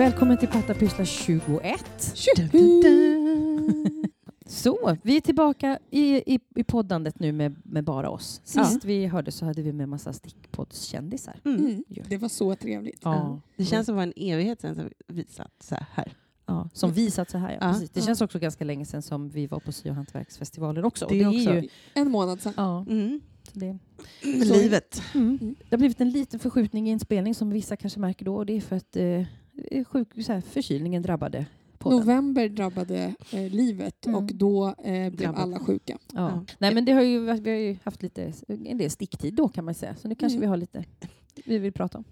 Välkommen 0.00 0.38
till 0.38 0.48
Patta 0.48 0.74
Pyssla 0.74 1.04
21. 1.04 1.84
Så, 4.46 4.96
vi 5.02 5.16
är 5.16 5.20
tillbaka 5.20 5.78
i, 5.90 6.34
i, 6.34 6.40
i 6.56 6.64
poddandet 6.64 7.18
nu 7.18 7.32
med, 7.32 7.56
med 7.64 7.84
bara 7.84 8.10
oss. 8.10 8.40
Sist 8.44 8.84
vi 8.84 9.06
hörde 9.06 9.32
så 9.32 9.44
hade 9.44 9.62
vi 9.62 9.72
med 9.72 9.88
massa 9.88 10.12
stickpoddskändisar. 10.12 11.40
Mm. 11.44 11.60
Mm. 11.60 11.84
Ja. 11.88 12.02
Det 12.08 12.16
var 12.16 12.28
så 12.28 12.54
trevligt. 12.54 13.00
Ja. 13.04 13.40
Det 13.56 13.64
känns 13.64 13.86
som 13.86 13.94
det 13.94 13.96
var 13.96 14.02
en 14.02 14.12
evighet 14.16 14.60
sedan 14.60 14.74
som 14.74 14.90
vi 15.06 15.24
satt 15.28 15.62
så 15.62 15.76
här. 15.94 16.12
Ja, 16.46 16.68
som 16.72 16.92
visat 16.92 17.30
så 17.30 17.38
här. 17.38 17.50
Ja, 17.60 17.66
Ja. 17.66 17.72
precis. 17.72 17.90
Det 17.90 18.00
Ja. 18.00 18.06
känns 18.06 18.20
också 18.20 18.38
ganska 18.38 18.64
länge 18.64 18.84
sedan 18.84 19.02
som 19.02 19.28
vi 19.28 19.46
var 19.46 19.60
på 19.60 19.72
sy 19.72 19.88
och 19.90 19.94
hantverksfestivalen 19.96 20.84
också. 20.84 21.04
Och 21.04 21.12
Det 21.12 21.26
också. 21.26 21.50
Är 21.50 21.62
ju, 21.62 21.68
En 21.94 22.10
månad 22.10 22.40
sedan. 22.40 22.52
ja, 22.56 22.84
Mm. 22.88 23.20
det, 23.52 23.78
Livet. 24.44 25.02
Mm. 25.14 25.38
det 25.38 25.70
har 25.70 25.78
blivit 25.78 26.00
en 26.00 26.10
liten 26.10 26.40
förskjutning 26.40 26.88
i 26.88 26.90
inspelning 26.90 27.34
som 27.34 27.50
vissa 27.50 27.76
kanske 27.76 28.00
märker 28.00 28.24
då. 28.24 28.36
Och 28.36 28.46
det 28.46 28.56
är 28.56 28.60
för 28.60 28.76
att 28.76 28.96
eh, 28.96 29.22
sjuk, 29.86 30.24
så 30.26 30.32
här, 30.32 30.40
förkylningen 30.40 31.02
drabbade 31.02 31.46
podden. 31.78 31.98
November 31.98 32.48
drabbade 32.48 33.14
eh, 33.32 33.50
livet 33.50 34.06
Mm. 34.06 34.16
och 34.18 34.30
då 34.34 34.66
eh, 34.68 34.74
blev 34.84 35.12
Drabbade. 35.16 35.42
alla 35.42 35.58
sjuka. 35.58 35.98
Ja. 36.12 36.30
Ja. 36.30 36.44
Nej, 36.58 36.74
men 36.74 36.84
det 36.84 36.92
har 36.92 37.02
ju, 37.02 37.20
vi 37.20 37.50
har 37.50 37.58
ju 37.58 37.76
haft 37.84 38.02
lite, 38.02 38.32
en 38.48 38.78
del 38.78 38.90
sticktid 38.90 39.34
då 39.34 39.48
kan 39.48 39.64
man 39.64 39.74
säga. 39.74 39.96
Så 39.96 40.08
nu 40.08 40.14
kanske 40.14 40.36
Mm. 40.36 40.40
vi 40.40 40.46
har 40.46 40.56
lite 40.56 40.84
vi 41.44 41.58
vill 41.58 41.72
prata 41.72 41.98
om. 41.98 42.04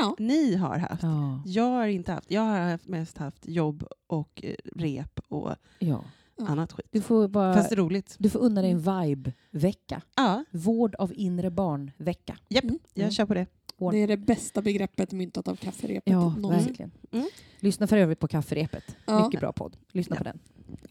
Ja, 0.00 0.16
Ni 0.18 0.54
har 0.54 0.78
haft. 0.78 1.02
Ja. 1.02 1.42
Jag 1.46 1.64
har 1.70 1.86
inte 1.86 2.12
haft. 2.12 2.30
Jag 2.30 2.40
har 2.42 2.58
haft- 2.70 2.88
mest 2.88 3.18
haft 3.18 3.48
jobb 3.48 3.84
och 4.06 4.40
eh, 4.44 4.54
rep 4.74 5.20
och 5.28 5.50
ja. 5.78 6.04
Ja. 6.38 6.46
annat 6.48 6.72
skit. 6.72 6.86
Du 6.90 7.00
får 7.00 7.28
bara... 7.28 7.54
Fast 7.54 7.68
det 7.70 7.74
är 7.74 7.76
roligt. 7.76 8.16
Du 8.18 8.30
får 8.30 8.38
unna 8.38 8.62
dig 8.62 8.70
en 8.70 8.78
vibe-vecka. 8.80 10.02
Ja, 10.16 10.44
Vård 10.50 10.94
av 10.94 11.12
inre 11.14 11.50
barn-vecka. 11.50 12.38
japp. 12.48 12.64
Mm. 12.64 12.78
Jag 12.94 13.02
Mm. 13.02 13.10
kör 13.12 13.26
på 13.26 13.34
det. 13.34 13.46
Vård. 13.78 13.92
det 13.92 13.98
är 13.98 14.06
det 14.06 14.16
bästa 14.16 14.62
begreppet 14.62 15.12
myntat 15.12 15.48
av 15.48 15.56
kafferepet 15.56 16.12
Ja, 16.12 16.34
någonsin. 16.38 16.66
verkligen. 16.66 16.90
Mm. 17.12 17.26
Lyssna 17.60 17.86
för 17.86 17.96
övrigt 17.96 18.18
på 18.20 18.28
Kafferepet. 18.28 18.84
Ja. 19.06 19.24
Mycket 19.24 19.40
bra 19.40 19.52
podd. 19.52 19.76
Lyssna 19.92 20.16
Ja. 20.16 20.18
på 20.18 20.24
den. 20.24 20.38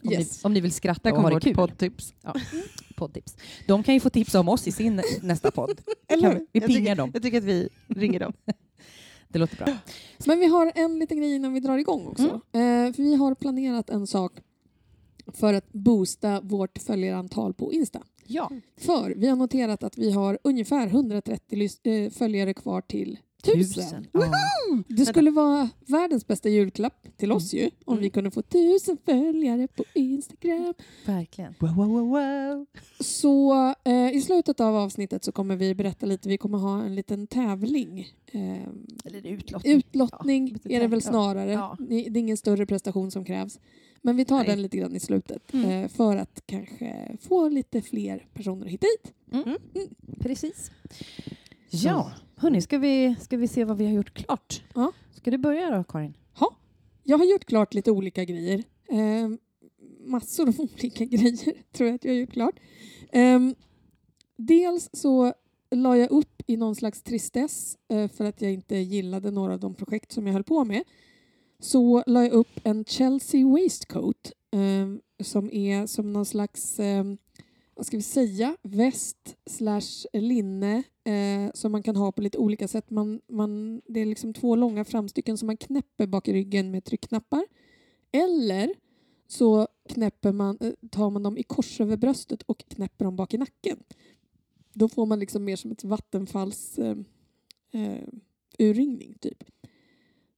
Om, 0.03 0.11
Yes. 0.11 0.43
ni, 0.43 0.47
om 0.47 0.53
ni 0.53 0.61
vill 0.61 0.71
skratta 0.71 1.09
och 1.09 1.15
ha 1.15 1.23
kommer 1.23 1.35
det 1.39 1.43
kul. 1.43 1.55
poddtips. 1.55 2.13
Poddtips. 2.95 3.35
De 3.67 3.83
kan 3.83 3.93
ju 3.93 3.99
få 3.99 4.09
tips 4.09 4.35
om 4.35 4.49
oss 4.49 4.67
i 4.67 4.71
sin 4.71 5.01
nästa 5.21 5.51
podd. 5.51 5.81
Eller 6.07 6.33
vi- 6.35 6.45
vi 6.51 6.61
pingar 6.61 6.67
tycker- 6.79 6.95
dem. 6.95 7.11
Jag 7.13 7.23
tycker 7.23 7.37
att 7.37 7.43
vi 7.43 7.69
ringer 7.87 8.19
dem. 8.19 8.33
Det 9.27 9.39
låter 9.39 9.57
bra. 9.57 9.67
Men 10.25 10.39
vi 10.39 10.45
har 10.47 10.71
en 10.75 10.99
liten 10.99 11.17
grej 11.17 11.35
innan 11.35 11.53
vi 11.53 11.59
drar 11.59 11.77
igång 11.77 12.07
också. 12.07 12.23
Eh, 12.25 12.93
för 12.93 13.03
vi 13.03 13.15
har 13.15 13.35
planerat 13.35 13.89
en 13.89 14.07
sak 14.07 14.31
för 15.33 15.53
att 15.53 15.73
boosta 15.73 16.41
vårt 16.41 16.77
följarantal 16.77 17.53
på 17.53 17.73
Insta. 17.73 18.01
Ja. 18.27 18.51
För 18.77 19.13
vi 19.17 19.27
har 19.27 19.35
noterat 19.35 19.83
att 19.83 19.97
vi 19.97 20.11
har 20.11 20.39
ungefär 20.43 20.87
130 20.87 21.57
lys- 21.59 21.79
eh, 22.05 22.09
följare 22.09 22.53
kvar 22.53 22.81
till 22.81 23.19
1000. 23.43 24.07
Ja. 24.11 24.31
Det 24.87 25.05
skulle 25.05 25.31
vara 25.31 25.69
världens 25.87 26.27
bästa 26.27 26.49
julklapp 26.49 27.07
till 27.17 27.31
oss 27.31 27.53
ju 27.53 27.69
om 27.85 27.93
Mm. 27.93 28.03
vi 28.03 28.09
kunde 28.09 28.31
få 28.31 28.41
1000 28.41 28.97
följare 29.05 29.67
på 29.67 29.83
Instagram. 29.93 30.73
Verkligen. 31.05 31.53
Wow, 31.59 31.75
wow, 31.75 31.87
wow, 31.87 32.07
wow. 32.09 32.65
Så 32.99 33.53
eh, 33.83 34.11
i 34.15 34.21
slutet 34.21 34.59
av 34.59 34.75
avsnittet 34.75 35.23
så 35.23 35.31
kommer 35.31 35.55
vi 35.55 35.75
berätta 35.75 36.05
lite. 36.05 36.29
Vi 36.29 36.37
kommer 36.37 36.57
ha 36.57 36.83
en 36.83 36.95
liten 36.95 37.27
tävling. 37.27 37.99
Eh, 38.31 38.41
Eller 39.05 39.25
utlottning. 39.27 39.73
utlottning 39.77 40.57
Ja, 40.63 40.71
är 40.75 40.79
det 40.79 40.87
väl 40.87 41.01
snarare. 41.01 41.51
Ja. 41.51 41.77
Det 41.79 41.95
är 41.95 42.17
ingen 42.17 42.37
större 42.37 42.65
prestation 42.65 43.11
som 43.11 43.25
krävs. 43.25 43.59
Men 44.05 44.15
vi 44.15 44.25
tar 44.25 44.37
Nej. 44.37 44.47
den 44.47 44.61
lite 44.61 44.77
grann 44.77 44.95
i 44.95 44.99
slutet 44.99 45.53
Mm. 45.53 45.69
eh, 45.69 45.87
för 45.89 46.17
att 46.17 46.43
kanske 46.45 47.17
få 47.21 47.49
lite 47.49 47.81
fler 47.81 48.27
personer 48.33 48.65
att 48.65 48.71
hitta 48.71 48.87
hit. 48.87 49.13
Mm. 49.31 49.57
Precis. 50.19 50.71
Ja, 51.69 52.11
hörni, 52.35 52.61
ska 52.61 52.77
vi, 52.77 53.15
ska 53.21 53.37
vi 53.37 53.47
se 53.47 53.63
vad 53.63 53.77
vi 53.77 53.85
har 53.85 53.93
gjort 53.93 54.13
klart? 54.13 54.63
Ja. 54.75 54.91
Ska 55.11 55.31
du 55.31 55.37
börja 55.37 55.77
då, 55.77 55.83
Karin? 55.83 56.13
Jag 57.07 57.17
har 57.17 57.25
gjort 57.25 57.45
klart 57.45 57.73
lite 57.73 57.91
olika 57.91 58.23
grejer. 58.25 58.63
Eh, 58.89 59.29
massor 60.05 60.47
av 60.47 60.55
olika 60.73 61.05
grejer 61.05 61.53
tror 61.71 61.87
jag 61.89 61.95
att 61.95 62.03
jag 62.05 62.11
har 62.11 62.17
gjort 62.17 62.31
klart. 62.31 62.59
Eh, 63.11 63.39
dels 64.37 64.89
så 64.93 65.33
la 65.71 65.97
jag 65.97 66.11
upp 66.11 66.41
i 66.47 66.57
någon 66.57 66.75
slags 66.75 67.01
tristess 67.03 67.77
eh, 67.87 68.07
för 68.07 68.25
att 68.25 68.41
jag 68.41 68.51
inte 68.53 68.75
gillade 68.77 69.31
några 69.31 69.53
av 69.53 69.59
de 69.59 69.75
projekt 69.75 70.11
som 70.11 70.27
jag 70.27 70.33
höll 70.33 70.43
på 70.43 70.63
med. 70.63 70.83
Så 71.65 72.03
la 72.07 72.23
jag 72.23 72.31
upp 72.31 72.59
en 72.63 72.85
Chelsea 72.85 73.47
Waistcoat 73.47 74.31
eh, 74.51 75.23
som 75.23 75.51
är 75.51 75.85
som 75.85 76.13
någon 76.13 76.25
slags 76.25 76.79
eh, 76.79 77.03
vad 77.75 77.85
ska 77.85 77.97
vi 77.97 78.03
säga, 78.03 78.57
väst 78.61 79.37
slash 79.45 80.07
linne 80.13 80.83
eh, 81.03 81.51
som 81.53 81.71
man 81.71 81.83
kan 81.83 81.95
ha 81.95 82.11
på 82.11 82.21
lite 82.21 82.37
olika 82.37 82.67
sätt. 82.67 82.89
Man, 82.89 83.21
man, 83.27 83.81
det 83.87 83.99
är 83.99 84.05
liksom 84.05 84.33
två 84.33 84.55
långa 84.55 84.85
framstycken 84.85 85.37
som 85.37 85.47
man 85.47 85.57
knäpper 85.57 86.07
bak 86.07 86.27
i 86.27 86.33
ryggen 86.33 86.71
med 86.71 86.85
tryckknappar. 86.85 87.45
Eller 88.11 88.73
så 89.27 89.67
knäpper 89.89 90.31
man, 90.31 90.57
eh, 90.61 90.89
tar 90.89 91.09
man 91.09 91.23
dem 91.23 91.37
i 91.37 91.43
kors 91.43 91.81
över 91.81 91.97
bröstet 91.97 92.41
och 92.41 92.65
knäpper 92.67 93.05
dem 93.05 93.15
bak 93.15 93.33
i 93.33 93.37
nacken. 93.37 93.77
Då 94.73 94.87
får 94.89 95.05
man 95.05 95.19
liksom 95.19 95.43
mer 95.43 95.55
som 95.55 95.71
ett 95.71 95.83
vattenfalls 95.83 96.79
eh, 96.79 96.97
eh, 97.71 98.07
urringning 98.59 99.17
typ. 99.21 99.43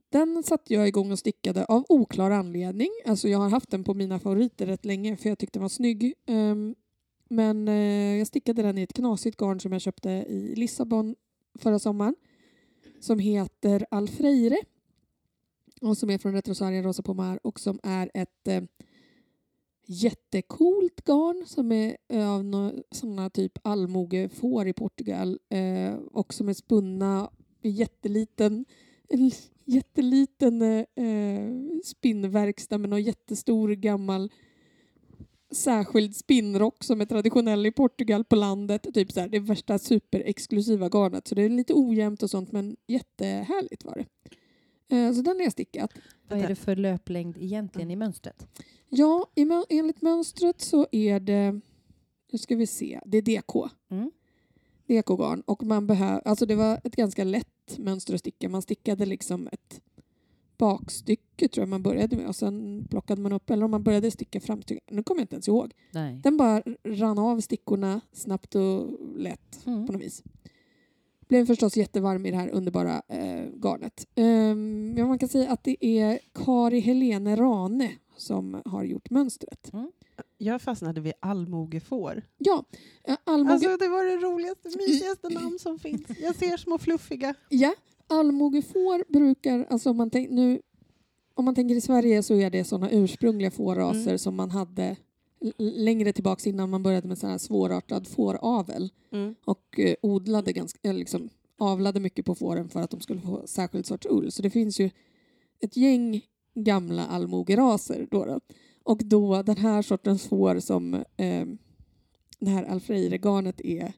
Den 0.10 0.44
satte 0.44 0.74
jag 0.74 0.88
igång 0.88 1.12
och 1.12 1.20
stickade 1.20 1.66
av 1.66 1.86
oklar 1.90 2.32
anledning. 2.32 2.90
Alltså 3.06 3.28
jag 3.28 3.40
har 3.40 3.50
haft 3.50 3.70
den 3.70 3.84
på 3.84 3.94
mina 3.94 4.20
favoriter 4.20 4.66
rätt 4.66 4.86
länge 4.86 5.18
för 5.18 5.30
jag 5.30 5.40
tyckte 5.40 5.60
den 5.60 5.62
var 5.62 5.70
snygg. 5.70 6.14
Um, 6.28 6.76
men 7.30 7.68
uh, 7.68 8.18
jag 8.18 8.28
stickade 8.28 8.62
den 8.62 8.78
i 8.78 8.82
ett 8.82 8.94
knasigt 8.94 9.38
garn 9.38 9.60
som 9.60 9.72
jag 9.72 9.82
köpte 9.82 10.10
i 10.10 10.56
Lissabon 10.56 11.16
förra 11.60 11.80
sommaren. 11.80 12.16
Som 13.00 13.20
heter 13.20 13.86
Alfreire. 13.92 14.58
Och 15.82 15.98
som 15.98 16.10
är 16.10 16.18
från 16.18 16.34
Retrosarien 16.34 16.84
Rosa 16.84 17.04
Pomar 17.04 17.40
och 17.44 17.60
som 17.60 17.80
är 17.84 18.12
ett 18.14 18.48
eh, 18.48 18.58
uh, 18.58 18.64
jättecoolt 19.88 21.06
garn 21.06 21.46
som 21.46 21.72
är 21.72 21.98
av 22.10 22.46
no, 22.46 22.84
såna 22.92 23.30
typ 23.30 23.60
allmogefår 23.62 24.68
i 24.68 24.74
Portugal 24.74 25.40
eh, 25.50 25.94
och 25.94 26.34
som 26.34 26.50
är 26.50 26.54
spunna 26.54 27.32
i 27.62 27.70
jätteliten 27.70 28.66
en 29.10 29.32
jätteliten 29.66 30.62
eh, 30.62 31.06
eh, 31.06 31.52
spinnverkstad 31.84 32.78
med 32.78 32.90
någon 32.90 33.04
jättestor 33.04 33.70
gammal 33.70 34.32
särskild 35.52 36.16
spinnrock 36.16 36.84
som 36.84 37.02
är 37.02 37.06
traditionell 37.06 37.66
i 37.66 37.72
Portugal 37.72 38.24
på 38.24 38.36
landet. 38.36 38.88
Typ 38.94 39.12
så 39.12 39.20
här, 39.20 39.28
det 39.28 39.40
värsta 39.40 39.80
superexklusiva 39.80 40.90
garnet. 40.90 41.28
Så 41.28 41.36
det 41.36 41.42
är 41.42 41.50
lite 41.50 41.74
ojämnt 41.74 42.24
och 42.24 42.30
sånt 42.30 42.52
men 42.52 42.76
jättehärligt 42.88 43.86
var 43.86 43.96
det. 43.96 44.06
Eh, 44.96 45.14
så 45.14 45.22
den 45.22 45.36
har 45.36 45.44
jag 45.44 45.52
stickat. 45.52 45.94
Vad 46.30 46.40
är 46.40 46.48
det 46.48 46.56
för 46.56 46.76
löplängd 46.76 47.38
egentligen 47.38 47.92
i 47.92 47.96
mönstret? 47.96 48.48
Ja, 48.90 49.32
i, 49.36 49.48
enligt 49.70 50.02
mönstret 50.02 50.62
så 50.62 50.88
är 50.92 51.20
det, 51.20 51.62
nu 52.32 52.38
ska 52.38 52.56
vi 52.56 52.68
se, 52.68 53.00
det 53.06 53.18
är 53.18 53.22
DK. 53.22 53.70
Mm. 53.92 54.12
DK-garn. 54.88 55.42
Och 55.42 55.64
man 55.64 55.88
behöver, 55.88 56.22
alltså 56.28 56.46
det 56.46 56.56
var 56.56 56.82
ett 56.84 56.96
ganska 56.96 57.24
lätt 57.24 57.78
mönster 57.78 58.14
att 58.14 58.20
sticka. 58.20 58.50
Man 58.50 58.62
stickade 58.62 59.06
liksom 59.06 59.50
ett 59.52 59.82
bakstycke 60.58 61.48
tror 61.48 61.62
jag 61.62 61.70
man 61.70 61.84
började 61.84 62.16
med 62.18 62.28
och 62.28 62.36
sen 62.36 62.88
plockade 62.90 63.22
man 63.22 63.34
upp, 63.34 63.50
eller 63.50 63.66
om 63.66 63.72
man 63.72 63.84
började 63.84 64.12
sticka 64.12 64.40
framstycken, 64.40 64.84
nu 64.96 65.04
kommer 65.04 65.22
jag 65.22 65.24
inte 65.24 65.36
ens 65.36 65.48
ihåg. 65.48 65.74
Nej. 65.92 66.20
Den 66.24 66.38
bara 66.38 66.64
rann 66.84 67.20
av 67.20 67.40
stickorna 67.42 68.02
snabbt 68.14 68.56
och 68.56 68.88
lätt 69.16 69.66
Mm. 69.66 69.88
på 69.88 69.94
något 69.94 70.02
vis. 70.02 70.24
Blev 71.28 71.46
förstås 71.46 71.78
jättevarm 71.78 72.26
i 72.26 72.32
det 72.32 72.38
här 72.38 72.50
underbara 72.50 73.02
eh, 73.08 73.46
garnet. 73.64 74.08
Um, 74.16 74.92
men 74.92 75.08
man 75.08 75.20
kan 75.20 75.30
säga 75.30 75.52
att 75.52 75.64
det 75.64 75.86
är 75.86 76.20
Kari 76.34 76.80
Helene 76.80 77.36
Rane 77.36 77.92
som 78.18 78.62
har 78.66 78.84
gjort 78.84 79.10
mönstret. 79.10 79.72
Jag 80.38 80.62
fastnade 80.62 81.02
vid 81.02 81.14
allmogefår. 81.20 82.22
Ja, 82.38 82.64
eh, 83.04 83.18
allmoge, 83.24 83.54
Alltså 83.54 83.78
det 83.78 83.88
var 83.88 84.06
det 84.06 84.18
roligaste, 84.18 84.70
mysigaste 84.78 85.30
namn 85.30 85.60
som 85.60 85.80
finns. 85.80 86.02
Jag 86.22 86.36
ser 86.36 86.58
små 86.58 86.78
fluffiga. 86.78 87.34
ja, 87.50 87.74
allmogefår 88.08 89.14
brukar, 89.14 89.68
alltså 89.70 89.90
om 89.90 89.98
man, 89.98 90.10
tänk, 90.10 90.30
nu, 90.30 90.62
om 91.34 91.46
man 91.46 91.56
tänker 91.56 91.76
i 91.76 91.82
Sverige 91.82 92.24
så 92.24 92.34
är 92.34 92.50
det 92.50 92.64
sådana 92.64 92.90
ursprungliga 92.92 93.52
fårraser 93.52 94.02
Mm. 94.08 94.18
som 94.18 94.36
man 94.36 94.52
hade 94.52 94.96
längre 95.58 96.14
tillbaks 96.14 96.48
innan 96.48 96.70
man 96.70 96.84
började 96.84 97.08
med 97.08 97.18
sån 97.18 97.30
här 97.30 97.38
svårartad 97.38 98.08
fåravel. 98.08 98.90
Mm. 99.12 99.36
och 99.46 99.80
eh, 99.80 99.96
odlade 100.02 100.54
ganska, 100.54 100.80
eller 100.84 101.00
liksom 101.00 101.30
avlade 101.58 102.00
mycket 102.00 102.26
på 102.26 102.36
fåren 102.36 102.70
för 102.70 102.82
att 102.82 102.90
de 102.92 103.00
skulle 103.02 103.22
få 103.22 103.42
särskild 103.48 103.86
sorts 103.86 104.08
ull. 104.10 104.32
Så 104.32 104.42
det 104.42 104.50
finns 104.50 104.80
ju 104.80 104.90
ett 105.60 105.78
gäng 105.78 106.22
gamla 106.56 107.06
allmogeraser 107.08 108.08
då, 108.12 108.26
då. 108.26 108.40
Och 108.88 109.02
då 109.06 109.42
den 109.44 109.58
här 109.58 109.82
sortens 109.82 110.24
får 110.28 110.60
som 110.60 110.94
eh, 110.94 111.46
det 112.40 112.50
här 112.50 112.64
alfreire-garnet 112.64 113.62
är, 113.62 113.94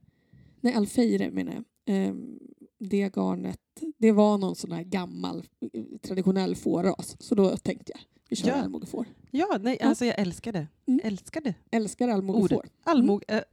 nej 0.62 0.74
alfeire 0.74 1.32
menar 1.32 1.54
jag, 1.86 1.96
eh, 1.96 2.14
det 2.80 3.16
garnet, 3.16 3.60
det 3.98 4.12
var 4.12 4.38
någon 4.38 4.56
sån 4.56 4.72
här 4.72 4.84
gammal 4.84 5.44
eh, 5.74 5.84
traditionell 6.02 6.56
fårras. 6.56 7.16
Så 7.20 7.36
då 7.36 7.58
tänkte 7.58 7.92
jag, 7.96 8.02
vi 8.30 8.36
kör 8.36 8.48
Ja. 8.50 8.56
allmogefår. 8.56 9.06
Ja, 9.32 9.58
nej, 9.62 9.80
alltså 9.82 10.06
jag 10.06 10.20
älskar 10.20 10.52
det. 10.54 10.68
Mm. 10.88 11.00
Älskar 11.04 11.42
det. 11.42 11.54
Älskar 11.72 12.08
allmogefår. 12.08 12.66
Allmog... 12.84 13.24
eh, 13.28 13.36
Jag 13.36 13.44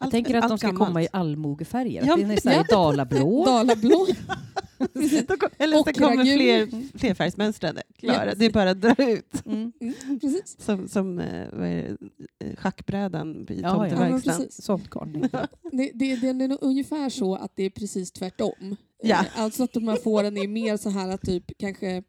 Allt- 0.00 0.10
tänker 0.10 0.34
att 0.34 0.48
de 0.48 0.58
ska 0.58 0.66
gammalt. 0.66 0.86
komma 0.88 1.02
i 1.02 1.08
allmogefärger. 1.12 2.04
Ja, 2.06 2.16
det 2.16 2.22
är 2.22 2.26
nästan 2.26 2.52
ja. 2.52 2.62
dalablå. 2.70 3.44
Dalablå. 3.44 4.06
Eller 5.58 5.76
så 5.76 5.84
kommer 5.84 6.24
fler, 6.36 6.98
flerfärgsmönstrade. 6.98 7.82
Klara. 7.98 8.26
Ja. 8.26 8.32
Det 8.36 8.44
är 8.44 8.50
bara 8.50 8.70
att 8.70 8.80
dra 8.80 9.10
ut. 9.10 9.46
Mm. 9.46 9.72
Mm, 9.80 10.20
precis. 10.20 10.56
Som, 10.60 10.88
som 10.88 11.18
eh, 11.18 11.48
det, 11.52 11.96
eh, 12.38 12.56
schackbrädan 12.56 13.44
vid 13.48 13.60
Ja, 13.60 13.86
ja. 13.88 13.96
tomteverkstan. 13.96 14.46
Ja, 14.68 14.80
garn. 14.90 15.28
Det, 15.72 15.90
det, 15.94 16.16
det 16.16 16.28
är 16.28 16.48
nog 16.48 16.58
ungefär 16.60 17.08
så 17.08 17.34
att 17.34 17.52
det 17.54 17.62
är 17.64 17.70
precis 17.70 18.12
tvärtom. 18.12 18.76
Ja. 19.02 19.16
Eh, 19.20 19.42
Alltså 19.42 19.64
att 19.64 19.72
de 19.72 19.88
här 19.88 19.96
fåren 19.96 20.36
är 20.36 20.48
mer 20.48 20.76
så 20.76 20.90
här 20.90 21.16
typ 21.16 21.52
kanske 21.58 22.02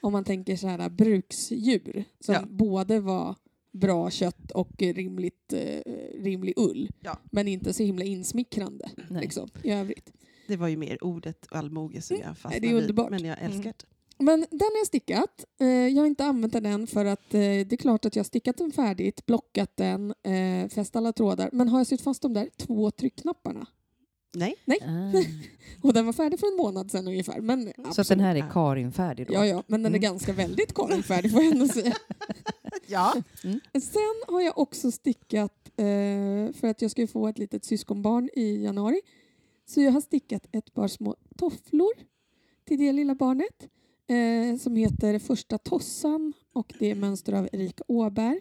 om 0.00 0.12
man 0.12 0.24
tänker 0.24 0.56
så 0.56 0.66
här 0.68 0.88
bruksdjur 0.88 2.04
som 2.20 2.34
Ja. 2.34 2.40
både 2.48 3.00
var 3.00 3.34
bra 3.72 4.10
kött 4.10 4.50
och 4.50 4.70
rimligt, 4.78 5.52
eh, 5.52 5.92
rimlig 6.22 6.54
ull 6.56 6.90
Ja. 7.00 7.18
men 7.30 7.48
inte 7.48 7.72
så 7.72 7.82
himla 7.82 8.04
insmickrande 8.04 8.90
Nej. 9.08 9.22
liksom, 9.22 9.48
i 9.62 9.70
övrigt. 9.70 10.12
Det 10.46 10.56
var 10.56 10.68
ju 10.68 10.76
mer 10.76 11.04
ordet 11.04 11.46
allmoge 11.50 12.02
som 12.02 12.16
jag 12.16 12.26
Nej, 12.26 12.34
fastnade 12.34 12.60
det 12.60 12.70
är 12.70 12.74
underbart. 12.74 13.12
vid. 13.12 13.20
Men 13.20 13.24
jag 13.30 13.38
älskar 13.42 13.62
det. 13.78 13.84
Men 14.24 14.40
den 14.50 14.60
har 14.60 14.78
jag 14.78 14.86
stickat. 14.86 15.44
Eh, 15.60 15.66
jag 15.68 16.02
har 16.02 16.06
inte 16.06 16.24
använt 16.24 16.52
den 16.52 16.66
än 16.66 16.86
för 16.86 17.04
att 17.04 17.34
eh, 17.34 17.40
det 17.40 17.72
är 17.72 17.76
klart 17.76 18.04
att 18.04 18.16
jag 18.16 18.20
har 18.20 18.24
stickat 18.24 18.56
den 18.58 18.72
färdigt, 18.72 19.26
blockat 19.26 19.76
den, 19.76 20.14
eh, 20.22 20.68
fäst 20.68 20.96
alla 20.96 21.12
trådar. 21.12 21.50
Men 21.52 21.68
har 21.68 21.78
jag 21.78 21.86
sytt 21.86 22.00
fast 22.00 22.22
de 22.22 22.32
där 22.34 22.48
två 22.56 22.90
tryckknapparna? 22.90 23.66
Nej, 24.34 24.54
Ah. 24.66 25.12
Och 25.82 25.92
den 25.92 26.06
var 26.06 26.12
färdig 26.12 26.40
för 26.40 26.46
en 26.46 26.56
månad 26.56 26.90
sedan 26.90 27.08
ungefär. 27.08 27.40
Men 27.40 27.72
Så 27.94 28.00
att 28.00 28.08
den 28.08 28.20
här 28.20 28.34
är. 28.36 28.50
Karin-färdig 28.50 29.26
då? 29.26 29.34
Ja, 29.34 29.46
ja, 29.46 29.62
men 29.66 29.82
den 29.82 29.92
är 29.94 29.98
Mm. 29.98 30.10
ganska 30.10 30.32
väldigt 30.32 30.74
Karin-färdig 30.74 31.32
får 31.32 31.42
jag 31.42 31.52
ändå 31.52 31.68
säga. 31.68 31.94
ja. 32.88 33.14
Sen 33.82 34.22
har 34.28 34.40
jag 34.40 34.58
också 34.58 34.90
stickat, 34.90 35.68
eh, 35.76 36.52
för 36.52 36.64
att 36.64 36.82
jag 36.82 36.90
ska 36.90 37.06
få 37.06 37.28
ett 37.28 37.38
litet 37.38 37.64
syskonbarn 37.64 38.28
i 38.32 38.62
januari, 38.64 39.00
så 39.66 39.80
jag 39.80 39.92
har 39.92 40.00
stickat 40.00 40.46
ett 40.52 40.74
par 40.74 40.88
små 40.88 41.16
tofflor 41.36 41.92
till 42.64 42.78
det 42.78 42.92
lilla 42.92 43.14
barnet 43.14 43.68
eh, 44.06 44.58
som 44.58 44.76
heter 44.76 45.18
Första 45.18 45.58
tossan 45.58 46.32
och 46.52 46.72
det 46.78 46.90
är 46.90 46.94
mönster 46.94 47.32
av 47.32 47.48
Erika 47.52 47.84
Åberg. 47.88 48.40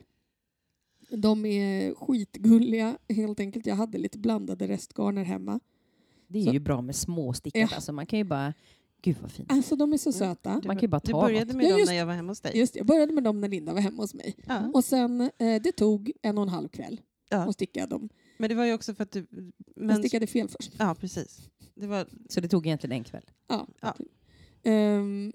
De 1.10 1.46
är 1.46 1.96
skitgulliga 1.96 2.98
helt 3.10 3.40
enkelt. 3.40 3.66
Jag 3.66 3.76
hade 3.76 3.98
lite 3.98 4.18
blandade 4.18 4.68
restgarner 4.68 5.24
hemma. 5.24 5.60
Det 6.28 6.40
är 6.40 6.46
Så- 6.46 6.54
ju 6.54 6.60
bra 6.60 6.82
med 6.82 6.96
småstickat. 6.96 7.72
Ja. 7.72 7.76
Alltså 7.76 7.94
man 7.94 8.06
kan 8.06 8.20
ju 8.20 8.26
bara... 8.26 8.54
Gud 9.02 9.16
vad 9.22 9.32
fint. 9.32 9.52
Alltså 9.52 9.76
de 9.76 9.94
är 9.94 9.98
så 9.98 10.12
söta. 10.12 10.54
Man 10.54 10.62
kan 10.76 10.80
ju 10.80 10.88
bara 10.88 11.02
Du 11.06 11.12
ta 11.12 11.22
började 11.22 11.46
något. 11.46 11.56
med 11.56 11.66
Ja, 11.66 11.70
dem 11.70 11.80
just- 11.80 11.90
när 11.92 11.98
jag 11.98 12.06
var 12.06 12.14
hemma 12.14 12.32
hos 12.32 12.42
dig. 12.42 12.58
Just 12.58 12.76
jag 12.76 12.86
började 12.86 13.14
med 13.14 13.24
dem 13.24 13.42
när 13.42 13.48
Linda 13.50 13.74
var 13.74 13.82
hemma 13.82 14.04
hos 14.04 14.14
mig. 14.14 14.36
Ja. 14.48 14.72
Och 14.74 14.84
sen, 14.84 15.22
eh, 15.22 15.62
det 15.64 15.72
tog 15.72 16.12
en 16.22 16.38
och 16.38 16.42
en 16.42 16.50
halv 16.50 16.68
kväll 16.68 17.02
Ja. 17.30 17.38
att 17.38 17.54
sticka 17.54 17.88
dem. 17.88 18.10
Men 18.38 18.50
det 18.50 18.56
var 18.56 18.66
ju 18.66 18.74
också 18.74 18.94
för 18.96 19.04
att 19.04 19.12
du... 19.12 19.28
Jag 19.32 19.52
Men, 19.86 19.98
stickade 19.98 20.28
fel 20.28 20.48
först. 20.48 20.72
ja, 20.80 20.96
precis. 21.00 21.50
Det 21.76 21.88
var, 21.88 22.06
Så 22.30 22.40
det 22.42 22.48
tog 22.48 22.66
egentligen 22.68 22.92
en 22.98 23.04
kväll. 23.04 23.24
Ja. 23.48 23.68
Ja. 23.82 23.96
Ehm, 24.64 25.34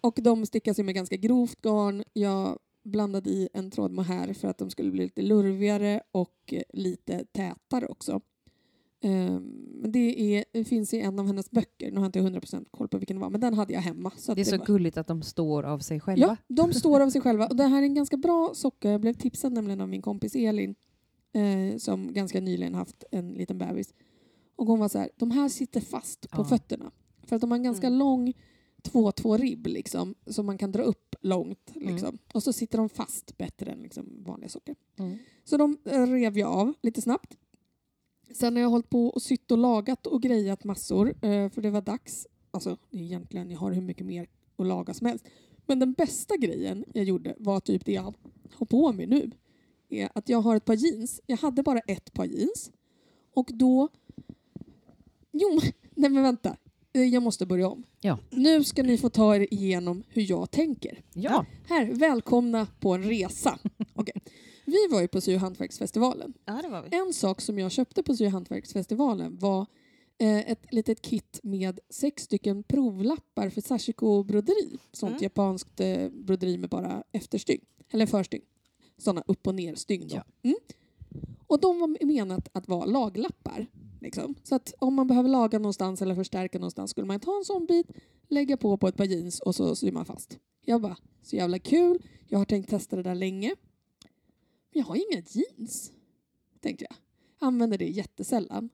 och 0.00 0.18
de 0.22 0.46
stickas 0.46 0.78
ju 0.78 0.82
med 0.82 0.94
ganska 0.94 1.16
grovt 1.16 1.62
garn. 1.62 2.04
Jag 2.12 2.58
blandade 2.84 3.30
i 3.30 3.48
en 3.52 3.70
tråd 3.70 3.92
mohair 3.92 4.34
för 4.34 4.48
att 4.48 4.58
de 4.58 4.70
skulle 4.70 4.90
bli 4.90 5.02
lite 5.04 5.22
lurvigare 5.22 6.02
och 6.12 6.54
lite 6.72 7.24
tätare 7.24 7.86
också. 7.86 8.20
Ehm, 9.02 9.42
men 9.80 9.92
det, 9.92 10.36
är, 10.36 10.44
det 10.52 10.64
finns 10.64 10.94
i 10.94 11.00
en 11.00 11.18
av 11.18 11.26
hennes 11.26 11.50
böcker. 11.50 11.90
Nu 11.90 11.96
har 11.96 12.10
jag 12.14 12.26
inte 12.30 12.38
100% 12.46 12.66
koll 12.70 12.88
på 12.88 12.98
vilken 12.98 13.16
det 13.16 13.20
var, 13.20 13.30
men 13.30 13.40
den 13.40 13.54
hade 13.54 13.72
jag 13.72 13.80
hemma. 13.80 14.12
Så 14.16 14.34
Det 14.34 14.40
är 14.40 14.44
så 14.44 14.58
var- 14.58 14.66
gulligt 14.66 14.96
att 14.96 15.06
de 15.06 15.22
står 15.22 15.62
av 15.62 15.78
sig 15.78 16.00
själva. 16.00 16.26
Ja, 16.26 16.36
de 16.48 16.72
står 16.72 17.00
av 17.00 17.10
sig 17.10 17.20
själva. 17.20 17.46
Och 17.46 17.56
det 17.56 17.64
här 17.64 17.78
är 17.78 17.86
en 17.86 17.94
ganska 17.94 18.16
bra 18.16 18.50
socka. 18.54 18.90
Jag 18.90 19.00
blev 19.00 19.14
tipsad 19.14 19.52
nämligen 19.52 19.80
av 19.80 19.88
min 19.88 20.02
kompis 20.02 20.34
Elin 20.36 20.74
eh, 21.32 21.76
som 21.78 22.12
ganska 22.12 22.40
nyligen 22.40 22.74
haft 22.74 23.04
en 23.10 23.28
liten 23.28 23.58
bebis. 23.58 23.94
Och 24.56 24.66
hon 24.66 24.78
var 24.78 24.88
så 24.88 24.98
här, 24.98 25.10
de 25.16 25.30
här 25.30 25.48
sitter 25.48 25.80
fast 25.80 26.30
på 26.30 26.40
Ja. 26.40 26.44
fötterna. 26.44 26.90
För 27.24 27.36
att 27.36 27.40
de 27.42 27.50
har 27.50 27.58
en 27.58 27.62
ganska 27.64 27.86
Mm. 27.86 27.98
lång 27.98 28.32
2-2 28.82 29.36
ribb 29.38 29.66
liksom, 29.66 30.14
som 30.26 30.46
man 30.46 30.58
kan 30.58 30.72
dra 30.72 30.82
upp 30.82 31.14
långt. 31.20 31.72
Mm. 31.76 31.88
Liksom. 31.94 32.18
Och 32.34 32.42
så 32.42 32.52
sitter 32.52 32.78
de 32.78 32.88
fast 32.88 33.38
bättre 33.38 33.70
än 33.70 33.78
liksom, 33.82 34.24
vanliga 34.26 34.48
sockor. 34.48 34.74
Mm. 34.98 35.18
Så 35.44 35.56
de 35.56 35.76
rev 35.84 36.38
jag 36.38 36.48
av 36.52 36.72
lite 36.82 37.02
snabbt. 37.02 37.36
Sen 38.34 38.56
har 38.56 38.62
jag 38.62 38.70
hållit 38.70 38.90
på 38.90 39.06
och 39.06 39.22
sytt 39.22 39.50
och 39.50 39.58
lagat 39.58 40.06
och 40.06 40.22
grejat 40.22 40.64
massor 40.64 41.08
eh, 41.08 41.48
för 41.50 41.62
det 41.62 41.70
var 41.70 41.80
dags. 41.80 42.26
Alltså 42.50 42.76
egentligen, 42.90 43.50
jag 43.50 43.58
har 43.58 43.72
hur 43.72 43.82
mycket 43.82 44.06
mer 44.06 44.26
att 44.56 44.66
laga 44.66 44.94
som 44.94 45.06
helst. 45.06 45.24
Men 45.66 45.78
den 45.78 45.92
bästa 45.92 46.36
grejen 46.36 46.84
jag 46.94 47.04
gjorde 47.04 47.34
var 47.38 47.60
typ 47.60 47.84
det 47.84 47.92
jag 47.92 48.14
har 48.54 48.66
på 48.66 48.92
mig 48.92 49.06
nu. 49.06 49.30
Är 49.88 50.08
att 50.14 50.28
jag 50.28 50.40
har 50.40 50.56
ett 50.56 50.64
par 50.64 50.74
jeans. 50.74 51.20
Jag 51.26 51.36
hade 51.36 51.62
bara 51.62 51.78
ett 51.78 52.12
par 52.12 52.24
jeans. 52.24 52.70
Och 53.34 53.50
då... 53.54 53.88
Jo, 55.32 55.60
nej 55.94 56.10
men 56.10 56.22
vänta. 56.22 56.56
Eh, 56.92 57.02
Jag 57.02 57.22
måste 57.22 57.46
börja 57.46 57.68
om. 57.68 57.84
Ja. 58.00 58.18
Nu 58.30 58.64
ska 58.64 58.82
ni 58.82 58.98
få 58.98 59.10
ta 59.10 59.36
er 59.36 59.54
igenom 59.54 60.02
hur 60.08 60.30
jag 60.30 60.50
tänker. 60.50 61.02
Ja. 61.14 61.46
Här, 61.68 61.86
välkomna 61.92 62.66
på 62.80 62.94
en 62.94 63.02
resa. 63.02 63.58
Okej. 63.94 64.22
Vi 64.64 64.88
var 64.90 65.00
ju 65.00 65.08
på 65.08 65.20
Sy 65.20 65.34
och 65.34 65.40
hantverksfestivalen. 65.40 66.32
ja, 66.44 66.60
det 66.62 66.68
var 66.68 66.82
vi. 66.82 66.96
En 66.96 67.12
sak 67.12 67.40
som 67.40 67.58
jag 67.58 67.70
köpte 67.72 68.02
på 68.02 68.16
Sy 68.16 68.26
och 68.26 68.30
hantverksfestivalen 68.32 69.38
var 69.38 69.66
eh, 70.18 70.50
ett 70.50 70.72
litet 70.74 71.02
kit 71.02 71.40
med 71.42 71.80
sex 71.90 72.22
stycken 72.22 72.62
provlappar 72.62 73.48
för 73.50 73.60
sashiko-broderi. 73.60 74.78
Sånt 74.92 75.10
Mm. 75.10 75.22
japanskt 75.22 75.80
eh, 75.80 76.08
broderi 76.08 76.58
med 76.58 76.70
bara 76.70 77.02
efterstygn. 77.12 77.64
Eller 77.90 78.06
förstygn. 78.06 78.44
Såna 78.98 79.22
upp 79.26 79.46
och 79.46 79.54
ner 79.54 79.74
stygn. 79.74 80.08
då. 80.08 80.16
Ja. 80.16 80.24
Mm. 80.42 80.56
Och 81.46 81.60
de 81.60 81.78
var 81.80 82.04
menat 82.06 82.48
att 82.52 82.68
vara 82.68 82.84
laglappar. 82.84 83.66
Liksom. 84.00 84.34
Så 84.42 84.54
att 84.54 84.74
om 84.78 84.94
man 84.94 85.06
behöver 85.06 85.28
laga 85.28 85.58
någonstans 85.58 86.02
eller 86.02 86.14
förstärka 86.14 86.58
någonstans 86.58 86.90
skulle 86.90 87.06
man 87.06 87.20
ta 87.20 87.36
en 87.38 87.44
sån 87.44 87.66
bit, 87.66 87.86
lägga 88.28 88.56
på 88.56 88.76
på 88.76 88.88
ett 88.88 88.96
par 88.96 89.04
jeans 89.04 89.40
och 89.40 89.54
så 89.54 89.76
syr 89.76 89.92
man 89.92 90.04
fast. 90.04 90.38
Jag 90.64 90.80
bara, 90.82 90.96
så 91.22 91.36
jävla 91.36 91.58
kul. 91.58 92.02
Jag 92.28 92.38
har 92.38 92.44
tänkt 92.44 92.70
testa 92.70 92.96
det 92.96 93.02
där 93.02 93.14
länge. 93.14 93.54
Men 94.72 94.80
jag 94.80 94.84
har 94.84 94.96
inga 94.96 95.22
jeans, 95.28 95.92
tänkte 96.60 96.86
jag. 96.88 96.96
Använder 97.48 97.78
det 97.78 97.88
jättesällan. 97.88 98.70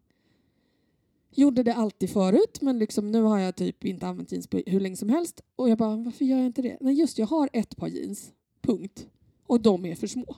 Gjorde 1.30 1.62
det 1.62 1.74
alltid 1.74 2.10
förut, 2.10 2.60
men 2.60 2.78
liksom 2.78 3.10
nu 3.10 3.22
har 3.22 3.38
jag 3.38 3.56
typ 3.56 3.84
inte 3.84 4.06
använt 4.06 4.32
jeans 4.32 4.46
på 4.46 4.62
hur 4.66 4.80
länge 4.80 4.96
som 4.96 5.08
helst. 5.08 5.40
Och 5.56 5.68
jag 5.68 5.78
bara, 5.78 5.96
varför 5.96 6.24
gör 6.24 6.36
jag 6.36 6.46
inte 6.46 6.62
det? 6.62 6.76
Nej, 6.80 6.94
just 6.94 7.18
jag 7.18 7.26
har 7.26 7.50
ett 7.52 7.76
par 7.76 7.88
jeans. 7.88 8.32
Punkt. 8.60 9.06
Och 9.46 9.60
de 9.60 9.84
är 9.84 9.94
för 9.94 10.06
små. 10.06 10.36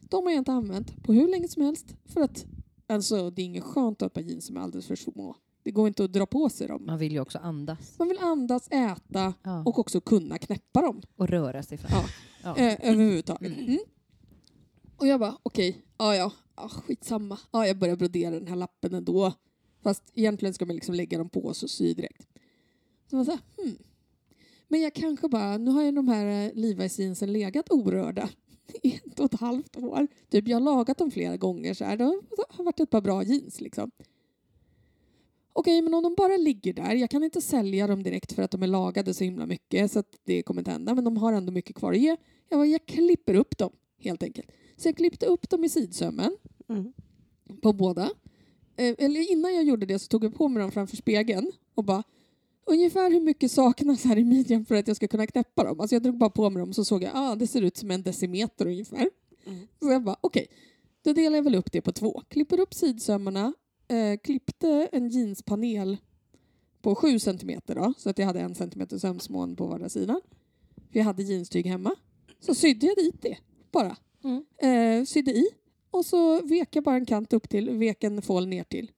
De 0.00 0.24
har 0.24 0.32
jag 0.32 0.40
inte 0.40 0.52
använt 0.52 1.02
på 1.04 1.12
hur 1.12 1.28
länge 1.28 1.48
som 1.48 1.62
helst. 1.62 1.94
För 2.04 2.20
att 2.20 2.46
alltså, 2.86 3.30
det 3.30 3.42
är 3.42 3.46
inget 3.46 3.64
skönt 3.64 3.96
att 3.96 4.00
ha 4.00 4.06
ett 4.06 4.12
par 4.14 4.20
jeans 4.20 4.46
som 4.46 4.56
är 4.56 4.60
alldeles 4.60 4.86
för 4.86 4.96
små. 4.96 5.36
Det 5.62 5.70
går 5.70 5.88
inte 5.88 6.04
att 6.04 6.12
dra 6.12 6.26
på 6.26 6.48
sig 6.48 6.68
dem. 6.68 6.86
Man 6.86 6.98
vill 6.98 7.12
ju 7.12 7.20
också 7.20 7.38
andas 7.38 7.98
Man 7.98 8.08
vill 8.08 8.18
andas, 8.18 8.68
äta 8.70 9.34
ja. 9.42 9.62
och 9.66 9.78
också 9.78 10.00
kunna 10.00 10.38
knäppa 10.38 10.82
dem. 10.82 11.02
och 11.16 11.28
röra 11.28 11.62
sig 11.62 11.78
fram. 11.78 11.90
Ja. 11.92 12.04
Ja. 12.42 12.56
Eh, 12.56 12.90
överhuvudtaget. 12.90 13.52
Mm. 13.52 13.64
Mm. 13.64 13.78
Och 14.98 15.06
jag 15.06 15.20
bara, 15.20 15.38
okej, 15.42 15.82
ja 15.98 16.16
ja, 16.16 16.32
ah, 16.54 16.68
skitsamma. 16.68 17.38
Ja, 17.50 17.66
jag 17.66 17.78
börjar 17.78 17.96
brodera 17.96 18.30
den 18.30 18.48
här 18.48 18.56
lappen 18.56 18.94
ändå. 18.94 19.32
Fast 19.82 20.02
egentligen 20.14 20.54
ska 20.54 20.66
man 20.66 20.76
liksom 20.76 20.94
lägga 20.94 21.18
dem 21.18 21.28
på 21.28 21.40
och 21.40 21.56
sy 21.56 21.94
direkt. 21.94 22.26
Så 23.10 23.16
man 23.16 23.24
så 23.24 23.38
hmm. 23.56 23.78
Men 24.68 24.80
jag 24.80 24.94
kanske 24.94 25.28
bara, 25.28 25.58
nu 25.58 25.70
har 25.70 25.82
ju 25.82 25.92
de 25.92 26.08
här 26.08 26.26
eh, 26.26 26.52
Levi's 26.52 27.00
jeansen 27.00 27.32
legat 27.32 27.70
orörda 27.70 28.28
i 28.82 28.94
ett 28.94 29.20
och 29.20 29.34
ett 29.34 29.40
halvt 29.40 29.76
år. 29.76 30.06
Typ 30.30 30.48
jag 30.48 30.56
har 30.56 30.60
lagat 30.60 30.98
dem 30.98 31.10
flera 31.10 31.36
gånger 31.36 31.74
så 31.74 31.84
här. 31.84 31.96
Det 31.96 32.04
har- 32.04 32.64
varit 32.64 32.80
ett 32.80 32.90
par 32.90 33.00
bra 33.00 33.22
jeans 33.22 33.60
liksom. 33.60 33.90
Okej, 35.52 35.82
men 35.82 35.94
om 35.94 36.02
de 36.02 36.14
bara 36.14 36.36
ligger 36.36 36.72
där, 36.72 36.94
jag 36.94 37.10
kan 37.10 37.24
inte 37.24 37.40
sälja 37.40 37.86
dem 37.86 38.02
direkt 38.02 38.32
för 38.32 38.42
att 38.42 38.50
de 38.50 38.62
är 38.62 38.66
lagade 38.66 39.14
så 39.14 39.24
himla 39.24 39.46
mycket 39.46 39.92
så 39.92 39.98
att 39.98 40.16
det 40.24 40.42
kommer 40.42 40.60
inte 40.60 40.70
hända, 40.70 40.94
men 40.94 41.04
de 41.04 41.16
har 41.16 41.32
ändå 41.32 41.52
mycket 41.52 41.76
kvar 41.76 41.92
att 41.92 41.98
ge. 41.98 42.16
Jag, 42.48 42.58
bara, 42.58 42.66
jag 42.66 42.86
klipper 42.86 43.34
upp 43.34 43.58
dem 43.58 43.72
helt 43.98 44.22
enkelt. 44.22 44.50
Så 44.78 44.88
jag 44.88 44.96
klippte 44.96 45.26
upp 45.26 45.50
dem 45.50 45.64
i 45.64 45.68
sidsömmen 45.68 46.36
Mm. 46.68 46.92
på 47.62 47.72
båda. 47.72 48.02
Eh, 48.76 48.94
eller 48.98 49.32
innan 49.32 49.54
jag 49.54 49.64
gjorde 49.64 49.86
det 49.86 49.98
så 49.98 50.08
tog 50.08 50.24
jag 50.24 50.34
på 50.34 50.48
mig 50.48 50.60
dem 50.62 50.72
framför 50.72 50.96
spegeln 50.96 51.52
och 51.74 51.84
bara 51.84 52.02
ungefär 52.66 53.10
hur 53.10 53.20
mycket 53.20 53.50
saknas 53.50 54.04
här 54.04 54.18
i 54.18 54.24
midjan 54.24 54.64
för 54.64 54.74
att 54.74 54.86
jag 54.88 54.96
ska 54.96 55.08
kunna 55.08 55.26
knäppa 55.26 55.64
dem. 55.64 55.80
Alltså 55.80 55.94
jag 55.94 56.02
drog 56.02 56.18
bara 56.18 56.30
på 56.30 56.50
mig 56.50 56.60
dem 56.60 56.68
och 56.68 56.74
så 56.74 56.84
såg 56.84 57.02
jag 57.02 57.10
ah, 57.14 57.34
det 57.34 57.46
ser 57.46 57.62
ut 57.62 57.76
som 57.76 57.90
en 57.90 58.02
decimeter 58.02 58.66
ungefär. 58.66 59.10
Mm. 59.46 59.66
Så 59.80 59.90
jag 59.90 60.02
bara 60.04 60.16
okej, 60.20 60.46
då 61.02 61.12
delar 61.12 61.36
jag 61.36 61.42
väl 61.42 61.54
upp 61.54 61.72
det 61.72 61.80
på 61.80 61.92
två. 61.92 62.22
Klipper 62.28 62.60
upp 62.60 62.74
sidsömmarna, 62.74 63.52
eh, 63.88 64.18
klippte 64.18 64.88
en 64.92 65.08
jeanspanel 65.08 65.96
på 66.82 66.94
sju 66.94 67.18
centimeter 67.18 67.74
då, 67.74 67.92
så 67.98 68.10
att 68.10 68.18
jag 68.18 68.26
hade 68.26 68.40
en 68.40 68.54
centimeter 68.54 68.98
sömsmån 68.98 69.56
på 69.56 69.66
vardera 69.66 69.88
sida. 69.88 70.20
För 70.92 70.98
jag 70.98 71.04
hade 71.04 71.22
jeanstyg 71.22 71.66
hemma. 71.66 71.94
Så 72.40 72.54
sydde 72.54 72.86
jag 72.86 72.96
dit 72.96 73.22
det 73.22 73.38
bara. 73.70 73.96
Mm. 74.24 74.44
Eh, 74.62 75.04
sydde 75.04 75.30
i 75.30 75.44
och 75.90 76.06
så 76.06 76.42
vek 76.42 76.76
jag 76.76 76.84
bara 76.84 76.96
en 76.96 77.06
kant 77.06 77.32
upp 77.32 77.48
till, 77.48 77.70
vek 77.70 78.04
en 78.04 78.22
fål 78.22 78.46
ner 78.46 78.64
till. 78.64 78.90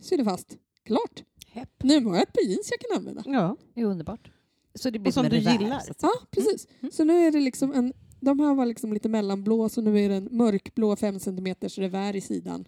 Sydde 0.00 0.24
fast. 0.24 0.56
Klart. 0.84 1.24
Hepp. 1.46 1.82
Nu 1.82 2.04
har 2.04 2.14
jag 2.14 2.22
ett 2.22 2.32
par 2.32 2.42
jeans 2.42 2.70
jag 2.70 2.80
kan 2.80 2.98
använda. 2.98 3.22
Ja. 3.26 3.56
Det 3.74 3.80
är 3.80 3.84
underbart. 3.84 4.30
Så 4.74 4.90
det 4.90 4.98
blir 4.98 5.10
Och 5.10 5.14
som 5.14 5.28
du 5.28 5.36
revär, 5.36 5.52
gillar. 5.52 5.82
Ja, 6.02 6.12
precis. 6.30 6.68
Mm. 6.80 6.92
Så 6.92 7.04
nu 7.04 7.26
är 7.26 7.30
det 7.30 7.40
liksom 7.40 7.72
en... 7.72 7.92
De 8.20 8.40
här 8.40 8.54
var 8.54 8.66
liksom 8.66 8.92
lite 8.92 9.08
mellanblå 9.08 9.68
så 9.68 9.80
nu 9.80 10.00
är 10.00 10.08
det 10.08 10.14
en 10.14 10.28
mörkblå 10.30 10.96
5 10.96 11.20
cm 11.20 11.54
revär 11.60 12.16
i 12.16 12.20
sidan. 12.20 12.64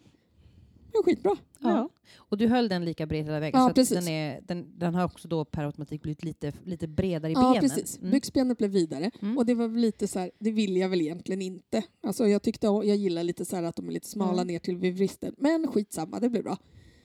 Det 0.94 0.98
var 0.98 1.02
skitbra. 1.04 1.36
Ja. 1.58 1.88
Och 2.16 2.38
du 2.38 2.48
höll 2.48 2.68
den 2.68 2.84
lika 2.84 3.06
bred 3.06 3.24
hela 3.24 3.40
vägen? 3.40 3.60
Ja, 3.60 3.68
så 3.68 3.74
precis. 3.74 3.98
den, 3.98 4.08
är, 4.08 4.40
den, 4.46 4.78
den 4.78 4.94
har 4.94 5.04
också 5.04 5.28
då 5.28 5.44
per 5.44 5.64
automatik 5.64 6.02
blivit 6.02 6.24
lite, 6.24 6.52
lite 6.64 6.88
bredare 6.88 7.32
i 7.32 7.34
Ja, 7.34 7.40
benen? 7.52 7.60
precis. 7.60 7.98
Mm. 7.98 8.10
Byxbenet 8.10 8.58
blev 8.58 8.70
vidare. 8.70 9.10
Mm. 9.22 9.38
Och 9.38 9.46
det 9.46 9.54
var 9.54 9.68
lite 9.68 10.08
så 10.08 10.18
här, 10.18 10.30
det 10.38 10.50
vill 10.50 10.76
jag 10.76 10.88
väl 10.88 11.00
egentligen 11.00 11.42
inte. 11.42 11.82
Alltså 12.02 12.28
jag 12.28 12.42
tyckte, 12.42 12.66
jag 12.66 12.84
gillar 12.96 13.22
lite 13.24 13.44
så 13.44 13.56
att 13.64 13.76
de 13.76 13.88
är 13.88 13.92
lite 13.92 14.08
smala 14.08 14.32
Mm. 14.42 14.46
ner 14.46 14.58
till 14.58 14.76
vid 14.76 14.94
vristen. 14.96 15.34
Men 15.38 15.66
skitsamma, 15.66 16.20
det 16.20 16.28
blir 16.28 16.42
bra. 16.42 16.58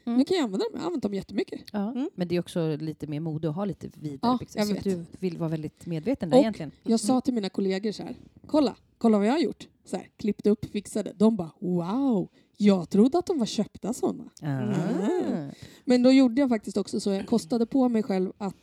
Mm. 0.06 0.18
Nu 0.18 0.26
kan 0.26 0.38
jag 0.38 0.44
använda 0.44 0.64
dem, 0.66 0.72
jag 0.74 0.80
har 0.80 0.86
använt 0.88 1.04
dem 1.04 1.14
jättemycket. 1.14 1.62
Ja. 1.74 1.92
Mm. 1.92 2.10
Men 2.16 2.28
det 2.28 2.36
är 2.36 2.40
också 2.40 2.76
lite 2.76 3.08
mer 3.08 3.20
mode 3.20 3.50
att 3.50 3.56
ha 3.56 3.66
lite 3.66 3.90
vidare 3.94 4.20
Ja, 4.32 4.38
byxor. 4.40 4.60
jag 4.62 4.68
Så 4.84 4.90
du 4.90 5.06
vill 5.20 5.38
vara 5.38 5.50
väldigt 5.50 5.86
medveten 5.86 6.30
där 6.30 6.38
Och- 6.38 6.42
egentligen. 6.42 6.72
Jag 6.84 7.00
sa 7.00 7.22
till 7.22 7.34
mina 7.34 7.50
kollegor 7.50 7.92
så 7.92 8.04
här, 8.04 8.16
kolla, 8.48 8.76
kolla 8.98 9.18
vad 9.18 9.28
jag 9.28 9.32
har 9.34 9.40
gjort. 9.40 9.68
Så 9.86 9.98
här, 9.98 10.08
klippte 10.18 10.50
upp, 10.50 10.66
fixade. 10.66 11.14
De 11.16 11.36
bara, 11.36 11.52
wow, 11.60 12.28
jag 12.62 12.90
trodde 12.90 13.18
att 13.20 13.26
de 13.26 13.40
var 13.40 13.46
köpta 13.46 13.94
sådana. 13.94 14.30
Ah. 14.42 15.52
Men 15.86 16.04
då 16.04 16.12
gjorde 16.12 16.42
jag 16.42 16.50
faktiskt 16.50 16.78
också 16.78 17.00
så, 17.00 17.12
jag 17.12 17.28
kostade 17.28 17.66
på 17.66 17.90
mig 17.90 18.04
själv 18.04 18.32
att 18.38 18.56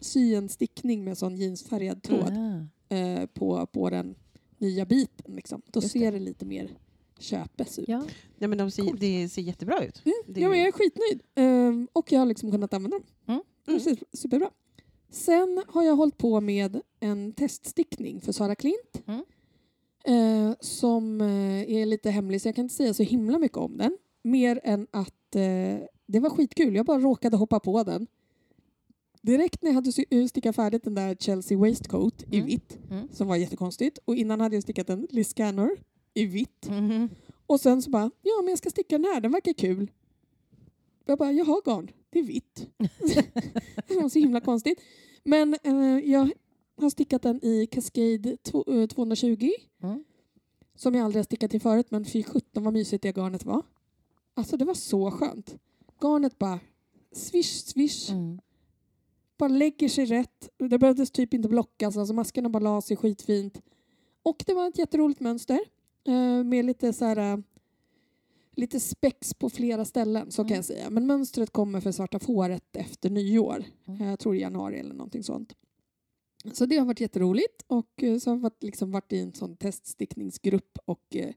sy 0.00 0.34
en 0.34 0.48
stickning 0.48 1.04
med 1.04 1.18
sån 1.18 1.36
jeansfärgad 1.36 2.02
tråd 2.02 2.32
Ah. 2.90 2.94
eh, 2.94 3.26
på, 3.26 3.66
på 3.66 3.90
den 3.90 4.14
nya 4.58 4.84
biten. 4.86 5.34
Liksom. 5.36 5.62
Då 5.66 5.80
Just 5.80 5.92
ser 5.92 6.12
det 6.12 6.18
lite 6.18 6.44
mer 6.44 6.70
köpes 7.18 7.78
ut. 7.78 7.88
Ja. 7.88 8.02
Ja, 8.38 8.48
men 8.48 8.58
de 8.58 8.70
ser, 8.70 8.94
det 9.00 9.28
ser 9.28 9.42
jättebra 9.42 9.84
ut. 9.84 10.00
Det 10.26 10.40
Ja, 10.40 10.48
men 10.48 10.58
jag 10.58 10.68
är 10.68 10.72
skitnöjd. 10.72 11.22
Ehm, 11.34 11.88
och 11.92 12.12
jag 12.12 12.18
har 12.18 12.26
liksom 12.26 12.50
kunnat 12.50 12.74
använda 12.74 12.96
dem. 12.98 13.06
Mm. 13.26 13.42
Det 13.66 13.80
ser 13.80 13.96
superbra. 14.12 14.50
Sen 15.10 15.62
har 15.68 15.82
jag 15.82 15.96
hållit 15.96 16.18
på 16.18 16.40
med 16.40 16.80
en 17.00 17.32
teststickning 17.32 18.20
för 18.20 18.32
Sara 18.32 18.54
Klint. 18.54 19.02
Mm. 19.06 19.24
Eh, 20.04 20.52
som 20.60 21.20
eh, 21.20 21.70
är 21.72 21.86
lite 21.86 22.10
hemlig, 22.10 22.40
så 22.42 22.48
jag 22.48 22.54
kan 22.54 22.64
inte 22.64 22.74
säga 22.74 22.94
så 22.94 23.02
himla 23.02 23.38
mycket 23.38 23.58
om 23.58 23.76
den. 23.78 23.98
Mer 24.24 24.60
än 24.64 24.86
att 24.90 25.34
eh, 25.36 25.86
det 26.06 26.20
var 26.20 26.30
skitkul. 26.30 26.74
Jag 26.76 26.86
bara 26.86 26.98
råkade 26.98 27.36
hoppa 27.36 27.60
på 27.60 27.82
den. 27.82 28.06
Direkt 29.22 29.62
när 29.62 29.70
jag 29.70 29.74
hade 29.74 29.92
eh, 30.10 30.26
stickat 30.26 30.56
färdigt 30.56 30.84
den 30.84 30.94
där 30.94 31.14
Chelsea 31.14 31.58
Waistcoat 31.58 32.22
i 32.30 32.36
Mm. 32.36 32.46
vitt, 32.46 32.78
Mm. 32.90 33.08
som 33.12 33.28
var 33.28 33.36
jättekonstigt. 33.36 33.98
Och 34.04 34.16
innan 34.16 34.40
hade 34.40 34.56
jag 34.56 34.62
stickat 34.62 34.90
en 34.90 35.06
Liz 35.10 35.28
Scanner 35.30 35.70
i 36.14 36.26
vitt. 36.26 36.68
Mhm. 36.68 37.08
Och 37.46 37.60
sen 37.60 37.82
så 37.82 37.90
bara, 37.90 38.10
ja 38.22 38.32
men 38.42 38.48
jag 38.48 38.58
ska 38.58 38.70
sticka 38.70 38.98
den 38.98 39.04
här, 39.14 39.20
den 39.20 39.32
verkar 39.32 39.52
kul. 39.52 39.90
Jag 41.04 41.18
bara, 41.18 41.32
jaha 41.32 41.60
garn, 41.64 41.90
det 42.10 42.18
är 42.18 42.22
vitt. 42.22 42.66
det 43.88 43.94
var 44.02 44.08
så 44.08 44.18
himla 44.18 44.40
konstigt. 44.40 44.80
Men 45.24 45.56
eh, 45.62 46.10
jag 46.10 46.30
har 46.76 46.90
stickat 46.90 47.22
den 47.22 47.44
i 47.44 47.66
Cascade 47.66 48.36
tw- 48.36 48.80
eh, 48.82 48.86
220 48.86 49.50
Mm. 49.82 50.04
som 50.74 50.94
jag 50.94 51.04
aldrig 51.04 51.18
har 51.18 51.24
stickat 51.24 51.54
i 51.54 51.60
förut 51.60 51.90
men 51.90 52.04
fy 52.04 52.22
sjutton 52.22 52.64
vad 52.64 52.72
mysigt 52.72 53.02
det 53.02 53.16
garnet 53.16 53.44
var. 53.44 53.62
Alltså 54.34 54.56
det 54.56 54.64
var 54.64 54.74
så 54.74 55.10
skönt. 55.10 55.56
Garnet 56.02 56.38
bara 56.38 56.60
swish 57.12 57.64
swish, 57.64 58.10
Mm. 58.10 58.40
bara 59.38 59.48
lägger 59.48 59.88
sig 59.88 60.04
rätt. 60.04 60.48
Det 60.58 60.78
behövdes 60.78 61.10
typ 61.10 61.34
inte 61.34 61.48
blockas, 61.48 61.96
alltså 61.96 62.14
maskerna 62.14 62.48
bara 62.50 62.58
la 62.62 62.80
sig 62.82 62.96
skitfint. 62.96 63.60
Och 64.22 64.42
det 64.46 64.54
var 64.54 64.68
ett 64.68 64.78
jätteroligt 64.78 65.20
mönster 65.20 65.58
eh, 66.06 66.44
med 66.44 66.64
lite 66.64 66.92
så 66.92 67.04
här 67.04 67.16
eh, 67.32 67.38
lite 68.56 68.80
spex 68.80 69.34
på 69.34 69.50
flera 69.50 69.84
ställen, 69.84 70.30
så 70.30 70.36
kan 70.42 70.46
Mm. 70.46 70.56
jag 70.56 70.64
säga. 70.64 70.90
Men 70.90 71.06
mönstret 71.06 71.50
kommer 71.50 71.80
för 71.80 71.92
svarta 71.92 72.18
fåret 72.18 72.76
efter 72.76 73.10
nyår. 73.10 73.64
Mm. 73.86 74.08
Jag 74.08 74.18
tror 74.18 74.36
i 74.36 74.40
januari 74.40 74.78
eller 74.78 74.94
någonting 74.94 75.22
sånt. 75.22 75.54
Så 76.52 76.66
det 76.66 76.76
har 76.76 76.86
varit 76.86 77.00
jätteroligt 77.00 77.64
och 77.66 78.02
eh, 78.02 78.18
så 78.18 78.30
har 78.30 78.36
jag 78.36 78.40
varit, 78.42 78.62
liksom 78.62 78.90
varit 78.90 79.12
i 79.12 79.18
en 79.18 79.32
sån 79.34 79.56
teststickningsgrupp 79.56 80.78
och 80.84 81.16
eh, 81.16 81.34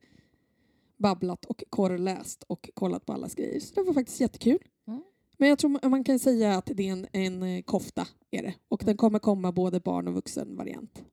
babblat 0.97 1.45
och 1.45 1.63
korrläst 1.69 2.43
och 2.47 2.69
kollat 2.73 3.05
på 3.05 3.13
allas 3.13 3.35
grejer. 3.35 3.59
Så 3.59 3.75
det 3.75 3.83
var 3.83 3.93
faktiskt 3.93 4.19
jättekul. 4.21 4.59
Mm. 4.87 5.03
Men 5.37 5.49
jag 5.49 5.59
tror 5.59 5.89
man- 5.89 6.03
kan 6.03 6.19
säga 6.19 6.55
att 6.57 6.65
det 6.73 6.87
är 6.87 6.91
en, 6.91 7.07
en 7.11 7.43
eh, 7.43 7.61
kofta 7.61 8.07
är 8.31 8.43
det. 8.43 8.53
Och 8.67 8.81
Mm. 8.83 8.87
den 8.87 8.97
kommer 8.97 9.19
komma 9.19 9.51
både 9.51 9.79
barn 9.79 10.07
och 10.07 10.13
vuxen 10.13 10.55
variant. 10.55 11.03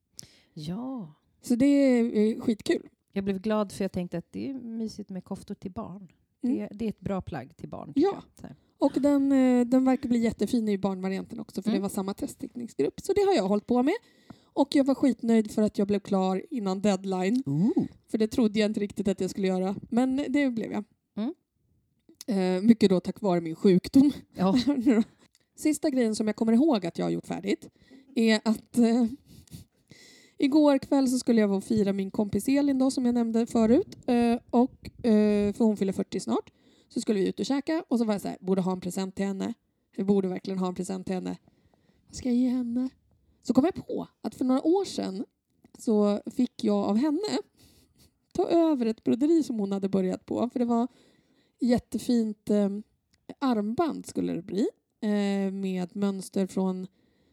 Ja. 0.54 1.14
Så 1.40 1.54
det 1.54 1.66
är 1.66 2.40
skitkul. 2.40 2.88
Jag 3.12 3.24
blev 3.24 3.38
glad 3.40 3.72
för 3.72 3.84
jag 3.84 3.92
tänkte 3.92 4.18
att 4.18 4.32
det 4.32 4.50
är 4.50 4.54
mysigt 4.54 5.10
med 5.10 5.24
koftor 5.24 5.54
till 5.54 5.70
barn. 5.72 6.12
Mm. 6.42 6.56
Det, 6.58 6.68
det 6.72 6.84
är 6.84 6.88
ett 6.88 7.00
bra 7.00 7.20
plagg 7.22 7.56
till 7.56 7.68
barn. 7.68 7.92
Ja. 7.96 8.22
jag. 8.42 8.50
Och 8.82 8.92
den, 9.02 9.32
eh, 9.32 9.66
den 9.66 9.84
verkar 9.84 10.08
bli 10.08 10.18
jättefin 10.18 10.68
i 10.68 10.78
barnvarianten 10.78 11.40
också 11.40 11.62
för 11.62 11.70
Mm. 11.70 11.78
det 11.78 11.82
var 11.82 11.88
samma 11.88 12.14
teststickningsgrupp. 12.14 13.00
Så 13.00 13.12
det 13.12 13.20
har 13.20 13.34
jag 13.34 13.48
hållit 13.48 13.66
på 13.66 13.82
med. 13.82 13.94
Och 14.44 14.68
jag 14.74 14.84
var 14.84 14.94
skitnöjd 14.94 15.50
för 15.50 15.62
att 15.62 15.78
jag 15.78 15.86
blev 15.88 16.00
klar 16.00 16.42
innan 16.50 16.80
deadline. 16.80 17.42
För 18.10 18.18
det 18.18 18.28
trodde 18.28 18.58
jag 18.60 18.70
inte 18.70 18.80
riktigt 18.80 19.08
att 19.08 19.20
jag 19.20 19.30
skulle 19.30 19.46
göra. 19.46 19.74
Men 19.90 20.16
det 20.28 20.50
blev 20.50 20.72
jag. 20.72 20.84
Mm. 21.16 21.34
Eh, 22.26 22.62
mycket 22.62 22.90
då 22.90 23.00
tack 23.00 23.20
vare 23.20 23.40
min 23.40 23.54
sjukdom. 23.56 24.12
Ja. 24.34 24.56
Sista 25.56 25.90
grejen 25.90 26.14
som 26.14 26.26
jag 26.26 26.36
kommer 26.36 26.52
ihåg 26.52 26.86
att 26.86 26.98
jag 26.98 27.06
har 27.06 27.10
gjort 27.10 27.26
färdigt 27.26 27.68
är 28.14 28.40
att 28.44 28.78
eh, 28.78 29.06
igår 30.38 30.78
kväll 30.78 31.08
så 31.08 31.18
skulle 31.18 31.40
jag 31.40 31.48
vara 31.48 31.58
och 31.58 31.64
fira 31.64 31.92
min 31.92 32.10
kompis 32.10 32.48
Elin 32.48 32.78
då 32.78 32.90
som 32.90 33.06
jag 33.06 33.14
nämnde 33.14 33.46
förut. 33.46 33.96
Eh, 34.06 34.38
och, 34.50 35.06
eh, 35.06 35.52
för 35.52 35.64
hon 35.64 35.76
fyller 35.76 35.92
40 35.92 36.20
snart. 36.20 36.50
Så 36.94 37.00
skulle 37.00 37.20
vi 37.20 37.28
ut 37.28 37.40
och 37.40 37.46
käka 37.46 37.84
och 37.88 37.98
så 37.98 38.04
var 38.04 38.14
jag 38.14 38.20
så 38.20 38.28
här, 38.28 38.36
borde 38.40 38.60
ha 38.60 38.72
en 38.72 38.80
present 38.80 39.14
till 39.14 39.26
henne. 39.26 39.54
Jag 39.96 40.06
borde 40.06 40.28
verkligen 40.28 40.58
ha 40.58 40.68
en 40.68 40.74
present 40.74 41.06
till 41.06 41.14
henne. 41.14 41.38
Vad 42.06 42.16
ska 42.16 42.28
jag 42.28 42.36
ge 42.36 42.48
henne? 42.48 42.88
Så 43.42 43.54
kom 43.54 43.64
jag 43.64 43.74
på 43.86 44.08
att 44.20 44.34
för 44.34 44.44
några 44.44 44.66
år 44.66 44.84
sedan 44.84 45.24
så 45.78 46.20
fick 46.26 46.64
jag 46.64 46.76
av 46.76 46.96
henne 46.96 47.38
ta 48.32 48.48
över 48.48 48.86
ett 48.86 49.04
broderi 49.04 49.42
som 49.42 49.58
hon 49.58 49.72
hade 49.72 49.88
börjat 49.88 50.26
på. 50.26 50.50
För 50.50 50.58
det 50.58 50.64
var 50.64 50.88
jättefint 51.60 52.50
eh, 52.50 52.68
armband 53.38 54.06
skulle 54.06 54.32
det 54.32 54.42
bli. 54.42 54.68
Eh, 55.00 55.52
med 55.52 55.96
mönster 55.96 56.46
från 56.46 56.86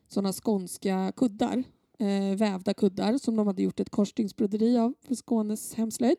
sådana 0.08 0.34
skånska 0.34 1.14
kuddar. 1.16 1.64
Eh, 2.00 2.38
vävda 2.38 2.74
kuddar 2.74 3.18
som 3.18 3.36
de 3.36 3.48
hade 3.48 3.64
gjort 3.64 3.80
ett 3.80 3.90
korsstygnsbroderi 3.90 4.78
av 4.78 4.94
för 5.02 5.16
Skånes 5.16 5.74
hemslöjd. 5.74 6.18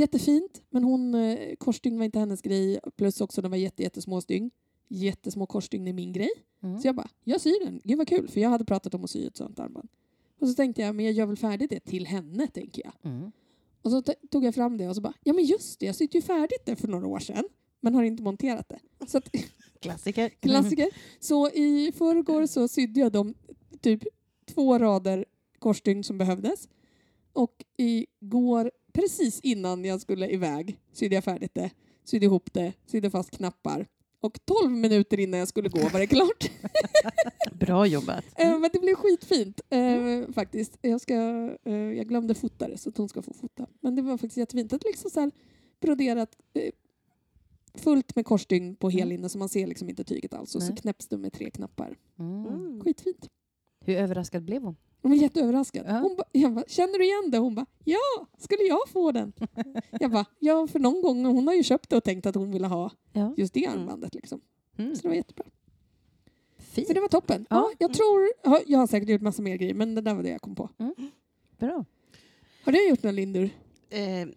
Jättefint, 0.00 0.62
men 0.70 0.84
hon, 0.84 1.14
eh, 1.14 1.56
korsstygn 1.58 1.98
var 1.98 2.04
inte 2.04 2.18
hennes 2.18 2.42
grej. 2.42 2.80
Plus 2.96 3.20
också 3.20 3.42
de 3.42 3.50
var 3.50 3.58
jätte, 3.58 3.82
jättesmå 3.82 4.20
stygn. 4.20 4.50
Jättesmå 4.88 5.46
korsstygn 5.46 5.88
är 5.88 5.92
min 5.92 6.12
grej. 6.12 6.30
Mm. 6.62 6.80
Så 6.80 6.88
jag 6.88 6.94
bara, 6.94 7.08
jag 7.24 7.40
syr 7.40 7.64
den. 7.64 7.80
Gud 7.84 7.98
vad 7.98 8.08
kul, 8.08 8.28
för 8.28 8.40
jag 8.40 8.50
hade 8.50 8.64
pratat 8.64 8.94
om 8.94 9.04
att 9.04 9.10
sy 9.10 9.26
ett 9.26 9.36
sånt 9.36 9.58
armband. 9.58 9.88
Och 10.40 10.48
så 10.48 10.54
tänkte 10.54 10.82
jag, 10.82 10.94
men 10.94 11.04
jag 11.04 11.14
gör 11.14 11.26
väl 11.26 11.36
färdigt 11.36 11.70
det 11.70 11.80
till 11.80 12.06
henne, 12.06 12.46
tänker 12.46 12.82
jag. 12.84 13.12
Mm. 13.12 13.32
Och 13.82 13.90
så 13.90 14.02
tog 14.30 14.44
jag 14.44 14.54
fram 14.54 14.76
det 14.76 14.88
och 14.88 14.94
så 14.94 15.00
bara, 15.00 15.14
ja 15.24 15.32
men 15.32 15.44
just 15.44 15.80
det, 15.80 15.86
jag 15.86 15.96
sydde 15.96 16.18
ju 16.18 16.22
färdigt 16.22 16.62
det 16.66 16.76
för 16.76 16.88
några 16.88 17.06
år 17.06 17.18
sedan. 17.18 17.44
Men 17.80 17.94
har 17.94 18.02
inte 18.02 18.22
monterat 18.22 18.68
det. 18.68 19.06
Så 19.06 19.18
att, 19.18 19.30
Klassiker. 19.80 20.28
klassiker. 20.28 20.88
Så 21.20 21.50
i 21.50 21.92
förrgår 21.98 22.46
så 22.46 22.68
sydde 22.68 23.00
jag 23.00 23.12
de 23.12 23.34
typ 23.80 24.02
två 24.54 24.78
rader 24.78 25.24
korsstygn 25.58 26.04
som 26.04 26.18
behövdes. 26.18 26.68
Och 27.32 27.64
igår, 27.76 28.70
precis 28.92 29.40
innan 29.40 29.84
jag 29.84 30.00
skulle 30.00 30.28
iväg, 30.28 30.80
sydde 30.92 31.14
jag 31.14 31.24
färdigt 31.24 31.54
det. 31.54 31.70
Sydde 32.04 32.26
ihop 32.26 32.52
det, 32.52 32.72
sydde 32.86 33.10
fast 33.10 33.30
knappar. 33.30 33.86
Och 34.20 34.38
12 34.44 34.70
minuter 34.70 35.20
innan 35.20 35.38
jag 35.38 35.48
skulle 35.48 35.68
gå 35.68 35.88
var 35.88 36.00
det 36.00 36.06
klart. 36.06 36.50
Bra 37.52 37.86
jobbat. 37.86 38.24
Eh, 38.36 38.58
Men 38.58 38.70
det 38.72 38.78
blev 38.80 38.94
skitfint 38.94 39.60
eh, 39.70 40.32
faktiskt. 40.32 40.78
Jag, 40.80 41.00
ska, 41.00 41.14
eh, 41.64 41.74
jag 41.74 42.08
glömde 42.08 42.34
fota 42.34 42.68
det 42.68 42.78
så 42.78 42.88
att 42.88 42.96
hon 42.96 43.08
ska 43.08 43.22
få 43.22 43.32
fota. 43.34 43.66
Men 43.80 43.96
det 43.96 44.02
var 44.02 44.16
faktiskt 44.16 44.36
jättefint. 44.36 44.72
Ett 44.72 44.84
liksom 44.84 45.10
så 45.10 45.20
här 45.20 45.30
broderat 45.80 46.36
eh, 46.54 46.70
fullt 47.74 48.16
med 48.16 48.24
korsstygn 48.24 48.76
på 48.76 48.90
hellinne 48.90 49.28
så 49.28 49.38
man 49.38 49.48
ser 49.48 49.66
liksom 49.66 49.88
inte 49.88 50.04
tyget 50.04 50.34
alls. 50.34 50.54
Och 50.54 50.62
så 50.62 50.74
knäpps 50.76 51.08
det 51.08 51.16
med 51.16 51.32
tre 51.32 51.50
knappar. 51.50 51.96
Mm. 52.18 52.46
Mm. 52.46 52.80
Skitfint. 52.80 53.28
Hur 53.84 53.96
överraskad 53.96 54.44
blev 54.44 54.62
hon? 54.62 54.76
Hon 55.02 55.10
var 55.10 55.18
jätteöverraskad. 55.18 55.86
Hon 55.86 56.16
ba, 56.16 56.24
jag 56.32 56.52
bara, 56.54 56.64
känner 56.68 56.98
du 56.98 57.04
igen 57.04 57.30
det? 57.30 57.38
Hon 57.38 57.54
bara, 57.54 57.66
ja, 57.84 58.26
skulle 58.38 58.62
jag 58.62 58.88
få 58.88 59.12
den? 59.12 59.32
jag 60.00 60.10
bara, 60.10 60.24
ja, 60.38 60.66
för 60.66 60.78
någon 60.78 61.02
gång, 61.02 61.24
hon 61.24 61.46
har 61.46 61.54
ju 61.54 61.62
köpt 61.62 61.90
det 61.90 61.96
och 61.96 62.04
tänkt 62.04 62.26
att 62.26 62.34
hon 62.34 62.50
ville 62.50 62.66
ha 62.66 62.90
Ja. 63.12 63.34
just 63.36 63.54
det 63.54 63.66
armbandet. 63.66 64.14
Liksom. 64.14 64.40
Mm. 64.78 64.96
Så 64.96 65.02
det 65.02 65.08
var 65.08 65.14
jättebra. 65.14 65.44
Fint. 66.58 66.86
Så 66.86 66.92
det 66.92 67.00
var 67.00 67.08
toppen. 67.08 67.46
Ja. 67.50 67.56
Ja. 67.56 67.72
jag 67.78 67.94
tror, 67.94 68.28
ja, 68.44 68.60
jag 68.66 68.78
har 68.78 68.86
säkert 68.86 69.08
gjort 69.08 69.20
massa 69.22 69.42
mer 69.42 69.56
grejer, 69.56 69.74
men 69.74 69.94
det 69.94 70.00
där 70.00 70.14
var 70.14 70.22
det 70.22 70.28
jag 70.30 70.40
kom 70.42 70.54
på. 70.54 70.68
Bra. 71.58 71.84
Har 72.64 72.72
du 72.72 72.88
gjort 72.88 73.02
några 73.02 73.12
Lindur? 73.12 73.50
Eh, 73.90 74.28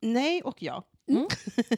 nej 0.00 0.42
och 0.42 0.62
ja. 0.62 0.84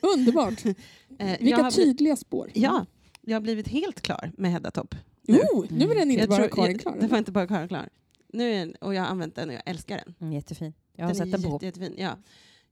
Underbart. 0.02 0.64
Eh, 1.19 1.38
Vilka 1.40 1.71
tydliga 1.71 2.17
spår. 2.17 2.50
Ja, 2.55 2.87
jag 3.21 3.37
har 3.37 3.40
blivit 3.40 3.69
helt 3.69 4.00
klar 4.00 4.33
med 4.37 4.50
Hedda 4.52 4.71
Topp. 4.71 4.95
Oh, 5.29 5.67
nu 5.71 5.91
är 5.91 5.95
den 5.95 6.11
inte 6.11 6.21
Jag 6.21 6.29
bara 6.29 6.37
tror- 6.39 6.49
Karin 6.49 6.71
jag- 6.73 6.81
klar. 6.81 6.97
Det 7.00 7.07
var 7.07 7.19
inte 7.19 7.33
bara 7.33 7.47
Karin 7.47 7.69
klar. 7.69 7.89
Nu 8.33 8.53
är 8.53 8.59
den, 8.59 8.75
och 8.81 8.95
jag 8.95 9.03
har 9.03 9.09
använt 9.09 9.35
den 9.35 9.49
och 9.49 9.55
jag 9.55 9.62
älskar 9.67 9.97
den. 10.05 10.15
Mm, 10.21 10.33
jättefin. 10.33 10.73
Jag 10.97 11.05
har 11.05 11.09
den 11.15 11.17
sett 11.17 11.33
den 11.33 11.43
på. 11.43 11.49
jätte, 11.53 11.67
jättefin. 11.67 11.95
Ja. 11.99 12.17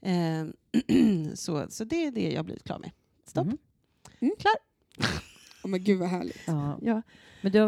Eh, 0.09 1.35
så, 1.35 1.67
så 1.71 1.85
det 1.85 2.05
är 2.07 2.11
det 2.11 2.31
jag 2.31 2.39
har 2.39 2.45
blivit 2.45 2.65
klar 2.65 2.79
med. 2.79 2.91
Stopp. 3.27 3.47
Mhm. 3.47 3.59
Oh, 5.65 5.71
men 5.71 5.85
gud 5.85 5.99
vad 5.99 6.09
härligt. 6.09 6.39
Ja. 6.47 6.79
Ja. 6.83 7.03
Men 7.43 7.53
du, 7.53 7.59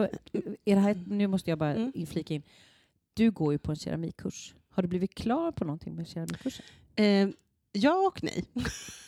är 0.65 0.75
det 0.75 0.81
här, 0.81 1.05
nu 1.07 1.27
måste 1.27 1.51
jag 1.51 1.59
bara 1.59 1.75
Mm. 1.75 1.93
inflika 1.95 2.35
in. 2.35 2.43
Du 3.15 3.31
går 3.31 3.53
ju 3.53 3.59
på 3.59 3.71
en 3.73 3.77
keramikkurs. 3.77 4.55
Har 4.71 4.83
du 4.83 4.89
blivit 4.89 5.15
klar 5.15 5.53
på 5.53 5.65
någonting 5.65 5.95
med 5.95 6.09
keramikkursen? 6.09 6.65
Eh, 6.97 7.29
Ja 7.73 8.07
och 8.07 8.23
nej. 8.25 8.45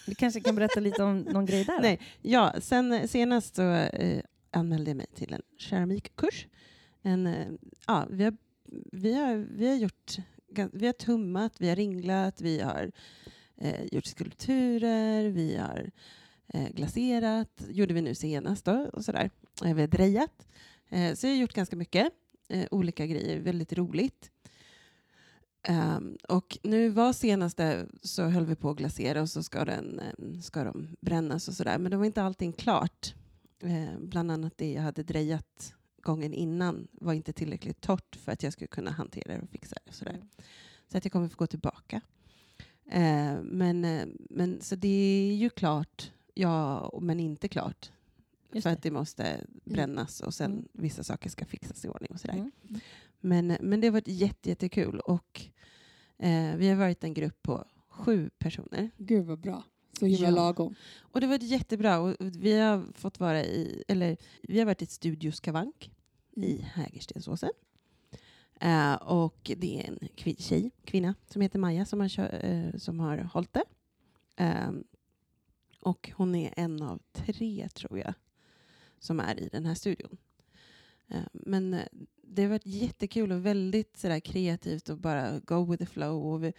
Du 0.07 0.15
kanske 0.15 0.41
kan 0.41 0.55
berätta 0.55 0.81
lite 0.81 1.03
om 1.03 1.19
någon 1.33 1.47
grej 1.47 1.65
där? 1.65 1.81
Nej, 1.83 2.01
ja, 2.23 2.55
sen 2.61 3.09
senast 3.09 3.55
så 3.57 3.63
eh, 3.73 4.23
anmälde 4.53 4.91
jag 4.91 4.97
mig 4.97 5.07
till 5.15 5.33
en 5.33 5.43
keramikkurs. 5.57 6.47
En, 7.03 7.27
eh, 7.27 7.49
ja, 7.87 8.07
vi, 8.11 8.25
har, 8.25 8.37
vi, 8.93 9.15
har, 9.15 9.37
vi 9.37 9.69
har 9.69 9.75
gjort, 9.75 10.17
vi 10.73 10.87
har 10.87 10.93
tummat, 10.93 11.53
vi 11.59 11.69
har 11.69 11.77
ringlat, 11.77 12.41
vi 12.41 12.61
har 12.61 12.93
eh, 13.57 13.85
gjort 13.93 14.07
skulpturer, 14.07 15.29
vi 15.29 15.57
har 15.57 15.91
eh, 16.49 16.69
glaserat, 16.69 17.65
gjorde 17.69 17.95
vi 17.95 18.03
nu 18.03 18.15
senast 18.15 18.65
då, 18.65 18.91
och 18.93 19.05
sådär. 19.05 19.31
Eh, 19.65 19.75
vi 19.75 19.81
har 19.81 19.89
drejat. 19.89 20.49
Eh, 20.89 21.15
så 21.15 21.27
jag 21.27 21.33
har 21.33 21.41
gjort 21.41 21.53
ganska 21.55 21.77
mycket 21.77 22.13
eh, 22.49 22.67
olika 22.71 23.07
grejer, 23.07 23.41
väldigt 23.41 23.73
roligt. 23.73 24.31
Um, 25.69 26.17
och 26.29 26.59
nu 26.63 26.89
var 26.89 27.13
senaste 27.13 27.87
så 28.03 28.23
höll 28.23 28.47
vi 28.47 28.55
på 28.55 28.71
att 28.71 28.77
glasera 28.77 29.23
och 29.23 29.31
så 29.31 29.43
ska, 29.43 29.65
den, 29.65 30.01
eh, 30.01 30.41
ska 30.41 30.65
de 30.65 30.97
brännas 31.01 31.49
och 31.49 31.55
sådär. 31.55 31.79
Men 31.79 31.91
då 31.91 31.99
var 31.99 32.05
inte 32.05 32.23
allting 32.23 32.53
klart. 32.53 33.15
Eh, 33.63 33.99
bland 33.99 34.31
annat 34.31 34.59
det 34.59 34.73
jag 34.73 34.83
hade 34.83 35.03
drejat 35.03 35.75
gången 36.03 36.33
innan 36.33 36.89
var 36.93 37.13
inte 37.13 37.33
tillräckligt 37.33 37.81
torrt 37.81 38.17
för 38.17 38.33
att 38.33 38.43
jag 38.43 38.53
skulle 38.53 38.69
kunna 38.69 38.91
hantera 38.91 39.35
det 39.37 39.43
och 39.43 39.49
fixa 39.51 39.77
det. 39.85 39.89
Och 39.91 39.95
sådär. 39.95 40.15
Mm. 40.15 40.29
Så 40.89 40.99
att 40.99 41.05
jag 41.05 41.13
kommer 41.13 41.29
få 41.29 41.37
gå 41.37 41.47
tillbaka. 41.47 42.01
Eh, 42.87 43.43
men, 43.43 43.85
eh, 43.85 44.07
men 44.31 44.61
så 44.61 44.77
det 44.77 44.89
är 45.31 45.35
ju 45.35 45.51
klart, 45.51 46.13
ja, 46.35 46.99
men 47.03 47.21
inte 47.21 47.49
klart. 47.49 47.93
Just 48.53 48.63
för 48.63 48.71
det. 48.71 48.77
att 48.77 48.83
det 48.83 48.91
måste 48.91 49.47
brännas 49.65 50.21
och 50.21 50.35
sen 50.35 50.53
Mm. 50.53 50.69
vissa 50.73 51.03
saker 51.05 51.31
ska 51.31 51.45
fixas 51.45 51.85
i 51.85 51.89
ordning 51.89 52.11
och 52.13 52.21
sådär. 52.21 52.35
Mm. 52.35 52.51
Men, 53.21 53.57
men 53.61 53.81
det 53.81 53.87
har 53.87 53.93
varit 53.93 54.09
jätte, 54.09 54.49
jättekul 54.49 55.01
och 55.01 55.41
eh, 56.19 56.57
vi 56.57 56.69
har 56.69 56.77
varit 56.77 57.05
en 57.05 57.15
grupp 57.15 57.43
på 57.43 57.65
sju 57.89 58.31
personer. 58.39 58.91
Gud 58.97 59.27
vad 59.27 59.39
bra. 59.41 59.63
Så 60.03 60.07
himla 60.07 60.29
Ja. 60.29 60.35
lagom. 60.35 60.75
Och 61.01 61.21
det 61.21 61.27
varit 61.27 61.43
jättebra. 61.43 61.99
Och 62.01 62.17
vi 62.21 62.59
har 62.59 62.85
fått 62.95 63.21
vara 63.21 63.45
i, 63.45 63.85
eller 63.89 64.17
vi 64.43 64.59
har 64.59 64.67
varit 64.67 64.83
i 64.83 64.87
Studio 64.87 65.33
Skavank 65.33 65.91
Mm. 66.37 66.49
i 66.49 66.63
Hägerstensåsen. 66.75 67.51
Eh, 68.61 68.95
och 68.95 69.51
det 69.57 69.81
är 69.81 69.89
en 69.89 69.99
kvin- 70.17 70.37
tjej, 70.43 70.71
kvinna 70.85 71.15
som 71.31 71.43
heter 71.43 71.59
Maja 71.59 71.85
som 71.85 72.01
har, 72.01 72.45
eh, 72.45 72.77
som 72.79 73.01
har 73.01 73.19
hållit 73.19 73.53
det. 73.53 73.65
Ehm, 74.37 74.85
och 75.81 76.11
hon 76.15 76.35
är 76.35 76.55
en 76.57 76.83
av 76.83 77.01
tre, 77.13 77.69
tror 77.75 77.99
jag, 77.99 78.15
som 78.99 79.21
är 79.21 79.41
i 79.41 79.49
den 79.53 79.67
här 79.67 79.75
studion. 79.75 80.17
Eh, 81.09 81.23
men 81.33 81.77
det 82.23 82.43
har 82.43 82.49
varit 82.49 82.67
jättekul 82.67 83.33
och 83.33 83.47
väldigt 83.47 83.97
sådär, 83.97 84.21
kreativt 84.21 84.89
och 84.89 84.99
bara 84.99 85.41
go 85.41 85.65
with 85.71 85.79
the 85.85 85.87
flow. 85.87 86.27
Och, 86.33 86.45
vi, 86.45 86.53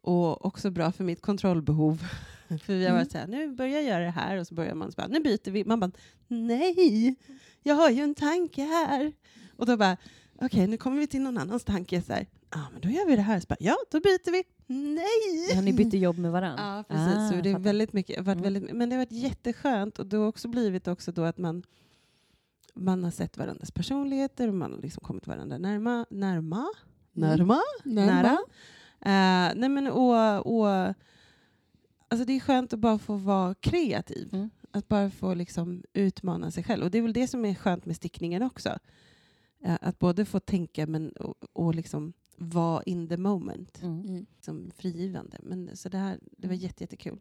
och 0.00 0.44
också 0.46 0.70
bra 0.70 0.92
för 0.92 1.04
mitt 1.04 1.20
kontrollbehov. 1.20 2.02
för 2.64 2.72
vi 2.74 2.84
har 2.84 2.90
Mm. 2.90 2.96
varit 2.96 3.12
såhär, 3.12 3.26
nu 3.26 3.48
börjar 3.54 3.72
jag 3.74 3.84
göra 3.84 4.04
det 4.04 4.10
här 4.10 4.36
och 4.36 4.46
så 4.46 4.54
börjar 4.54 4.74
man 4.74 4.92
så 4.92 4.96
bara, 4.96 5.06
nu 5.08 5.20
byter 5.20 5.50
vi. 5.50 5.64
Man 5.64 5.80
bara, 5.80 5.90
nej, 6.28 7.14
jag 7.62 7.74
har 7.74 7.90
ju 7.90 8.02
en 8.02 8.14
tanke 8.14 8.62
här. 8.62 9.12
Och 9.56 9.66
då 9.66 9.76
bara, 9.76 9.96
okej, 10.40 10.66
nu 10.66 10.76
kommer 10.76 10.98
vi 10.98 11.06
till 11.06 11.20
någon 11.22 11.38
annans 11.38 11.64
tanke. 11.64 12.02
Så 12.02 12.12
här, 12.12 12.26
ah, 12.50 12.58
men 12.72 12.80
då 12.80 12.88
gör 12.88 13.06
vi 13.06 13.16
det 13.16 13.22
här. 13.22 13.40
Så 13.40 13.46
bara, 13.48 13.56
ja, 13.60 13.76
då 13.90 14.00
byter 14.00 14.30
vi. 14.32 14.42
Nej! 14.66 15.48
Ja, 15.54 15.60
ni 15.60 15.72
bytte 15.72 15.96
jobb 15.98 16.18
med 16.18 16.32
varandra? 16.32 16.62
Ja, 16.88 16.94
precis. 16.96 17.30
så 17.30 17.42
det 17.42 17.50
är 17.50 17.58
väldigt 17.58 17.92
mycket, 17.92 18.24
varit 18.24 18.38
Mm. 18.38 18.42
väldigt, 18.52 18.76
men 18.76 18.88
det 18.88 18.94
har 18.96 19.00
varit 19.00 19.12
jätteskönt 19.12 19.98
och 19.98 20.06
det 20.06 20.16
har 20.16 20.26
också 20.26 20.48
blivit 20.48 20.88
också 20.88 21.12
då 21.12 21.22
att 21.22 21.38
man, 21.38 21.62
man 22.74 23.04
har 23.04 23.10
sett 23.10 23.36
varandras 23.38 23.70
personligheter 23.70 24.48
och 24.48 24.54
man 24.54 24.72
har 24.72 24.80
liksom 24.80 25.00
kommit 25.04 25.26
varandra 25.26 25.58
närma, 25.58 26.06
närma, 26.10 26.66
Mm. 27.16 27.28
närma, 27.30 27.60
Närma. 27.84 28.12
nära. 28.22 28.38
Eh, 29.00 29.54
nej 29.56 29.68
men 29.68 29.86
och, 29.86 30.46
och, 30.46 30.94
alltså 32.08 32.24
det 32.24 32.32
är 32.32 32.40
skönt 32.40 32.72
att 32.72 32.78
bara 32.78 32.98
få 32.98 33.16
vara 33.16 33.54
kreativ. 33.54 34.28
Mm. 34.34 34.50
Att 34.70 34.88
bara 34.88 35.10
få 35.10 35.34
liksom 35.34 35.82
utmana 35.92 36.50
sig 36.50 36.64
själv. 36.64 36.84
Och 36.84 36.90
det 36.90 36.98
är 36.98 37.02
väl 37.02 37.12
det 37.12 37.28
som 37.28 37.44
är 37.44 37.54
skönt 37.54 37.86
med 37.86 37.96
stickningen 37.96 38.42
också. 38.42 38.78
Eh, 39.64 39.76
att 39.80 39.98
både 39.98 40.24
få 40.24 40.40
tänka 40.40 40.86
men, 40.86 41.10
och, 41.10 41.34
och 41.52 41.74
liksom 41.74 42.12
vara 42.36 42.82
in 42.82 43.08
the 43.08 43.16
moment 43.16 43.82
Mm. 43.82 44.00
Mm. 44.08 44.26
som 44.40 44.70
frigivande. 44.76 45.38
Men, 45.42 45.76
så 45.76 45.88
det, 45.88 45.98
här, 45.98 46.18
det 46.36 46.48
var 46.48 46.54
jätte, 46.54 46.84
jättekul. 46.84 47.12
Eh, 47.12 47.20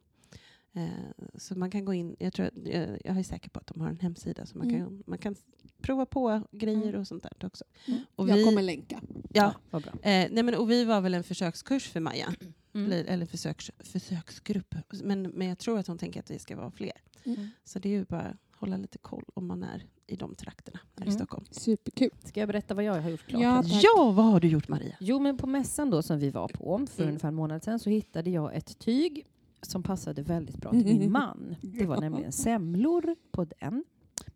så 1.35 1.55
man 1.55 1.71
kan 1.71 1.85
gå 1.85 1.93
in, 1.93 2.15
jag, 2.19 2.33
tror, 2.33 2.45
att- 2.45 2.53
jag, 2.67 2.97
jag 3.05 3.17
är 3.17 3.23
säker 3.23 3.49
på 3.49 3.59
att 3.59 3.67
de 3.67 3.81
har 3.81 3.89
en 3.89 3.99
hemsida 3.99 4.45
så 4.45 4.57
man, 4.57 4.69
Mm. 4.69 4.85
kan, 4.85 5.03
man 5.07 5.17
kan 5.17 5.35
prova 5.81 6.05
på 6.05 6.41
grejer 6.51 6.87
Mm. 6.89 6.99
och 7.01 7.07
sånt 7.07 7.23
där 7.23 7.45
också. 7.47 7.63
Mm. 7.87 7.99
Och 8.15 8.29
Jag 8.29 8.35
vi- 8.35 8.43
kommer 8.43 8.61
länka. 8.61 9.01
Ja, 9.33 9.53
bra. 9.71 9.79
eh, 9.79 9.91
nej 10.31 10.43
men, 10.43 10.55
och 10.55 10.71
vi 10.71 10.83
var 10.85 11.01
väl 11.01 11.13
en 11.13 11.23
försökskurs 11.23 11.87
för 11.89 11.99
Maja, 11.99 12.33
Mm. 12.73 12.85
eller, 12.91 13.03
eller 13.05 13.25
försöks, 13.25 13.71
försöksgrupp. 13.79 14.75
Men, 15.03 15.21
men 15.21 15.47
jag 15.47 15.57
tror 15.57 15.79
att 15.79 15.87
hon 15.87 15.97
tänker 15.97 16.19
att 16.19 16.31
vi 16.31 16.39
ska 16.39 16.55
vara 16.55 16.71
fler. 16.71 16.91
Mm. 17.23 17.47
Så 17.63 17.79
det 17.79 17.89
är 17.89 17.93
ju 17.93 18.05
bara 18.05 18.21
att 18.21 18.37
hålla 18.59 18.77
lite 18.77 18.97
koll 18.97 19.23
om 19.33 19.47
man 19.47 19.63
är 19.63 19.83
i 20.07 20.15
de 20.15 20.35
trakterna 20.35 20.79
här 20.97 21.05
i 21.05 21.07
Mm. 21.09 21.19
Stockholm. 21.19 21.45
Superkul. 21.51 22.09
Ska 22.23 22.39
jag 22.39 22.47
berätta 22.47 22.73
vad 22.73 22.83
jag 22.83 23.01
har 23.01 23.09
gjort 23.09 23.25
klart? 23.27 23.41
Ja. 23.41 23.63
Ja, 23.65 24.11
vad 24.15 24.25
har 24.25 24.39
du 24.39 24.47
gjort 24.47 24.67
Maria? 24.67 24.95
Jo, 24.99 25.19
men 25.19 25.37
på 25.37 25.47
mässan 25.47 25.89
då 25.89 26.01
som 26.01 26.19
vi 26.19 26.29
var 26.29 26.47
på 26.47 26.87
för 26.87 27.01
Mm. 27.03 27.07
ungefär 27.09 27.27
en 27.27 27.35
månad 27.35 27.63
sedan 27.63 27.79
så 27.79 27.89
hittade 27.89 28.29
jag 28.29 28.55
ett 28.55 28.79
tyg 28.79 29.25
som 29.71 29.83
passade 29.83 30.21
väldigt 30.21 30.57
bra 30.57 30.71
till 30.71 30.85
min 30.85 31.11
man. 31.11 31.55
Det 31.61 31.85
var 31.85 32.01
nämligen 32.01 32.31
semlor 32.31 33.15
på 33.31 33.45
den, 33.45 33.83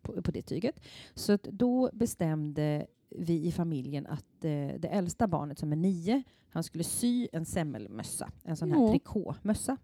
på, 0.02 0.22
på 0.22 0.30
det 0.30 0.42
tyget. 0.42 0.80
Så 1.14 1.38
då 1.42 1.90
bestämde 1.92 2.86
vi 3.10 3.46
i 3.46 3.52
familjen 3.52 4.06
att 4.06 4.44
eh, 4.44 4.50
det 4.78 4.88
äldsta 4.90 5.26
barnet 5.26 5.58
som 5.58 5.72
är 5.72 5.76
nio, 5.76 6.22
han 6.52 6.62
skulle 6.62 6.84
sy 6.84 7.28
en 7.32 7.44
semmelmössa, 7.44 8.32
en 8.44 8.56
sån 8.56 8.72
här 8.72 8.88
trikåmössa. 8.88 9.76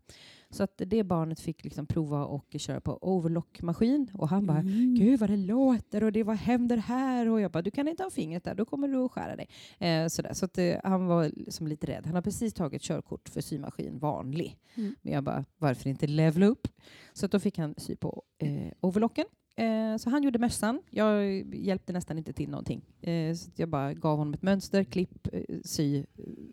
Så 0.51 0.63
att 0.63 0.83
det 0.87 1.05
barnet 1.05 1.41
fick 1.41 1.65
liksom 1.65 1.87
prova 1.87 2.25
och 2.25 2.47
köra 2.59 2.81
på 2.81 2.99
overlockmaskin 3.01 4.11
och 4.15 4.29
han 4.29 4.47
bara 4.47 4.59
Mm. 4.59 4.95
Gud 4.95 5.21
vad 5.21 5.31
det 5.31 5.37
låter 5.37 6.05
och 6.05 6.13
det 6.13 6.23
vad 6.23 6.37
händer 6.37 6.77
här? 6.77 7.29
Och 7.29 7.41
jag 7.41 7.51
bara, 7.51 7.63
du 7.63 7.71
kan 7.71 7.89
inte 7.89 8.03
ha 8.03 8.11
fingret 8.11 8.45
där, 8.45 8.55
då 8.55 8.65
kommer 8.65 8.89
du 8.89 8.97
att 9.05 9.13
skära 9.13 9.37
dig. 9.37 9.49
Eh, 9.79 10.09
sådär. 10.09 10.33
Så 10.33 10.45
att, 10.45 10.59
eh, 10.59 10.77
han 10.85 11.07
var 11.07 11.31
liksom 11.37 11.67
lite 11.67 11.87
rädd. 11.87 12.07
Han 12.07 12.15
har 12.15 12.23
precis 12.23 12.55
tagit 12.55 12.83
körkort 12.83 13.29
för 13.29 13.41
symaskin, 13.41 13.99
vanlig. 13.99 14.59
Mm. 14.75 14.95
Men 15.03 15.13
jag 15.13 15.25
bara, 15.25 15.45
varför 15.59 15.91
inte 15.91 16.07
levela 16.07 16.47
upp? 16.47 16.69
Så 17.13 17.27
att 17.27 17.33
då 17.33 17.41
fick 17.41 17.59
han 17.59 17.75
sy 17.79 17.97
på 17.97 18.23
eh, 18.39 18.73
overlocken. 18.81 19.25
Eh, 19.57 19.97
så 19.97 20.11
han 20.11 20.23
gjorde 20.23 20.39
mössan. 20.39 20.83
Jag 20.91 21.25
hjälpte 21.55 21.93
nästan 21.93 22.19
inte 22.19 22.33
till 22.33 22.51
någonting. 22.51 22.83
Eh, 23.01 23.35
så 23.35 23.51
jag 23.57 23.69
bara 23.69 23.95
gav 23.95 24.19
honom 24.19 24.35
ett 24.35 24.43
mönster, 24.43 24.85
klipp, 24.85 25.29
eh, 25.33 25.43
sy, 25.65 26.05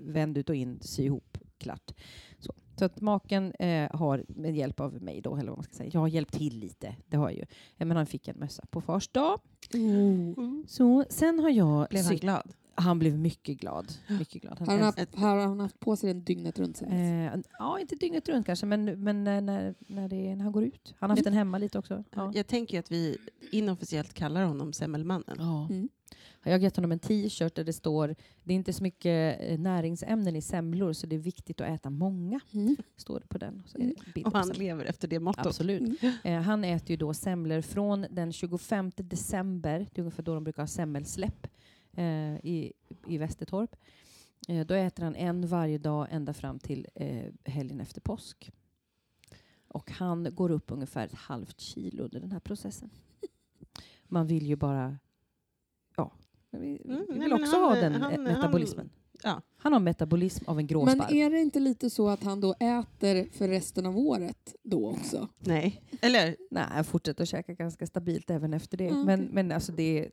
vänd 0.02 0.38
ut 0.38 0.50
och 0.50 0.56
in, 0.56 0.80
sy 0.82 1.04
ihop, 1.04 1.38
klart. 1.58 1.92
Så, 2.40 2.54
så 2.76 2.86
att 2.86 3.02
maken 3.02 3.54
eh, 3.60 3.92
har 3.92 4.26
med 4.28 4.56
hjälp 4.56 4.80
av 4.80 5.02
mig 5.02 5.22
då, 5.22 5.36
eller 5.36 5.50
vad 5.50 5.58
man 5.58 5.64
ska 5.64 5.74
säga, 5.74 5.90
jag 5.94 6.02
har 6.02 6.08
hjälpt 6.08 6.34
till 6.34 6.60
lite, 6.60 6.96
det 7.08 7.18
har 7.18 7.30
jag 7.30 7.38
ju. 7.38 7.46
Eh, 7.78 7.88
men 7.88 7.98
han 7.98 8.06
fick 8.06 8.28
en 8.28 8.40
mössa 8.40 8.64
på 8.70 8.82
fars 8.82 9.08
dag. 9.08 9.40
Oh. 9.74 10.62
Så 10.68 11.06
sen 11.10 11.40
har 11.40 11.50
jag 11.50 11.90
Blev 11.90 12.06
han 12.06 12.16
glad? 12.16 12.54
Han 12.76 13.00
blev 13.00 13.18
mycket 13.18 13.58
glad. 13.58 13.94
Mycket 14.08 14.42
glad. 14.42 14.60
Han 14.60 14.68
Har 14.68 14.76
han, 14.76 14.84
haft, 14.84 15.16
har 15.16 15.38
han 15.38 15.60
haft 15.60 15.80
på 15.80 15.96
sig 15.96 16.14
den 16.14 16.24
dygnet 16.24 16.60
runt? 16.60 16.82
Eh, 16.82 17.36
ja, 17.60 17.80
inte 17.80 17.96
dygnet 17.96 18.30
runt 18.30 18.46
kanske, 18.46 18.66
men, 18.66 18.86
men 18.86 19.24
när, 19.24 19.42
när, 19.88 20.08
det, 20.08 20.36
när 20.36 20.44
han 20.44 20.52
går 20.52 20.64
ut. 20.64 20.96
Han 21.00 21.10
har 21.10 21.18
haft 21.18 21.24
den 21.24 21.34
hemma 21.34 21.58
lite 21.58 21.80
också. 21.80 22.04
Ja. 22.16 22.32
Jag 22.36 22.48
tänker 22.48 22.80
att 22.80 22.92
vi 22.92 23.18
inofficiellt 23.52 24.14
kallar 24.14 24.44
honom 24.44 24.74
Semmelmannen. 24.74 25.38
Ja. 25.40 25.68
Mm. 25.70 25.90
Jag 26.44 26.52
har 26.52 26.60
gett 26.60 26.76
honom 26.76 26.92
en 26.92 27.00
t-shirt 27.00 27.56
där 27.56 27.64
det 27.64 27.74
står 27.74 28.16
det 28.44 28.54
är 28.54 28.56
inte 28.56 28.74
så 28.74 28.84
mycket 28.84 29.42
eh, 29.42 29.60
näringsämnen 29.60 30.36
i 30.36 30.42
semlor 30.42 30.94
så 30.94 31.08
det 31.08 31.16
är 31.16 31.20
viktigt 31.20 31.62
att 31.62 31.68
äta 31.68 31.90
många. 31.90 32.40
Mm. 32.54 32.76
Står 32.98 33.20
det 33.20 33.28
på 33.28 33.38
den. 33.38 33.64
Så 33.66 33.78
är 33.78 33.82
det 33.82 34.14
bild 34.14 34.28
Och 34.28 34.34
han 34.34 34.44
semlor. 34.44 34.60
lever 34.64 34.86
efter 34.86 35.08
det 35.08 35.20
mottot. 35.20 35.46
Absolut. 35.46 36.04
Mm. 36.04 36.16
Eh, 36.24 36.42
han 36.42 36.64
äter 36.64 36.90
ju 36.90 36.98
då 36.98 37.14
semlor 37.14 37.62
från 37.62 38.06
den 38.10 38.34
25 38.34 38.92
december, 38.96 39.80
det 39.80 40.00
är 40.00 40.04
ungefär 40.04 40.24
då 40.24 40.34
de 40.34 40.44
brukar 40.44 40.62
ha 40.62 40.68
semmelsläpp 40.68 41.48
eh, 41.94 42.36
i, 42.46 42.74
i 43.08 43.18
Västertorp. 43.18 43.76
Eh, 44.48 44.66
då 44.66 44.74
äter 44.74 45.04
han 45.04 45.16
en 45.16 45.48
varje 45.48 45.78
dag 45.78 46.08
ända 46.12 46.34
fram 46.34 46.60
till 46.60 46.88
eh, 46.96 47.32
helgen 47.46 47.80
efter 47.80 48.02
påsk. 48.02 48.52
Och 49.68 49.92
han 49.92 50.28
går 50.36 50.52
upp 50.52 50.72
ungefär 50.72 51.06
ett 51.06 51.14
halvt 51.14 51.60
kilo 51.60 52.04
under 52.04 52.20
den 52.20 52.32
här 52.32 52.40
processen. 52.40 52.90
Man 54.04 54.28
vill 54.28 54.46
ju 54.48 54.56
bara... 54.56 54.98
Ja, 55.98 56.12
vi, 56.52 56.60
vi 56.86 56.94
Mm, 56.94 57.06
vill 57.10 57.20
men 57.20 57.34
också 57.34 57.56
han- 57.56 57.64
ha 57.64 57.76
den 57.76 57.94
han- 58.02 58.24
metabolismen. 58.24 58.90
Ja. 59.24 59.42
Han 59.58 59.74
har 59.74 59.80
metabolism 59.80 60.44
av 60.48 60.52
en 60.54 60.56
Men 60.56 60.68
gråsparv. 60.68 61.14
är 61.16 61.30
det 61.30 61.40
inte 61.40 61.60
lite 61.60 61.90
så 61.90 62.10
att 62.10 62.24
han 62.24 62.42
då 62.42 62.54
äter 62.60 63.28
för 63.38 63.48
resten 63.48 63.86
av 63.86 63.98
året 63.98 64.56
då 64.64 64.90
också? 64.90 65.28
Nej. 65.40 65.82
Eller? 66.02 66.36
Nej, 66.52 66.66
jag 66.76 66.86
fortsätter 66.86 67.24
att 67.24 67.30
käka 67.30 67.54
ganska 67.54 67.88
stabilt 67.88 68.30
även 68.30 68.54
efter 68.54 68.78
det. 68.78 68.88
Mm, 68.88 69.06
men, 69.06 69.22
men 69.32 69.52
alltså 69.52 69.72
det 69.72 70.00
är 70.00 70.12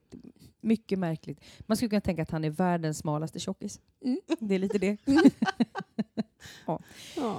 mycket 0.60 0.98
märkligt. 0.98 1.40
Man 1.60 1.76
skulle 1.76 1.88
kunna 1.88 2.00
tänka 2.00 2.22
att 2.22 2.30
han 2.30 2.44
är 2.44 2.50
världens 2.50 2.98
smalaste 2.98 3.38
tjockis. 3.38 3.80
Mm. 4.04 4.20
Det 4.40 4.54
är 4.54 4.58
lite 4.58 4.78
det. 4.78 4.96
Ja. 6.66 6.80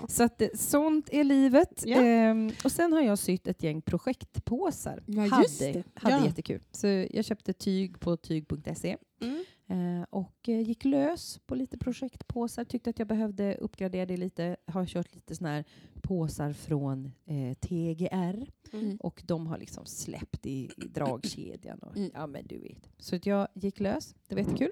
Så 0.07 0.23
att, 0.23 0.41
eh, 0.41 0.47
sånt 0.53 1.09
är 1.11 1.23
livet. 1.23 1.83
Ja. 1.85 2.01
Ehm, 2.01 2.51
och 2.63 2.71
sen 2.71 2.93
har 2.93 3.01
jag 3.01 3.19
sytt 3.19 3.47
ett 3.47 3.63
gäng 3.63 3.81
projektpåsar. 3.81 5.03
Ja, 5.05 5.41
just 5.41 5.61
hade 5.61 5.73
det. 5.73 5.83
hade 5.93 6.15
Ja. 6.15 6.25
jättekul. 6.25 6.61
Så 6.71 6.87
jag 6.87 7.25
köpte 7.25 7.53
tyg 7.53 7.99
på 7.99 8.17
tyg.se 8.17 8.97
Mm. 9.21 9.43
Eh, 9.71 10.03
och 10.09 10.49
eh, 10.49 10.61
gick 10.61 10.85
lös 10.85 11.39
på 11.45 11.55
lite 11.55 11.77
projektpåsar. 11.77 12.63
Tyckte 12.63 12.89
att 12.89 12.99
jag 12.99 13.07
behövde 13.07 13.55
uppgradera 13.55 14.05
det 14.05 14.17
lite. 14.17 14.57
Har 14.65 14.85
kört 14.85 15.15
lite 15.15 15.35
sån 15.35 15.47
här 15.47 15.63
påsar 16.01 16.53
från 16.53 17.11
eh, 17.25 17.53
TGR 17.53 18.47
Mm. 18.73 18.97
och 18.97 19.23
de 19.25 19.47
har 19.47 19.57
liksom 19.57 19.85
släppt 19.85 20.45
i, 20.45 20.69
i 20.77 20.87
dragkedjan. 20.93 21.79
Och, 21.79 21.97
Mm. 21.97 22.11
Ja, 22.13 22.27
men 22.27 22.47
du 22.47 22.57
vet. 22.59 22.89
Så 22.97 23.15
att 23.15 23.25
jag 23.25 23.47
gick 23.55 23.79
lös. 23.79 24.15
Det 24.27 24.35
var 24.35 24.41
jättekul. 24.41 24.71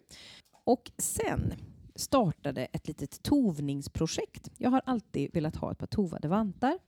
Och 0.63 0.91
sen 0.97 1.53
startade 1.95 2.65
ett 2.65 2.87
litet 2.87 3.23
tovningsprojekt. 3.23 4.51
Jag 4.57 4.69
har 4.69 4.81
alltid 4.85 5.33
velat 5.33 5.55
ha 5.55 5.71
ett 5.71 5.77
par 5.77 5.87
tovade 5.87 6.27
vantar. 6.27 6.79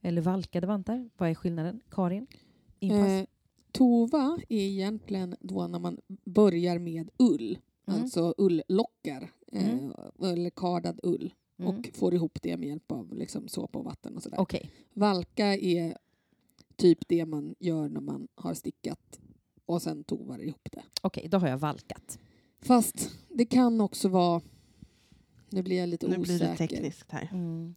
Eller 0.00 0.22
valkade 0.22 0.66
vantar. 0.66 1.10
Vad 1.16 1.30
är 1.30 1.34
skillnaden? 1.34 1.80
Karin? 1.90 2.26
Inpass? 2.78 3.08
Eh, 3.08 3.24
tova 3.72 4.38
är 4.48 4.58
egentligen 4.60 5.36
då 5.40 5.66
när 5.66 5.78
man 5.78 5.98
börjar 6.24 6.78
med 6.78 7.10
ull, 7.18 7.58
Mm. 7.88 8.00
alltså 8.02 8.34
ulllockar, 8.38 9.30
eh, 9.52 9.70
Mm. 9.70 9.92
eller 10.22 10.50
kardad 10.50 11.00
ull, 11.02 11.34
Mm. 11.58 11.70
och 11.78 11.90
får 11.94 12.14
ihop 12.14 12.38
det 12.42 12.56
med 12.56 12.68
hjälp 12.68 12.92
av 12.92 13.14
liksom, 13.14 13.48
såpa 13.48 13.78
och 13.78 13.84
vatten 13.84 14.16
och 14.16 14.22
sådär. 14.22 14.40
Okej. 14.40 14.70
Valka 14.92 15.46
är 15.56 15.96
typ 16.76 17.08
det 17.08 17.26
man 17.26 17.54
gör 17.58 17.88
när 17.88 18.00
man 18.00 18.28
har 18.34 18.54
stickat 18.54 19.20
och 19.66 19.82
sen 19.82 20.04
tovar 20.04 20.38
ihop 20.38 20.68
det. 20.72 20.82
Okej, 21.02 21.28
då 21.28 21.38
har 21.38 21.48
jag 21.48 21.58
valkat. 21.58 22.18
Fast 22.60 23.10
det 23.28 23.44
kan 23.46 23.80
också 23.80 24.08
vara, 24.08 24.40
nu 25.50 25.62
blir 25.62 25.76
jag 25.78 25.88
lite 25.88 26.08
Nu 26.08 26.18
blir 26.18 26.34
osäker. 26.34 26.50
det 26.50 26.56
tekniskt 26.56 27.10
här. 27.12 27.28
Mm. 27.32 27.74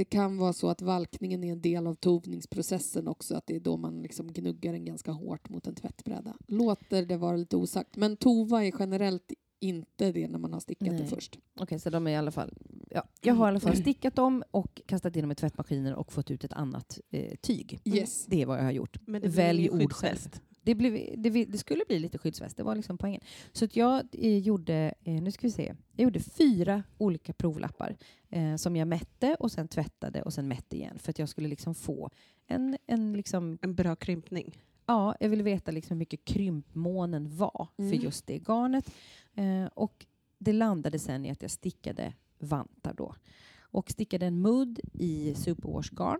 Det 0.00 0.04
kan 0.04 0.36
vara 0.36 0.52
så 0.52 0.68
att 0.68 0.82
valkningen 0.82 1.44
är 1.44 1.52
en 1.52 1.60
del 1.60 1.86
av 1.86 1.94
tovningsprocessen 1.94 3.08
också, 3.08 3.34
att 3.34 3.46
det 3.46 3.56
är 3.56 3.60
då 3.60 3.76
man 3.76 4.02
liksom 4.02 4.32
gnuggar 4.32 4.72
den 4.72 4.84
ganska 4.84 5.12
hårt 5.12 5.48
mot 5.48 5.66
en 5.66 5.74
tvättbräda. 5.74 6.36
Låter 6.46 7.06
det 7.06 7.16
vara 7.16 7.36
lite 7.36 7.56
osagt, 7.56 7.96
men 7.96 8.16
tova 8.16 8.64
är 8.64 8.72
generellt 8.78 9.32
inte 9.58 10.12
det 10.12 10.28
när 10.28 10.38
man 10.38 10.52
har 10.52 10.60
stickat 10.60 10.88
Nej. 10.88 11.00
det 11.00 11.06
först. 11.06 11.38
Okej, 11.60 11.78
så 11.78 11.90
de 11.90 12.06
är 12.06 12.10
i 12.10 12.16
alla 12.16 12.30
fall... 12.30 12.54
Ja, 12.90 13.04
jag 13.20 13.34
har 13.34 13.46
i 13.46 13.48
alla 13.48 13.60
fall 13.60 13.76
stickat 13.76 14.16
dem 14.16 14.42
och 14.50 14.82
kastat 14.86 15.16
in 15.16 15.22
dem 15.22 15.32
i 15.32 15.34
tvättmaskinen 15.34 15.94
och 15.94 16.12
fått 16.12 16.30
ut 16.30 16.44
ett 16.44 16.52
annat 16.52 17.00
eh, 17.10 17.36
tyg. 17.36 17.80
Yes. 17.84 18.26
Det 18.26 18.42
är 18.42 18.46
vad 18.46 18.58
jag 18.58 18.64
har 18.64 18.70
gjort. 18.70 18.96
Men 19.06 19.22
det 19.22 19.28
Välj 19.28 19.70
ord 19.70 19.92
själv. 19.92 20.40
Det, 20.62 20.74
blev, 20.74 21.14
det, 21.22 21.30
det 21.44 21.58
skulle 21.58 21.84
bli 21.88 21.98
lite 21.98 22.18
skyddsväst, 22.18 22.56
det 22.56 22.62
var 22.62 22.74
liksom 22.74 22.98
poängen. 22.98 23.20
Så 23.52 23.64
att 23.64 23.76
jag 23.76 24.02
eh, 24.12 24.38
gjorde, 24.38 24.94
eh, 25.04 25.22
nu 25.22 25.30
ska 25.30 25.46
vi 25.46 25.50
se, 25.50 25.74
jag 25.96 26.04
gjorde 26.04 26.20
fyra 26.20 26.82
olika 26.98 27.32
provlappar 27.32 27.96
eh, 28.28 28.56
som 28.56 28.76
jag 28.76 28.88
mätte 28.88 29.36
och 29.40 29.52
sen 29.52 29.68
tvättade 29.68 30.22
och 30.22 30.32
sen 30.32 30.48
mätte 30.48 30.76
igen 30.76 30.98
för 30.98 31.10
att 31.10 31.18
jag 31.18 31.28
skulle 31.28 31.48
liksom 31.48 31.74
få 31.74 32.10
en, 32.46 32.76
en 32.86 33.12
liksom, 33.12 33.58
En 33.62 33.74
bra 33.74 33.96
krympning. 33.96 34.58
ja, 34.86 35.14
jag 35.20 35.28
ville 35.28 35.42
veta 35.42 35.70
liksom 35.70 35.94
hur 35.94 35.98
mycket 35.98 36.24
krympmånen 36.24 37.36
var 37.36 37.68
Mm. 37.78 37.90
för 37.90 37.96
just 38.04 38.26
det 38.26 38.38
garnet. 38.48 38.90
Eh, 39.34 39.64
och 39.74 40.06
det 40.38 40.52
landade 40.52 40.98
sen 40.98 41.26
i 41.26 41.30
att 41.30 41.42
jag 41.42 41.50
stickade 41.50 42.12
vantar 42.38 42.94
då. 42.94 43.14
Och 43.60 43.90
stickade 43.90 44.26
en 44.26 44.42
mudd 44.42 44.80
i 44.92 45.34
superwash-garn. 45.34 46.18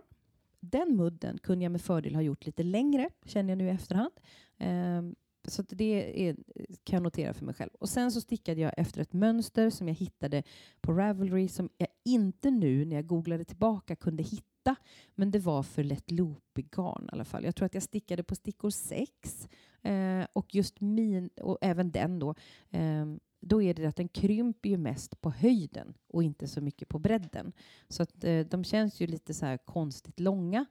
Den 0.61 0.95
mudden 0.95 1.37
kunde 1.37 1.65
jag 1.65 1.71
med 1.71 1.81
fördel 1.81 2.15
ha 2.15 2.21
gjort 2.21 2.45
lite 2.45 2.63
längre, 2.63 3.09
känner 3.25 3.49
jag 3.49 3.57
nu 3.57 3.67
i 3.67 3.69
efterhand. 3.69 4.13
Ehm, 4.57 5.15
så 5.47 5.61
det 5.61 6.27
är, 6.27 6.35
kan 6.83 6.97
jag 6.97 7.03
notera 7.03 7.33
för 7.33 7.45
mig 7.45 7.55
själv. 7.55 7.69
Och 7.79 7.89
sen 7.89 8.11
så 8.11 8.21
stickade 8.21 8.61
jag 8.61 8.73
efter 8.77 9.01
ett 9.01 9.13
mönster 9.13 9.69
som 9.69 9.87
jag 9.87 9.95
hittade 9.95 10.43
på 10.81 10.93
Ravelry 10.93 11.47
som 11.47 11.69
jag 11.77 11.87
inte 12.05 12.51
nu 12.51 12.85
när 12.85 12.95
jag 12.95 13.07
googlade 13.07 13.45
tillbaka 13.45 13.95
kunde 13.95 14.23
hitta. 14.23 14.75
Men 15.15 15.31
det 15.31 15.39
var 15.39 15.63
för 15.63 15.83
lätt 15.83 16.11
loopig 16.11 16.71
garn 16.71 17.03
i 17.05 17.09
alla 17.11 17.25
fall. 17.25 17.45
Jag 17.45 17.55
tror 17.55 17.65
att 17.65 17.73
jag 17.73 17.83
stickade 17.83 18.23
på 18.23 18.35
stickor 18.35 18.69
6 18.69 19.47
eh, 19.81 20.25
och 20.33 20.55
just 20.55 20.81
min, 20.81 21.29
och 21.41 21.57
även 21.61 21.91
den 21.91 22.19
då, 22.19 22.35
ehm, 22.69 23.19
då 23.41 23.61
är 23.61 23.73
det 23.73 23.85
att 23.85 23.95
den 23.95 24.07
krymper 24.07 24.69
ju 24.69 24.77
mest 24.77 25.21
på 25.21 25.29
höjden 25.29 25.93
och 26.07 26.23
inte 26.23 26.47
så 26.47 26.61
mycket 26.61 26.89
på 26.89 26.99
bredden. 26.99 27.53
Så 27.87 28.03
att 28.03 28.23
eh, 28.23 28.39
de 28.39 28.63
känns 28.63 29.01
ju 29.01 29.07
lite 29.07 29.33
så 29.33 29.45
här 29.45 29.57
konstigt 29.57 30.19
långa 30.19 30.65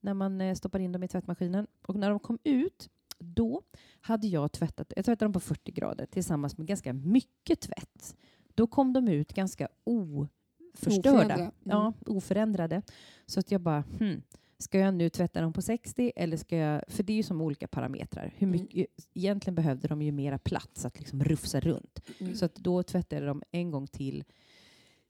när 0.00 0.14
man 0.14 0.40
eh, 0.40 0.54
stoppar 0.54 0.78
in 0.78 0.92
dem 0.92 1.02
i 1.02 1.08
tvättmaskinen. 1.08 1.66
Och 1.86 1.96
när 1.96 2.10
de 2.10 2.18
kom 2.18 2.38
ut, 2.44 2.90
då 3.18 3.62
hade 4.00 4.26
jag 4.26 4.52
tvättat, 4.52 4.92
jag 4.96 5.04
tvättade 5.04 5.24
dem 5.24 5.32
på 5.32 5.40
40 5.40 5.72
grader 5.72 6.06
tillsammans 6.06 6.58
med 6.58 6.66
ganska 6.66 6.92
mycket 6.92 7.60
tvätt. 7.60 8.16
Då 8.54 8.66
kom 8.66 8.92
de 8.92 9.08
ut 9.08 9.32
ganska 9.32 9.68
oförstörda. 9.84 11.10
Oförändrade. 11.10 11.42
Mm. 11.42 11.52
Ja, 11.62 11.92
oförändrade. 12.06 12.82
Så 13.26 13.40
att 13.40 13.50
jag 13.50 13.60
bara, 13.60 13.84
hmm, 13.98 14.22
ska 14.58 14.78
jag 14.78 14.94
nu 14.94 15.08
tvätta 15.08 15.40
dem 15.40 15.52
på 15.52 15.62
60 15.62 16.12
eller 16.16 16.36
ska 16.36 16.56
jag, 16.56 16.82
för 16.88 17.02
det 17.02 17.12
är 17.12 17.16
ju 17.16 17.22
som 17.22 17.40
olika 17.40 17.68
parametrar. 17.68 18.32
Hur 18.36 18.46
Mm. 18.48 18.60
mycket, 18.60 18.86
Egentligen 19.14 19.54
behövde 19.54 19.88
de 19.88 20.02
ju 20.02 20.12
mera 20.12 20.38
plats 20.38 20.84
att 20.84 20.98
liksom 20.98 21.24
rufsa 21.24 21.60
runt. 21.60 22.00
Mm. 22.18 22.34
Så 22.34 22.44
att 22.44 22.54
då 22.54 22.82
tvättade 22.82 23.22
jag 23.22 23.30
dem 23.30 23.42
en 23.50 23.70
gång 23.70 23.86
till 23.86 24.24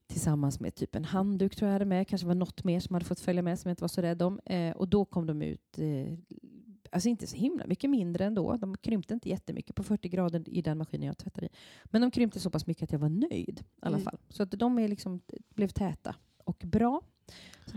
tillsammans 0.07 0.61
med 0.61 0.75
typ 0.75 0.95
en 0.95 1.05
handduk 1.05 1.57
tror 1.57 1.67
jag 1.69 1.73
hade 1.73 1.85
med. 1.85 2.09
Kanske 2.09 2.27
var 2.27 2.35
något 2.35 2.65
mer 2.65 2.81
som 2.81 2.95
hade 2.95 3.05
fått 3.07 3.21
följa 3.21 3.43
med 3.43 3.59
som 3.59 3.69
jag 3.69 3.73
inte 3.73 3.83
var 3.83 3.89
så 3.89 4.03
rädd 4.03 4.23
om. 4.23 4.41
Eh, 4.45 4.77
och 4.77 4.89
då 4.89 5.05
kom 5.05 5.27
de 5.27 5.43
ut, 5.43 5.79
eh, 5.79 6.19
alltså 6.93 7.09
inte 7.09 7.27
så 7.27 7.37
himla 7.37 7.67
mycket 7.67 7.91
mindre 7.91 8.25
ändå. 8.25 8.57
De 8.57 8.77
krympte 8.77 9.15
inte 9.15 9.29
jättemycket 9.29 9.77
på 9.77 9.83
40 9.83 10.09
grader 10.09 10.49
i 10.49 10.63
den 10.63 10.79
maskinen 10.79 11.07
jag 11.07 11.19
tvättade 11.19 11.47
i. 11.47 11.51
Men 11.85 12.03
de 12.03 12.11
krympte 12.11 12.41
så 12.41 12.51
pass 12.51 12.67
mycket 12.67 12.83
att 12.83 12.93
jag 12.93 12.99
var 12.99 13.09
nöjd 13.09 13.61
i 13.61 13.65
alla 13.81 13.97
Mm. 13.97 14.05
fall. 14.05 14.19
Så 14.29 14.43
att 14.43 14.51
de 14.51 14.79
är 14.79 14.89
liksom, 14.89 15.21
blev 15.55 15.69
täta 15.69 16.15
och 16.45 16.63
bra. 16.67 17.03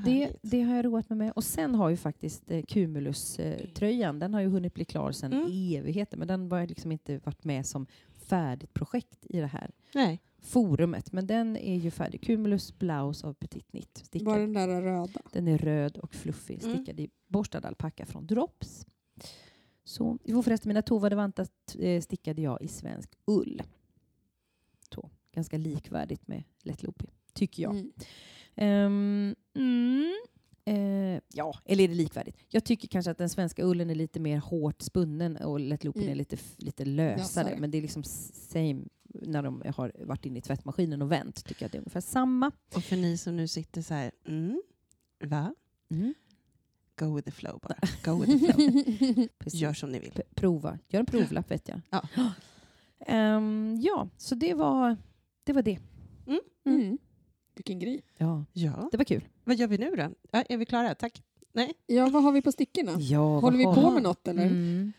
Det, 0.05 0.31
det 0.41 0.61
har 0.61 0.75
jag 0.75 0.85
roat 0.85 1.09
mig 1.09 1.17
med. 1.17 1.31
Och 1.31 1.43
sen 1.43 1.75
har 1.75 1.89
ju 1.89 1.97
faktiskt 1.97 2.51
eh, 2.51 2.63
Cumulus-tröjan, 2.63 4.19
den 4.19 4.33
har 4.33 4.41
ju 4.41 4.47
hunnit 4.47 4.73
bli 4.73 4.85
klar 4.85 5.11
sedan 5.11 5.33
Mm. 5.33 5.45
evigheter. 5.79 6.17
Men 6.17 6.27
den 6.27 6.51
har 6.51 6.67
liksom 6.67 6.91
inte 6.91 7.17
varit 7.17 7.43
med 7.43 7.65
som 7.65 7.85
färdigt 8.17 8.73
projekt 8.73 9.25
i 9.29 9.39
det 9.39 9.47
här 9.47 9.71
Nej. 9.93 10.19
forumet. 10.39 11.11
Men 11.11 11.27
den 11.27 11.57
är 11.57 11.75
ju 11.75 11.91
färdig. 11.91 12.21
Cumulus 12.21 12.77
Blouse 12.79 13.27
av 13.27 13.33
Petit 13.33 13.67
Knit. 13.67 14.01
Stickad. 14.03 14.25
Var 14.27 14.39
den 14.39 14.53
där 14.53 14.81
röda? 14.81 15.21
Den 15.31 15.47
är 15.47 15.57
röd 15.57 15.97
och 15.97 16.13
fluffig, 16.13 16.63
Mm. 16.63 16.75
stickad 16.75 16.99
i 16.99 17.09
borstad 17.27 17.59
alpacka 17.67 18.05
från 18.05 18.27
Drops. 18.27 18.85
Så, 19.83 20.17
jo 20.23 20.41
förresten, 20.43 20.69
mina 20.69 20.81
tovade 20.81 21.15
vantar 21.15 21.47
eh, 21.79 22.01
stickade 22.01 22.41
jag 22.41 22.61
i 22.61 22.67
svensk 22.67 23.09
ull. 23.25 23.61
Så, 24.95 25.09
ganska 25.31 25.57
likvärdigt 25.57 26.27
med 26.27 26.43
lätt 26.63 26.83
loopy, 26.83 27.05
tycker 27.33 27.63
jag. 27.63 27.71
Mm. 27.75 27.91
Ehm, 28.61 29.35
mm, 29.55 30.13
eh, 30.65 31.21
ja, 31.33 31.59
eller 31.65 31.83
är 31.83 31.87
det 31.87 31.93
likvärdigt? 31.93 32.37
Jag 32.47 32.63
tycker 32.63 32.87
kanske 32.87 33.11
att 33.11 33.17
den 33.17 33.29
svenska 33.29 33.63
ullen 33.63 33.89
är 33.89 33.95
lite 33.95 34.19
mer 34.19 34.37
hårt 34.37 34.81
spunnen 34.81 35.37
och 35.37 35.59
lätt 35.59 35.83
loopy 35.83 35.99
Mm. 35.99 36.11
är 36.11 36.15
lite, 36.15 36.37
lite 36.57 36.85
lösare. 36.85 37.17
Lösare. 37.45 37.55
Men 37.59 37.71
det 37.71 37.77
är 37.77 37.81
liksom 37.81 38.03
same 38.03 38.81
när 39.13 39.43
de 39.43 39.63
har 39.75 39.91
varit 40.05 40.25
inne 40.25 40.39
i 40.39 40.41
tvättmaskinen 40.41 41.01
och 41.01 41.11
vänt. 41.11 41.45
Tycker 41.45 41.63
jag 41.63 41.65
att 41.67 41.71
det 41.71 41.77
är 41.77 41.79
ungefär 41.79 42.01
samma. 42.01 42.51
Och 42.75 42.83
för 42.83 42.95
ni 42.95 43.17
som 43.17 43.35
nu 43.37 43.47
sitter 43.47 43.81
så 43.81 43.93
här, 43.93 44.11
mm, 44.27 44.61
va? 45.23 45.55
Mm. 45.91 46.13
Go 46.99 47.15
with 47.15 47.25
the 47.25 47.31
flow 47.31 47.59
bara. 47.61 47.77
Go 48.05 48.21
with 48.25 48.45
the 48.47 48.53
flow. 48.53 49.27
Gör 49.61 49.73
som 49.73 49.91
ni 49.91 49.99
vill. 49.99 50.11
P- 50.11 50.21
prova. 50.35 50.79
Gör 50.87 50.99
en 50.99 51.05
provlapp 51.05 51.51
vet 51.51 51.67
jag. 51.67 51.81
Ja. 51.89 52.03
Ehm, 53.07 53.77
ja, 53.81 54.09
så 54.17 54.35
det 54.35 54.53
var 54.53 54.97
det. 55.43 55.53
Var 55.53 55.61
det. 55.61 55.79
Mm. 56.65 56.97
Vilken 57.59 57.79
grej. 57.79 58.01
Ja, 58.17 58.45
Ja, 58.53 58.89
det 58.91 58.97
var 58.97 59.05
kul. 59.05 59.27
vad 59.43 59.55
gör 59.55 59.67
vi 59.67 59.77
nu 59.77 59.95
då? 59.95 60.09
Ja, 60.31 60.43
är 60.49 60.57
vi 60.57 60.65
klara? 60.65 60.95
Tack. 60.95 61.21
Nej? 61.53 61.73
Ja, 61.87 62.09
vad 62.09 62.23
har 62.23 62.31
vi 62.31 62.41
på 62.41 62.51
stickorna? 62.51 62.91
Ja, 62.99 63.39
Håller 63.39 63.57
vi 63.57 63.63
på 63.63 63.91
med 63.91 64.03
något 64.03 64.27
eller? 64.27 64.45
Mm. 64.45 64.93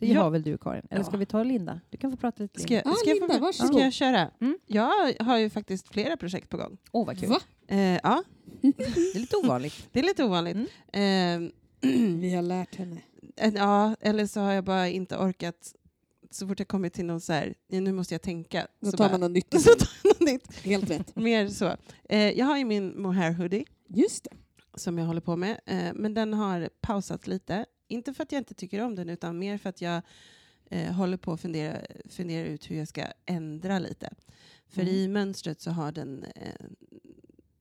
Det 0.00 0.06
Ja. 0.06 0.22
har 0.22 0.30
väl 0.30 0.42
du 0.42 0.58
Karin? 0.58 0.82
Eller 0.90 1.04
ska 1.04 1.14
Ja. 1.14 1.18
vi 1.18 1.26
ta 1.26 1.42
Linda? 1.42 1.80
Du 1.90 1.96
kan 1.98 2.10
få 2.10 2.16
prata 2.16 2.42
lite. 2.42 2.60
Ska, 2.60 2.74
Linda. 2.74 2.90
Ah, 2.90 2.94
ska, 2.94 3.08
jag, 3.10 3.18
Linda, 3.20 3.38
få, 3.38 3.52
ska 3.52 3.80
jag 3.80 3.92
köra? 3.92 4.30
Mm. 4.40 4.58
Jag 4.66 5.14
har 5.24 5.38
ju 5.38 5.50
faktiskt 5.50 5.88
flera 5.88 6.16
projekt 6.16 6.50
på 6.50 6.56
gång. 6.56 6.76
Åh, 6.92 7.06
vad 7.06 7.20
kul. 7.20 7.28
Va? 7.28 7.38
Eh, 7.68 7.78
ja, 8.02 8.22
Det 8.60 8.68
är 9.14 9.18
lite 9.20 9.36
ovanligt. 9.36 9.88
det 9.92 9.98
är 9.98 10.02
lite 10.04 10.24
ovanligt. 10.24 10.56
Mm. 10.92 11.44
Eh, 11.44 11.50
Vi 12.20 12.34
har 12.34 12.42
lärt 12.42 12.74
henne. 12.76 13.00
Eh, 13.36 13.54
Ja, 13.54 13.96
eller 14.00 14.26
så 14.26 14.40
har 14.40 14.52
jag 14.52 14.64
bara 14.64 14.88
inte 14.88 15.16
orkat. 15.16 15.74
Så 16.36 16.48
fort 16.48 16.58
jag 16.58 16.68
kommit 16.68 16.92
till 16.92 17.04
någon 17.04 17.20
så 17.20 17.32
här, 17.32 17.54
"Ja, 17.68 17.80
nu 17.80 17.92
måste 17.92 18.14
jag 18.14 18.22
tänka. 18.22 18.66
Då 18.80 18.90
så 18.90 18.96
tar 18.96 19.04
bara, 19.04 19.10
man 19.12 19.20
något 19.20 19.30
nytt. 19.30 19.52
så 19.62 19.70
tar 19.74 20.08
något 20.08 20.20
nytt. 20.20 20.56
Helt 20.56 20.90
rätt. 20.90 21.16
Mer 21.16 21.48
så. 21.48 21.76
Eh, 22.08 22.30
jag 22.38 22.46
har 22.46 22.58
ju 22.58 22.64
min 22.64 23.02
mohair 23.02 23.32
hoodie 23.32 23.64
Just 23.88 24.24
det. 24.24 24.30
som 24.74 24.98
jag 24.98 25.06
håller 25.06 25.20
på 25.20 25.36
med. 25.36 25.60
Eh, 25.66 25.92
men 25.94 26.14
den 26.14 26.34
har 26.34 26.68
pausat 26.80 27.26
lite. 27.26 27.66
Inte 27.88 28.14
för 28.14 28.22
att 28.22 28.32
jag 28.32 28.40
inte 28.40 28.54
tycker 28.54 28.80
om 28.80 28.94
den 28.94 29.08
utan 29.08 29.38
mer 29.38 29.58
för 29.58 29.68
att 29.68 29.80
jag 29.80 30.02
eh, 30.70 30.92
håller 30.92 31.16
på 31.16 31.32
att 31.32 31.40
fundera, 31.40 31.76
fundera 32.08 32.46
ut 32.46 32.70
hur 32.70 32.76
jag 32.76 32.88
ska 32.88 33.04
ändra 33.26 33.78
lite. 33.78 34.10
För 34.68 34.82
Mm. 34.82 34.94
i 34.94 35.08
mönstret 35.08 35.60
så 35.60 35.70
har 35.70 35.92
den 35.92 36.24
eh, 36.36 36.66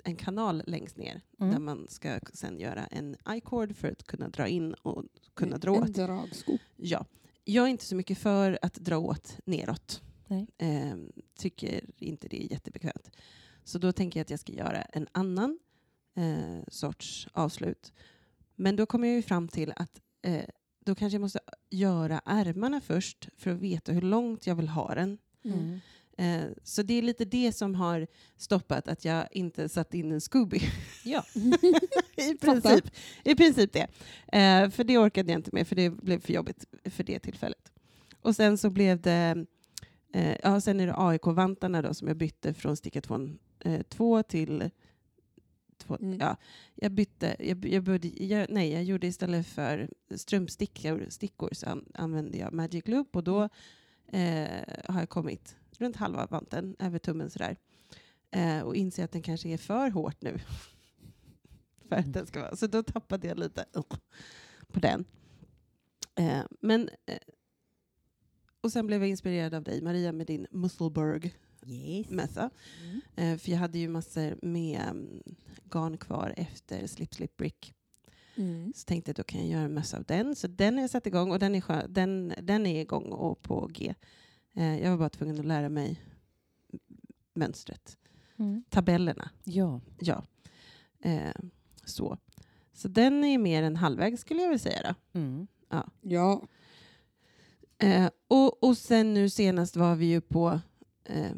en 0.04 0.16
kanal 0.16 0.64
längst 0.68 0.98
ner 0.98 1.22
Mm. 1.40 1.52
där 1.54 1.60
man 1.60 1.88
ska 1.90 2.20
sen 2.34 2.60
göra 2.60 2.86
en 2.86 3.16
i-cord 3.36 3.76
för 3.76 3.92
att 3.92 4.04
kunna 4.04 4.30
dra 4.30 4.48
in 4.48 4.74
och 4.74 5.04
kunna 5.34 5.58
dra 5.58 5.76
En 5.76 5.84
åt. 5.84 5.94
dragsko. 5.94 6.58
Ja. 6.76 7.06
Jag 7.46 7.66
är 7.66 7.70
inte 7.70 7.86
så 7.86 7.96
mycket 7.96 8.18
för 8.18 8.60
att 8.62 8.74
dra 8.74 8.98
åt 8.98 9.38
neråt. 9.46 10.02
Ehm, 10.58 11.12
tycker 11.38 11.86
inte 11.98 12.28
det 12.28 12.44
är 12.46 12.52
jättebekvämt. 12.52 13.12
Så 13.64 13.78
då 13.78 13.92
tänker 13.92 14.20
jag 14.20 14.22
att 14.22 14.30
jag 14.30 14.40
ska 14.40 14.54
göra 14.54 14.82
en 14.82 15.08
annan 15.12 15.60
eh, 16.16 16.64
sorts 16.68 17.28
avslut. 17.34 17.94
Men 18.56 18.76
då 18.76 18.86
kommer 18.86 19.08
jag 19.08 19.16
ju 19.16 19.22
fram 19.22 19.48
till 19.48 19.74
att 19.76 20.02
eh, 20.22 20.46
då 20.80 20.96
kanske 20.96 21.16
jag 21.16 21.22
måste 21.22 21.40
göra 21.70 22.22
ärmarna 22.26 22.82
först 22.82 23.30
för 23.38 23.52
att 23.52 23.60
veta 23.60 23.92
hur 23.92 24.02
långt 24.02 24.48
jag 24.48 24.56
vill 24.56 24.68
ha 24.68 24.96
den. 24.96 25.18
Mm. 25.44 25.80
Eh, 26.18 26.46
så 26.64 26.82
det 26.84 26.94
är 26.94 27.02
lite 27.02 27.26
det 27.26 27.52
som 27.52 27.76
har 27.76 28.08
stoppat 28.38 28.88
att 28.88 29.06
jag 29.06 29.28
inte 29.32 29.70
satt 29.70 29.94
in 29.94 30.12
en 30.12 30.22
Scooby. 30.22 30.60
Ja. 31.04 31.24
I, 32.16 32.38
princip, 32.38 32.92
I 33.24 33.36
princip 33.36 33.74
det. 33.74 33.88
Eh, 34.38 34.70
för 34.70 34.84
det 34.84 34.98
orkade 34.98 35.32
jag 35.32 35.40
inte 35.40 35.50
med, 35.54 35.68
för 35.68 35.76
det 35.76 35.90
blev 35.90 36.20
för 36.20 36.34
jobbigt 36.34 36.66
för 36.86 37.04
det 37.04 37.20
tillfället. 37.20 37.72
Och 38.22 38.36
sen 38.36 38.58
så 38.58 38.70
blev 38.70 39.02
det... 39.02 39.46
Eh, 40.14 40.36
ja, 40.44 40.62
sen 40.62 40.80
är 40.80 40.88
det 40.88 40.94
AIK-vantarna 40.98 41.82
då 41.82 41.94
som 41.94 42.08
jag 42.08 42.18
bytte 42.18 42.54
från 42.54 42.78
sticka 42.78 43.02
2 43.90 44.24
till... 44.24 44.70
Två, 45.78 45.98
Mm. 46.00 46.20
ja, 46.20 46.38
jag 46.76 46.92
bytte... 46.92 47.36
Jag, 47.40 47.66
jag 47.66 47.84
började, 47.84 48.08
jag, 48.08 48.48
nej, 48.50 48.72
jag 48.72 48.84
gjorde 48.84 49.08
istället 49.08 49.48
för 49.48 49.90
strumpstickor 50.16 51.06
stickor, 51.10 51.50
så 51.54 51.70
an, 51.70 51.86
använde 51.94 52.38
jag 52.38 52.54
Magic 52.54 52.88
Loop 52.88 53.16
och 53.16 53.24
då 53.24 53.50
har 54.88 55.00
jag 55.00 55.10
kommit 55.10 55.56
runt 55.82 55.96
halva 55.96 56.26
vanten, 56.26 56.76
över 56.80 57.00
tummen 57.00 57.30
sådär. 57.30 57.58
Eh, 58.32 58.62
och 58.62 58.76
inser 58.76 59.04
att 59.04 59.12
den 59.12 59.22
kanske 59.22 59.50
är 59.50 59.58
för 59.58 59.90
hårt 59.90 60.22
nu. 60.22 60.40
för 61.90 61.96
att 61.96 62.14
den 62.14 62.28
ska 62.28 62.42
vara. 62.42 62.56
Så 62.56 62.68
då 62.68 62.84
tappade 62.84 63.28
jag 63.28 63.40
lite 63.40 63.66
på 64.68 64.80
den. 64.80 65.06
Eh, 66.16 66.44
men, 66.62 66.90
eh, 67.06 67.18
och 68.62 68.72
sen 68.72 68.88
blev 68.88 69.02
jag 69.02 69.10
inspirerad 69.10 69.54
av 69.54 69.64
dig, 69.64 69.82
Maria, 69.82 70.12
med 70.12 70.28
din 70.28 70.48
Musselburg-mössa. 70.52 72.50
Mm. 72.84 73.02
Eh, 73.16 73.38
för 73.38 73.52
jag 73.52 73.58
hade 73.58 73.80
ju 73.80 73.88
massor 73.88 74.40
med 74.42 74.82
mm, 74.82 75.24
garn 75.64 75.98
kvar 75.98 76.34
efter 76.38 76.88
Slip 76.88 77.14
Slip 77.14 77.38
Brick. 77.38 77.74
Mm. 78.36 78.74
Så 78.76 78.86
tänkte 78.86 79.10
jag 79.10 79.16
då 79.16 79.24
kan 79.24 79.40
jag 79.42 79.50
göra 79.50 79.64
en 79.64 79.74
mössa 79.74 79.98
av 79.98 80.04
den. 80.04 80.36
Så 80.36 80.48
den 80.48 80.74
har 80.74 80.82
jag 80.82 80.90
satt 80.90 81.08
igång 81.08 81.32
och 81.32 81.40
den 81.40 81.56
är, 81.56 81.62
skö- 81.62 81.88
den, 81.88 82.34
den 82.42 82.66
är 82.66 82.82
igång 82.82 83.12
och 83.12 83.42
på 83.42 83.70
G. 83.74 83.96
Eh, 84.56 84.80
jag 84.84 84.90
var 84.92 84.98
bara 84.98 85.10
tvungen 85.10 85.40
att 85.40 85.46
lära 85.46 85.70
mig 85.70 86.02
mönstret. 87.34 87.98
Mm. 88.38 88.64
Tabellerna, 88.70 89.30
Ja. 89.44 89.82
ja. 90.00 90.24
Eh, 91.00 91.34
så. 91.86 92.18
så 92.74 92.88
den 92.88 93.24
är 93.24 93.38
mer 93.38 93.64
än 93.64 93.76
halvvägs 93.76 94.22
skulle 94.22 94.42
jag 94.42 94.50
vilja 94.50 94.60
säga. 94.60 94.96
Då. 95.12 95.20
Mm. 95.20 95.48
Ja. 96.02 96.42
Eh, 97.78 98.10
och, 98.28 98.64
och 98.64 98.78
sen 98.78 99.14
nu 99.14 99.30
senast 99.30 99.76
var 99.76 99.96
vi 99.96 100.06
ju 100.06 100.22
på 100.22 100.60
eh, 101.04 101.32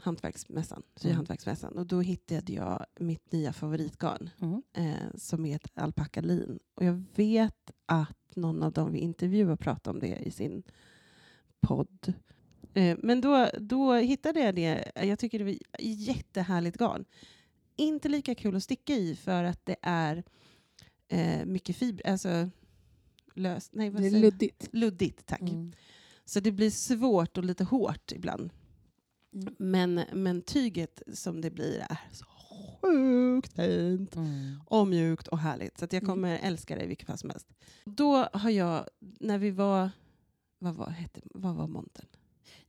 hantverksmässan, 0.00 0.82
syhantverksmässan. 0.96 1.78
Och 1.78 1.86
då 1.86 2.00
hittade 2.00 2.52
jag 2.52 2.86
mitt 2.98 3.32
nya 3.32 3.52
favoritgarn 3.52 4.30
Mm. 4.40 4.62
eh, 4.72 5.14
som 5.16 5.44
är 5.46 5.56
ett 5.56 5.70
alpackalin. 5.74 6.58
Och 6.74 6.84
jag 6.84 7.02
vet 7.14 7.70
att 7.86 8.36
någon 8.36 8.62
av 8.62 8.72
dem 8.72 8.92
vi 8.92 8.98
intervjuade 8.98 9.56
pratade 9.56 9.94
om 9.94 10.00
det 10.00 10.16
i 10.16 10.30
sin 10.30 10.62
podd. 11.60 12.12
Eh, 12.76 12.96
men 13.02 13.20
då, 13.20 13.50
då 13.60 13.94
hittade 13.94 14.40
jag 14.40 14.54
det. 14.54 14.92
Jag 14.94 15.18
tycker 15.18 15.38
det 15.38 15.44
var 15.44 15.56
jättehärligt 15.80 16.76
garn. 16.78 17.04
Inte 17.76 18.08
lika 18.08 18.34
kul 18.34 18.56
att 18.56 18.62
sticka 18.62 18.94
i 18.94 19.16
för 19.16 19.44
att 19.44 19.66
det 19.66 19.76
är 19.82 20.24
eh, 21.08 21.44
mycket 21.46 21.76
fiber, 21.76 22.06
alltså 22.10 22.50
löst. 23.34 23.70
Nej, 23.74 23.90
vad 23.90 24.02
Det 24.02 24.06
är 24.06 24.10
säger- 24.10 24.22
luddigt. 24.24 24.68
luddigt. 24.72 25.26
Tack. 25.26 25.40
Mm. 25.40 25.72
Så 26.24 26.40
det 26.40 26.52
blir 26.52 26.70
svårt 26.70 27.38
och 27.38 27.44
lite 27.44 27.64
hårt 27.64 28.12
ibland. 28.12 28.50
Mm. 29.34 29.54
Men, 29.58 29.94
men 30.12 30.42
tyget 30.42 31.02
som 31.12 31.40
det 31.40 31.50
blir 31.50 31.78
är 31.90 31.98
så 32.12 32.24
sjukt 32.24 33.52
fint 33.52 34.16
Mm. 34.16 34.60
och 34.66 34.88
mjukt 34.88 35.28
och 35.28 35.38
härligt. 35.38 35.78
Så 35.78 35.84
att 35.84 35.92
jag 35.92 36.02
Mm. 36.02 36.12
kommer 36.14 36.38
älska 36.42 36.76
det 36.76 36.84
i 36.84 36.86
vilket 36.86 37.06
fall 37.06 37.18
som 37.18 37.30
helst. 37.30 37.48
Då 37.84 38.16
har 38.32 38.50
jag, 38.50 38.86
när 39.00 39.38
vi 39.38 39.50
var, 39.50 39.90
vad 40.58 40.74
var, 40.74 40.90
hette, 40.90 41.20
vad 41.24 41.54
var 41.54 41.66
montern? 41.66 42.06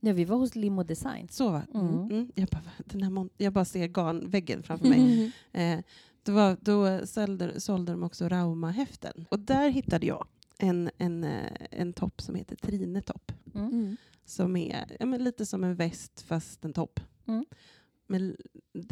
Ja, 0.00 0.12
vi 0.12 0.24
var 0.24 0.36
hos 0.36 0.54
Limo 0.54 0.82
Design. 0.82 1.28
Så 1.28 1.50
var 1.50 1.66
Mm. 1.74 1.88
mm. 2.10 2.32
jag, 2.34 2.48
bara, 2.48 2.62
den 2.84 3.02
här 3.02 3.28
jag 3.36 3.52
bara 3.52 3.64
ser 3.64 3.86
garnväggen 3.86 4.62
framför 4.62 4.88
mig. 4.88 5.32
Mm. 5.52 5.78
Eh, 5.78 5.84
då 6.22 6.32
var, 6.32 6.56
då 6.60 7.06
sålde, 7.06 7.60
sålde 7.60 7.92
de 7.92 8.02
också 8.02 8.28
Rauma-häften. 8.28 9.26
Och 9.30 9.38
där 9.40 9.68
hittade 9.68 10.06
jag 10.06 10.26
en, 10.58 10.90
en, 10.98 11.24
eh, 11.24 11.52
en 11.70 11.92
topp 11.92 12.20
som 12.22 12.34
heter 12.34 12.56
Trinetopp. 12.56 13.32
Mm. 13.54 13.66
Mm. 13.72 13.96
Som 14.24 14.56
är 14.56 14.96
ja, 15.00 15.06
men 15.06 15.24
lite 15.24 15.46
som 15.46 15.64
en 15.64 15.74
väst 15.74 16.20
fast 16.20 16.64
en 16.64 16.72
topp. 16.72 17.00
Mm. 17.26 17.44
Men 18.06 18.36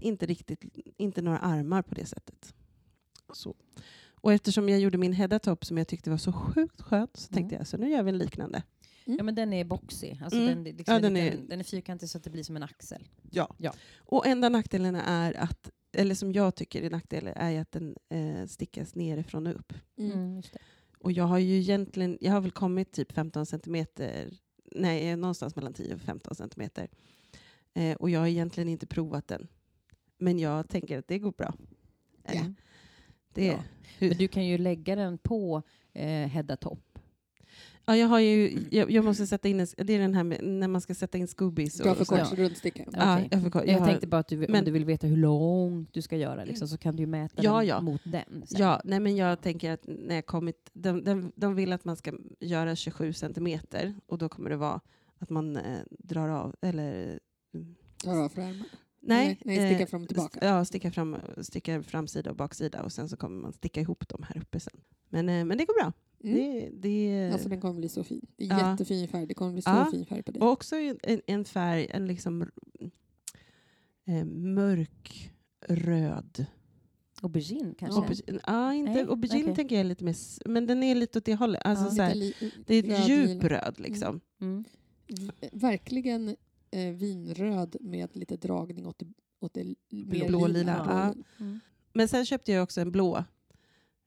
inte 0.00 0.26
riktigt, 0.26 0.64
inte 0.96 1.22
några 1.22 1.38
armar 1.38 1.82
på 1.82 1.94
det 1.94 2.06
sättet. 2.06 2.54
Så. 3.32 3.54
Och 4.20 4.32
eftersom 4.32 4.68
jag 4.68 4.80
gjorde 4.80 4.98
min 4.98 5.12
Hedda-topp 5.12 5.64
som 5.64 5.78
jag 5.78 5.88
tyckte 5.88 6.10
var 6.10 6.16
så 6.16 6.32
sjukt 6.32 6.80
skönt 6.82 7.16
så 7.16 7.32
tänkte 7.32 7.54
Mm. 7.54 7.60
jag 7.60 7.66
så 7.66 7.76
nu 7.76 7.90
gör 7.90 8.02
vi 8.02 8.10
en 8.10 8.18
liknande. 8.18 8.62
Ja, 9.08 9.22
men 9.22 9.34
den 9.34 9.52
är 9.52 9.64
boxig. 9.64 10.20
Alltså 10.22 10.38
Mm. 10.38 10.64
den, 10.64 10.64
liksom 10.76 10.92
Ja, 10.92 10.96
en 10.96 11.02
den 11.02 11.16
är- 11.16 11.36
den 11.48 11.60
är 11.60 11.64
fyrkantig 11.64 12.08
så 12.08 12.18
att 12.18 12.24
det 12.24 12.30
blir 12.30 12.42
som 12.42 12.56
en 12.56 12.62
axel. 12.62 13.08
Ja. 13.30 13.54
Ja. 13.58 13.72
Och 13.96 14.26
enda 14.26 14.48
nackdelen 14.48 14.94
är 14.94 15.34
att, 15.34 15.70
eller 15.92 16.14
som 16.14 16.32
jag 16.32 16.54
tycker 16.54 16.82
är 16.82 16.90
nackdelen, 16.90 17.32
är 17.36 17.60
att 17.60 17.72
den 17.72 17.96
eh, 18.08 18.46
stickas 18.46 18.94
nerifrån 18.94 19.46
och 19.46 19.54
upp. 19.54 19.72
Mm. 19.98 20.12
Mm, 20.12 20.36
just 20.36 20.52
det. 20.52 20.58
Och 20.98 21.12
jag 21.12 21.24
har 21.24 21.38
ju 21.38 21.58
egentligen, 21.58 22.18
jag 22.20 22.32
har 22.32 22.40
väl 22.40 22.50
kommit 22.50 22.92
typ 22.92 23.12
15 23.12 23.46
centimeter, 23.46 24.30
nej 24.74 25.16
någonstans 25.16 25.56
mellan 25.56 25.72
10 25.74 25.94
och 25.94 26.00
15 26.00 26.34
centimeter. 26.34 26.88
Eh, 27.74 27.96
och 27.96 28.10
jag 28.10 28.20
har 28.20 28.26
egentligen 28.26 28.68
inte 28.68 28.86
provat 28.86 29.28
den. 29.28 29.48
Men 30.18 30.38
jag 30.38 30.68
tänker 30.68 30.98
att 30.98 31.08
det 31.08 31.18
går 31.18 31.32
bra. 31.32 31.54
Ja. 32.24 32.32
Eh, 32.34 32.46
det, 33.34 33.46
Ja. 33.46 33.62
Men 33.98 34.16
du 34.16 34.28
kan 34.28 34.46
ju 34.46 34.58
lägga 34.58 34.96
den 34.96 35.18
på 35.18 35.62
eh, 35.92 36.28
Hedda 36.28 36.56
Topp. 36.56 36.85
Ja, 37.88 37.96
jag, 37.96 38.06
har 38.08 38.20
ju, 38.20 38.58
jag, 38.70 38.90
jag 38.90 39.04
måste 39.04 39.26
sätta 39.26 39.48
in 39.48 39.60
en, 39.60 39.66
det 39.76 39.92
är 39.92 39.98
den 39.98 40.14
här 40.14 40.24
med, 40.24 40.44
när 40.44 40.68
man 40.68 40.80
ska 40.80 40.94
sätta 40.94 41.18
in 41.18 41.28
scoobies. 41.28 41.74
Du 41.78 41.88
har 41.88 41.94
för 41.94 42.00
och 42.00 42.06
så. 42.06 42.16
kort 42.16 42.38
rundsticka. 42.38 42.84
Ja, 42.92 43.14
Okej. 43.16 43.28
jag, 43.30 43.42
får, 43.42 43.50
jag, 43.54 43.68
Jag, 43.68 43.78
har, 43.78 43.86
tänkte 43.86 44.06
bara 44.06 44.18
att 44.18 44.28
du, 44.28 44.36
men- 44.36 44.54
om 44.54 44.64
du 44.64 44.70
vill 44.70 44.84
veta 44.84 45.06
hur 45.06 45.16
långt 45.16 45.94
du 45.94 46.02
ska 46.02 46.16
göra 46.16 46.44
liksom, 46.44 46.68
så 46.68 46.78
kan 46.78 46.96
du 46.96 47.06
mäta 47.06 47.42
Ja, 47.42 47.56
den 47.58 47.66
ja. 47.66 47.80
mot 47.80 48.00
den. 48.04 48.46
sen. 48.46 48.60
Ja, 48.60 48.80
nej 48.84 49.00
men 49.00 49.16
jag 49.16 49.40
tänker 49.40 49.70
att 49.72 49.82
när 49.86 50.14
jag 50.14 50.26
kommit, 50.26 50.70
de, 50.72 51.04
de, 51.04 51.32
de 51.36 51.54
vill 51.54 51.72
att 51.72 51.84
man 51.84 51.96
ska 51.96 52.12
göra 52.40 52.76
27 52.76 53.12
centimeter 53.12 53.94
och 54.06 54.18
då 54.18 54.28
kommer 54.28 54.50
det 54.50 54.56
vara 54.56 54.80
att 55.18 55.30
man 55.30 55.56
eh, 55.56 55.62
drar 55.90 56.28
av, 56.28 56.54
eller 56.60 57.18
mm, 57.54 57.74
Tar 58.04 58.16
av 58.16 58.28
för 58.28 58.42
armarna. 58.42 58.64
nej, 59.00 59.26
Nej, 59.26 59.58
nej, 59.58 59.68
sticka 59.70 59.82
eh, 59.82 59.88
fram 59.88 60.02
och 60.02 60.08
tillbaka. 60.08 60.38
Ja, 60.46 60.64
sticka, 60.64 60.90
fram, 60.90 61.16
sticka 61.40 61.82
framsida 61.82 62.30
och 62.30 62.36
baksida 62.36 62.82
och 62.82 62.92
sen 62.92 63.08
så 63.08 63.16
kommer 63.16 63.42
man 63.42 63.52
sticka 63.52 63.80
ihop 63.80 64.08
dem 64.08 64.24
här 64.28 64.40
uppe 64.42 64.60
sen. 64.60 64.80
Men, 65.08 65.28
eh, 65.28 65.44
men 65.44 65.58
det 65.58 65.64
går 65.64 65.82
bra. 65.82 65.92
Mm. 66.26 66.38
Det, 66.38 66.70
det, 66.88 67.30
Alltså 67.32 67.48
den 67.48 67.60
kommer 67.60 67.74
bli 67.74 67.88
så 67.88 68.04
fin. 68.04 68.26
Det 68.36 68.44
är 68.44 68.48
Ja. 68.48 68.70
jättefin 68.70 69.08
färg. 69.08 69.26
Det 69.26 69.34
kommer 69.34 69.52
bli 69.52 69.62
så 69.62 69.70
Ja. 69.70 69.88
fin 69.90 70.06
färg 70.06 70.22
på 70.22 70.32
dig. 70.32 70.42
Och 70.42 70.50
också 70.50 70.76
en, 70.76 71.20
en- 71.26 71.44
färg, 71.44 71.86
en 71.90 72.06
liksom 72.06 72.42
eh, 74.06 74.24
mörk 74.24 75.32
röd. 75.68 76.46
Aubergine 77.22 77.74
kanske? 77.78 78.00
Aubergine, 78.00 78.40
ja, 78.46 78.74
inte, 78.74 78.92
Nej, 78.92 79.02
aubergine 79.02 79.42
okej. 79.44 79.54
tänker 79.54 79.74
jag 79.76 79.80
är 79.80 79.84
lite 79.88 80.04
mer, 80.04 80.16
men 80.48 80.66
den 80.66 80.82
är 80.82 80.94
lite 80.94 81.18
åt 81.18 81.24
det 81.24 81.34
hållet. 81.34 81.62
Alltså, 81.64 81.84
Ja. 81.84 81.90
så 81.90 82.02
här, 82.02 82.14
Lite 82.14 82.44
li- 82.44 82.52
det 82.66 82.74
är 82.74 82.84
ett 82.92 83.08
djup 83.08 83.28
lila. 83.42 83.48
röd 83.48 83.80
liksom. 83.80 84.20
Mm. 84.40 84.64
V- 85.40 85.48
Verkligen 85.52 86.36
eh, 86.70 86.92
vinröd 86.94 87.76
med 87.80 88.16
lite 88.16 88.36
dragning 88.36 88.86
åt 88.86 88.98
det, 88.98 89.06
åt 89.40 89.54
det 89.54 89.64
mer 89.90 90.28
blå, 90.28 90.46
lila. 90.46 90.72
ja. 90.88 91.14
Mm. 91.44 91.60
Men 91.92 92.08
sen 92.08 92.26
köpte 92.26 92.52
jag 92.52 92.62
också 92.62 92.80
en 92.80 92.92
blå. 92.92 93.24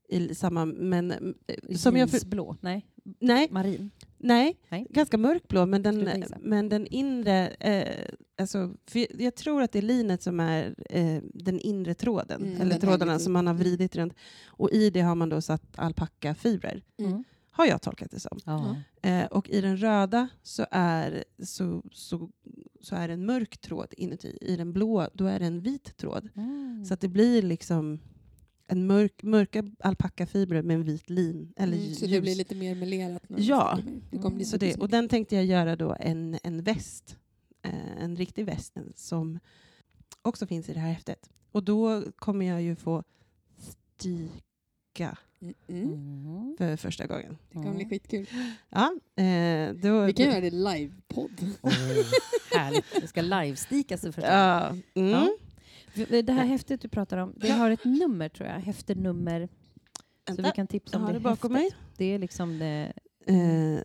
I 0.10 0.36
samma, 0.36 0.66
men 0.66 1.12
eh, 1.12 1.76
som 1.76 1.98
jag... 1.98 2.10
För, 2.10 2.18
Jeansblå? 2.18 2.56
Nej, 2.62 2.86
nej, 3.20 3.48
marin? 3.52 3.92
nej, 4.18 4.58
Nej. 4.70 4.88
ganska 4.90 5.18
mörkblå, 5.18 5.66
men 5.66 5.84
den, 5.84 6.10
men 6.42 6.70
den 6.70 6.88
inre... 6.88 7.48
Eh, 7.48 8.06
alltså, 8.42 8.74
för 8.88 9.22
jag- 9.22 9.36
tror 9.36 9.62
att 9.62 9.72
det 9.72 9.80
är 9.80 9.84
linet 9.84 10.22
som 10.24 10.40
är 10.40 10.76
eh, 10.90 11.22
den 11.34 11.60
inre 11.60 11.94
tråden, 11.94 12.42
Mm, 12.46 12.62
eller 12.62 12.80
trådarna 12.80 13.20
som 13.20 13.34
man 13.34 13.48
har 13.48 13.54
vridit 13.54 13.96
runt. 13.96 14.14
Och 14.48 14.72
i 14.72 14.90
det 14.90 15.02
har 15.02 15.16
man 15.16 15.30
då 15.30 15.42
satt 15.42 15.64
alpackafibrer, 15.80 16.84
Mm. 16.98 17.24
har 17.52 17.66
jag 17.66 17.82
tolkat 17.82 18.12
det 18.12 18.20
som. 18.20 18.40
Ja. 18.46 18.76
Eh, 19.10 19.26
och 19.26 19.50
i 19.50 19.62
den 19.62 19.78
röda 19.78 20.28
så 20.44 20.66
är, 20.72 21.24
så, 21.44 21.84
så, 21.92 22.30
så 22.82 22.96
är 22.96 23.08
det 23.08 23.14
en 23.14 23.26
mörk 23.26 23.58
tråd 23.58 23.94
inuti. 23.98 24.38
I 24.42 24.56
den 24.56 24.74
blå 24.74 25.08
då 25.14 25.26
är 25.26 25.40
det 25.40 25.46
en 25.46 25.62
vit 25.62 25.98
tråd. 25.98 26.30
Mm. 26.36 26.86
Så 26.86 26.94
att 26.94 27.02
det 27.02 27.08
blir 27.08 27.42
liksom 27.42 28.00
en 28.70 28.88
mörk, 28.88 29.24
mörka 29.24 29.64
alpackafibrer 29.80 30.62
med 30.62 30.76
en 30.76 30.84
vit 30.84 31.10
lin. 31.10 31.54
Eller 31.58 31.78
Mm, 31.78 31.96
så 31.96 32.06
det 32.06 32.22
blir 32.22 32.36
lite 32.36 32.56
mer 32.56 32.76
man 32.76 33.44
Ja. 33.44 33.80
Det 34.12 34.18
kommer 34.18 34.36
bli 34.36 34.46
så 34.46 34.52
så 34.52 34.58
det, 34.58 34.78
och 34.78 34.90
den 34.90 35.10
tänkte 35.10 35.36
jag 35.36 35.46
göra 35.46 35.76
då 35.76 35.96
en, 36.00 36.38
en 36.44 36.64
väst. 36.64 37.18
Eh, 37.62 38.04
en 38.04 38.16
riktig 38.16 38.46
väst 38.46 38.78
som 38.96 39.40
också 40.22 40.48
finns 40.48 40.70
i 40.70 40.74
det 40.74 40.80
här 40.80 40.94
häftet. 40.94 41.30
Och 41.52 41.64
då 41.64 42.04
kommer 42.16 42.46
jag 42.46 42.62
ju 42.62 42.76
få 42.76 43.04
stika 43.58 45.18
Mm, 45.42 45.54
mm. 45.68 45.94
Mm. 45.94 46.56
för 46.58 46.76
första 46.76 47.08
gången. 47.08 47.38
Det 47.50 47.54
kommer 47.54 47.76
bli 47.76 47.86
skitkul. 47.86 48.30
Ja, 48.70 48.94
eh, 49.24 49.74
då, 49.74 50.06
Vi 50.06 50.14
kan 50.14 50.26
göra 50.26 50.42
det 50.42 50.50
live-podd. 50.50 51.56
Åh, 51.62 51.72
härligt. 52.52 52.86
Det 53.02 53.08
ska 53.08 53.22
livestikas 53.22 54.02
det 54.02 54.12
första. 54.12 54.34
Ja, 54.34 54.70
mm. 54.94 55.10
Ja. 55.12 55.30
Det 55.94 56.32
här 56.32 56.46
häftet 56.46 56.82
du 56.82 56.88
pratar 56.88 57.18
om, 57.18 57.34
det 57.36 57.52
har 57.52 57.72
ett 57.72 57.86
nummer 57.86 58.30
tror 58.30 58.50
jag. 58.50 58.56
Häftenummer. 58.56 59.50
Så 60.36 60.42
vi 60.42 60.52
kan 60.56 60.68
tipsa 60.68 60.98
om 60.98 61.06
det 61.06 61.14
det 61.14 61.20
bakom 61.20 61.54
mig. 61.54 61.70
Det 61.98 62.06
är 62.06 62.20
liksom 62.20 62.60
det... 62.60 62.94
Eh, 63.26 63.82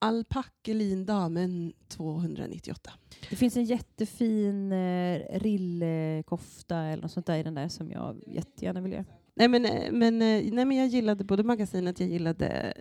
Alpackelin 0.00 1.06
damen 1.06 1.72
298. 1.88 2.92
Det 3.30 3.36
finns 3.36 3.56
en 3.56 3.64
jättefin 3.64 4.72
eh, 4.72 5.20
rillkofta 5.40 6.76
eller 6.78 7.02
något 7.02 7.12
sånt 7.12 7.26
där 7.26 7.38
i 7.38 7.42
den 7.42 7.54
där 7.54 7.68
som 7.68 7.90
jag 7.90 8.22
jättegärna 8.26 8.80
vill 8.80 8.92
göra. 8.92 9.04
Nej 9.34 9.48
men, 9.48 9.64
eh, 9.64 9.92
men, 9.92 10.22
eh, 10.22 10.52
nej 10.52 10.64
men 10.64 10.76
jag 10.76 10.86
gillade 10.86 11.24
både 11.24 11.42
magasinet, 11.42 12.00
jag 12.00 12.08
gillade 12.08 12.74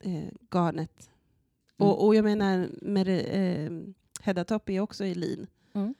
eh, 0.00 0.28
garnet. 0.50 1.10
Mm. 1.78 1.90
Och, 1.90 2.06
och 2.06 2.14
jag 2.14 2.24
menar, 2.24 2.68
med 2.82 3.08
eh, 3.08 3.72
Hedda 4.22 4.44
Topp 4.44 4.68
är 4.68 4.80
också 4.80 5.04
i 5.04 5.14
lin. 5.14 5.46
Mm. 5.74 5.94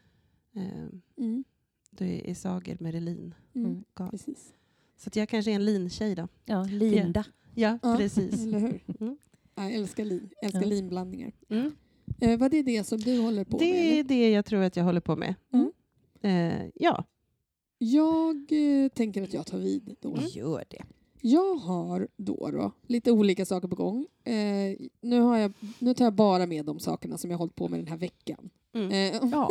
Eh, 0.57 0.89
Mm. 1.17 1.45
Det 1.91 2.31
är 2.31 2.35
Sager 2.35 2.77
med 2.81 2.95
det 2.95 3.01
lin. 3.01 3.35
Mm. 3.55 3.85
Mm. 3.99 4.11
Precis. 4.11 4.53
Så 4.97 5.09
att 5.09 5.17
jag 5.17 5.29
kanske 5.29 5.51
är 5.51 5.55
en 5.55 5.65
lintjej 5.65 6.15
då. 6.15 6.29
Ja, 6.45 6.63
Linda. 6.65 7.25
Ja, 7.55 7.79
Ja. 7.83 7.97
precis. 7.99 8.43
Eller 8.43 8.59
hur? 8.59 8.83
Mm. 9.01 9.19
Ja, 9.55 9.63
Jag 9.65 9.73
älskar 9.75 10.05
lin. 10.05 10.31
Jag 10.41 10.45
älskar 10.45 10.61
Ja. 10.63 10.67
linblandningar. 10.69 11.33
Mm. 11.49 11.73
Eh, 12.21 12.39
vad 12.39 12.55
är 12.55 12.63
det 12.63 12.85
som 12.85 12.99
du 12.99 13.19
håller 13.21 13.45
på 13.45 13.59
Det 13.59 13.73
med? 13.73 13.85
är 13.85 13.93
eller? 13.93 14.05
det 14.05 14.31
jag 14.31 14.45
tror 14.45 14.63
att 14.63 14.77
jag 14.77 14.85
håller 14.85 15.01
på 15.01 15.17
med. 15.17 15.35
Mm. 15.53 15.73
Eh, 16.23 16.71
ja. 16.75 17.05
Jag 17.79 18.37
eh, 18.53 18.89
tänker 18.89 19.23
att 19.23 19.35
jag 19.35 19.47
tar 19.47 19.59
vid 19.59 19.97
då. 20.01 20.17
Gör 20.35 20.65
det. 20.69 20.83
Jag 21.23 21.55
har 21.55 22.09
då, 22.17 22.51
då 22.53 22.73
lite 22.87 23.13
olika 23.13 23.45
saker 23.47 23.69
på 23.69 23.77
gång. 23.77 24.07
Eh, 24.25 24.77
nu, 25.01 25.21
har 25.21 25.37
jag, 25.39 25.53
nu 25.79 25.95
tar 25.95 26.05
jag 26.05 26.15
bara 26.15 26.47
med 26.47 26.65
de 26.65 26.79
sakerna 26.81 27.19
som 27.19 27.31
jag 27.31 27.39
har 27.39 27.43
hållit 27.43 27.55
på 27.55 27.69
med 27.69 27.79
den 27.81 27.87
här 27.87 27.97
veckan. 27.97 28.51
Mm. 28.75 28.91
Eh, 29.15 29.21
Ja, 29.33 29.51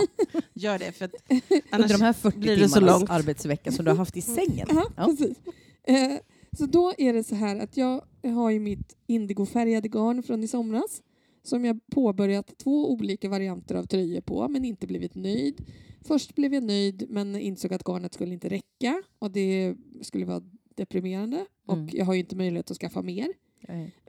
Gör 0.54 0.80
det, 0.80 0.92
för 0.92 1.06
att 1.06 1.12
under 1.30 1.62
annars 1.72 1.92
de 1.92 2.02
här 2.02 2.14
40 2.14 2.38
blir 2.38 2.58
det 2.58 2.70
så 2.70 2.80
långt. 2.80 3.10
arbetsvecka 3.10 3.72
som 3.72 3.86
du 3.86 3.92
har 3.92 3.98
haft 3.98 4.18
i 4.18 4.22
sängen. 4.22 4.68
Ja, 4.70 5.06
precis. 5.06 5.38
Eh, 5.84 6.12
så 6.58 6.66
då 6.66 6.94
är 6.98 7.14
det 7.14 7.24
så 7.24 7.36
här 7.36 7.60
att 7.60 7.78
jag 7.78 8.02
har 8.24 8.50
ju 8.50 8.60
mitt 8.60 8.96
indigofärgade 9.08 9.88
garn 9.88 10.24
från 10.24 10.44
i 10.44 10.48
somras 10.48 11.02
som 11.44 11.66
jag 11.66 11.80
påbörjat 11.92 12.58
två 12.58 12.92
olika 12.92 13.30
varianter 13.30 13.76
av 13.76 13.84
tröjor 13.84 14.22
på 14.22 14.48
men 14.48 14.66
inte 14.66 14.88
blivit 14.88 15.16
nöjd. 15.16 15.66
Först 16.02 16.36
blev 16.36 16.54
jag 16.54 16.64
nöjd 16.64 17.06
men 17.10 17.36
insåg 17.36 17.74
att 17.74 17.84
garnet 17.88 18.14
skulle 18.14 18.34
inte 18.34 18.50
räcka 18.50 19.04
och 19.20 19.32
det 19.32 19.76
skulle 20.02 20.26
vara 20.26 20.42
deprimerande 20.76 21.46
och 21.66 21.74
Mm. 21.74 21.90
jag 21.94 22.06
har 22.06 22.14
ju 22.14 22.20
inte 22.20 22.36
möjlighet 22.36 22.72
att 22.72 22.78
skaffa 22.78 23.02
mer. 23.02 23.28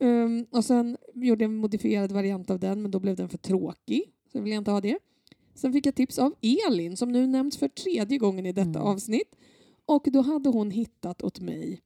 Um, 0.01 0.47
och 0.51 0.65
sen 0.65 0.97
gjorde 1.15 1.45
jag 1.45 1.51
en 1.51 1.57
modifierad 1.57 2.13
variant 2.13 2.51
av 2.51 2.59
den 2.61 2.83
men 2.83 2.91
då 2.91 3.01
blev 3.01 3.17
den 3.17 3.29
för 3.29 3.39
tråkig 3.39 4.03
så 4.33 4.39
jag 4.39 4.43
vill 4.43 4.53
inte 4.53 4.71
ha 4.71 4.81
det. 4.81 4.99
Sen 5.55 5.73
fick 5.73 5.87
jag 5.87 5.95
tips 5.95 6.19
av 6.19 6.35
Elin 6.69 6.97
som 6.97 7.13
nu 7.13 7.27
nämns 7.27 7.57
för 7.57 7.69
tredje 7.69 8.19
gången 8.19 8.47
i 8.47 8.53
detta 8.53 8.69
Mm. 8.71 8.83
avsnitt. 8.83 9.35
Och 9.87 10.07
då 10.13 10.21
hade 10.21 10.49
hon 10.51 10.71
hittat 10.71 11.23
åt 11.23 11.41
mig 11.41 11.81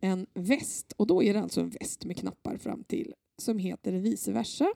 en 0.00 0.26
väst 0.34 0.92
och 0.96 1.06
då 1.06 1.22
är 1.22 1.34
det 1.34 1.40
alltså 1.40 1.60
en 1.60 1.70
väst 1.70 2.04
med 2.04 2.16
knappar 2.16 2.56
fram 2.56 2.84
till 2.84 3.14
som 3.38 3.58
heter 3.58 3.92
vice 3.92 4.32
versa 4.32 4.66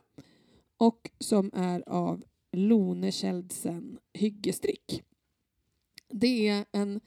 och 0.77 1.11
som 1.19 1.51
är 1.55 1.89
av 1.89 2.25
Lone 2.53 3.13
Kjeldsen 3.13 3.99
hyggestrick. 4.13 5.03
Det 6.09 6.49
är 6.49 6.65
en 6.73 7.01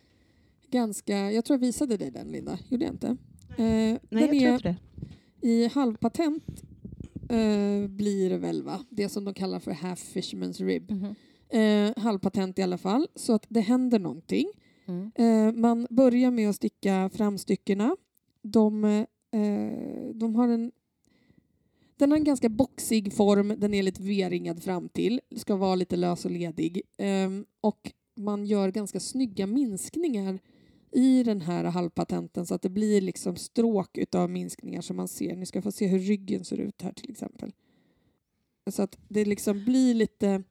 ganska, 0.70 1.32
jag 1.32 1.46
tror 1.46 1.56
jag 1.56 1.62
visade 1.62 1.98
dig 1.98 2.12
den 2.12 2.28
Linda, 2.28 2.60
gjorde 2.70 2.86
jag 2.86 2.94
inte? 2.94 3.08
Eh, 3.08 3.18
Nej, 3.58 4.00
jag 4.10 4.30
tror 4.30 4.34
är 4.34 4.54
inte 4.54 4.76
det. 5.42 5.48
i 5.48 5.68
halvpatent 5.68 6.64
eh, 7.30 7.88
blir 7.88 8.30
det 8.30 8.38
väl 8.38 8.64
va? 8.64 8.86
Det 8.90 9.10
som 9.10 9.26
de 9.26 9.34
kallar 9.34 9.60
för 9.60 9.72
half 9.72 10.16
fisherman's 10.16 10.66
rib. 10.66 10.92
Mhm. 10.92 11.16
Eh, 11.50 12.04
halvpatent 12.04 12.60
i 12.60 12.62
alla 12.62 12.78
fall, 12.78 13.08
så 13.16 13.34
att 13.34 13.46
det 13.50 13.62
händer 13.62 14.00
någonting. 14.00 14.52
Mm. 14.86 15.12
Eh, 15.16 15.54
man 15.54 15.88
börjar 15.90 16.32
med 16.32 16.50
att 16.50 16.56
sticka 16.56 17.10
framstyckena. 17.14 17.96
De, 18.42 18.84
eh, 18.84 19.06
de 20.14 20.36
har 20.36 20.48
en 20.48 20.72
den 21.98 22.12
har 22.12 22.18
en 22.18 22.24
ganska 22.24 22.50
boxig 22.50 23.14
form, 23.14 23.54
den 23.58 23.74
är 23.74 23.84
lite 23.84 24.04
V-ringad 24.04 24.64
fram 24.64 24.90
till, 24.90 25.22
ska 25.36 25.56
vara 25.56 25.76
lite 25.76 25.96
lös 25.96 26.26
och 26.26 26.32
ledig. 26.32 26.82
Ehm, 26.98 27.46
och 27.62 27.92
man 28.16 28.46
gör 28.46 28.72
ganska 28.72 29.00
snygga 29.00 29.48
minskningar 29.48 30.40
i 30.92 31.24
den 31.24 31.42
här 31.42 31.64
halvpatenten 31.64 32.46
så 32.46 32.56
att 32.56 32.62
det 32.62 32.70
blir 32.70 33.02
liksom 33.02 33.36
stråk 33.36 33.98
utav 33.98 34.30
minskningar 34.30 34.82
som 34.82 34.96
man 34.98 35.08
ser. 35.08 35.36
Ni 35.36 35.46
ska 35.46 35.62
få 35.62 35.72
se 35.72 35.88
hur 35.88 36.00
ryggen 36.00 36.46
ser 36.46 36.58
ut 36.58 36.82
här 36.82 36.92
till 36.92 37.12
exempel. 37.12 37.52
Så 38.72 38.82
att 38.84 38.98
det 39.08 39.26
liksom 39.26 39.66
blir 39.66 39.94
lite 39.94 40.44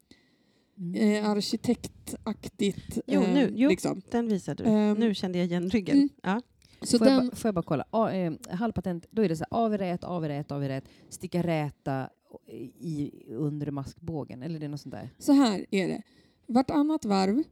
eh, 0.94 1.30
arkitektaktigt. 1.30 2.98
Jo, 3.06 3.22
eh, 3.22 3.34
nu- 3.34 3.52
jo. 3.56 3.68
Liksom. 3.70 4.02
Den 4.10 4.28
visade 4.28 4.64
du. 4.64 4.70
Ehm, 4.70 4.98
nu 4.98 5.14
kände 5.14 5.38
jag 5.38 5.46
igen 5.46 5.70
ryggen. 5.70 5.96
mm. 5.96 6.08
Ja. 6.22 6.42
Så 6.82 6.98
Får, 6.98 7.06
jag 7.08 7.16
den, 7.18 7.28
bara, 7.28 7.36
får 7.36 7.48
jag 7.48 7.54
bara 7.54 7.62
kolla? 7.62 7.84
A, 7.90 8.10
eh, 8.12 8.32
halvpatent, 8.50 9.06
då 9.10 9.22
är 9.22 9.28
det 9.28 9.36
så 9.36 9.44
här, 9.50 9.58
av 9.64 9.74
i 9.74 9.78
rät, 9.78 10.04
av 10.04 10.24
i 10.24 10.28
rät, 10.28 10.52
av 10.52 10.64
i 10.64 10.68
rät, 10.68 10.84
sticka 11.08 11.42
räta 11.42 12.10
i 12.80 13.10
under 13.28 13.70
maskbågen, 13.70 14.42
eller 14.42 14.58
det 14.58 14.64
är 14.66 14.68
något 14.68 14.80
sånt 14.80 14.94
där? 14.94 15.10
så 15.18 15.32
här 15.32 15.66
är 15.70 15.88
det. 15.88 16.02
Vartannat 16.46 17.04
varv 17.04 17.42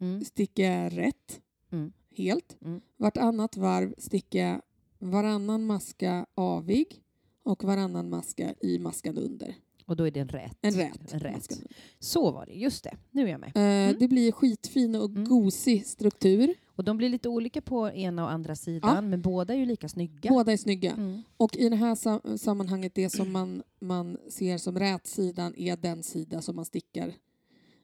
Mm. 0.00 0.24
sticker 0.24 0.70
jag 0.70 0.98
rätt, 0.98 1.40
Mm. 1.72 1.92
Helt. 2.18 2.56
Mm. 2.64 2.80
Vartannat 2.96 3.56
varv 3.56 3.94
sticker 3.98 4.46
jag 4.46 4.62
varannan 4.98 5.66
maska 5.66 6.26
avig 6.34 7.02
och 7.42 7.64
varannan 7.64 8.10
maska 8.10 8.54
i 8.60 8.78
maskan 8.78 9.18
under. 9.18 9.54
Och 9.86 9.96
då 9.96 10.04
är 10.06 10.10
det 10.10 10.20
en 10.20 10.28
rät. 10.28 10.58
En 10.62 10.72
rät. 10.72 11.12
En 11.12 11.20
rät. 11.20 11.60
Så 11.98 12.30
var 12.30 12.46
det, 12.46 12.52
just 12.52 12.84
det. 12.84 12.96
Nu 13.10 13.22
är 13.22 13.28
jag 13.28 13.40
med. 13.40 13.48
Eh, 13.90 13.98
Det 13.98 14.08
blir 14.08 14.32
skitfin 14.32 14.94
och 14.94 15.10
Mm. 15.10 15.24
gosig 15.24 15.86
struktur. 15.86 16.54
Och 16.66 16.84
de 16.84 16.96
blir 16.96 17.08
lite 17.08 17.28
olika 17.28 17.60
på 17.62 17.90
ena 17.90 18.24
och 18.24 18.30
andra 18.30 18.56
sidan, 18.56 19.10
men 19.10 19.22
båda 19.22 19.54
är 19.54 19.58
ju 19.58 19.66
lika 19.66 19.88
snygga. 19.88 20.30
Båda 20.30 20.52
är 20.52 20.56
snygga. 20.56 20.92
Mm. 20.92 21.22
Och 21.36 21.56
i 21.56 21.68
det 21.68 21.76
här 21.76 21.94
sam- 21.94 22.38
sammanhanget, 22.38 22.94
det 22.94 23.10
som 23.10 23.32
man, 23.32 23.62
man 23.80 24.18
ser 24.28 24.58
som 24.58 24.78
rätsidan 24.78 25.54
är 25.56 25.76
den 25.76 26.02
sida 26.02 26.42
som 26.42 26.56
man 26.56 26.64
stickar 26.64 27.08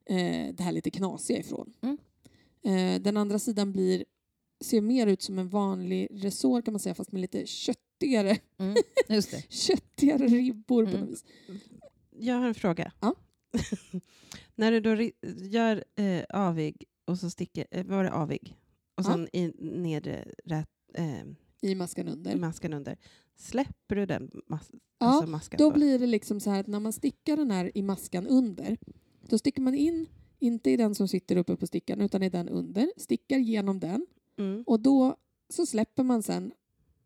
eh, 0.04 0.54
det 0.54 0.60
här 0.60 0.72
lite 0.72 0.90
knasiga 0.90 1.38
ifrån. 1.38 1.72
Mm. 1.82 1.98
Eh, 2.64 3.02
den 3.02 3.16
andra 3.16 3.38
sidan 3.38 3.72
blir, 3.72 4.04
ser 4.62 4.80
mer 4.80 5.06
ut 5.06 5.22
som 5.22 5.38
en 5.38 5.48
vanlig 5.48 6.08
resår 6.10 6.62
kan 6.62 6.72
man 6.74 6.80
säga, 6.80 6.94
fast 6.94 7.12
med 7.12 7.20
lite 7.20 7.46
köttigare, 7.46 8.38
Mm. 8.58 8.76
Just 9.08 9.30
det. 9.30 9.44
köttigare 9.52 10.26
ribbor 10.26 10.84
på 10.84 10.90
Mm. 10.90 11.00
något 11.00 11.10
vis. 11.10 11.24
Jag 12.18 12.34
har 12.34 12.46
en 12.48 12.54
fråga. 12.54 12.92
Ja. 13.00 13.14
När 14.54 14.72
du 14.72 14.80
då 14.80 15.10
gör 15.46 15.84
eh, 15.96 16.22
avig 16.30 16.84
och 17.04 17.18
så 17.18 17.30
sticker, 17.30 17.66
eh, 17.70 17.84
var 17.86 18.04
det 18.04 18.12
avig? 18.12 18.56
Och 18.94 19.04
Ja. 19.04 19.10
sen 19.12 19.28
i 19.32 19.52
nedre 19.58 20.24
rät, 20.44 20.68
eh, 20.94 21.22
I 21.70 21.74
maskan 21.74 22.08
under. 22.08 22.36
maskan 22.36 22.72
under. 22.72 22.96
Släpper 23.36 23.96
du 23.96 24.06
den 24.06 24.30
mas 24.46 24.70
Ja, 24.98 25.06
alltså 25.06 25.30
maskan 25.30 25.58
Då 25.58 25.70
blir 25.70 25.98
det 25.98 26.06
liksom 26.06 26.40
så 26.40 26.50
här 26.50 26.60
att 26.60 26.66
när 26.66 26.80
man 26.80 26.92
stickar 26.92 27.36
den 27.36 27.50
här 27.50 27.72
i 27.74 27.82
maskan 27.82 28.26
under, 28.26 28.78
då 29.28 29.38
sticker 29.38 29.62
man 29.62 29.74
in, 29.74 30.06
inte 30.38 30.70
i 30.70 30.76
den 30.76 30.94
som 30.94 31.08
sitter 31.08 31.36
uppe 31.36 31.56
på 31.56 31.66
stickan, 31.66 32.00
utan 32.00 32.22
i 32.22 32.28
den 32.30 32.48
under, 32.48 32.90
stickar 32.96 33.38
genom 33.38 33.80
den 33.80 34.06
Mm. 34.38 34.62
Och 34.66 34.80
då 34.80 35.16
så 35.48 35.66
släpper 35.66 36.02
man 36.02 36.22
sen 36.22 36.52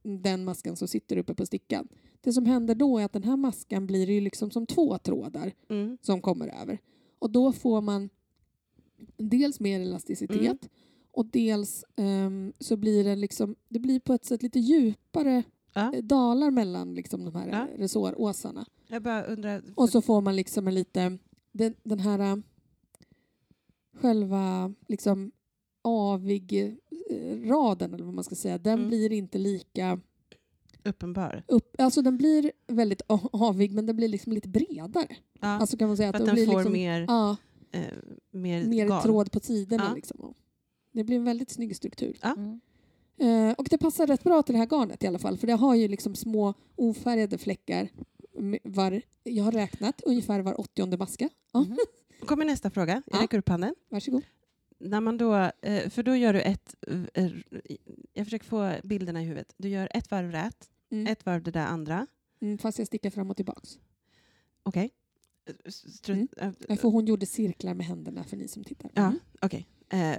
den 0.03 0.45
maskan 0.45 0.77
som 0.77 0.89
sitter 0.89 1.17
uppe 1.17 1.35
på 1.35 1.47
stickan. 1.47 1.89
Det 2.21 2.33
som 2.33 2.47
händer 2.47 2.75
då 2.75 2.99
är 2.99 3.05
att 3.05 3.13
den 3.13 3.25
här 3.25 3.37
maskan 3.37 3.87
blir 3.87 4.11
ju 4.11 4.21
liksom 4.21 4.51
som 4.51 4.67
två 4.67 4.99
trådar 4.99 5.53
Mm. 5.69 5.99
som 6.03 6.21
kommer 6.21 6.61
över. 6.63 6.79
Och 7.19 7.31
då 7.31 7.53
får 7.53 7.81
man 7.81 8.09
dels 9.17 9.61
mer 9.61 9.81
elasticitet 9.81 10.41
Mm. 10.41 10.59
och 11.13 11.27
dels 11.27 11.85
ehm, 11.97 12.53
så 12.61 12.77
blir 12.77 13.05
det 13.05 13.17
liksom, 13.17 13.57
det 13.69 13.79
blir 13.79 14.01
på 14.01 14.13
ett 14.13 14.25
sätt 14.25 14.43
lite 14.43 14.59
djupare 14.61 15.43
Ja. 15.75 15.93
eh, 15.95 16.03
dalar 16.05 16.51
mellan 16.51 16.95
liksom 16.95 17.25
de 17.25 17.35
här 17.35 17.49
Ja. 17.49 17.69
resåråsarna. 17.77 18.67
Undrar. 19.29 19.63
Och 19.75 19.89
så 19.89 20.03
får 20.03 20.21
man 20.21 20.37
liksom 20.37 20.69
en 20.69 20.75
lite, 20.75 21.19
den, 21.53 21.75
den 21.83 21.99
här 21.99 22.19
äh, 22.19 22.37
själva 23.95 24.75
liksom 24.89 25.33
avig 25.87 26.77
eh, 27.11 27.49
raden 27.49 27.95
eller 27.95 28.05
vad 28.05 28.15
man 28.15 28.25
ska 28.25 28.35
säga, 28.35 28.59
den 28.59 28.75
Mm. 28.79 28.89
blir 28.89 29.13
inte 29.13 29.39
lika 29.39 30.01
uppenbar. 30.85 31.45
upp, 31.49 31.75
alltså 31.81 32.03
den 32.03 32.17
blir 32.17 32.53
väldigt 32.67 33.03
avig 33.33 33.73
men 33.73 33.87
den 33.87 33.97
blir 33.97 34.09
liksom 34.09 34.33
lite 34.33 34.49
bredare. 34.49 35.07
Ja, 35.41 35.49
Alltså 35.49 35.77
kan 35.77 35.89
man 35.89 35.97
säga 35.97 36.09
att, 36.09 36.17
att 36.17 36.27
den 36.27 36.35
blir 36.35 36.47
får 36.47 36.55
liksom, 36.57 36.73
mer, 36.73 37.05
ja, 37.09 37.37
eh, 37.73 37.81
mer, 38.31 38.65
mer 38.67 39.01
tråd 39.03 39.33
på 39.33 39.41
sidorna 39.41 39.85
Ja. 39.89 39.95
liksom. 39.95 40.35
Det 40.93 41.05
blir 41.05 41.17
en 41.17 41.25
väldigt 41.25 41.51
snygg 41.51 41.77
struktur. 41.77 42.19
Ja. 42.23 42.35
Mm. 42.37 42.61
Eh, 43.19 43.55
och 43.59 43.67
det 43.71 43.79
passar 43.79 44.07
rätt 44.07 44.25
bra 44.25 44.43
till 44.43 44.53
det 44.53 44.59
här 44.59 44.67
garnet 44.67 45.05
i 45.05 45.07
alla 45.07 45.19
fall 45.19 45.37
för 45.39 45.47
det 45.47 45.53
har 45.53 45.75
ju 45.75 45.89
liksom 45.89 46.15
små 46.15 46.55
ofärgade 46.77 47.39
fläckar 47.39 47.89
var, 48.63 49.03
jag 49.23 49.45
har 49.45 49.53
räknat 49.53 50.01
ungefär 50.07 50.41
var 50.41 50.61
åttionde 50.61 50.97
maska. 50.97 51.29
Ja, 51.53 51.61
Mhm. 51.61 51.77
kommer 52.27 52.45
nästa 52.45 52.71
fråga. 52.71 53.03
Jag 53.07 53.19
Ja. 53.19 53.23
räcker 53.23 53.39
upp 53.39 53.49
handen. 53.49 53.75
varsågod. 53.89 54.23
När 54.79 55.01
man 55.01 55.17
då, 55.19 55.35
eh, 55.63 55.91
för 55.91 56.03
då 56.03 56.17
gör 56.17 56.33
du 56.33 56.41
ett... 56.41 56.75
eh, 57.15 57.31
Jag 58.13 58.27
försöker 58.27 58.45
få 58.47 58.75
bilderna 58.85 59.23
i 59.23 59.25
huvudet. 59.25 59.55
Du 59.57 59.69
gör 59.69 59.89
ett 59.95 60.11
varv 60.11 60.31
rät, 60.31 60.71
Mm. 60.91 61.07
ett 61.07 61.27
varv 61.27 61.43
det 61.43 61.51
där 61.51 61.67
andra. 61.67 62.07
Mm, 62.41 62.59
fast 62.59 62.79
jag 62.79 62.87
stickar 62.87 63.11
fram 63.11 63.31
och 63.31 63.37
tillbaks. 63.37 63.79
Okej. 64.63 64.91
Eh, 65.49 65.55
Stru- 65.71 66.29
eh, 66.69 66.77
För 66.77 66.89
hon 66.89 67.07
gjorde 67.07 67.27
cirklar 67.27 67.75
med 67.75 67.87
händerna 67.87 68.25
för 68.25 68.37
ni 68.37 68.49
som 68.49 68.65
tittar. 68.65 68.91
Ja, 68.95 69.03
Mm. 69.07 69.19
okej. 69.43 69.69
Eh, 69.89 70.17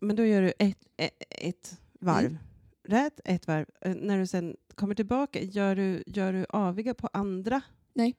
men 0.00 0.16
då 0.16 0.24
gör 0.24 0.42
du 0.42 0.52
ett, 0.58 0.78
ett, 0.96 1.22
ett 1.30 1.80
varv 2.00 2.26
Mm. 2.26 2.38
rätt, 2.84 3.20
ett 3.24 3.46
varv. 3.46 3.66
Eh, 3.80 3.94
när 3.94 4.18
du 4.18 4.26
sen 4.26 4.56
kommer 4.74 4.94
tillbaka, 4.94 5.42
gör 5.42 5.76
du, 5.76 6.02
gör 6.06 6.32
du 6.32 6.46
aviga 6.48 6.94
på 6.94 7.08
andra? 7.12 7.60
Nej. 7.94 8.16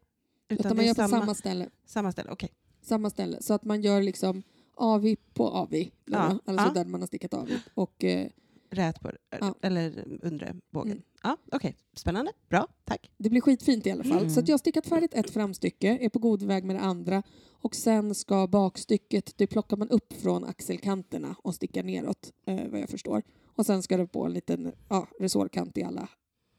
Utan 0.50 0.66
Utan 0.66 0.78
man 0.78 0.86
gör 0.86 0.94
på 0.94 1.02
samma, 1.02 1.20
samma 1.20 1.36
ställe. 1.36 1.70
samma 1.86 2.12
ställe? 2.12 2.32
Okej. 2.32 2.50
Samma 2.82 3.10
ställe. 3.10 3.42
Så 3.42 3.54
att 3.54 3.64
man 3.64 3.82
gör 3.82 4.02
liksom 4.02 4.44
AVI 4.82 5.15
på 5.34 5.47
AVI. 5.49 5.91
Ja, 6.05 6.19
Alltså 6.45 6.65
ja. 6.65 6.71
där 6.73 6.86
man 6.86 7.01
har 7.01 7.07
stickat 7.07 7.34
AVI. 7.34 7.59
Och 7.73 8.03
eh, 8.03 8.27
Rät 8.73 8.99
på 9.01 9.11
Ja. 9.39 9.55
eller 9.61 10.07
undre 10.21 10.55
bågen. 10.69 10.91
Mm. 10.91 11.03
Ja, 11.23 11.38
Okej, 11.51 11.75
spännande. 11.93 12.32
Bra, 12.49 12.67
tack. 12.86 13.11
det 13.17 13.29
blir 13.29 13.41
skitfint 13.41 13.88
i 13.88 13.91
alla 13.91 14.03
fall. 14.03 14.17
Mm. 14.17 14.29
Så 14.29 14.41
jag 14.45 14.53
har 14.53 14.57
stickat 14.57 14.88
färdigt 14.88 15.13
ett 15.13 15.29
framstycke, 15.29 15.97
är 16.01 16.09
på 16.09 16.19
god 16.19 16.43
väg 16.43 16.63
med 16.63 16.75
det 16.75 16.79
andra. 16.79 17.23
Och 17.51 17.75
sen 17.75 18.15
ska 18.15 18.47
bakstycket, 18.47 19.38
det 19.38 19.47
plockar 19.47 19.77
man 19.77 19.89
upp 19.89 20.13
från 20.13 20.43
axelkanterna 20.43 21.36
och 21.43 21.55
stickar 21.55 21.84
neråt, 21.84 22.32
eh, 22.45 22.67
vad 22.69 22.79
jag 22.79 22.89
förstår. 22.89 23.23
Och 23.45 23.65
sen 23.65 23.84
ska 23.84 23.97
det 23.97 24.07
på 24.07 24.25
en 24.25 24.34
liten 24.34 24.71
ja, 24.89 25.07
resårkant 25.19 25.77
i 25.77 25.84
alla 25.84 26.09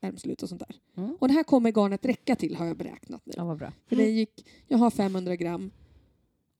ärmslut 0.00 0.42
och 0.42 0.48
sånt 0.48 0.62
där. 0.68 0.76
Mm. 0.96 1.16
Och 1.20 1.28
det 1.28 1.34
här 1.34 1.42
kommer 1.44 1.72
garnet 1.72 2.04
räcka 2.06 2.36
till 2.36 2.56
har 2.56 2.66
jag 2.66 2.76
beräknat 2.76 3.26
nu. 3.26 3.32
Ja, 3.36 3.44
vad 3.44 3.58
bra. 3.58 3.72
För 3.86 3.96
det 3.96 4.10
gick, 4.10 4.46
jag 4.68 4.78
har 4.78 4.90
500 4.90 5.36
gram 5.36 5.70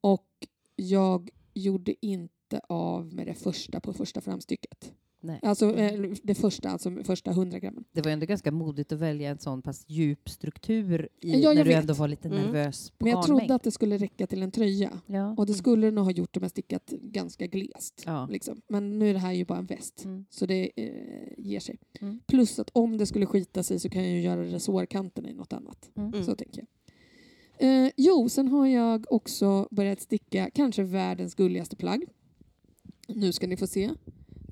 och 0.01 0.29
jag 0.77 1.31
gjorde 1.55 2.07
inte 2.07 2.61
av 2.69 3.15
med 3.15 3.27
det 3.27 3.35
första 3.35 3.81
på 3.81 3.93
första 3.93 4.21
framstycket. 4.21 4.93
Nej. 5.25 5.41
Alltså 5.43 5.77
eh, 5.77 6.11
det 6.23 6.35
första, 6.35 6.71
alltså 6.71 6.91
första 7.05 7.31
100 7.31 7.59
grammen. 7.59 7.85
Det 7.93 8.03
var 8.03 8.11
ändå 8.11 8.27
ganska 8.27 8.53
modigt 8.53 8.93
att 8.93 8.99
välja 8.99 9.31
en 9.31 9.39
sån 9.39 9.63
pass 9.63 9.85
djup 9.89 10.29
struktur 10.31 11.09
i, 11.21 11.41
Ja, 11.43 11.49
när 11.53 11.65
du 11.65 11.71
vet. 11.71 11.81
ändå 11.81 11.95
var 11.95 12.09
lite 12.09 12.29
Mm. 12.29 12.41
nervös 12.43 12.91
på 12.91 13.05
Men 13.05 13.11
jag 13.11 13.23
garnmängd. 13.23 13.41
trodde 13.41 13.55
att 13.55 13.63
det 13.63 13.71
skulle 13.71 13.97
räcka 13.99 14.27
till 14.27 14.43
en 14.43 14.51
tröja. 14.51 15.01
Ja. 15.07 15.35
Och 15.39 15.47
det 15.47 15.55
skulle 15.55 15.87
det 15.87 15.91
nog 15.91 16.05
ha 16.05 16.13
gjort 16.13 16.37
om 16.37 16.43
jag 16.43 16.51
stickat 16.51 16.91
ganska 17.03 17.47
glest. 17.47 18.03
Ja. 18.07 18.27
Liksom. 18.31 18.61
Men 18.69 18.99
nu 18.99 19.09
är 19.11 19.13
det 19.13 19.19
här 19.21 19.33
ju 19.33 19.45
bara 19.45 19.59
en 19.59 19.67
väst. 19.67 20.05
Mm. 20.05 20.25
Så 20.31 20.47
det 20.47 20.71
eh, 20.77 20.93
ger 21.39 21.61
sig. 21.61 21.79
Mm. 22.01 22.21
Plus 22.27 22.59
att 22.59 22.71
om 22.73 22.99
det 22.99 23.07
skulle 23.07 23.27
skita 23.27 23.63
sig 23.63 23.79
så 23.81 23.89
kan 23.91 24.03
jag 24.03 24.13
ju 24.13 24.21
göra 24.21 24.45
resårkanterna 24.45 25.29
i 25.31 25.35
något 25.35 25.53
annat. 25.53 25.91
Mm. 25.97 26.25
Så 26.25 26.35
tänker 26.35 26.59
jag. 26.61 26.67
Eh, 27.63 27.91
jo, 27.97 28.29
sen 28.29 28.49
har 28.49 28.67
jag 28.67 29.05
också 29.13 29.69
börjat 29.71 30.01
sticka 30.01 30.51
kanske 30.55 30.83
världens 30.83 31.35
gulligaste 31.35 31.77
plagg. 31.77 32.05
Nu 33.09 33.33
ska 33.33 33.47
ni 33.47 33.57
få 33.57 33.67
se. 33.67 33.91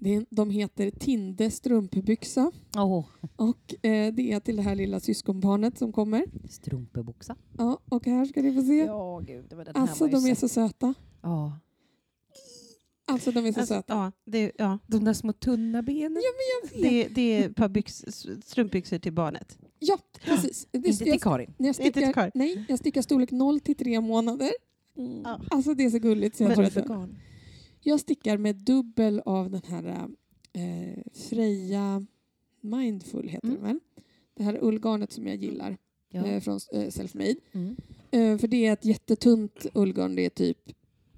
Det 0.00 0.14
är, 0.14 0.26
de 0.30 0.50
heter 0.50 0.90
Tinde 0.90 1.50
strumpbyxa 1.50 2.52
Åh, 2.76 3.04
och 3.36 3.84
eh, 3.86 4.12
det 4.14 4.32
är 4.32 4.40
till 4.40 4.56
det 4.56 4.62
här 4.62 4.74
lilla 4.74 5.00
syskonbarnet 5.00 5.78
som 5.78 5.92
kommer. 5.92 6.24
strumpeboxa. 6.48 7.36
Ja, 7.58 7.80
och 7.88 8.06
här 8.06 8.24
ska 8.24 8.42
ni 8.42 8.54
få 8.54 8.62
se. 8.62 8.76
Ja, 8.78 9.18
gud. 9.26 9.44
Det 9.48 9.56
var 9.56 9.64
den 9.64 9.76
alltså 9.76 10.04
här 10.04 10.12
var 10.12 10.20
de 10.20 10.26
ju 10.26 10.30
är 10.30 10.34
så... 10.34 10.48
söta. 10.48 10.94
Ja. 11.22 11.58
Alltså 13.04 13.30
de 13.32 13.46
är 13.46 13.52
så 13.52 13.60
Alltså, 13.60 13.74
söta. 13.74 13.94
ja, 13.94 14.12
det, 14.24 14.52
ja. 14.58 14.78
De 14.86 15.04
där 15.04 15.12
små 15.12 15.32
tunna 15.32 15.82
benen. 15.82 16.22
Det, 16.74 17.08
det 17.08 17.20
är 17.22 17.48
ett 17.50 17.56
par 17.56 17.68
byx, 17.68 18.04
strumpbyxor 18.44 18.98
till 18.98 19.12
barnet. 19.12 19.58
Ja, 19.82 19.98
precis. 20.24 20.66
Det 20.72 20.78
Inte 20.78 20.98
till 20.98 21.06
jag, 21.08 21.20
Karin. 21.20 21.54
när 21.58 21.66
jag 21.68 21.72
Inte 21.74 21.82
till 21.82 21.92
stickar, 21.92 22.12
Karin. 22.12 22.30
nej, 22.34 22.64
jag 22.68 22.78
stickar 22.78 23.02
storlek 23.02 23.30
0 23.30 23.60
till 23.60 23.76
3 23.76 24.00
månader. 24.00 24.50
Ja. 25.24 25.40
Alltså 25.50 25.74
det 25.74 25.84
är 25.84 25.90
så 25.90 25.98
gulligt. 25.98 26.36
Så 26.36 26.42
jag, 26.42 26.56
Vad 26.56 26.72
för 26.72 26.80
jag, 26.80 26.88
garn? 26.88 27.18
jag 27.80 28.00
stickar 28.00 28.36
med 28.36 28.56
dubbel 28.56 29.22
av 29.24 29.50
den 29.50 29.62
här 29.68 30.08
eh, 30.52 31.02
Freja 31.14 32.06
Mindful 32.60 33.28
heter 33.28 33.48
Mm. 33.48 33.60
den 33.60 33.66
väl? 33.66 33.80
Det 34.34 34.42
här 34.42 34.58
ullgarnet 34.64 35.12
som 35.12 35.26
jag 35.26 35.36
gillar 35.36 35.76
Ja. 36.12 36.26
eh, 36.26 36.40
från 36.40 36.60
eh, 36.72 36.88
Selfmade. 36.88 37.34
Mm. 37.52 37.76
Eh, 38.10 38.38
för 38.38 38.48
det 38.48 38.66
är 38.66 38.72
ett 38.72 38.84
jättetunt 38.84 39.66
ullgarn. 39.74 40.14
Det 40.14 40.24
är 40.24 40.30
typ 40.30 40.58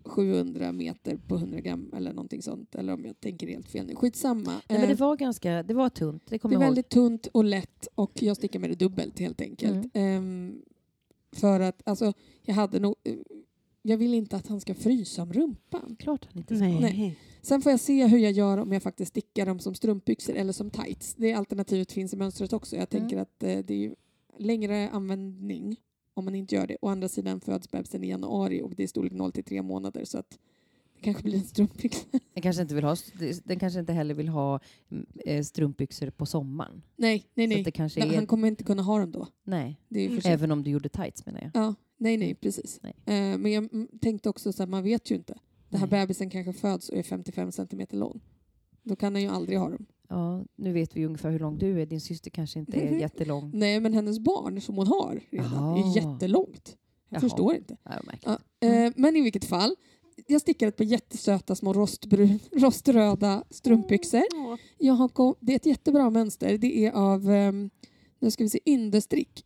700 0.04 0.72
meter 0.72 1.16
på 1.16 1.34
100 1.34 1.60
gram 1.60 1.90
eller 1.96 2.12
någonting 2.12 2.42
sånt. 2.42 2.74
Eller 2.74 2.92
om 2.92 3.04
jag 3.04 3.20
tänker 3.20 3.46
helt 3.46 3.68
fel 3.68 3.86
nu. 3.86 3.94
Skitsamma. 3.94 4.42
Nej, 4.52 4.62
men 4.68 4.82
Eh, 4.82 4.88
det 4.88 4.94
var 4.94 5.16
ganska, 5.16 5.62
det 5.62 5.74
var 5.74 5.88
tunt. 5.88 6.22
Det 6.26 6.38
det 6.42 6.54
är 6.54 6.58
väldigt 6.58 6.88
tunt 6.88 7.26
och 7.26 7.44
lätt 7.44 7.88
och 7.94 8.22
jag 8.22 8.36
stickar 8.36 8.58
med 8.60 8.70
det 8.70 8.74
dubbelt 8.76 9.18
helt 9.18 9.40
enkelt. 9.40 9.86
Ehm, 9.94 10.62
för 11.32 11.60
att 11.60 11.82
alltså, 11.88 12.12
jag 12.42 12.54
hade 12.54 12.78
nog... 12.80 12.94
eh, 13.04 13.14
Jag 13.82 13.96
vill 13.96 14.14
inte 14.14 14.36
att 14.36 14.46
han 14.46 14.60
ska 14.60 14.74
frysa 14.74 15.22
om 15.22 15.32
rumpan. 15.32 15.96
Klart 15.98 16.24
han 16.32 16.38
inte 16.38 16.56
ska. 16.56 16.64
Nej. 16.64 16.80
Nej. 16.80 17.18
Sen 17.42 17.62
får 17.62 17.70
jag 17.72 17.80
se 17.80 18.06
hur 18.06 18.18
jag 18.18 18.32
gör 18.32 18.58
om 18.58 18.72
jag 18.72 18.82
faktiskt 18.82 19.08
stickar 19.10 19.46
dem 19.46 19.58
som 19.58 19.74
strumpbyxor 19.74 20.34
eller 20.34 20.52
som 20.52 20.70
tights. 20.70 21.14
Det 21.14 21.32
alternativet 21.32 21.92
finns 21.92 22.12
i 22.14 22.16
mönstret 22.16 22.52
också. 22.52 22.76
Jag 22.76 22.88
tänker 22.90 23.16
Mm. 23.16 23.22
att 23.22 23.42
eh, 23.42 23.58
det 23.58 23.74
är 23.74 23.78
ju 23.78 23.94
längre 24.38 24.90
användning 24.90 25.76
om 26.14 26.24
man 26.24 26.34
inte 26.34 26.54
gör 26.54 26.66
det. 26.66 26.76
Å 26.80 26.88
andra 26.88 27.08
sidan 27.08 27.40
föds 27.40 27.70
bebisen 27.70 28.04
i 28.04 28.08
januari 28.08 28.62
och 28.62 28.74
det 28.74 28.82
är 28.82 28.86
storlek 28.86 29.12
0 29.12 29.32
till 29.32 29.44
3 29.44 29.62
månader 29.62 30.04
så 30.04 30.18
att 30.18 30.38
det 30.96 31.02
kanske 31.02 31.22
blir 31.22 31.34
en 31.34 31.44
strumpbyxa. 31.44 32.06
Den 32.34 32.42
kanske 32.42 32.62
inte, 32.62 32.74
vill 32.74 32.84
ha, 32.84 32.96
den 33.44 33.58
kanske 33.58 33.80
inte 33.80 33.92
heller 33.92 34.14
vill 34.14 34.28
ha 34.28 34.60
mm, 34.90 35.06
eh, 35.24 35.42
strumpbyxor 35.42 36.10
på 36.10 36.26
sommaren. 36.26 36.82
nej, 36.96 37.26
nej, 37.34 37.46
Så 37.48 37.54
nej. 37.54 37.62
det 37.62 37.70
kanske 37.70 38.00
är, 38.00 38.14
Han 38.14 38.26
kommer 38.26 38.48
inte 38.48 38.64
kunna 38.64 38.82
ha 38.82 38.98
dem 38.98 39.12
då. 39.12 39.26
nej, 39.44 39.80
även 40.24 40.50
om 40.50 40.62
du 40.62 40.70
gjorde 40.70 40.88
tights 40.88 41.26
menar 41.26 41.40
jag. 41.40 41.50
Ja, 41.54 41.74
nej, 41.96 42.16
nej, 42.16 42.34
precis. 42.34 42.80
Nej. 42.82 42.94
Eh, 43.06 43.38
men 43.38 43.52
jag 43.52 43.74
mm, 43.74 43.88
tänkte 44.00 44.28
också 44.28 44.52
så 44.52 44.62
här, 44.62 44.68
man 44.70 44.82
vet 44.82 45.10
ju 45.10 45.14
inte. 45.14 45.38
Den 45.68 45.80
här 45.80 45.88
Nej. 45.90 46.00
bebisen 46.00 46.30
kanske 46.30 46.52
föds 46.52 46.88
och 46.88 46.98
är 46.98 47.02
55 47.02 47.52
centimeter 47.52 47.96
lång. 47.96 48.20
Då 48.82 48.96
kan 48.96 49.14
han 49.14 49.22
ju 49.22 49.28
aldrig 49.28 49.58
ha 49.58 49.68
dem. 49.68 49.86
Ja, 50.12 50.44
nu 50.56 50.72
vet 50.72 50.96
vi 50.96 51.04
ungefär 51.06 51.30
hur 51.30 51.38
lång 51.38 51.58
du 51.58 51.80
är. 51.82 51.86
Din 51.86 52.00
syster 52.00 52.30
kanske 52.30 52.58
inte 52.58 52.76
är 52.80 52.90
Mhm. 52.90 53.00
jättelång. 53.00 53.50
Nej, 53.54 53.80
men 53.80 53.92
hennes 53.92 54.18
barn 54.18 54.60
som 54.60 54.76
hon 54.76 54.86
har 54.86 55.20
redan 55.30 55.76
är 55.76 55.96
jättelångt. 55.96 56.76
Jag 57.08 57.16
Jaha. 57.16 57.20
förstår 57.20 57.54
inte. 57.54 57.76
Ja, 58.24 58.38
eh, 58.68 58.92
men 58.96 59.16
i 59.16 59.20
vilket 59.20 59.44
fall, 59.44 59.76
jag 60.26 60.40
stickar 60.40 60.68
ett 60.68 60.76
par 60.76 60.84
jättesöta 60.84 61.54
små 61.54 61.72
rostbrun, 61.72 62.38
roströda 62.52 63.44
strumpbyxor. 63.50 64.22
Jag 64.78 64.94
har 64.94 65.08
kom, 65.08 65.34
det 65.40 65.52
är 65.52 65.56
ett 65.56 65.66
jättebra 65.66 66.10
mönster. 66.10 66.58
Det 66.58 66.86
är 66.86 66.92
av, 66.92 67.28
um, 67.30 67.70
nu 68.18 68.30
ska 68.30 68.44
vi 68.44 68.50
se, 68.50 68.60
Yndestrick, 68.66 69.44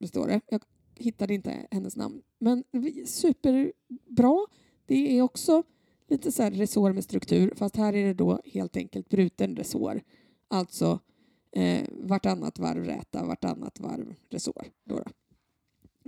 det 0.00 0.08
står 0.08 0.26
det. 0.28 0.40
Jag 0.50 0.62
hittade 0.94 1.34
inte 1.34 1.66
hennes 1.70 1.96
namn. 1.96 2.22
Men 2.38 2.64
superbra. 3.06 4.46
Det 4.86 5.18
är 5.18 5.22
också 5.22 5.62
lite 6.08 6.32
så 6.32 6.42
här 6.42 6.50
resår 6.50 6.92
med 6.92 7.04
struktur, 7.04 7.52
fast 7.56 7.76
här 7.76 7.92
är 7.96 8.06
det 8.06 8.14
då 8.14 8.40
helt 8.44 8.76
enkelt 8.76 9.08
bruten 9.08 9.56
resår. 9.56 10.02
Alltså 10.48 11.00
eh, 11.52 11.84
vartannat 11.90 12.58
varv 12.58 12.84
räta, 12.84 13.24
vartannat 13.24 13.80
varv 13.80 14.14
resår. 14.30 14.66
Då 14.84 14.96
då. 14.96 15.04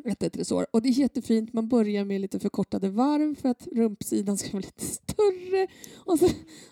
Ett, 0.04 0.22
ett. 0.22 0.50
Och 0.70 0.82
det 0.82 0.88
är 0.88 0.92
jättefint. 0.92 1.52
Man 1.52 1.68
börjar 1.68 2.04
med 2.04 2.20
lite 2.20 2.38
förkortade 2.38 2.90
varv 2.90 3.34
för 3.34 3.48
att 3.48 3.66
rumpsidan 3.72 4.38
ska 4.38 4.52
vara 4.52 4.60
lite 4.60 4.84
större. 4.84 5.68
Och 5.96 6.18
så, 6.18 6.26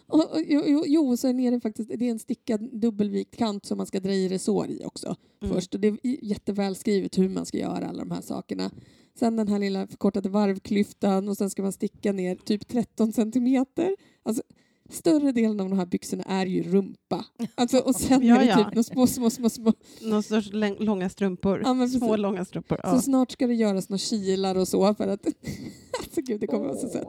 och, 0.06 0.32
och, 0.32 0.40
jo, 0.46 0.84
jo, 0.86 1.16
så 1.16 1.28
är 1.28 1.32
nere 1.32 1.60
faktiskt, 1.60 1.90
det 1.96 2.06
är 2.06 2.10
en 2.10 2.18
stickad 2.18 2.80
dubbelvikt 2.80 3.36
kant 3.36 3.66
som 3.66 3.76
man 3.76 3.86
ska 3.86 4.00
dra 4.00 4.12
i 4.12 4.28
resår 4.28 4.70
i 4.70 4.84
också 4.84 5.16
Mm. 5.42 5.54
först. 5.54 5.74
Och 5.74 5.80
det 5.80 5.88
är 5.88 5.98
jätteväl 6.02 6.76
skrivet 6.76 7.18
hur 7.18 7.28
man 7.28 7.46
ska 7.46 7.58
göra 7.58 7.88
alla 7.88 8.04
de 8.04 8.10
här 8.10 8.20
sakerna. 8.20 8.70
Sen 9.18 9.36
den 9.36 9.48
här 9.48 9.58
lilla 9.58 9.86
förkortade 9.86 10.28
varvklyftan 10.28 11.28
och 11.28 11.36
sen 11.36 11.50
ska 11.50 11.62
man 11.62 11.72
sticka 11.72 12.12
ner 12.12 12.36
typ 12.36 12.68
13 12.68 13.12
centimeter. 13.12 13.96
Alltså, 14.22 14.42
större 14.88 15.32
delen 15.32 15.60
av 15.60 15.68
de 15.68 15.78
här 15.78 15.86
byxorna 15.86 16.22
är 16.24 16.46
ju 16.46 16.62
rumpa. 16.62 17.24
Alltså, 17.54 17.78
och 17.78 17.94
sen 18.00 18.26
Ja, 18.26 18.36
är 18.36 18.40
det 18.40 18.46
ja. 18.46 18.56
typ 18.56 18.66
några 18.66 18.82
små, 18.82 19.06
små, 19.06 19.30
små, 19.30 19.50
små. 19.50 19.72
Någon 20.02 20.22
sorts 20.22 20.50
långa 20.78 21.08
strumpor. 21.08 21.62
Ja, 21.64 21.74
men 21.74 21.88
Små 21.90 22.16
långa 22.16 22.44
strumpor. 22.44 22.76
Så 22.76 22.80
Ja. 22.84 23.00
snart 23.00 23.30
ska 23.30 23.46
det 23.46 23.54
göras 23.54 23.88
några 23.88 23.98
kilar 23.98 24.54
och 24.54 24.68
så 24.68 24.94
för 24.94 25.08
att... 25.08 25.26
alltså 25.98 26.20
gud, 26.20 26.40
det 26.40 26.46
kommer 26.46 26.64
vara 26.66 26.76
så 26.78 26.88
sött. 26.88 27.08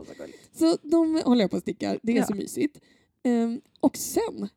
Så 0.53 0.77
de 0.83 1.21
håller 1.25 1.41
jag 1.41 1.51
på 1.51 1.57
att 1.57 1.63
sticka. 1.63 1.97
Det 2.03 2.11
är 2.11 2.15
Ja. 2.17 2.25
så 2.25 2.35
mysigt. 2.35 2.79
Ehm, 3.23 3.61
och 3.79 3.97
sen, 3.97 4.49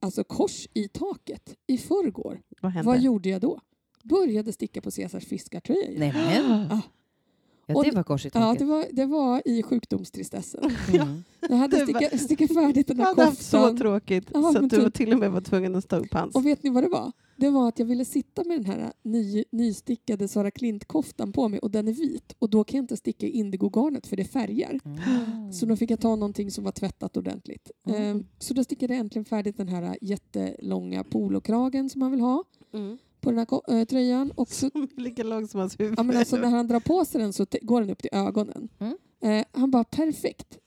alltså 0.00 0.24
kors 0.24 0.68
i 0.74 0.88
taket 0.88 1.54
i 1.66 1.78
förrgår. 1.78 2.40
Vad 2.62 2.72
hände? 2.72 2.86
Vad 2.86 3.00
gjorde 3.00 3.28
jag 3.28 3.40
då? 3.40 3.60
Började 4.02 4.52
sticka 4.52 4.80
på 4.80 4.90
Caesars 4.90 5.24
fiskartröja. 5.24 5.86
igen. 5.90 5.98
Nej, 5.98 6.12
men. 6.42 6.66
Ja. 6.70 6.80
Ja, 7.66 7.76
Och 7.76 7.84
det 7.84 7.90
var 7.90 8.02
kors 8.02 8.26
i 8.26 8.30
Ja, 8.34 8.40
taket. 8.40 8.58
det 8.58 8.64
var, 8.64 8.86
det 8.92 9.06
var 9.06 9.42
i 9.44 9.62
sjukdomstristessen. 9.62 10.70
Mm. 10.94 11.22
Jag 11.48 11.56
hade 11.56 11.76
Det 11.76 11.92
var- 11.92 12.00
stickat, 12.00 12.20
stickat 12.20 12.54
färdigt 12.54 12.86
den 12.86 12.96
Jag 12.96 13.06
där 13.06 13.10
hade 13.10 13.24
haft 13.24 13.42
så 13.42 13.56
koftan. 13.56 13.76
tråkigt 13.76 14.24
Ja, 14.34 14.40
så 14.42 14.48
att 14.58 14.62
du 14.62 14.68
typ. 14.68 14.82
var 14.82 14.90
till 14.90 15.12
och 15.12 15.18
med 15.18 15.30
var 15.32 15.40
tvungen 15.40 15.74
att 15.76 15.84
stå 15.84 15.96
upp 15.96 16.12
hans. 16.14 16.34
Och 16.34 16.46
vet 16.46 16.62
ni 16.62 16.70
vad 16.70 16.84
det 16.84 16.88
var? 16.88 17.12
Det 17.36 17.50
var 17.50 17.68
att 17.68 17.78
jag 17.78 17.86
ville 17.86 18.04
sitta 18.04 18.44
med 18.44 18.58
den 18.58 18.64
här 18.64 18.92
ny, 19.02 19.44
nystickade 19.52 20.28
Sara 20.28 20.50
Klint-koftan 20.50 21.32
på 21.32 21.48
mig 21.48 21.58
och 21.60 21.70
den 21.70 21.88
är 21.88 21.92
vit. 21.92 22.34
Och 22.38 22.50
då 22.50 22.64
kan 22.64 22.76
jag 22.76 22.82
inte 22.82 22.96
sticka 22.96 23.26
i 23.26 23.30
indigogarnet 23.30 24.06
för 24.06 24.16
det 24.16 24.24
färgar. 24.24 24.80
Mm. 24.84 25.52
Så 25.52 25.66
då 25.66 25.76
fick 25.76 25.90
jag 25.90 26.00
ta 26.00 26.16
någonting 26.16 26.50
som 26.50 26.64
var 26.64 26.72
tvättat 26.72 27.16
ordentligt. 27.16 27.70
Mm. 27.88 28.02
Ehm, 28.02 28.26
Så 28.38 28.54
då 28.54 28.64
stickade 28.64 28.94
jag 28.94 29.00
äntligen 29.00 29.24
färdigt 29.24 29.56
den 29.56 29.68
här 29.68 29.96
jättelånga 30.00 31.04
polokragen 31.04 31.88
som 31.90 31.98
man 31.98 32.10
vill 32.10 32.20
ha 32.20 32.44
Mm. 32.72 32.98
på 33.20 33.30
den 33.30 33.38
här 33.38 33.78
äh, 33.80 33.84
tröjan. 33.84 34.30
Och 34.30 34.48
så, 34.48 34.70
Lika 34.96 35.22
lång 35.22 35.48
som 35.48 35.60
hans 35.60 35.80
huvud. 35.80 35.94
ja, 35.98 36.02
men 36.02 36.16
alltså, 36.16 36.36
när 36.36 36.48
han 36.50 36.66
drar 36.68 36.80
på 36.80 37.04
sig 37.04 37.20
den 37.20 37.32
så 37.32 37.46
går 37.62 37.80
den 37.80 37.90
upp 37.90 37.98
till 38.02 38.10
ögonen. 38.12 38.68
Mm. 38.78 38.96
Eh, 39.22 39.44
han 39.52 39.70
bara 39.70 39.84
perfekt. 39.84 40.58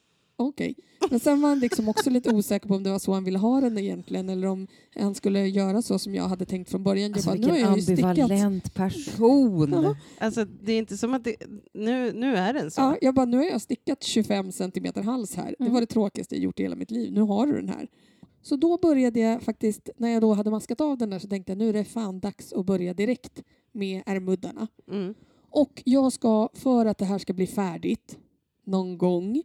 Okej. 0.44 0.76
Men 1.10 1.20
sen 1.20 1.42
var 1.42 1.50
han 1.50 1.60
liksom 1.60 1.90
också 1.90 2.10
lite 2.10 2.34
osäker 2.36 2.68
på 2.68 2.76
om 2.76 2.84
det 2.84 2.90
var 2.92 3.00
så 3.00 3.14
han 3.14 3.24
ville 3.24 3.38
ha 3.38 3.62
den 3.62 3.78
egentligen 3.78 4.30
eller 4.30 4.48
om 4.48 4.68
han 4.96 5.16
skulle 5.16 5.48
göra 5.48 5.82
så 5.82 6.00
som 6.00 6.16
jag 6.16 6.24
hade 6.28 6.46
tänkt 6.46 6.70
från 6.70 6.84
början. 6.84 7.14
Alltså 7.14 7.30
jag 7.30 7.42
bara, 7.42 7.52
vilken 7.54 7.76
ju 7.76 7.82
stickat. 7.82 8.06
ambivalent 8.06 8.74
person. 8.74 9.72
Ja. 9.72 9.96
Alltså, 10.20 10.46
det 10.46 10.72
är 10.74 10.78
inte 10.78 10.98
som 10.98 11.14
att 11.14 11.24
det... 11.24 11.36
Nu, 11.74 12.12
nu 12.14 12.36
är 12.36 12.54
den 12.54 12.72
så. 12.72 12.82
Ja, 12.82 12.98
jag 13.02 13.16
bara, 13.16 13.26
nu 13.26 13.38
har 13.38 13.44
jag 13.44 13.62
stickat 13.62 14.04
25 14.04 14.52
centimeter 14.52 15.02
hals 15.02 15.36
här. 15.36 15.56
Det 15.58 15.64
Mm. 15.64 15.74
var 15.74 15.82
det 15.82 15.88
tråkigaste 15.88 16.36
jag 16.36 16.44
gjort 16.44 16.60
i 16.60 16.64
hela 16.64 16.76
mitt 16.76 16.92
liv. 16.92 17.12
Nu 17.14 17.22
har 17.22 17.48
du 17.48 17.54
den 17.54 17.70
här. 17.70 17.88
Så 18.42 18.56
då 18.56 18.78
började 18.78 19.20
jag 19.20 19.42
faktiskt, 19.42 19.90
när 19.98 20.10
jag 20.10 20.22
då 20.22 20.34
hade 20.34 20.52
maskat 20.52 20.82
av 20.82 20.98
den 20.98 21.10
där 21.10 21.20
så 21.20 21.28
tänkte 21.28 21.52
jag 21.52 21.58
nu 21.58 21.70
är 21.70 21.74
det 21.74 21.84
fan 21.84 22.20
dags 22.20 22.54
att 22.54 22.66
börja 22.66 22.94
direkt 22.94 23.44
med 23.72 24.04
ärmuddarna. 24.06 24.68
Mm. 24.92 25.14
Och 25.50 25.82
jag 25.86 26.14
ska, 26.14 26.50
för 26.54 26.86
att 26.86 26.98
det 26.98 27.06
här 27.06 27.18
ska 27.18 27.34
bli 27.34 27.48
färdigt 27.48 28.18
någon 28.66 28.98
gång, 28.98 29.44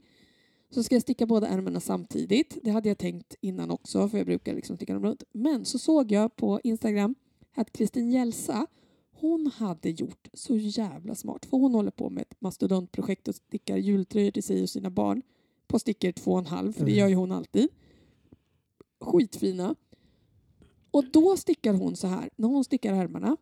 så 0.70 0.82
ska 0.82 0.94
jag 0.94 1.02
sticka 1.02 1.26
båda 1.26 1.46
ärmarna 1.48 1.80
samtidigt. 1.80 2.58
Det 2.62 2.70
hade 2.70 2.88
jag 2.88 2.98
tänkt 2.98 3.34
innan 3.40 3.70
också, 3.70 4.08
för 4.08 4.18
jag 4.18 4.26
brukar 4.26 4.54
liksom 4.54 4.76
sticka 4.76 4.94
dem 4.94 5.02
runt. 5.04 5.22
Men 5.32 5.64
så 5.64 5.78
såg 5.78 6.12
jag 6.12 6.36
på 6.36 6.60
Instagram 6.64 7.14
att 7.54 7.72
Kristin 7.72 8.10
Jelsa, 8.12 8.66
hon 9.20 9.46
hade 9.46 9.90
gjort 9.90 10.28
så 10.32 10.56
jävla 10.56 11.14
smart. 11.14 11.46
För 11.46 11.56
hon 11.56 11.74
håller 11.74 11.90
på 11.90 12.10
med 12.10 12.22
ett 12.22 12.40
mastodontprojekt 12.40 13.28
och 13.28 13.34
stickar 13.34 13.76
jultröjor 13.76 14.30
till 14.30 14.42
sig 14.42 14.62
och 14.62 14.70
sina 14.70 14.90
barn 14.90 15.22
på 15.66 15.78
stickor 15.78 16.12
två 16.12 16.32
och 16.32 16.38
en 16.38 16.46
halv, 16.46 16.72
för 16.72 16.84
det 16.84 16.90
Mm. 16.92 16.98
gör 17.00 17.08
ju 17.08 17.14
hon 17.14 17.32
alltid. 17.32 17.68
Skitfina. 19.00 19.74
Och 20.90 21.04
då 21.12 21.36
stickar 21.36 21.74
hon 21.74 21.96
så 21.96 22.06
här, 22.06 22.30
när 22.36 22.48
hon 22.48 22.64
stickar 22.64 22.94
ärmarna, 22.94 23.36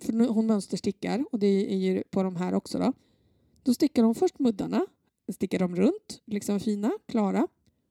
för 0.00 0.28
hon 0.28 0.46
mönsterstickar 0.46 1.24
och 1.32 1.38
det 1.38 1.72
är 1.72 1.76
ju 1.76 2.02
på 2.10 2.22
de 2.22 2.36
här 2.36 2.54
också 2.54 2.78
då. 2.78 2.92
Då 3.62 3.74
stickar 3.74 4.02
hon 4.02 4.14
först 4.14 4.38
muddarna, 4.38 4.86
stickar 5.32 5.58
dem 5.58 5.76
runt, 5.76 6.22
liksom 6.24 6.60
fina, 6.60 6.92
klara. 7.06 7.48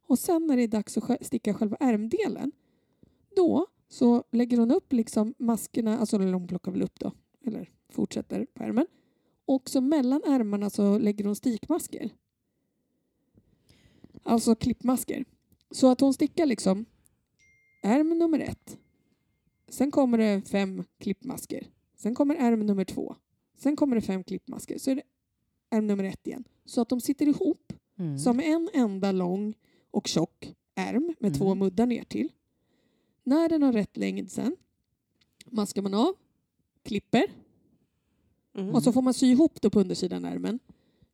Och 0.08 0.20
sen 0.20 0.48
när 0.48 0.58
det 0.58 0.64
är 0.64 0.68
dags 0.68 0.98
att 0.98 1.26
sticka 1.26 1.54
själva 1.54 1.78
ärmdelen, 1.80 2.52
då 3.36 3.68
så 3.90 4.24
lägger 4.32 4.58
hon 4.58 4.72
upp 4.72 4.94
liksom 4.94 5.34
maskerna, 5.38 5.98
alltså 5.98 6.16
eller 6.16 6.34
hon 6.34 6.48
plockar 6.48 6.72
väl 6.72 6.82
upp 6.82 7.00
då, 7.00 7.12
eller 7.46 7.72
fortsätter 7.90 8.46
på 8.54 8.64
ärmen. 8.64 8.88
Och 9.46 9.70
så 9.70 9.82
mellan 9.82 10.22
ärmarna 10.26 10.70
så 10.70 10.98
lägger 10.98 11.26
hon 11.26 11.36
stikmasker. 11.36 12.10
Alltså 14.24 14.56
klippmasker. 14.56 15.26
Så 15.72 15.92
att 15.92 16.02
hon 16.02 16.14
stickar 16.14 16.46
liksom 16.46 16.86
ärm 17.84 18.10
nummer 18.10 18.40
ett. 18.40 18.78
Sen 19.70 19.92
kommer 19.92 20.18
det 20.18 20.42
fem 20.50 20.84
klippmasker. 21.00 21.68
Sen 21.96 22.16
kommer 22.16 22.36
ärm 22.36 22.60
nummer 22.60 22.86
två. 22.86 23.16
Sen 23.58 23.76
kommer 23.76 23.96
det 23.96 24.02
fem 24.02 24.24
klippmasker. 24.24 24.78
Så 24.78 24.92
är 24.92 24.96
det 24.96 25.04
ärm 25.72 25.88
nummer 25.88 26.04
ett 26.04 26.28
igen. 26.28 26.44
Så 26.66 26.82
att 26.82 26.90
de 26.90 27.02
sitter 27.02 27.28
ihop 27.28 27.74
Mm. 28.00 28.18
som 28.20 28.40
en 28.40 28.70
enda 28.74 29.12
lång 29.12 29.54
och 29.92 30.08
tjock 30.08 30.56
ärm 30.76 31.06
med 31.20 31.28
Mm. 31.30 31.40
två 31.40 31.56
muddar 31.56 31.86
ner 31.86 32.04
till. 32.04 32.30
När 33.24 33.50
den 33.50 33.64
har 33.64 33.74
rätt 33.74 33.98
längd 33.98 34.32
sen 34.32 34.56
maskar 35.46 35.82
man 35.82 35.94
av, 35.94 36.14
klipper 36.84 37.24
Mm. 38.54 38.76
och 38.76 38.84
så 38.84 38.92
får 38.92 39.02
man 39.02 39.14
sy 39.14 39.26
ihop 39.32 39.62
det 39.62 39.70
på 39.70 39.80
undersidan 39.80 40.26
ärmen. 40.26 40.60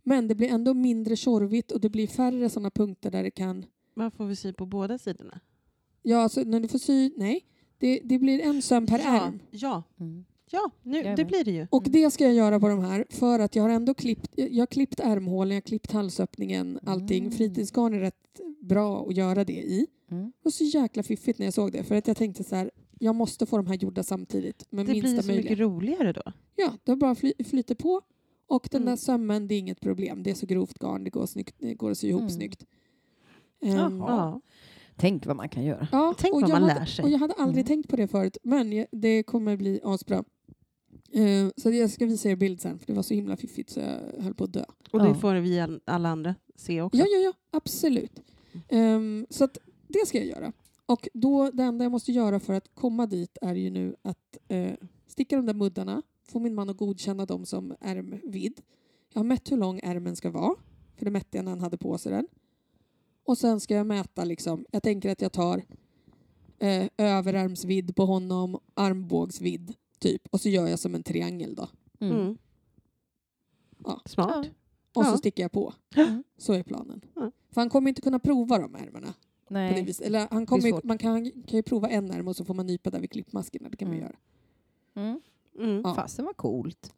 Men 0.03 0.28
det 0.28 0.36
blir 0.36 0.47
ändå 0.49 0.74
mindre 0.74 1.16
tjorvigt 1.16 1.72
och 1.72 1.82
det 1.82 1.89
blir 1.89 2.08
färre 2.08 2.49
sådana 2.49 2.72
punkter 2.72 3.12
där 3.12 3.24
det 3.24 3.32
kan... 3.32 3.66
Vad 3.93 4.14
får 4.14 4.26
vi 4.26 4.36
sy 4.36 4.53
på 4.53 4.66
båda 4.66 4.97
sidorna? 4.97 5.39
Ja, 6.01 6.18
alltså 6.18 6.41
när 6.43 6.60
du 6.60 6.68
får 6.68 6.80
sy... 6.80 7.12
Nej, 7.18 7.45
det, 7.78 7.99
det 8.03 8.20
blir 8.20 8.39
en 8.39 8.62
söm 8.62 8.86
per 8.88 8.99
ja, 8.99 9.22
ärm. 9.28 9.39
Ja, 9.51 9.84
Mm. 9.99 10.26
Ja 10.51 10.71
nu, 10.83 11.15
det 11.15 11.25
blir 11.25 11.43
det 11.43 11.51
ju. 11.51 11.67
Och 11.71 11.87
Mm. 11.87 11.91
det 12.01 12.11
ska 12.11 12.23
jag 12.23 12.33
göra 12.33 12.59
på 12.59 12.67
de 12.67 12.79
här 12.79 13.05
för 13.09 13.39
att 13.39 13.55
jag 13.55 13.63
har 13.63 13.69
ändå 13.69 13.93
klippt, 13.93 14.31
jag 14.35 14.61
har 14.61 14.65
klippt 14.67 14.99
ärmhålen, 14.99 15.49
jag 15.55 15.55
har 15.61 15.61
klippt 15.67 15.91
halsöppningen, 15.91 16.79
allting. 16.85 17.19
Mm. 17.25 17.31
Fritidsgarn 17.31 17.93
är 17.93 17.99
rätt 17.99 18.39
bra 18.61 19.05
att 19.07 19.15
göra 19.15 19.43
det 19.43 19.53
i. 19.53 19.87
Mm. 20.11 20.23
Det 20.25 20.31
var 20.43 20.51
så 20.51 20.63
jäkla 20.63 21.03
fiffigt 21.03 21.39
när 21.39 21.45
jag 21.45 21.53
såg 21.53 21.71
det 21.71 21.83
för 21.83 21.95
att 21.95 22.07
jag 22.07 22.17
tänkte 22.17 22.43
så 22.43 22.55
här, 22.55 22.71
jag 22.99 23.15
måste 23.15 23.45
få 23.45 23.57
de 23.57 23.67
här 23.67 23.75
gjorda 23.75 24.03
samtidigt 24.03 24.65
med 24.71 24.85
Det 24.85 24.91
blir 24.91 25.03
minsta 25.03 25.21
så 25.21 25.27
möjliga. 25.27 25.43
mycket 25.43 25.59
roligare 25.59 26.13
då. 26.13 26.21
Ja, 26.55 26.73
det 26.83 26.95
bara 26.95 27.15
fly, 27.15 27.33
flyter 27.45 27.75
på 27.75 28.01
och 28.47 28.67
den 28.71 28.81
Mm. 28.81 28.91
där 28.91 28.95
sömmen, 28.97 29.47
det 29.47 29.55
är 29.55 29.59
inget 29.59 29.79
problem. 29.81 30.23
Det 30.23 30.29
är 30.29 30.35
så 30.35 30.45
grovt 30.45 30.79
garn, 30.79 31.03
det 31.03 31.09
går, 31.09 31.25
snyggt, 31.25 31.55
det 31.59 31.73
går 31.73 31.91
att 31.91 31.97
sy 31.97 32.07
ihop 32.07 32.19
Mm. 32.21 32.29
snyggt. 32.29 32.65
Ja. 33.59 34.41
Tänk 34.95 35.25
vad 35.25 35.35
man 35.35 35.49
kan 35.49 35.63
göra. 35.63 35.87
ja, 35.91 36.15
Tänk 36.17 36.33
och 36.35 36.41
vad 36.41 36.49
jag 36.49 36.61
man 36.61 36.69
hade, 36.69 36.79
lär 36.79 36.85
sig. 36.85 37.05
Och 37.05 37.09
jag 37.11 37.17
hade 37.19 37.33
aldrig 37.33 37.57
Mm. 37.65 37.67
tänkt 37.67 37.89
på 37.89 37.95
det 37.95 38.07
förut, 38.07 38.37
men 38.43 38.85
det 38.91 39.23
kommer 39.23 39.57
bli 39.57 39.79
asbra. 39.83 40.23
Uh, 41.16 41.49
så 41.58 41.72
jag 41.72 41.89
ska 41.89 42.05
visa 42.05 42.30
er 42.30 42.36
bild 42.36 42.62
sen, 42.62 42.80
för 42.80 42.88
det 42.88 42.93
var 42.93 43.03
så 43.03 43.14
himla 43.14 43.36
fiffigt 43.38 43.70
så 43.70 43.80
jag 43.80 44.24
höll 44.24 44.34
på 44.34 44.43
att 44.43 44.53
dö. 44.53 44.64
Och 44.91 44.99
det 44.99 45.08
Ja. 45.08 45.14
får 45.16 45.36
vi 45.36 45.60
all- 45.60 45.82
alla 45.86 46.10
andra 46.10 46.36
se 46.55 46.82
också. 46.82 46.97
Ja, 46.99 47.05
ja, 47.10 47.18
ja, 47.18 47.34
absolut. 47.51 48.20
Ehm, 48.70 49.26
så 49.30 49.43
att 49.43 49.58
det 49.88 50.05
ska 50.08 50.18
jag 50.18 50.28
göra. 50.28 50.53
Och 50.86 51.08
då, 51.14 51.51
det 51.51 51.64
enda 51.64 51.86
jag 51.86 51.91
måste 51.91 52.12
göra 52.12 52.39
för 52.39 52.53
att 52.53 52.76
komma 52.76 53.05
dit 53.05 53.38
är 53.41 53.55
ju 53.55 53.70
nu 53.70 53.95
att 54.01 54.38
eh, 54.47 54.72
sticka 55.08 55.36
de 55.36 55.45
där 55.45 55.53
muddarna, 55.53 56.01
få 56.24 56.39
min 56.39 56.55
man 56.55 56.70
att 56.70 56.78
godkänna 56.78 57.26
dem 57.26 57.45
som 57.45 57.76
ärmvidd. 57.82 58.62
Jag 59.14 59.20
har 59.20 59.26
mätt 59.26 59.51
hur 59.51 59.58
lång 59.58 59.80
ärmen 59.84 60.16
ska 60.16 60.30
vara, 60.32 60.55
för 60.95 61.05
det 61.05 61.12
mätte 61.12 61.38
jag 61.38 61.43
när 61.45 61.51
han 61.51 61.62
hade 61.62 61.78
på 61.78 61.97
sig 61.97 62.12
den. 62.12 62.28
Och 63.26 63.38
sen 63.38 63.60
ska 63.60 63.76
jag 63.76 63.86
mäta, 63.88 64.24
liksom, 64.24 64.66
jag 64.72 64.84
tänker 64.84 65.12
att 65.12 65.22
jag 65.22 65.32
tar 65.32 65.64
eh, 66.60 66.88
överarmsvidd 66.97 67.95
på 67.95 68.05
honom, 68.05 68.60
armbågsvidd, 68.74 69.74
typ. 69.99 70.27
Och 70.31 70.41
så 70.41 70.49
gör 70.49 70.67
jag 70.67 70.79
som 70.79 70.95
en 70.95 71.03
triangel 71.03 71.55
då. 71.55 71.69
Mm. 71.99 72.17
Mm. 72.19 72.37
Ja. 73.85 74.01
Smart. 74.05 74.47
Och 74.93 75.05
så 75.05 75.11
Ja. 75.11 75.17
sticker 75.17 75.43
jag 75.43 75.51
på. 75.51 75.73
Mm. 75.95 76.23
Så 76.37 76.53
är 76.53 76.63
planen. 76.63 77.01
Ja. 77.15 77.31
För 77.51 77.61
han 77.61 77.69
kommer 77.69 77.89
inte 77.89 78.01
kunna 78.01 78.19
prova 78.19 78.57
de 78.59 78.75
ärmarna. 78.75 79.13
På 79.47 79.53
det 79.53 79.59
Nej. 79.71 79.93
Eller 80.01 80.27
han 80.31 80.45
kommer 80.45 80.85
man 80.87 80.97
kan, 80.97 81.31
kan 81.31 81.57
ju 81.57 81.63
prova 81.63 81.89
en 81.89 82.11
ärm 82.11 82.27
och 82.27 82.35
så 82.35 82.45
får 82.45 82.53
man 82.53 82.67
nypa 82.67 82.89
där 82.89 82.99
vid 82.99 83.11
klippmaskerna. 83.11 83.69
Det 83.69 83.77
kan 83.77 83.87
man 83.87 83.97
Mm. 83.97 84.07
göra. 84.07 84.17
Mm. 85.07 85.21
Mm. 85.59 85.81
Ja. 85.83 85.95
Fasen 85.95 86.25
vad 86.25 86.37
coolt. 86.37 86.93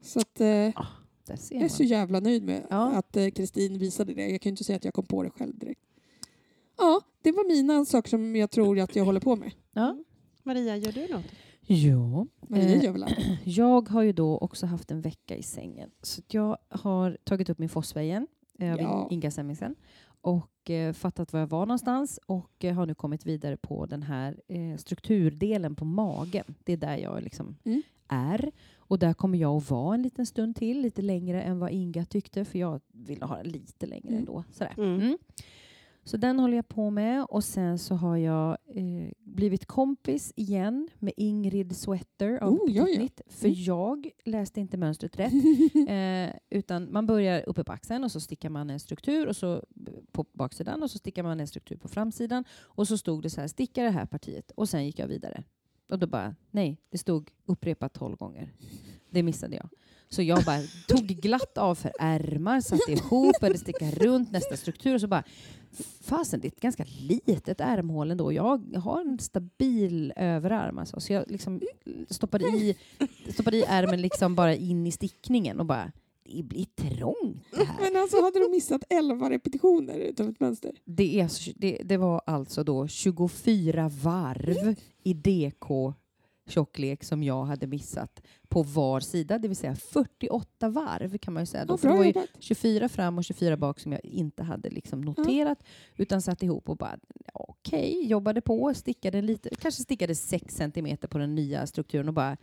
Så 0.00 0.20
att, 0.20 0.40
eh, 0.40 0.46
Där 0.46 1.36
ser 1.36 1.54
jag 1.54 1.60
är 1.60 1.60
man. 1.60 1.70
så 1.70 1.82
jävla 1.82 2.20
nöjd 2.20 2.42
med 2.42 2.66
Ja. 2.70 2.90
att 2.92 3.16
eh, 3.16 3.28
Kristin 3.30 3.78
visade 3.78 4.14
det. 4.14 4.30
Jag 4.30 4.40
kan 4.40 4.50
ju 4.50 4.52
inte 4.52 4.64
säga 4.64 4.76
att 4.76 4.84
jag 4.84 4.94
kom 4.94 5.06
på 5.06 5.22
det 5.22 5.30
själv 5.30 5.58
direkt. 5.58 5.80
Ja, 6.78 7.00
det 7.22 7.32
var 7.32 7.44
mina 7.48 7.84
saker 7.84 8.08
som 8.10 8.36
jag 8.36 8.50
tror 8.50 8.78
att 8.78 8.96
jag 8.96 9.04
håller 9.04 9.20
på 9.20 9.36
med. 9.36 9.52
Ja. 9.72 9.96
Maria, 10.42 10.76
gör 10.76 10.92
du 10.92 11.08
något? 11.14 11.24
Ja. 11.66 12.26
Eh, 12.56 12.84
gör 12.84 12.92
väl 12.92 13.02
allt. 13.02 13.16
Jag 13.44 13.88
har 13.88 14.02
ju 14.02 14.12
då 14.12 14.38
också 14.38 14.66
haft 14.66 14.90
en 14.90 15.00
vecka 15.00 15.36
i 15.36 15.42
sängen. 15.42 15.90
Så 16.02 16.20
att 16.20 16.34
jag 16.34 16.58
har 16.68 17.18
tagit 17.24 17.50
upp 17.50 17.58
min 17.58 17.68
Fossva 17.68 18.02
igen, 18.02 18.26
eh, 18.58 18.72
av 18.74 18.80
Ja. 18.80 19.08
Inga 19.10 19.30
Semmingsen. 19.30 19.74
Och 20.20 20.70
eh, 20.70 20.92
fattat 20.92 21.32
var 21.32 21.40
jag 21.40 21.46
var 21.46 21.66
någonstans 21.66 22.20
och 22.26 22.64
eh, 22.64 22.74
har 22.74 22.86
nu 22.86 22.94
kommit 22.94 23.26
vidare 23.26 23.56
på 23.56 23.86
den 23.86 24.02
här 24.02 24.40
eh, 24.48 24.76
strukturdelen 24.76 25.74
på 25.74 25.84
magen. 25.84 26.44
Det 26.64 26.72
är 26.72 26.76
där 26.76 26.96
jag 26.96 27.22
liksom 27.22 27.56
Mm. 27.64 27.82
är. 28.08 28.50
Och 28.76 28.98
där 28.98 29.12
kommer 29.14 29.38
jag 29.38 29.56
att 29.56 29.70
vara 29.70 29.94
en 29.94 30.02
liten 30.02 30.26
stund 30.26 30.56
till, 30.56 30.80
lite 30.80 31.02
längre 31.02 31.42
än 31.42 31.58
vad 31.58 31.70
Inga 31.70 32.04
tyckte, 32.04 32.44
för 32.44 32.58
jag 32.58 32.80
ville 32.92 33.24
ha 33.26 33.36
den 33.36 33.48
lite 33.48 33.86
längre 33.86 34.08
Mm. 34.08 34.18
ändå. 34.18 34.44
Sådär. 34.52 34.74
Mm. 34.76 35.18
Så 36.06 36.16
den 36.16 36.38
håller 36.38 36.56
jag 36.56 36.68
på 36.68 36.90
med 36.90 37.24
och 37.24 37.44
sen 37.44 37.78
så 37.78 37.94
har 37.94 38.16
jag 38.16 38.50
eh, 38.68 39.10
blivit 39.18 39.66
kompis 39.66 40.32
igen 40.36 40.88
med 40.98 41.12
Ingrid 41.16 41.76
Sweater 41.76 42.38
av 42.42 42.52
Oh, 42.52 42.70
ja, 42.72 42.88
ja. 42.88 43.08
För 43.26 43.48
Mm. 43.48 43.62
jag 43.62 44.10
läste 44.24 44.60
inte 44.60 44.76
mönstret 44.76 45.18
rätt. 45.18 45.32
eh, 45.88 46.36
utan 46.50 46.92
man 46.92 47.06
börjar 47.06 47.48
uppe 47.48 47.64
på 47.64 47.72
axeln 47.72 48.04
och 48.04 48.12
så 48.12 48.20
stickar 48.20 48.50
man 48.50 48.70
en 48.70 48.80
struktur 48.80 49.26
och 49.26 49.36
så 49.36 49.64
på 50.12 50.26
baksidan 50.32 50.82
och 50.82 50.90
så 50.90 50.98
stickar 50.98 51.22
man 51.22 51.40
en 51.40 51.46
struktur 51.46 51.76
på 51.76 51.88
framsidan. 51.88 52.44
Och 52.52 52.88
så 52.88 52.98
stod 52.98 53.22
det 53.22 53.30
så 53.30 53.40
här, 53.40 53.48
sticka 53.48 53.82
det 53.82 53.90
här 53.90 54.06
partiet. 54.06 54.50
Och 54.50 54.68
sen 54.68 54.86
gick 54.86 54.98
jag 54.98 55.06
vidare. 55.08 55.44
Och 55.90 55.98
då 55.98 56.06
bara, 56.06 56.34
nej, 56.50 56.80
det 56.90 56.98
stod 56.98 57.30
upprepat 57.46 57.92
tolv 57.94 58.16
gånger. 58.16 58.52
Det 59.10 59.22
missade 59.22 59.56
jag. 59.56 59.68
Så 60.08 60.22
jag 60.22 60.44
bara 60.44 60.60
tog 60.88 61.06
glatt 61.06 61.58
av 61.58 61.74
för 61.74 61.92
ärmar, 61.98 62.60
satte 62.60 62.92
ihop, 62.92 63.40
började 63.40 63.58
sticka 63.58 63.90
runt 63.90 64.32
nästa 64.32 64.56
struktur 64.56 64.94
och 64.94 65.00
så 65.00 65.06
bara 65.06 65.24
Fasen, 66.00 66.40
det 66.40 66.46
är 66.46 66.52
ett 66.52 66.60
ganska 66.60 66.84
litet 67.00 67.60
ärmhål 67.60 68.10
ändå. 68.10 68.32
Jag 68.32 68.76
har 68.76 69.00
en 69.00 69.18
stabil 69.18 70.12
överarm 70.16 70.78
alltså. 70.78 71.00
Så 71.00 71.12
jag 71.12 71.24
liksom 71.30 71.60
stoppade 72.10 72.44
i, 72.44 72.76
stoppade 73.28 73.56
i 73.56 73.64
ärmen 73.68 74.00
liksom 74.00 74.34
bara 74.34 74.54
in 74.54 74.86
i 74.86 74.92
stickningen 74.92 75.60
och 75.60 75.66
bara 75.66 75.92
det 76.24 76.42
blir 76.42 76.64
trångt 76.64 77.44
det 77.50 77.64
här. 77.64 77.80
Men 77.80 78.02
alltså 78.02 78.22
hade 78.22 78.38
du 78.38 78.48
missat 78.50 78.82
11 78.88 79.30
repetitioner 79.30 79.98
utav 79.98 80.28
ett 80.28 80.40
mönster? 80.40 80.72
Det, 80.84 81.20
är, 81.20 81.30
det, 81.56 81.80
det 81.84 81.96
var 81.96 82.22
alltså 82.26 82.64
då 82.64 82.88
24 82.88 83.90
varv 84.02 84.74
i 85.02 85.14
DK 85.14 85.94
tjocklek 86.46 87.04
som 87.04 87.22
jag 87.22 87.44
hade 87.44 87.66
missat 87.66 88.22
på 88.48 88.62
var 88.62 89.00
sida, 89.00 89.38
det 89.38 89.48
vill 89.48 89.56
säga 89.56 89.74
48 89.74 90.68
varv 90.68 91.18
kan 91.18 91.34
man 91.34 91.42
ju 91.42 91.46
säga. 91.46 91.64
Då. 91.64 91.76
För 91.76 91.88
det 91.88 91.94
var 91.94 92.04
ju 92.04 92.10
jobbat. 92.10 92.28
24 92.38 92.88
fram 92.88 93.18
och 93.18 93.24
24 93.24 93.56
bak 93.56 93.80
som 93.80 93.92
jag 93.92 94.04
inte 94.04 94.42
hade 94.42 94.70
liksom 94.70 95.00
noterat 95.00 95.58
utan 95.96 96.22
satt 96.22 96.42
ihop 96.42 96.68
och 96.68 96.76
bara 96.76 96.98
okej, 97.32 98.06
jobbade 98.06 98.40
på, 98.40 98.74
stickade 98.74 99.22
lite, 99.22 99.48
kanske 99.58 99.82
stickade 99.82 100.14
6 100.14 100.54
centimeter 100.54 101.08
på 101.08 101.18
den 101.18 101.34
nya 101.34 101.66
strukturen 101.66 102.08
och 102.08 102.14
bara 102.14 102.36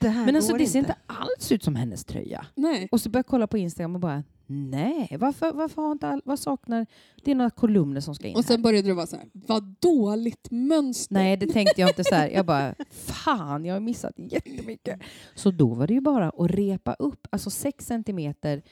men 0.00 0.36
alltså 0.36 0.56
det 0.56 0.66
ser 0.66 0.78
inte 0.78 0.96
alls 1.06 1.52
ut 1.52 1.62
som 1.62 1.76
hennes 1.76 2.04
tröja. 2.04 2.46
Nej. 2.54 2.88
Och 2.92 3.00
så 3.00 3.10
började 3.10 3.18
jag 3.18 3.26
kolla 3.26 3.46
på 3.46 3.58
Instagram 3.58 3.94
och 3.94 4.00
bara 4.00 4.22
nej, 4.46 5.16
varför, 5.20 5.52
varför 5.52 5.82
har 5.82 5.92
inte 5.92 6.08
all, 6.08 6.22
vad 6.24 6.38
saknar, 6.38 6.86
det 7.24 7.30
är 7.30 7.34
några 7.34 7.50
kolumner 7.50 8.00
som 8.00 8.14
ska 8.14 8.26
in 8.28 8.36
Och 8.36 8.42
här. 8.42 8.48
sen 8.48 8.62
började 8.62 8.88
du 8.88 8.94
vara 8.94 9.06
så 9.06 9.16
här, 9.16 9.26
vad 9.32 9.62
dåligt 9.80 10.50
mönster. 10.50 11.14
Nej, 11.14 11.36
det 11.36 11.46
tänkte 11.46 11.80
jag 11.80 11.90
inte 11.90 12.04
så 12.04 12.14
här. 12.14 12.28
Jag 12.28 12.46
bara, 12.46 12.74
fan, 12.90 13.64
jag 13.64 13.74
har 13.74 13.80
missat 13.80 14.14
jättemycket. 14.16 15.00
Så 15.34 15.50
då 15.50 15.74
var 15.74 15.86
det 15.86 15.94
ju 15.94 16.00
bara 16.00 16.28
att 16.28 16.50
repa 16.50 16.94
upp, 16.94 17.26
alltså 17.30 17.50
sex 17.50 17.86
centimeter 17.86 18.62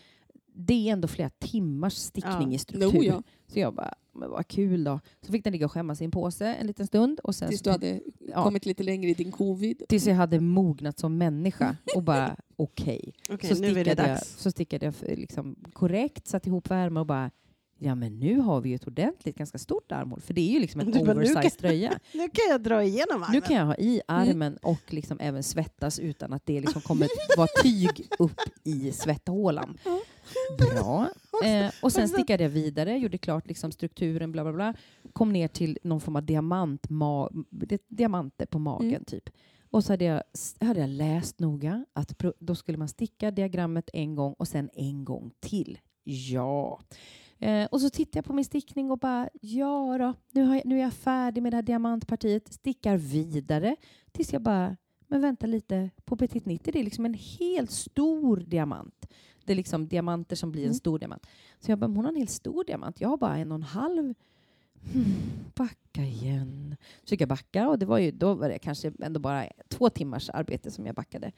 det 0.54 0.88
är 0.88 0.92
ändå 0.92 1.08
flera 1.08 1.30
timmars 1.30 1.92
stickning 1.94 2.48
Ja. 2.50 2.54
i 2.54 2.58
struktur. 2.58 2.98
No, 2.98 3.02
ja. 3.04 3.22
Så 3.46 3.58
jag 3.58 3.74
bara, 3.74 3.94
men 4.14 4.30
vad 4.30 4.48
kul 4.48 4.84
då. 4.84 5.00
Så 5.26 5.32
fick 5.32 5.44
den 5.44 5.52
ligga 5.52 5.66
och 5.66 5.72
skämmas 5.72 6.00
i 6.00 6.04
en 6.04 6.10
påse 6.10 6.46
en 6.46 6.66
liten 6.66 6.86
stund. 6.86 7.20
Och 7.20 7.34
sen 7.34 7.48
Tills 7.48 7.60
så 7.60 7.64
du 7.64 7.70
hade 7.70 8.00
ja. 8.18 8.44
kommit 8.44 8.66
lite 8.66 8.82
längre 8.82 9.10
i 9.10 9.14
din 9.14 9.32
covid. 9.32 9.82
tills 9.88 10.06
jag 10.06 10.14
hade 10.14 10.40
mognat 10.40 10.98
som 10.98 11.18
människa 11.18 11.76
och 11.96 12.02
bara 12.02 12.36
okej. 12.56 13.12
Så, 13.26 13.32
nu 13.32 13.68
är 13.68 13.74
det 13.74 13.90
stickade 13.90 14.08
jag, 14.08 14.26
så 14.26 14.50
stickade 14.50 14.86
jag 14.86 15.18
liksom 15.18 15.56
korrekt, 15.72 16.26
satt 16.28 16.46
ihop 16.46 16.70
värme 16.70 17.00
och 17.00 17.06
bara 17.06 17.30
ja 17.78 17.94
men 17.94 18.18
nu 18.18 18.38
har 18.38 18.60
vi 18.60 18.68
ju 18.68 18.74
ett 18.74 18.86
ordentligt, 18.86 19.36
ganska 19.36 19.58
stort 19.58 19.92
armhål. 19.92 20.20
För 20.20 20.34
det 20.34 20.40
är 20.40 20.52
ju 20.52 20.60
liksom 20.60 20.80
en 20.80 20.88
oversized 20.88 21.42
kan- 21.42 21.50
tröja. 21.50 21.98
Nu 22.12 22.28
kan 22.28 22.44
jag 22.50 22.62
dra 22.62 22.84
igenom 22.84 23.22
armen. 23.22 23.28
Nu 23.32 23.40
kan 23.40 23.56
jag 23.56 23.66
ha 23.66 23.76
i 23.76 24.00
armen 24.08 24.56
och 24.62 24.82
liksom 24.86 25.18
även 25.20 25.42
svettas 25.42 25.98
utan 25.98 26.32
att 26.32 26.46
det 26.46 26.60
liksom 26.60 26.82
kommer 26.82 27.08
vara 27.36 27.48
tyg 27.62 28.06
upp 28.18 28.40
i 28.64 28.92
svetthålan. 28.92 29.78
Bra. 30.58 31.08
Eh, 31.44 31.72
och 31.82 31.92
sen 31.92 32.08
stickade 32.08 32.42
jag 32.42 32.50
vidare, 32.50 32.96
gjorde 32.98 33.18
klart 33.18 33.48
liksom 33.48 33.72
strukturen, 33.72 34.32
bla 34.32 34.42
bla 34.42 34.52
bla. 34.52 34.74
Kom 35.12 35.32
ner 35.32 35.48
till 35.48 35.78
någon 35.82 36.00
form 36.00 36.16
av 36.16 36.22
diamant, 36.26 36.86
diamanter 37.88 38.46
på 38.46 38.58
magen 38.58 38.88
Mm. 38.88 39.04
typ. 39.04 39.30
Och 39.70 39.84
så 39.84 39.92
hade 39.92 40.04
jag, 40.04 40.22
hade 40.60 40.80
jag 40.80 40.90
läst 40.90 41.40
noga 41.40 41.84
att 41.92 42.22
då 42.38 42.54
skulle 42.54 42.78
man 42.78 42.88
sticka 42.88 43.30
diagrammet 43.30 43.90
en 43.92 44.14
gång 44.14 44.32
och 44.38 44.48
sen 44.48 44.70
en 44.74 45.04
gång 45.04 45.30
till. 45.40 45.78
Ja. 46.04 46.80
Eh, 47.38 47.64
och 47.66 47.80
så 47.80 47.90
tittade 47.90 48.18
jag 48.18 48.24
på 48.24 48.32
min 48.32 48.44
stickning 48.44 48.90
och 48.90 48.98
bara, 48.98 49.28
ja 49.40 49.98
då, 49.98 50.14
nu, 50.30 50.54
jag, 50.54 50.66
nu 50.66 50.78
är 50.78 50.82
jag 50.82 50.92
färdig 50.92 51.42
med 51.42 51.52
det 51.52 51.56
här 51.56 51.62
diamantpartiet. 51.62 52.52
Stickar 52.52 52.96
vidare 52.96 53.76
tills 54.12 54.32
jag 54.32 54.42
bara, 54.42 54.76
men 55.08 55.20
vänta 55.20 55.46
lite, 55.46 55.90
på 56.04 56.16
Petit 56.16 56.46
90 56.46 56.72
det 56.72 56.80
är 56.80 56.84
liksom 56.84 57.04
en 57.04 57.14
helt 57.14 57.70
stor 57.70 58.36
diamant. 58.36 59.06
Det 59.46 59.52
är 59.52 59.56
liksom 59.56 59.88
diamanter 59.88 60.36
som 60.36 60.52
blir 60.52 60.62
en 60.62 60.66
Mm. 60.66 60.74
stor 60.74 60.98
diamant. 60.98 61.26
Så 61.60 61.70
jag 61.70 61.78
bara, 61.78 61.86
hon 61.86 62.04
har 62.04 62.12
en 62.12 62.16
helt 62.16 62.30
stor 62.30 62.64
diamant. 62.64 63.00
Jag 63.00 63.08
har 63.08 63.16
bara 63.16 63.36
en 63.36 63.52
och 63.52 63.56
en 63.56 63.62
halv. 63.62 64.14
Hmm, 64.92 65.04
backa 65.54 66.02
igen. 66.02 66.76
Så 67.04 67.08
fick 67.08 67.20
jag 67.20 67.28
backa 67.28 67.68
och 67.68 67.78
det 67.78 67.86
var 67.86 67.98
ju, 67.98 68.10
då 68.10 68.34
var 68.34 68.48
det 68.48 68.58
kanske 68.58 68.92
ändå 69.02 69.20
bara 69.20 69.46
två 69.68 69.90
timmars 69.90 70.30
arbete 70.30 70.70
som 70.70 70.86
jag 70.86 70.94
backade. 70.94 71.32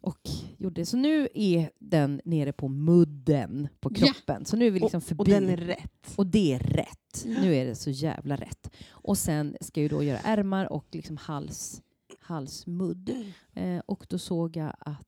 Och 0.00 0.18
gjorde. 0.58 0.86
Så 0.86 0.96
nu 0.96 1.28
är 1.34 1.70
den 1.78 2.20
nere 2.24 2.52
på 2.52 2.68
mudden 2.68 3.68
på 3.80 3.90
Ja. 3.94 4.06
kroppen. 4.06 4.44
Så 4.44 4.56
nu 4.56 4.66
är 4.66 4.70
vi 4.70 4.80
liksom 4.80 5.00
förbi. 5.00 5.20
Och 5.20 5.26
den 5.28 5.48
är 5.48 5.56
rätt. 5.56 6.14
Och 6.16 6.26
det 6.26 6.54
är 6.54 6.58
rätt. 6.58 7.24
Ja. 7.24 7.40
Nu 7.40 7.54
är 7.54 7.64
det 7.66 7.74
så 7.74 7.90
jävla 7.90 8.36
rätt. 8.36 8.70
Och 8.90 9.18
sen 9.18 9.56
ska 9.60 9.80
jag 9.80 9.82
ju 9.92 9.96
då 9.96 10.02
göra 10.02 10.18
ärmar 10.18 10.72
och 10.72 10.86
liksom 10.92 11.16
hals, 11.16 11.82
halsmudd. 12.20 13.10
Eh, 13.54 13.78
och 13.86 14.06
då 14.08 14.18
såg 14.18 14.56
jag 14.56 14.72
att 14.78 15.02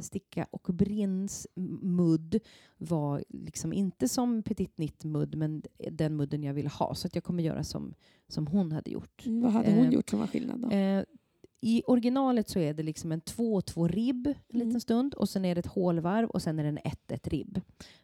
sticka 0.00 0.46
och 0.50 0.74
brinns 0.74 1.46
m- 1.56 1.78
mudd 1.82 2.40
var 2.78 3.24
liksom 3.28 3.72
inte 3.72 4.08
som 4.08 4.42
petit 4.42 4.78
nitt 4.78 5.04
mudd 5.04 5.34
men 5.34 5.62
den 5.90 6.16
mudden 6.16 6.42
jag 6.42 6.54
ville 6.54 6.68
ha. 6.68 6.94
Så 6.94 7.06
att 7.06 7.14
jag 7.14 7.24
kommer 7.24 7.42
göra 7.42 7.64
som, 7.64 7.94
som 8.28 8.46
hon 8.46 8.72
hade 8.72 8.90
gjort. 8.90 9.26
Mm, 9.26 9.40
Vad 9.42 9.52
hade 9.52 9.70
hon 9.74 9.86
Eh, 9.86 9.92
gjort 9.92 10.10
som 10.10 10.18
var 10.20 10.26
skillnad 10.26 10.60
då? 10.60 10.70
Eh, 10.70 11.04
I 11.60 11.82
originalet 11.86 12.48
så 12.48 12.58
är 12.58 12.74
det 12.74 12.82
liksom 12.82 13.12
en 13.12 13.20
2-2 13.20 13.88
ribb 13.88 14.26
en 14.26 14.34
liten 14.58 14.68
Mm. 14.70 14.80
stund 14.80 15.14
och 15.14 15.28
sen 15.28 15.44
är 15.44 15.54
det 15.54 15.58
ett 15.58 15.66
hålvarv 15.66 16.28
och 16.30 16.42
sen 16.42 16.58
är 16.58 16.62
det 16.62 16.68
en 16.68 16.78
1-1 16.78 17.28
ribb. 17.28 17.60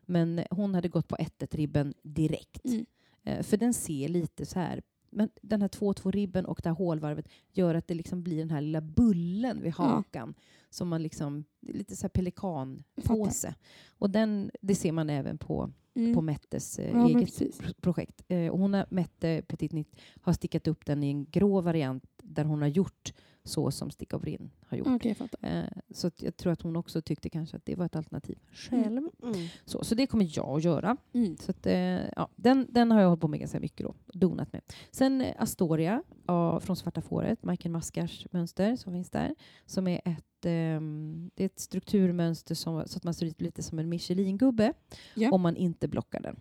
Men 0.07 0.41
hon 0.51 0.75
hade 0.75 0.89
gått 0.89 1.09
på 1.09 1.17
1-1 1.17 1.55
ribben 1.57 1.95
direkt. 2.03 2.65
Mm. 2.65 2.87
Eh, 3.25 3.43
för 3.43 3.57
den 3.57 3.75
ser 3.75 4.09
lite 4.09 4.47
så 4.47 4.59
här, 4.59 4.83
men 5.11 5.29
den 5.43 5.61
här 5.63 5.69
2-2 5.69 6.11
ribben 6.13 6.45
och 6.47 6.61
det 6.63 6.69
här 6.69 6.77
hålvarvet 6.77 7.29
gör 7.53 7.75
att 7.75 7.87
det 7.89 7.95
liksom 7.95 8.23
blir 8.23 8.39
den 8.39 8.51
här 8.51 8.61
lilla 8.61 8.81
bullen 8.81 9.63
vid 9.63 9.73
hakan. 9.73 10.35
Som 10.71 10.89
man 10.89 11.03
liksom, 11.03 11.45
lite 11.61 11.97
så 11.97 12.03
här 12.03 12.09
pelikanpåse. 12.09 13.55
Och 13.99 14.11
den, 14.11 14.51
det 14.61 14.75
ser 14.75 14.93
man 14.93 15.11
även 15.11 15.39
på, 15.39 15.71
Mm. 15.95 16.15
på 16.15 16.21
Mettes 16.23 16.79
eh, 16.79 16.91
Ja, 16.93 17.09
eget 17.09 17.81
projekt. 17.81 18.23
Eh, 18.29 18.49
och 18.53 18.59
hon 18.59 18.75
har, 18.75 18.87
Mette 18.91 19.43
Petit 19.47 19.73
Nitt 19.73 19.97
har 20.21 20.33
stickat 20.33 20.69
upp 20.69 20.87
den 20.87 21.03
i 21.03 21.11
en 21.11 21.25
grå 21.25 21.61
variant 21.61 22.05
där 22.23 22.45
hon 22.45 22.61
har 22.63 22.69
gjort 22.69 23.13
så 23.45 23.71
som 23.71 23.91
Stick 23.91 24.15
of 24.15 24.25
Rinn 24.25 24.51
har 24.67 24.77
gjort. 24.77 24.87
Okej, 24.89 25.17
jag. 25.19 25.59
Eh, 25.59 25.65
så 25.91 26.07
att 26.07 26.23
jag 26.23 26.37
tror 26.37 26.53
att 26.53 26.63
hon 26.63 26.77
också 26.77 27.03
tyckte 27.03 27.29
kanske 27.29 27.57
att 27.57 27.65
det 27.67 27.77
var 27.77 27.87
ett 27.87 27.97
alternativ 27.97 28.39
själv. 28.53 29.09
Mm. 29.23 29.49
Så, 29.65 29.85
så 29.85 29.95
det 29.95 30.07
kommer 30.07 30.37
jag 30.37 30.57
att 30.57 30.65
göra. 30.65 30.97
Mm. 31.13 31.37
Så 31.37 31.51
att, 31.51 31.67
eh, 31.67 31.75
ja, 32.17 32.29
den, 32.37 32.67
den 32.71 32.91
har 32.91 33.01
jag 33.01 33.09
hållit 33.09 33.21
på 33.21 33.29
med 33.29 33.41
ganska 33.41 33.61
mycket 33.61 33.87
då, 33.87 33.95
donat 34.19 34.53
med. 34.53 34.63
Sen 34.91 35.21
eh, 35.21 35.35
Astoria 35.39 36.03
ja, 36.27 36.61
från 36.61 36.77
Svarta 36.77 37.01
fåret, 37.03 37.43
Majken 37.43 37.73
Maskars 37.73 38.27
mönster 38.31 38.77
som 38.77 38.93
finns 38.93 39.11
där, 39.11 39.35
som 39.67 39.89
är 39.89 40.01
ett, 40.05 40.45
ehm, 40.47 41.31
det 41.35 41.43
är 41.43 41.47
ett 41.47 41.61
strukturmönster 41.61 42.55
som, 42.55 42.83
så 42.87 42.97
att 42.97 43.05
man 43.05 43.15
ser 43.15 43.27
ut 43.27 43.41
lite 43.41 43.63
som 43.63 43.79
en 43.79 43.89
Michelin-gubbe 43.89 44.73
Ja. 45.15 45.31
om 45.31 45.41
man 45.41 45.57
inte 45.57 45.89
blockar 45.89 46.21
den. 46.21 46.41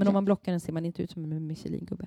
Men 0.00 0.08
om 0.08 0.14
man 0.14 0.24
blockar 0.24 0.52
den 0.52 0.60
ser 0.60 0.72
man 0.72 0.84
inte 0.84 1.02
ut 1.02 1.10
som 1.10 1.32
en 1.32 1.46
Michelin-gubbe. 1.46 2.06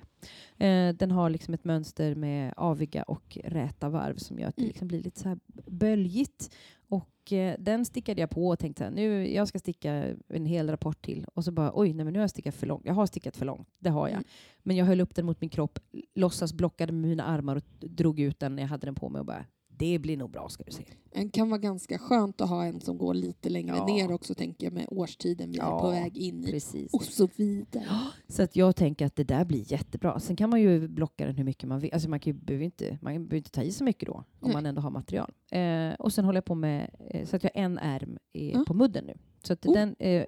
Eh, 0.58 0.94
den 0.94 1.10
har 1.10 1.30
liksom 1.30 1.54
ett 1.54 1.64
mönster 1.64 2.14
med 2.14 2.54
aviga 2.56 3.02
och 3.02 3.38
räta 3.44 3.88
varv 3.88 4.16
som 4.16 4.38
gör 4.38 4.48
att 4.48 4.56
det 4.56 4.62
Mm. 4.62 4.68
liksom 4.68 4.88
blir 4.88 5.02
lite 5.02 5.20
så 5.20 5.28
här 5.28 5.38
böljigt. 5.70 6.54
Och 6.88 7.32
eh, 7.32 7.56
den 7.58 7.84
stickade 7.84 8.20
jag 8.20 8.30
på 8.30 8.48
och 8.48 8.58
tänkte 8.58 8.90
nu 8.90 9.32
jag 9.34 9.48
ska 9.48 9.58
sticka 9.58 10.14
en 10.28 10.46
hel 10.46 10.70
rapport 10.70 11.04
till. 11.04 11.26
Och 11.34 11.44
så 11.44 11.52
bara, 11.52 11.70
oj, 11.74 11.92
nej, 11.92 12.04
men 12.04 12.12
nu 12.12 12.18
har 12.18 12.22
jag 12.22 12.30
stickat 12.30 12.54
för 12.54 12.66
långt. 12.66 12.82
Jag 12.86 12.94
har 12.94 13.06
stickat 13.06 13.36
för 13.36 13.46
långt, 13.46 13.68
det 13.78 13.90
har 13.90 14.08
jag. 14.08 14.12
Mm. 14.16 14.24
Men 14.62 14.76
jag 14.76 14.86
höll 14.86 15.00
upp 15.00 15.14
den 15.14 15.26
mot 15.26 15.40
min 15.40 15.50
kropp, 15.50 15.78
låtsas 16.14 16.52
blockade 16.52 16.92
med 16.92 17.08
mina 17.08 17.24
armar 17.24 17.56
och 17.56 17.62
drog 17.80 18.20
ut 18.20 18.38
den 18.40 18.56
när 18.56 18.62
jag 18.62 18.68
hade 18.68 18.86
den 18.86 18.94
på 18.94 19.08
mig 19.08 19.18
och 19.20 19.26
bara, 19.26 19.44
det 19.78 19.98
blir 19.98 20.16
nog 20.16 20.30
bra 20.30 20.48
ska 20.48 20.64
du 20.64 20.72
se. 20.72 20.84
Det 21.12 21.28
kan 21.32 21.50
vara 21.50 21.58
ganska 21.58 21.98
skönt 21.98 22.40
att 22.40 22.48
ha 22.48 22.64
en 22.64 22.80
som 22.80 22.98
går 22.98 23.14
lite 23.14 23.48
längre 23.48 23.76
Ja. 23.76 23.86
ner 23.86 24.12
också, 24.12 24.34
tänker 24.34 24.66
jag, 24.66 24.72
med 24.72 24.86
årstiden 24.90 25.50
vi 25.50 25.56
Ja, 25.56 25.76
är 25.78 25.80
på 25.82 25.90
väg 25.90 26.16
in 26.18 26.44
i. 26.44 26.50
Precis. 26.52 26.94
Och 26.94 27.02
så 27.04 27.28
vidare. 27.36 27.84
Så 28.28 28.42
att 28.42 28.56
jag 28.56 28.76
tänker 28.76 29.06
att 29.06 29.16
det 29.16 29.24
där 29.24 29.44
blir 29.44 29.72
jättebra. 29.72 30.20
Sen 30.20 30.36
kan 30.36 30.50
man 30.50 30.60
ju 30.60 30.88
blocka 30.88 31.26
den 31.26 31.36
hur 31.36 31.44
mycket 31.44 31.68
man 31.68 31.80
vill. 31.80 31.90
Alltså 31.92 32.10
man, 32.10 32.20
kan 32.20 32.32
ju, 32.32 32.38
behöver, 32.38 32.64
inte, 32.64 32.98
man 33.02 33.12
behöver 33.12 33.36
inte 33.36 33.50
ta 33.50 33.62
i 33.62 33.72
så 33.72 33.84
mycket 33.84 34.06
då, 34.06 34.14
om 34.14 34.24
Nej. 34.40 34.52
man 34.52 34.66
ändå 34.66 34.80
har 34.80 34.90
material. 34.90 35.32
Eh, 35.50 35.94
och 35.98 36.12
sen 36.12 36.24
håller 36.24 36.36
jag 36.36 36.44
på 36.44 36.54
med, 36.54 36.90
eh, 37.10 37.26
så 37.26 37.36
att 37.36 37.44
jag 37.44 37.50
har 37.54 37.60
en 37.62 37.78
ärm 37.78 38.18
eh, 38.32 38.50
Ja. 38.50 38.64
på 38.66 38.74
mudden 38.74 39.04
nu. 39.04 39.14
Så 39.42 39.52
att 39.52 39.66
Oh. 39.66 39.74
den, 39.74 39.96
eh, 39.98 40.24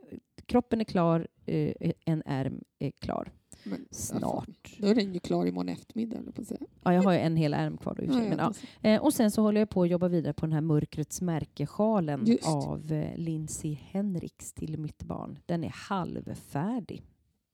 kroppen 0.46 0.80
är 0.80 0.84
klar, 0.84 1.26
eh, 1.46 1.92
en 2.04 2.22
ärm 2.26 2.60
är 2.78 2.90
klar. 2.90 3.32
Men, 3.66 3.86
Snart. 3.90 4.76
Då 4.78 4.86
är 4.88 4.94
den 4.94 5.14
ju 5.14 5.20
klar 5.20 5.46
imorgon 5.46 5.68
eftermiddag, 5.68 6.32
på 6.34 6.40
att 6.42 6.48
säga. 6.48 6.60
Ja, 6.82 6.94
jag 6.94 7.02
har 7.02 7.12
ju 7.12 7.18
en 7.18 7.36
hel 7.36 7.54
ärm 7.54 7.76
kvar 7.76 7.94
då 7.94 8.02
i 8.02 8.06
och 8.06 8.12
för 8.12 8.20
sig. 8.20 8.28
Men, 8.28 8.38
ja. 8.82 8.90
eh, 8.90 9.02
och 9.02 9.14
sen 9.14 9.30
så 9.30 9.42
håller 9.42 9.60
jag 9.60 9.70
på 9.70 9.82
att 9.82 9.88
jobba 9.90 10.08
vidare 10.08 10.32
på 10.32 10.46
den 10.46 10.52
här 10.52 10.60
Mörkrets 10.60 11.20
märkesjalen 11.20 12.38
av 12.44 12.92
eh, 12.92 13.16
Lindsay 13.16 13.72
Henriks 13.74 14.52
till 14.52 14.78
mitt 14.78 15.02
barn. 15.02 15.38
Den 15.46 15.64
är 15.64 15.68
halvfärdig. 15.74 17.02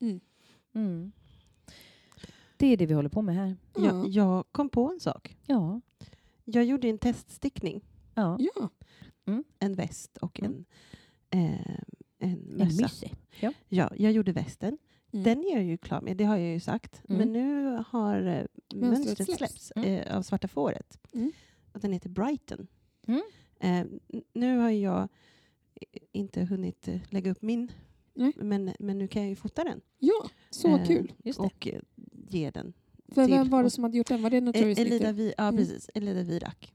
Mm. 0.00 0.20
Mm. 0.74 1.12
Det 2.56 2.66
är 2.66 2.76
det 2.76 2.86
vi 2.86 2.94
håller 2.94 3.08
på 3.08 3.22
med 3.22 3.34
här. 3.34 3.56
Ja. 3.76 3.82
Jag, 3.84 4.08
jag 4.08 4.44
kom 4.52 4.68
på 4.68 4.90
en 4.92 5.00
sak. 5.00 5.36
Ja. 5.46 5.80
Jag 6.44 6.64
gjorde 6.64 6.88
en 6.88 6.98
teststickning. 6.98 7.80
ja. 8.14 8.38
Ja. 8.54 8.68
En 9.58 9.74
väst 9.74 10.16
och 10.16 10.40
Mm. 10.40 10.64
en, 11.30 11.44
eh, 11.44 11.60
en 12.18 12.30
En 12.32 12.56
mössa. 12.58 12.82
mysse. 12.82 13.10
Ja. 13.40 13.52
Ja, 13.68 13.90
jag 13.96 14.12
gjorde 14.12 14.32
västen. 14.32 14.78
Mm. 15.12 15.24
Den 15.24 15.44
är 15.44 15.54
jag 15.54 15.64
ju 15.64 15.76
klar 15.78 16.00
med, 16.00 16.16
det 16.16 16.24
har 16.24 16.36
jag 16.36 16.52
ju 16.52 16.60
sagt. 16.60 17.02
Mm. 17.08 17.18
Men 17.18 17.32
nu 17.32 17.76
har 17.88 18.22
eh, 18.26 18.44
mönstret 18.74 19.16
släpps. 19.16 19.36
släppts 19.38 19.72
Mm. 19.76 19.88
eh, 19.88 20.16
av 20.16 20.22
Svarta 20.22 20.48
fåret. 20.48 20.98
Mm. 21.14 21.32
Och 21.72 21.80
den 21.80 21.92
heter 21.92 22.08
Brighton. 22.08 22.66
Mm. 23.06 23.22
Eh, 23.60 23.86
nu 24.34 24.58
har 24.58 24.70
jag 24.70 25.08
i- 25.80 25.98
inte 26.12 26.42
hunnit 26.44 26.88
eh, 26.88 27.00
lägga 27.10 27.30
upp 27.30 27.42
min, 27.42 27.72
men, 28.36 28.72
men 28.78 28.98
nu 28.98 29.08
kan 29.08 29.22
jag 29.22 29.28
ju 29.28 29.36
fota 29.36 29.64
den. 29.64 29.80
ja, 29.98 30.28
så 30.50 30.76
Eh, 30.76 30.86
kul. 30.86 31.12
Just 31.24 31.38
det. 31.38 31.44
Och 31.44 31.68
eh, 31.68 31.80
ge 32.28 32.50
den. 32.50 32.72
För 33.08 33.28
vem 33.28 33.48
var 33.50 33.62
det 33.62 33.70
som 33.70 33.84
hade 33.84 33.96
gjort 33.96 34.06
den? 34.08 34.22
Var 34.22 34.30
det 34.30 34.36
Eh, 34.36 34.42
Notorious 34.42 34.78
Elida? 34.78 35.12
Vi, 35.12 35.34
ja, 35.38 35.52
precis. 35.56 35.90
Elida 35.94 36.22
Virak. 36.22 36.74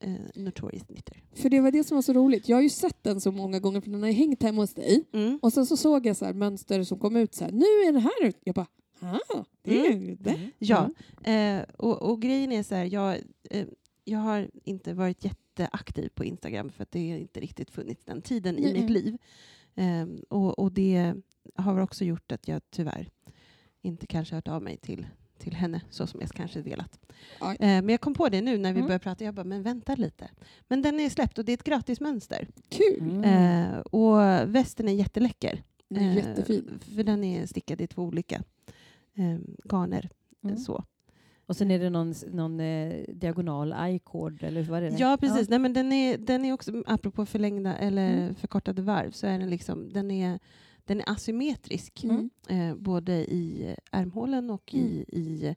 Mm. 0.00 0.14
Eh, 0.14 0.42
Notorious 0.42 0.86
Knitter. 0.86 1.22
För 1.32 1.48
det 1.48 1.60
var 1.60 1.70
det 1.70 1.84
som 1.84 1.94
var 1.94 2.02
så 2.02 2.12
roligt. 2.12 2.48
Jag 2.48 2.56
har 2.56 2.62
ju 2.62 2.68
sett 2.68 3.02
den 3.02 3.20
så 3.20 3.32
många 3.32 3.58
gånger 3.58 3.80
för 3.80 3.90
den 3.90 4.02
har 4.02 4.10
hängt 4.10 4.42
hemma 4.42 4.62
hos 4.62 4.74
dig. 4.74 5.04
Mm. 5.12 5.38
Och 5.42 5.52
sen 5.52 5.66
så 5.66 5.76
såg 5.76 6.06
jag 6.06 6.16
så 6.16 6.24
här 6.24 6.32
mönster 6.32 6.82
som 6.82 6.98
kom 6.98 7.16
ut 7.16 7.34
så 7.34 7.44
här. 7.44 7.52
Nu 7.52 7.64
är 7.88 7.92
det 7.92 8.00
här 8.00 8.24
ut. 8.24 8.36
Jag 8.44 8.54
bara, 8.54 8.66
ah, 9.00 9.44
det 9.62 9.86
är 9.86 9.92
ju 9.92 10.16
det. 10.16 10.30
Mm. 10.30 10.50
Ja, 10.58 10.90
eh, 11.30 11.62
och, 11.76 12.02
och 12.02 12.22
grejen 12.22 12.52
är 12.52 12.62
så 12.62 12.74
här, 12.74 12.84
jag, 12.84 13.16
eh, 13.50 13.66
jag 14.04 14.18
har 14.18 14.50
inte 14.64 14.94
varit 14.94 15.24
jätteaktiv 15.24 16.08
på 16.14 16.24
Instagram 16.24 16.70
för 16.70 16.82
att 16.82 16.90
det 16.90 17.10
har 17.10 17.18
inte 17.18 17.40
riktigt 17.40 17.70
funnits 17.70 18.04
den 18.04 18.22
tiden 18.22 18.58
i 18.58 18.72
mitt 18.72 18.90
liv. 18.90 19.18
Eh, 19.74 20.06
och, 20.28 20.58
och 20.58 20.72
det 20.72 21.14
har 21.54 21.80
också 21.80 22.04
gjort 22.04 22.32
att 22.32 22.48
jag 22.48 22.62
tyvärr 22.70 23.08
inte 23.82 24.06
kanske 24.06 24.34
hört 24.34 24.48
av 24.48 24.62
mig 24.62 24.76
till, 24.76 25.06
till 25.40 25.54
henne 25.54 25.80
så 25.90 26.06
som 26.06 26.20
jag 26.20 26.30
kanske 26.30 26.60
velat. 26.60 27.00
Ja. 27.40 27.52
Eh, 27.52 27.58
men 27.60 27.88
jag 27.88 28.00
kom 28.00 28.14
på 28.14 28.28
det 28.28 28.40
nu 28.40 28.58
när 28.58 28.72
vi 28.72 28.78
Mm. 28.78 28.86
började 28.88 29.02
prata, 29.02 29.24
jag 29.24 29.34
bara, 29.34 29.44
men 29.44 29.62
vänta 29.62 29.94
lite. 29.94 30.30
Men 30.68 30.82
den 30.82 31.00
är 31.00 31.10
släppt 31.10 31.38
och 31.38 31.44
det 31.44 31.52
är 31.52 31.54
ett 31.54 31.64
gratis 31.64 32.00
mönster. 32.00 32.48
Kul. 32.68 33.00
Mm. 33.10 33.24
Eh, 33.74 33.78
och 33.78 34.18
västen 34.54 34.88
är 34.88 34.92
jätteläcker. 34.92 35.62
Den 35.88 36.02
är 36.04 36.10
Eh, 36.10 36.16
jättefin. 36.16 36.78
För 36.94 37.02
den 37.04 37.24
är 37.24 37.46
stickad 37.46 37.80
i 37.80 37.86
två 37.86 38.02
olika 38.02 38.42
eh, 39.14 39.38
garner. 39.72 40.08
Mm. 40.44 40.56
Så. 40.56 40.84
Och 41.46 41.56
sen 41.56 41.70
är 41.70 41.78
det 41.78 41.90
någon, 41.90 42.14
någon 42.32 42.60
eh, 42.60 43.04
diagonal 43.14 43.74
i-cord, 43.88 44.42
eller 44.42 44.62
vad 44.62 44.82
är 44.82 44.90
det? 44.90 44.96
Ja, 44.98 45.16
precis. 45.20 45.48
Nej, 45.48 45.58
men 45.58 45.72
den, 45.72 45.92
är, 45.92 46.18
den 46.18 46.44
är 46.44 46.52
också, 46.52 46.82
apropå 46.86 47.26
förlängda 47.26 47.76
eller 47.76 48.32
förkortade 48.32 48.82
varv, 48.82 49.10
så 49.10 49.26
är 49.26 49.38
den, 49.38 49.50
liksom, 49.50 49.92
den, 49.92 50.10
är, 50.10 50.38
den 50.90 51.00
är 51.00 51.10
asymmetrisk. 51.10 52.04
Mm. 52.04 52.30
Eh, 52.48 52.74
både 52.76 53.12
i 53.12 53.74
ärmhålen 53.90 54.50
och 54.50 54.74
i, 54.74 55.04
i, 55.08 55.54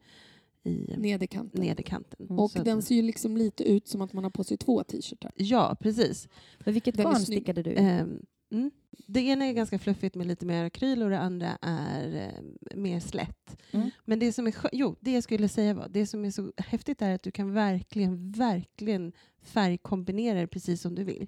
i 0.63 0.95
Nederkanten. 0.97 1.61
nederkanten. 1.61 2.25
Mm. 2.25 2.39
Och 2.39 2.51
Så 2.51 2.63
den 2.63 2.81
ser 2.81 2.95
ju 2.95 3.01
liksom 3.01 3.37
lite 3.37 3.63
ut 3.63 3.87
som 3.87 4.01
att 4.01 4.13
man 4.13 4.23
har 4.23 4.31
på 4.31 4.43
sig 4.43 4.57
två 4.57 4.83
t-shirtar. 4.83 5.31
Ja, 5.35 5.77
precis. 5.79 6.27
Men 6.65 6.73
vilket 6.73 6.97
Den 6.97 7.05
garn 7.05 7.19
stickade 7.19 7.63
du? 7.63 7.71
Mm. 7.71 8.71
Det 9.07 9.21
ena 9.21 9.45
är 9.45 9.53
ganska 9.53 9.79
fluffigt 9.79 10.15
med 10.15 10.27
lite 10.27 10.45
mer 10.45 10.65
akryl 10.65 11.03
och 11.03 11.09
det 11.09 11.19
andra 11.19 11.57
är 11.61 12.15
eh, 12.15 12.75
mer 12.77 12.99
slätt. 12.99 13.57
Mm. 13.71 13.89
Men 14.05 14.19
det 14.19 14.33
som 14.33 14.47
är 14.47 14.55
jo, 14.71 14.95
det 14.99 15.11
jag 15.11 15.23
skulle 15.23 15.47
säga 15.49 15.73
var, 15.73 15.89
det 15.89 16.07
som 16.07 16.25
är 16.25 16.31
så 16.31 16.51
häftigt 16.57 17.01
är 17.01 17.15
att 17.15 17.23
du 17.23 17.31
kan 17.31 17.53
verkligen, 17.53 18.31
verkligen 18.31 19.13
färgkombinera 19.41 20.39
det 20.41 20.47
precis 20.47 20.81
som 20.81 20.95
du 20.95 21.03
vill. 21.03 21.27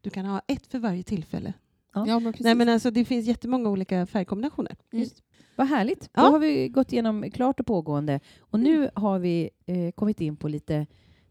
Du 0.00 0.10
kan 0.10 0.26
ha 0.26 0.42
ett 0.46 0.66
för 0.66 0.78
varje 0.78 1.02
tillfälle. 1.02 1.52
Ja. 1.94 2.04
Ja, 2.08 2.18
men 2.18 2.32
precis. 2.32 2.44
Nej, 2.44 2.54
men 2.54 2.68
alltså, 2.68 2.90
det 2.90 3.04
finns 3.04 3.26
jättemånga 3.26 3.70
olika 3.70 4.06
färgkombinationer. 4.06 4.76
Mm. 4.92 5.08
Vad 5.56 5.66
härligt. 5.66 6.10
Ja. 6.12 6.22
Då 6.22 6.28
har 6.28 6.38
vi 6.38 6.68
gått 6.68 6.92
igenom 6.92 7.30
klart 7.30 7.60
och 7.60 7.66
pågående. 7.66 8.20
Och 8.38 8.60
nu 8.60 8.90
har 8.94 9.18
vi 9.18 9.50
eh, 9.66 9.90
kommit 9.90 10.20
in 10.20 10.36
på 10.36 10.48
lite, 10.48 10.86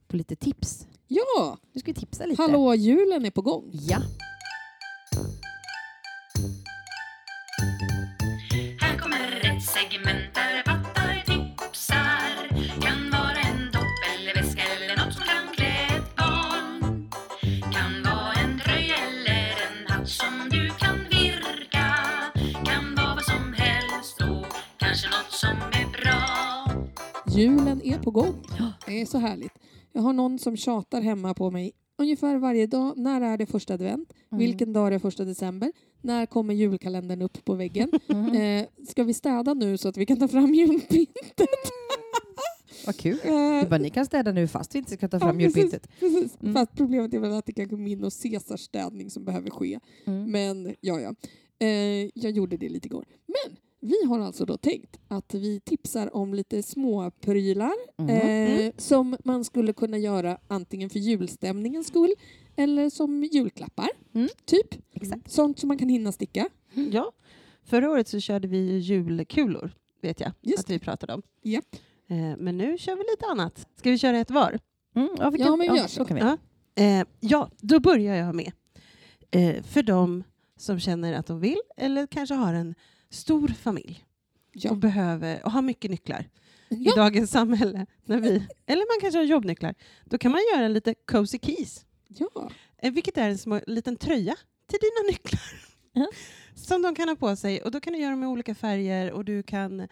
på 0.07 0.17
lite 0.17 0.35
tips. 0.35 0.87
Ja! 1.07 1.57
Nu 1.73 1.79
ska 1.79 1.91
vi 1.91 1.99
tipsa 1.99 2.25
lite. 2.25 2.41
Hallå, 2.41 2.75
julen 2.75 3.25
är 3.25 3.31
på 3.31 3.41
gång. 3.41 3.69
Ja. 3.73 3.97
Här 8.81 8.97
kommer 8.97 9.55
ett 9.55 9.63
segment 9.63 10.33
där 10.33 10.82
Julen 27.35 27.81
är 27.83 27.99
på 27.99 28.11
gång. 28.11 28.33
Det 28.87 29.01
är 29.01 29.05
så 29.05 29.17
härligt. 29.17 29.51
Jag 29.91 30.01
har 30.01 30.13
någon 30.13 30.39
som 30.39 30.57
tjatar 30.57 31.01
hemma 31.01 31.33
på 31.33 31.51
mig 31.51 31.71
ungefär 31.97 32.37
varje 32.37 32.67
dag. 32.67 32.97
När 32.97 33.21
är 33.21 33.37
det 33.37 33.45
första 33.45 33.73
advent? 33.73 34.13
Mm. 34.31 34.39
Vilken 34.39 34.73
dag 34.73 34.87
är 34.87 34.91
det 34.91 34.99
första 34.99 35.25
december? 35.25 35.71
När 36.01 36.25
kommer 36.25 36.53
julkalendern 36.53 37.21
upp 37.21 37.45
på 37.45 37.53
väggen? 37.55 37.89
Mm. 38.09 38.61
Eh, 38.61 38.65
ska 38.87 39.03
vi 39.03 39.13
städa 39.13 39.53
nu 39.53 39.77
så 39.77 39.89
att 39.89 39.97
vi 39.97 40.05
kan 40.05 40.19
ta 40.19 40.27
fram 40.27 40.53
julpyntet? 40.53 41.47
Vad 42.85 42.97
kul. 42.97 43.19
Eh, 43.23 43.69
bara, 43.69 43.77
ni 43.77 43.89
kan 43.89 44.05
städa 44.05 44.31
nu 44.31 44.47
fast 44.47 44.75
vi 44.75 44.79
inte 44.79 44.91
ska 44.91 45.07
ta 45.07 45.17
Ja, 45.17 45.19
fram 45.19 45.37
precis. 45.37 45.57
julpyntet. 45.57 45.89
Precis. 45.99 46.37
Mm. 46.41 46.53
Fast 46.53 46.75
problemet 46.75 47.13
är 47.13 47.19
väl 47.19 47.33
att 47.33 47.45
det 47.45 47.53
kanske 47.53 47.75
är 47.75 47.77
min 47.77 48.03
och 48.03 48.13
Caesars 48.23 48.59
städning 48.61 49.09
som 49.09 49.25
behöver 49.25 49.49
ske. 49.49 49.79
Mm. 50.05 50.31
Men 50.31 50.75
ja, 50.81 50.99
ja. 50.99 51.15
Eh, 51.67 52.09
jag 52.13 52.31
gjorde 52.31 52.57
det 52.57 52.69
lite 52.69 52.87
igår. 52.87 53.05
Men 53.27 53.57
vi 53.83 54.05
har 54.07 54.19
alltså 54.19 54.45
då 54.45 54.57
tänkt 54.57 54.99
att 55.07 55.33
vi 55.33 55.59
tipsar 55.59 56.15
om 56.15 56.33
lite 56.33 56.63
små 56.63 57.11
prylar 57.11 57.73
Mm. 57.97 58.09
eh, 58.65 58.71
som 58.77 59.17
man 59.23 59.43
skulle 59.43 59.73
kunna 59.73 59.97
göra 59.97 60.37
antingen 60.47 60.89
för 60.89 60.99
julstämningens 60.99 61.87
skull 61.87 62.13
eller 62.55 62.89
som 62.89 63.23
julklappar. 63.23 63.89
Mm. 64.15 64.27
Typ. 64.45 64.75
Exakt. 64.93 65.31
Sånt 65.31 65.59
som 65.59 65.67
man 65.67 65.77
kan 65.77 65.89
hinna 65.89 66.11
sticka. 66.11 66.49
Ja. 66.91 67.11
Förra 67.65 67.91
året 67.91 68.07
så 68.07 68.19
körde 68.19 68.47
vi 68.47 68.57
ju 68.57 68.77
julkulor, 68.79 69.71
vet 70.01 70.19
jag 70.19 70.31
Just 70.41 70.59
att 70.63 70.69
vi 70.69 70.79
pratade 70.79 71.13
om. 71.13 71.21
Japp. 71.41 71.75
Eh, 72.07 72.17
men 72.37 72.57
nu 72.57 72.77
kör 72.77 72.95
vi 72.95 73.03
lite 73.11 73.25
annat. 73.25 73.67
Ska 73.75 73.91
vi 73.91 73.97
köra 73.97 74.17
ett 74.17 74.31
var? 74.31 74.59
Mm, 74.95 75.09
ja, 75.17 75.29
vi 75.29 75.39
Ja, 75.39 75.45
kan, 75.45 75.57
men 75.57 75.67
ja, 75.67 75.77
gör 75.77 75.87
så. 75.87 76.05
kan 76.05 76.15
vi. 76.15 76.21
Ja. 76.21 76.37
Eh, 76.83 77.05
ja, 77.19 77.49
då 77.61 77.79
börjar 77.79 78.15
jag 78.15 78.35
med. 78.35 78.51
Eh, 79.31 79.63
för 79.63 79.83
de 79.83 80.23
som 80.57 80.79
känner 80.79 81.13
att 81.13 81.25
de 81.27 81.39
vill 81.39 81.59
eller 81.77 82.07
kanske 82.07 82.35
har 82.35 82.53
en 82.53 82.75
stor 83.13 83.47
familj 83.47 84.05
och 84.55 84.55
Ja. 84.55 84.73
behöver 84.73 85.45
och 85.45 85.51
har 85.51 85.61
mycket 85.61 85.91
nycklar 85.91 86.29
i 86.69 86.75
Ja. 86.83 86.95
dagens 86.95 87.31
samhälle. 87.31 87.85
När 88.05 88.19
vi, 88.19 88.47
eller 88.65 88.81
man 88.95 89.01
kanske 89.01 89.17
har 89.19 89.25
jobbnycklar. 89.25 89.75
Då 90.05 90.17
kan 90.17 90.31
man 90.31 90.41
göra 90.55 90.67
lite 90.67 90.93
cozy 90.93 91.39
keys. 91.39 91.85
ja. 92.07 92.51
Eh, 92.77 92.91
vilket 92.93 93.17
är 93.17 93.29
en 93.29 93.37
små, 93.37 93.59
liten 93.67 93.95
tröja 93.97 94.35
till 94.67 94.79
dina 94.81 95.07
nycklar. 95.11 95.41
Ja. 95.93 96.07
Som 96.55 96.81
de 96.81 96.95
kan 96.95 97.09
ha 97.09 97.15
på 97.15 97.35
sig. 97.35 97.61
Och 97.61 97.71
då 97.71 97.79
kan 97.79 97.93
du 97.93 97.99
göra 97.99 98.15
med 98.15 98.29
olika 98.29 98.55
färger. 98.55 99.11
Och 99.11 99.25
du 99.25 99.43
kan, 99.43 99.87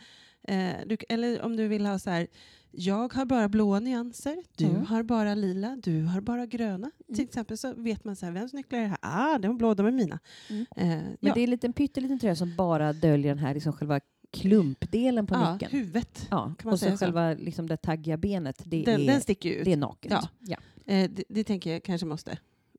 eh, 0.47 0.73
du, 0.85 0.97
eller 1.09 1.41
om 1.41 1.55
du 1.55 1.67
vill 1.67 1.85
ha 1.85 1.99
så 1.99 2.09
här. 2.09 2.27
Jag 2.73 3.13
har 3.13 3.25
bara 3.25 3.49
blåa 3.49 3.79
nyanser. 3.79 4.37
Du 4.57 4.65
Mm. 4.65 4.85
har 4.85 5.03
bara 5.03 5.35
lila. 5.35 5.77
Du 5.83 6.03
har 6.03 6.21
bara 6.21 6.45
gröna. 6.45 6.91
Till 7.15 7.23
exempel 7.23 7.57
så 7.57 7.73
vet 7.73 8.03
man 8.03 8.15
så 8.15 8.25
här, 8.25 8.33
vems 8.33 8.53
nycklar 8.53 8.79
är 8.79 8.83
det 8.83 8.89
här? 8.89 8.97
Ah, 9.01 9.37
de 9.37 9.57
blå, 9.57 9.73
de 9.73 9.85
är 9.85 9.91
mina. 9.91 10.19
Mm. 10.49 10.65
Eh, 10.75 10.85
Men 10.87 11.17
ja. 11.19 11.33
det 11.33 11.39
är 11.39 11.43
en 11.43 11.49
liten 11.49 11.73
pytteliten 11.73 12.19
tröja 12.19 12.35
som 12.35 12.55
bara 12.55 12.93
döljer 12.93 13.29
den 13.35 13.39
här 13.39 13.53
liksom 13.53 13.73
själva 13.73 13.99
klumpdelen 14.31 15.27
på 15.27 15.35
ja, 15.35 15.53
nyckeln. 15.53 15.71
huvudet. 15.71 16.27
Ja, 16.31 16.37
kan 16.37 16.55
man 16.63 16.73
och 16.73 16.79
så 16.79 16.85
säga 16.85 16.97
så? 16.97 17.05
själva 17.05 17.33
liksom 17.33 17.67
det 17.67 17.77
taggiga 17.77 18.17
benet, 18.17 18.61
det, 18.65 18.83
Den, 18.83 19.01
är, 19.01 19.07
den 19.07 19.21
sticker 19.21 19.49
ut. 19.49 19.65
det 19.65 19.73
är 19.73 19.77
naket. 19.77 20.11
Ja. 20.11 20.27
Ja. 20.39 20.57
Eh, 20.93 21.09
det, 21.11 21.23
det 21.29 21.43
tänker 21.43 21.71
jag 21.73 21.83
kanske 21.83 22.05
måste 22.07 22.37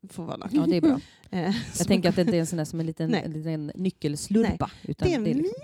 få 0.08 0.22
vara. 0.24 0.48
Ja, 0.52 0.66
det 0.66 0.76
är 0.76 0.80
bra. 0.80 1.00
Eh, 1.30 1.54
Jag 1.78 1.86
tänker 1.86 2.08
att 2.08 2.16
det 2.16 2.22
inte 2.22 2.36
är 2.36 2.40
en 2.40 2.46
sån 2.46 2.56
där 2.56 2.64
som 2.64 2.80
en 2.80 2.86
liten, 2.86 3.10
Nej. 3.10 3.22
en 3.24 3.32
liten 3.32 3.72
nyckelslurpa. 3.74 4.70
Utan 4.82 5.08
det 5.08 5.14
är 5.14 5.18
en 5.18 5.24
det 5.24 5.30
är 5.30 5.34
mini, 5.34 5.42
liksom, 5.42 5.60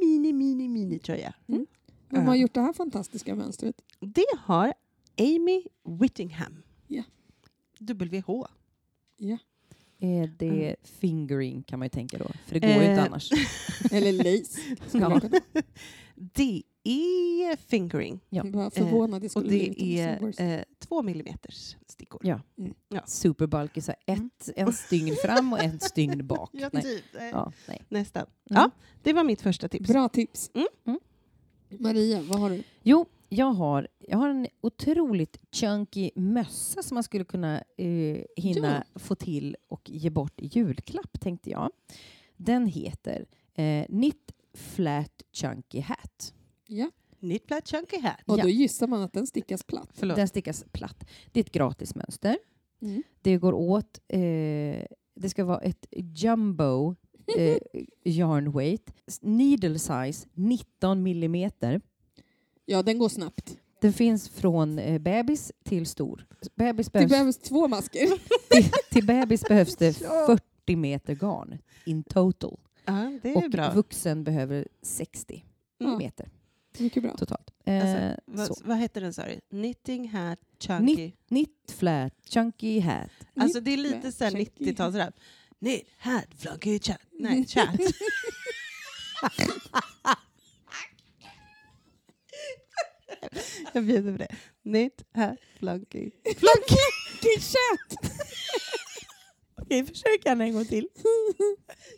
mini, 0.00 0.18
mini, 0.18 0.32
mini, 0.32 0.68
mini 0.68 0.98
tröja. 0.98 1.34
Vem 2.08 2.26
har 2.26 2.34
gjort 2.36 2.54
det 2.54 2.60
här 2.60 2.72
fantastiska 2.72 3.34
mönstret? 3.34 3.80
Det 4.00 4.24
har 4.38 4.72
Amy 5.18 5.62
Whittingham. 6.00 6.62
Ja. 6.86 7.02
WH. 7.80 8.30
Ja. 9.18 9.38
är 10.00 10.26
det 10.38 10.76
fingering 10.82 11.62
kan 11.62 11.78
man 11.78 11.86
ju 11.86 11.90
tänka 11.90 12.18
då, 12.18 12.30
för 12.46 12.54
det 12.54 12.60
går 12.60 12.70
ju 12.70 12.76
Eh, 12.82 12.90
inte 12.90 13.02
annars. 13.02 13.30
Eller 13.90 14.12
lace. 14.12 14.60
Det 16.14 16.62
är 16.88 17.56
fingering. 17.56 18.20
Ja. 18.28 18.44
Jag 18.44 18.52
var 18.52 18.70
förvånad. 18.70 19.24
Jag 19.24 19.36
Och 19.36 19.42
det 19.48 19.82
är 20.00 20.42
eh, 20.42 20.62
två 20.78 21.02
millimeters 21.02 21.76
stickor. 21.86 22.20
Ja. 22.24 22.40
Mm. 22.58 22.74
Ja. 22.88 23.02
Superbulky, 23.06 23.80
så 23.80 23.92
ett, 24.06 24.50
en 24.56 24.72
stygn 24.72 25.16
fram 25.22 25.52
och 25.52 25.60
en 25.60 25.80
stygn 25.80 26.26
bak. 26.26 26.50
Ja, 26.52 26.70
nej. 26.72 26.82
typ. 26.82 27.14
Eh, 27.14 27.24
Ja, 27.28 27.52
nej. 27.68 27.82
Nästan. 27.88 28.22
Mm. 28.22 28.62
Ja, 28.62 28.70
det 29.02 29.12
var 29.12 29.24
mitt 29.24 29.42
första 29.42 29.68
tips. 29.68 29.88
Bra 29.88 30.08
tips. 30.08 30.50
Mm. 30.54 30.66
Mm. 30.86 31.00
Maria, 31.78 32.20
vad 32.22 32.40
har 32.40 32.50
du? 32.50 32.62
Jo, 32.82 33.06
jag 33.28 33.46
har, 33.52 33.88
jag 33.98 34.18
har 34.18 34.28
en 34.28 34.46
otroligt 34.60 35.38
chunky 35.52 36.10
mössa 36.14 36.82
som 36.82 36.94
man 36.94 37.02
skulle 37.04 37.24
kunna 37.24 37.62
eh, 37.76 38.18
hinna 38.36 38.84
få 38.94 39.14
till 39.14 39.56
och 39.68 39.90
ge 39.90 40.10
bort 40.10 40.40
i 40.40 40.46
julklapp, 40.46 41.20
tänkte 41.20 41.50
jag. 41.50 41.70
Den 42.36 42.66
heter 42.66 43.26
eh, 43.54 43.86
Knit 43.86 44.32
Flat 44.54 45.22
Chunky 45.32 45.80
Hat. 45.80 46.34
Ja. 46.66 46.90
Knit 47.20 47.46
flat 47.46 47.68
chunky 47.68 48.00
hat. 48.00 48.16
Och 48.26 48.38
Ja. 48.38 48.42
då 48.42 48.48
gissar 48.48 48.86
man 48.86 49.02
att 49.02 49.12
den 49.12 49.26
stickas 49.26 49.64
platt. 49.64 49.88
Förlåt. 49.94 50.16
Den 50.16 50.28
stickas 50.28 50.64
platt. 50.72 51.04
Det 51.32 51.40
är 51.40 51.44
ett 51.44 51.52
gratis 51.52 51.94
mönster. 51.94 52.38
Mm. 52.82 53.02
Det 53.22 53.36
går 53.36 53.52
åt, 53.52 54.00
eh, 54.08 54.18
det 55.14 55.28
ska 55.30 55.44
vara 55.44 55.58
ett 55.60 55.86
jumbo 55.96 56.96
eh, 57.38 57.58
yarn 58.04 58.52
weight, 58.52 58.90
needle 59.20 59.78
size 59.78 60.28
19 60.34 61.02
millimeter. 61.02 61.80
Ja, 62.64 62.82
den 62.82 62.98
går 62.98 63.08
snabbt. 63.08 63.58
Den 63.80 63.92
finns 63.92 64.28
från 64.28 64.78
eh, 64.78 64.98
bebis 64.98 65.52
till 65.64 65.86
stor. 65.86 66.26
Bebis 66.54 66.86
Det 66.86 66.92
behövs, 66.92 67.10
behövs 67.10 67.38
två 67.38 67.68
masker. 67.68 68.06
till, 68.50 68.70
till 68.90 69.06
bebis 69.06 69.42
behövs 69.48 69.76
det 69.76 69.92
40 70.26 70.76
meter 70.76 71.14
garn 71.14 71.58
in 71.86 72.02
total. 72.02 72.58
Ja, 72.84 73.18
det 73.22 73.30
är 73.30 73.36
Och 73.44 73.50
bra. 73.50 73.72
vuxen 73.74 74.24
behöver 74.24 74.68
60 74.82 75.44
Ja. 75.78 75.98
meter 75.98 76.28
Mycket 76.80 77.02
bra. 77.02 77.16
totalt. 77.16 77.50
Eh, 77.64 77.82
Alltså, 77.82 78.20
vad, 78.26 78.46
så. 78.46 78.54
vad 78.64 78.78
heter 78.78 79.00
den 79.00 79.12
sa 79.14 79.22
du? 79.26 79.40
Knitting 79.50 80.08
hat 80.08 80.38
chunky. 80.60 81.12
Knit 81.28 81.74
flat 81.78 82.12
chunky 82.30 82.80
hat. 82.80 83.10
Alltså 83.36 83.60
det 83.60 83.70
är 83.72 83.76
lite 83.76 84.00
flat 84.00 84.14
så 84.14 84.24
här 84.24 84.30
chunky. 84.30 84.50
90-talsrap. 84.72 85.12
Knit 85.58 85.88
hat 85.98 86.24
flunky 86.38 86.78
chat. 86.78 87.00
Nej, 87.12 87.46
chat. 87.48 87.70
Jag 93.72 93.84
bjuder 93.84 94.12
på 94.12 94.18
det. 94.18 94.36
Knit 94.62 95.02
hat 95.14 95.38
flunky. 95.58 96.10
Flunky! 96.24 96.76
Chat! 97.40 98.12
Okej, 99.62 99.86
försök 99.86 100.24
gärna 100.24 100.44
en 100.44 100.52
gång 100.52 100.64
till. 100.64 100.88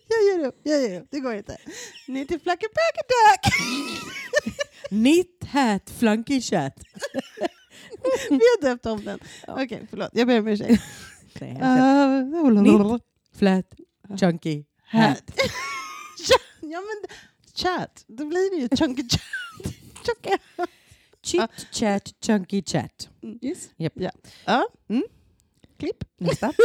Jag 0.09 0.23
ger 0.39 0.47
upp, 0.47 0.61
jag 0.63 0.81
ger 0.83 1.01
upp. 1.01 1.07
Det 1.11 1.21
går 1.21 1.35
inte. 1.35 1.57
Knit 2.05 2.31
it 2.31 2.43
flucky 2.43 2.67
pack 2.69 2.97
duck. 3.09 3.53
Knit 4.89 5.45
hat 5.45 5.91
flunky 5.91 6.41
chat. 6.41 6.75
Vi 8.31 8.35
har 8.35 8.63
döpt 8.63 8.87
om 8.87 9.05
den. 9.05 9.19
Ja. 9.47 9.65
Okej, 9.65 9.87
förlåt. 9.91 10.11
Jag 10.13 10.27
ber 10.27 10.41
om 10.41 10.49
ursäkt. 10.49 10.83
Uh, 11.43 12.63
Knit 12.63 13.03
flat 13.35 13.75
chunky 14.21 14.65
hat. 14.85 15.23
ja 16.61 16.81
men 16.81 17.17
chat, 17.55 18.05
då 18.07 18.25
blir 18.25 18.51
det 18.51 18.63
ju 18.63 18.69
chunky 18.77 19.03
chat. 19.09 19.21
Chunky. 20.07 20.39
Chit 21.23 21.67
chat 21.73 22.15
chunky 22.27 22.63
chat. 22.63 23.09
Yes. 23.43 23.69
Japp. 23.77 23.93
Ja. 23.97 24.11
Ja. 24.45 24.69
Mm. 24.89 25.05
Klipp. 25.79 26.05
Nästa. 26.19 26.53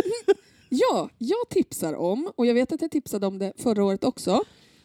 Ja, 0.75 1.09
jag 1.17 1.49
tipsar 1.49 1.93
om, 1.93 2.31
och 2.35 2.45
jag 2.45 2.53
vet 2.53 2.71
att 2.71 2.81
jag 2.81 2.91
tipsade 2.91 3.27
om 3.27 3.39
det 3.39 3.53
förra 3.57 3.83
året 3.83 4.03
också. 4.03 4.43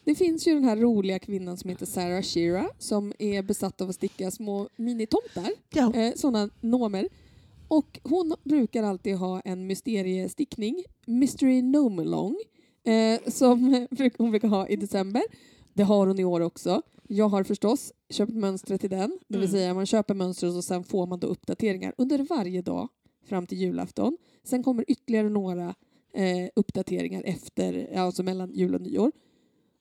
Det 0.08 0.14
finns 0.14 0.48
ju 0.48 0.54
den 0.54 0.64
här 0.64 0.76
roliga 0.76 1.18
kvinnan 1.18 1.56
som 1.56 1.70
heter 1.70 1.86
Sarah 1.86 2.22
Shira 2.22 2.70
som 2.78 3.12
är 3.18 3.42
besatt 3.42 3.80
av 3.80 3.88
att 3.88 3.94
sticka 3.94 4.30
små 4.30 4.68
minitomtar, 4.76 5.50
Ja. 5.74 5.94
eh, 5.94 6.14
sådana 6.14 6.50
nomer. 6.60 7.08
Och 7.68 8.00
hon 8.02 8.34
brukar 8.44 8.82
alltid 8.82 9.16
ha 9.16 9.40
en 9.40 9.66
mysteriestickning, 9.66 10.84
Mystery 11.06 11.62
Nomelong, 11.62 12.36
eh, 12.84 13.20
som 13.30 13.86
hon 14.18 14.30
brukar 14.30 14.48
ha 14.48 14.68
i 14.68 14.76
december. 14.76 15.22
Det 15.74 15.82
har 15.82 16.06
hon 16.06 16.18
i 16.18 16.24
år 16.24 16.40
också. 16.40 16.82
Jag 17.08 17.28
har 17.28 17.44
förstås 17.44 17.92
köpt 18.10 18.32
mönstret 18.34 18.80
till 18.80 18.90
den, 18.90 19.18
det 19.28 19.38
vill 19.38 19.48
Mm. 19.48 19.52
säga 19.60 19.74
man 19.74 19.86
köper 19.86 20.14
mönstret 20.14 20.54
och 20.54 20.64
sen 20.64 20.84
får 20.84 21.06
man 21.06 21.20
då 21.20 21.26
uppdateringar 21.26 21.94
under 21.98 22.18
varje 22.18 22.62
dag 22.62 22.88
fram 23.26 23.46
till 23.46 23.58
julafton. 23.58 24.16
Sen 24.44 24.62
kommer 24.62 24.84
ytterligare 24.88 25.28
några 25.28 25.74
eh, 26.14 26.48
uppdateringar 26.56 27.22
efter, 27.26 27.96
alltså 27.98 28.22
mellan 28.22 28.52
jul 28.52 28.74
och 28.74 28.80
nyår. 28.80 29.12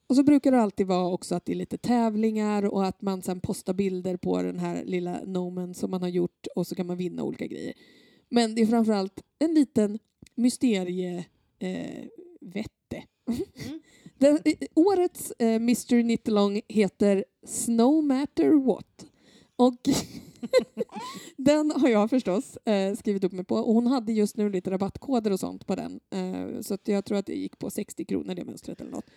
Och 0.08 0.16
så 0.16 0.24
brukar 0.24 0.52
det 0.52 0.62
alltid 0.62 0.88
vara 0.88 1.08
också 1.08 1.36
att 1.36 1.46
det 1.46 1.52
är 1.52 1.56
lite 1.56 1.78
tävlingar 1.78 2.66
och 2.66 2.86
att 2.86 3.02
man 3.02 3.22
sen 3.22 3.40
postar 3.40 3.74
bilder 3.74 4.18
på 4.18 4.42
den 4.42 4.60
här 4.60 4.84
lilla 4.86 5.22
nomen 5.26 5.74
som 5.74 5.92
man 5.92 6.02
har 6.02 6.10
gjort 6.10 6.48
och 6.56 6.68
så 6.68 6.76
kan 6.76 6.88
man 6.88 6.98
vinna 6.98 7.24
olika 7.24 7.48
grejer. 7.48 7.74
Men 8.30 8.56
det 8.56 8.62
är 8.62 8.66
framförallt 8.66 9.22
en 9.40 9.54
liten 9.54 10.00
mysterie 10.36 11.26
eh, 11.60 12.06
vette. 12.42 13.04
Den, 14.18 14.40
eh, 14.46 14.68
årets 14.76 15.32
eh, 15.32 15.60
Mystery 15.60 16.04
Knit-along 16.04 16.62
heter 16.68 17.26
Snow 17.46 18.04
Matter 18.04 18.66
What. 18.66 19.06
Och 19.56 19.90
den 21.38 21.72
har 21.72 21.90
jag 21.90 22.10
förstås 22.10 22.58
eh, 22.58 22.96
skrivit 22.96 23.24
upp 23.24 23.32
mig 23.32 23.46
på. 23.46 23.56
Och 23.56 23.74
hon 23.74 23.88
hade 23.88 24.14
just 24.14 24.38
nu 24.38 24.50
lite 24.50 24.72
rabattkoder 24.72 25.32
och 25.32 25.40
sånt 25.40 25.68
på 25.68 25.76
den. 25.76 26.00
Eh, 26.10 26.62
så 26.62 26.78
jag 26.84 27.06
tror 27.06 27.18
att 27.18 27.26
det 27.26 27.36
gick 27.36 27.60
på 27.60 27.70
60 27.70 28.06
kronor 28.06 28.36
det 28.36 28.46
mönstret 28.46 28.82
eller 28.82 28.92
något. 28.92 29.10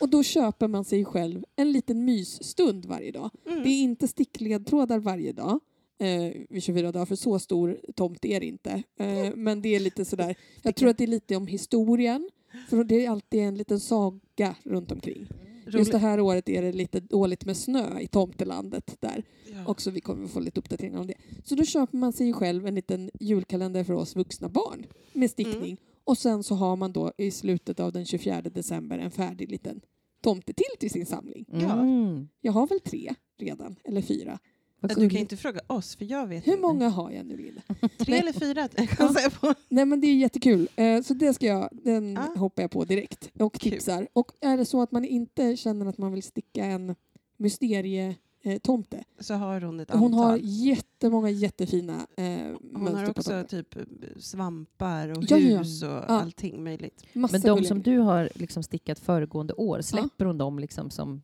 Och 0.00 0.08
då 0.08 0.22
köper 0.22 0.68
man 0.68 0.84
sig 0.84 1.04
själv 1.04 1.44
en 1.56 1.72
liten 1.72 2.04
mysstund 2.04 2.86
varje 2.86 3.12
dag. 3.12 3.30
Mm. 3.46 3.62
Det 3.62 3.68
är 3.68 3.82
inte 3.82 4.08
stickledtrådar 4.08 4.98
varje 4.98 5.32
dag 5.32 5.60
eh, 5.98 6.32
vid 6.48 6.62
24 6.62 6.92
dagar, 6.92 7.06
för 7.06 7.16
så 7.16 7.38
stor 7.38 7.80
tomt 7.94 8.24
är 8.24 8.40
det 8.40 8.46
inte. 8.46 8.82
Eh, 8.98 9.34
men 9.34 9.62
det 9.62 9.68
är 9.68 9.80
lite 9.80 10.04
sådär, 10.04 10.36
jag 10.62 10.76
tror 10.76 10.88
att 10.88 10.98
det 10.98 11.04
är 11.04 11.08
lite 11.08 11.36
om 11.36 11.46
historien, 11.46 12.30
för 12.68 12.84
det 12.84 13.04
är 13.04 13.10
alltid 13.10 13.40
en 13.40 13.54
liten 13.54 13.80
saga 13.80 14.56
runt 14.62 14.92
omkring. 14.92 15.28
Just 15.66 15.92
det 15.92 15.98
här 15.98 16.20
året 16.20 16.48
är 16.48 16.62
det 16.62 16.72
lite 16.72 17.00
dåligt 17.00 17.44
med 17.44 17.56
snö 17.56 18.00
i 18.00 18.06
tomtelandet 18.06 18.96
där. 19.00 19.24
Ja. 19.52 19.66
Också 19.66 19.90
vi 19.90 20.00
kommer 20.00 20.28
få 20.28 20.40
lite 20.40 20.60
uppdateringar 20.60 21.00
om 21.00 21.06
det. 21.06 21.14
Så 21.44 21.54
då 21.54 21.64
köper 21.64 21.96
man 21.98 22.12
sig 22.12 22.32
själv 22.32 22.66
en 22.66 22.74
liten 22.74 23.10
julkalender 23.20 23.84
för 23.84 23.94
oss 23.94 24.16
vuxna 24.16 24.48
barn 24.48 24.86
med 25.12 25.30
stickning. 25.30 25.56
Mm. 25.64 25.76
Och 26.04 26.18
sen 26.18 26.42
så 26.42 26.54
har 26.54 26.76
man 26.76 26.92
då 26.92 27.12
i 27.18 27.30
slutet 27.30 27.80
av 27.80 27.92
den 27.92 28.04
24 28.06 28.40
december 28.40 28.98
en 28.98 29.10
färdig 29.10 29.50
liten 29.50 29.80
tomte 30.20 30.52
till 30.52 30.78
till 30.80 30.90
sin 30.90 31.06
samling. 31.06 31.44
Ja. 31.52 31.72
Mm. 31.72 32.28
Jag 32.40 32.52
har 32.52 32.66
väl 32.66 32.80
tre 32.80 33.14
redan, 33.38 33.76
eller 33.84 34.02
fyra. 34.02 34.38
Vad 34.80 34.96
Du 35.00 35.10
kan 35.10 35.20
inte 35.20 35.36
fråga 35.36 35.60
oss, 35.66 35.96
för 35.96 36.04
jag 36.04 36.26
vet 36.26 36.46
Hur 36.46 36.52
inte. 36.52 36.62
många 36.62 36.88
har 36.88 37.10
jag 37.10 37.26
nu, 37.26 37.36
Linda? 37.36 37.62
Tre 37.98 38.14
eller 38.18 38.32
fyra? 38.32 38.68
Kan 38.86 39.14
säga 39.14 39.30
på. 39.30 39.54
Nej 39.68 39.84
men 39.84 40.00
det 40.00 40.06
är 40.06 40.14
jättekul. 40.14 40.68
Eh, 40.76 41.02
så 41.02 41.14
det 41.14 41.34
ska 41.34 41.46
jag, 41.46 41.68
den 41.72 42.18
Ah. 42.18 42.38
hoppar 42.38 42.62
jag 42.62 42.70
på 42.70 42.84
direkt 42.84 43.30
och 43.40 43.54
Kul. 43.54 43.72
tipsar. 43.72 44.08
Och 44.12 44.32
är 44.40 44.56
det 44.56 44.64
så 44.64 44.82
att 44.82 44.92
man 44.92 45.04
inte 45.04 45.56
känner 45.56 45.86
att 45.86 45.98
man 45.98 46.12
vill 46.12 46.22
sticka 46.22 46.64
en 46.64 46.94
mysterie 47.36 48.14
eh, 48.44 48.58
tomte. 48.58 49.04
Så 49.20 49.34
har 49.34 49.60
hon 49.60 49.80
ett 49.80 49.90
antal. 49.90 50.02
Hon 50.10 50.14
har 50.14 50.36
jättemånga 50.42 51.30
jättefina 51.30 52.06
eh, 52.16 52.24
Hon 52.24 52.58
mönster 52.84 53.02
har 53.02 53.10
också 53.10 53.44
typ 53.48 53.74
svampar 54.18 55.08
och 55.18 55.24
Ja, 55.28 55.38
ja. 55.38 55.58
hus 55.58 55.82
och 55.82 55.88
Ja. 55.88 56.00
allting 56.00 56.64
möjligt. 56.64 57.04
Massa 57.12 57.32
Men 57.32 57.40
de 57.40 57.48
gulliga 57.48 57.68
som 57.68 57.82
du 57.82 57.98
har 57.98 58.28
liksom 58.34 58.62
stickat 58.62 58.98
föregående 58.98 59.52
år, 59.54 59.80
släpper 59.80 60.24
hon 60.24 60.38
dem 60.38 60.58
liksom 60.58 60.90
som... 60.90 61.22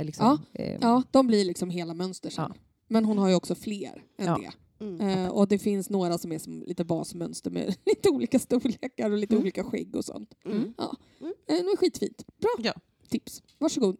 Liksom, 0.00 0.38
eh, 0.52 0.78
Ja, 0.80 1.02
de 1.10 1.26
blir 1.26 1.44
liksom 1.44 1.70
hela 1.70 1.94
mönster 1.94 2.30
sen. 2.30 2.44
Ja. 2.54 2.60
Men 2.88 3.04
hon 3.04 3.18
har 3.18 3.28
ju 3.28 3.34
också 3.34 3.54
fler 3.54 4.02
än 4.18 4.26
Ja. 4.26 4.38
det. 4.38 4.50
Mm. 4.84 5.00
Eh, 5.00 5.28
och 5.28 5.48
det 5.48 5.58
finns 5.58 5.90
några 5.90 6.18
som 6.18 6.32
är 6.32 6.38
som 6.38 6.62
lite 6.66 6.84
basmönster 6.84 7.50
med 7.50 7.74
lite 7.86 8.08
olika 8.10 8.38
storlekar 8.38 9.10
och 9.10 9.18
lite 9.18 9.34
Mm. 9.34 9.42
olika 9.42 9.64
skägg 9.64 9.96
och 9.96 10.04
sånt. 10.04 10.34
Mm. 10.44 10.74
Ja. 10.78 10.96
Mm. 11.20 11.32
Eh, 11.46 11.76
skitfint. 11.78 12.24
Bra 12.40 12.50
Ja. 12.58 12.72
tips. 13.08 13.42
Varsågod. 13.58 13.96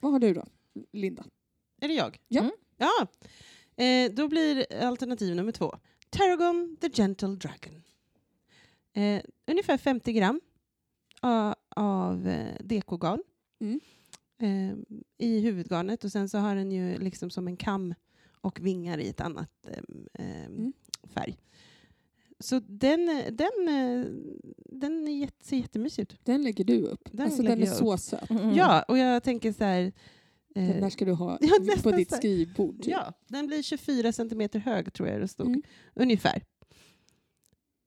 Vad 0.00 0.12
har 0.12 0.18
du 0.18 0.34
då, 0.34 0.44
Linda? 0.92 1.24
Är 1.80 1.88
det 1.88 1.94
jag? 1.94 2.18
Ja. 2.28 2.40
Mm. 2.40 2.52
ja. 2.76 3.06
Eh, 3.84 4.10
då 4.12 4.28
blir 4.28 4.82
alternativ 4.84 5.36
nummer 5.36 5.52
två 5.52 5.74
Tarragon 6.10 6.76
the 6.80 6.88
Gentle 6.88 7.28
Dragon. 7.28 7.82
Eh, 8.92 9.22
ungefär 9.46 9.78
50 9.78 10.12
gram 10.12 10.40
av, 11.20 11.54
av 11.76 12.28
eh, 12.28 12.56
dekogarn 12.60 13.22
Mm. 13.60 13.80
eh, 14.42 14.76
i 15.18 15.40
huvudgarnet 15.40 16.04
och 16.04 16.12
sen 16.12 16.28
så 16.28 16.38
har 16.38 16.54
den 16.54 16.72
ju 16.72 16.98
liksom 16.98 17.30
som 17.30 17.48
en 17.48 17.56
kam 17.56 17.94
och 18.40 18.60
vingar 18.60 18.98
i 18.98 19.08
ett 19.08 19.20
annat 19.20 19.50
eh, 19.68 20.24
eh, 20.26 20.46
Mm. 20.46 20.72
färg. 21.14 21.36
Så 22.38 22.60
den, 22.66 23.06
den, 23.30 23.50
den 24.64 25.08
är 25.08 25.12
jätte, 25.18 25.44
ser 25.44 25.56
jättemysig 25.56 26.02
ut. 26.02 26.20
Den 26.24 26.42
lägger 26.42 26.64
du 26.64 26.82
upp. 26.82 27.08
Den 27.12 27.26
alltså, 27.26 27.42
den 27.42 27.62
är 27.62 27.66
så 27.66 27.96
söt. 27.98 28.30
Mm. 28.30 28.54
Ja, 28.54 28.82
och 28.82 28.98
jag 28.98 29.22
tänker 29.22 29.52
så 29.52 29.64
här... 29.64 29.92
eh, 30.54 30.68
Den 30.68 30.80
där 30.80 30.90
ska 30.90 31.04
du 31.04 31.12
ha 31.12 31.38
Ja, 31.40 31.74
på 31.82 31.90
ditt 31.90 32.16
skrivbord. 32.16 32.76
typ. 32.82 32.86
Ja, 32.92 33.12
den 33.28 33.46
blir 33.46 33.62
24 33.62 34.12
centimeter 34.12 34.58
hög 34.58 34.92
tror 34.92 35.08
jag 35.08 35.20
det 35.20 35.28
stod. 35.28 35.46
Mm. 35.46 35.62
Ungefär. 35.94 36.42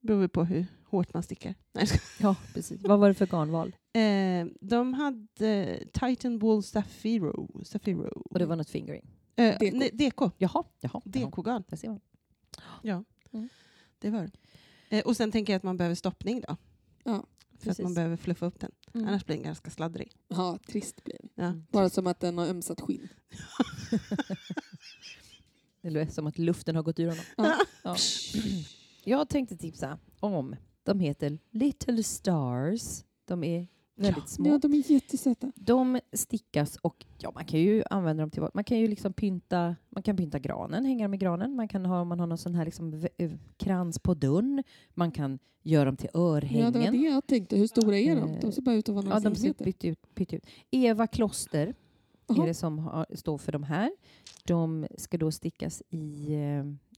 Beror 0.02 0.28
på 0.28 0.44
hur 0.44 0.66
hårt 0.86 1.14
man 1.14 1.24
stickar. 1.24 1.56
Nej. 1.74 1.88
Ja, 2.20 2.36
precis. 2.54 2.82
Vad 2.84 3.00
var 3.00 3.08
det 3.08 3.14
för 3.14 3.26
garnval? 3.28 3.76
eh, 3.94 4.54
de 4.62 4.94
hade 4.94 5.80
Titan 5.94 6.40
Wool 6.40 6.64
Safiro. 6.64 7.64
Safiro. 7.66 8.22
Och 8.30 8.40
det 8.40 8.46
var 8.46 8.56
något 8.56 8.70
fingering? 8.70 9.10
eh, 9.36 9.58
nej, 9.74 9.90
deko. 9.94 10.30
Jaha, 10.38 10.64
jaha. 10.80 11.02
Där 11.06 11.76
ser 11.76 11.90
man. 11.90 12.00
Ja, 12.82 13.04
Mm. 13.32 13.50
det 14.00 14.10
var 14.10 14.22
det. 14.22 14.32
Eh, 14.98 15.06
och 15.06 15.18
sen 15.18 15.32
tänker 15.32 15.54
jag 15.54 15.58
att 15.58 15.64
man 15.64 15.78
behöver 15.78 15.96
stoppning 15.96 16.42
då. 16.48 16.58
Ja, 17.04 17.12
för 17.14 17.20
att 17.56 17.60
precis. 17.64 17.84
man 17.84 17.94
behöver 17.94 18.18
fluffa 18.18 18.46
upp 18.46 18.60
den. 18.60 18.72
Mm. 18.94 19.08
Annars 19.08 19.26
blir 19.26 19.36
den 19.36 19.46
ganska 19.46 19.70
sladdrig. 19.72 20.12
Ja, 20.28 20.60
trist 20.68 21.04
blir 21.04 21.18
den. 21.22 21.30
Ja. 21.46 21.54
Bara 21.72 21.90
som 21.90 22.08
att 22.08 22.20
den 22.20 22.38
har 22.38 22.48
ömsat 22.48 22.82
skinn. 22.82 23.08
Det 25.82 25.90
låter 25.90 26.12
som 26.12 26.28
att 26.28 26.38
luften 26.38 26.76
har 26.76 26.84
gått 26.84 27.00
ur 27.00 27.08
honom. 27.10 27.24
Ja. 27.38 27.58
Ja. 27.84 27.96
Jag 29.04 29.30
tänkte 29.30 29.58
tipsa 29.58 30.00
om, 30.20 30.56
de 30.84 31.00
heter 31.00 31.40
Little 31.52 32.04
Stars. 32.04 33.04
De 33.26 33.44
är 33.44 33.68
väldigt 33.96 34.30
små. 34.30 34.50
Ja, 34.50 34.58
de 34.58 34.74
är 34.74 34.92
jättesöta. 34.92 35.52
De 35.56 36.00
stickas 36.14 36.76
och 36.82 37.06
ja, 37.20 37.32
man 37.36 37.46
kan 37.46 37.60
ju 37.60 37.84
använda 37.90 38.24
dem 38.24 38.30
till? 38.30 38.48
Man 38.54 38.64
kan 38.64 38.80
ju 38.80 38.88
liksom 38.88 39.14
pynta, 39.14 39.76
man 39.90 40.04
kan 40.04 40.18
pynta 40.18 40.40
granen, 40.40 40.86
hänga 40.86 41.06
dem 41.06 41.14
i 41.14 41.18
granen. 41.18 41.56
Man 41.56 41.68
kan 41.68 41.86
ha, 41.86 42.02
om 42.02 42.08
man 42.08 42.20
har 42.20 42.28
någon 42.28 42.38
sån 42.38 42.56
här 42.56 42.66
liksom 42.66 43.08
eh, 43.18 43.32
krans 43.58 44.00
på 44.00 44.14
dörren. 44.14 44.64
Man 44.94 45.12
kan 45.12 45.40
göra 45.64 45.86
dem 45.86 45.96
till 45.98 46.10
Ja, 46.14 46.20
det 46.20 46.26
var 46.30 46.38
örhängen. 46.38 46.74
det 46.94 46.98
jag 46.98 47.28
tänkte. 47.28 47.56
Hur 47.58 47.68
stora 47.68 47.98
är 47.98 48.16
de? 48.16 48.30
Eh, 48.30 48.40
De 48.42 48.52
ser 48.52 48.62
bara 48.62 48.76
ut 48.76 48.90
att 48.90 48.96
vara 48.96 49.06
några 49.06 49.18
Ja, 49.18 49.30
de 49.30 49.36
ser 49.36 49.54
pytt 49.54 49.86
ut, 49.86 50.16
pytt 50.16 50.34
ut. 50.34 50.46
Eva 50.72 51.08
Kloster 51.08 51.76
Jaha. 52.28 52.44
är 52.44 52.48
det 52.48 52.54
som 52.54 52.80
har, 52.80 53.06
står 53.14 53.38
för 53.38 53.52
de 53.52 53.64
här. 53.64 53.92
De 54.46 54.88
ska 54.98 55.18
då 55.18 55.32
stickas 55.32 55.84
i, 55.90 56.36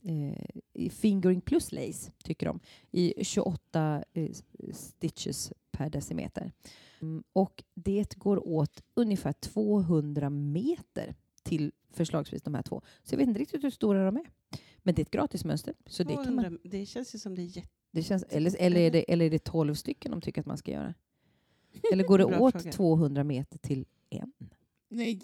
eh, 0.06 0.46
i 0.72 0.90
fingering 0.90 1.40
plus 1.40 1.72
lace, 1.72 2.12
tycker 2.24 2.46
de, 2.46 2.60
i 2.90 3.24
28 3.24 4.04
eh, 4.12 4.30
stitches 4.72 5.52
per 5.70 5.90
decimeter. 5.90 6.52
Mm, 7.00 7.24
och 7.32 7.64
det 7.74 8.14
går 8.14 8.48
åt 8.48 8.82
ungefär 8.94 9.32
200 9.32 10.30
meter 10.30 11.14
till 11.42 11.72
förslagsvis 11.90 12.42
de 12.42 12.54
här 12.54 12.62
två. 12.62 12.82
Så 13.02 13.14
jag 13.14 13.18
vet 13.18 13.28
inte 13.28 13.40
riktigt 13.40 13.64
hur 13.64 13.70
stora 13.70 14.04
de 14.04 14.16
är. 14.16 14.30
Men 14.78 14.94
det 14.94 15.00
är 15.02 15.04
ett 15.04 15.10
gratismönster. 15.10 15.74
Så 15.86 16.02
det, 16.02 16.14
kan 16.14 16.24
200, 16.24 16.50
man, 16.50 16.58
det 16.64 16.86
känns 16.86 17.14
ju 17.14 17.18
som 17.18 17.34
det 17.34 17.42
är 17.42 17.56
jätte... 17.56 17.68
det 17.90 18.02
känns, 18.02 18.22
eller, 18.22 18.56
eller, 18.58 18.80
är 18.80 18.90
det, 18.90 19.12
eller 19.12 19.24
är 19.24 19.30
det 19.30 19.44
12 19.44 19.74
stycken 19.74 20.10
de 20.10 20.20
tycker 20.20 20.40
att 20.40 20.46
man 20.46 20.58
ska 20.58 20.72
göra? 20.72 20.94
Eller 21.92 22.04
går 22.04 22.18
det 22.18 22.24
åt 22.38 22.62
fråga. 22.62 22.72
200 22.72 23.24
meter 23.24 23.58
till 23.58 23.86
en? 24.10 24.32
Nej, 24.88 25.20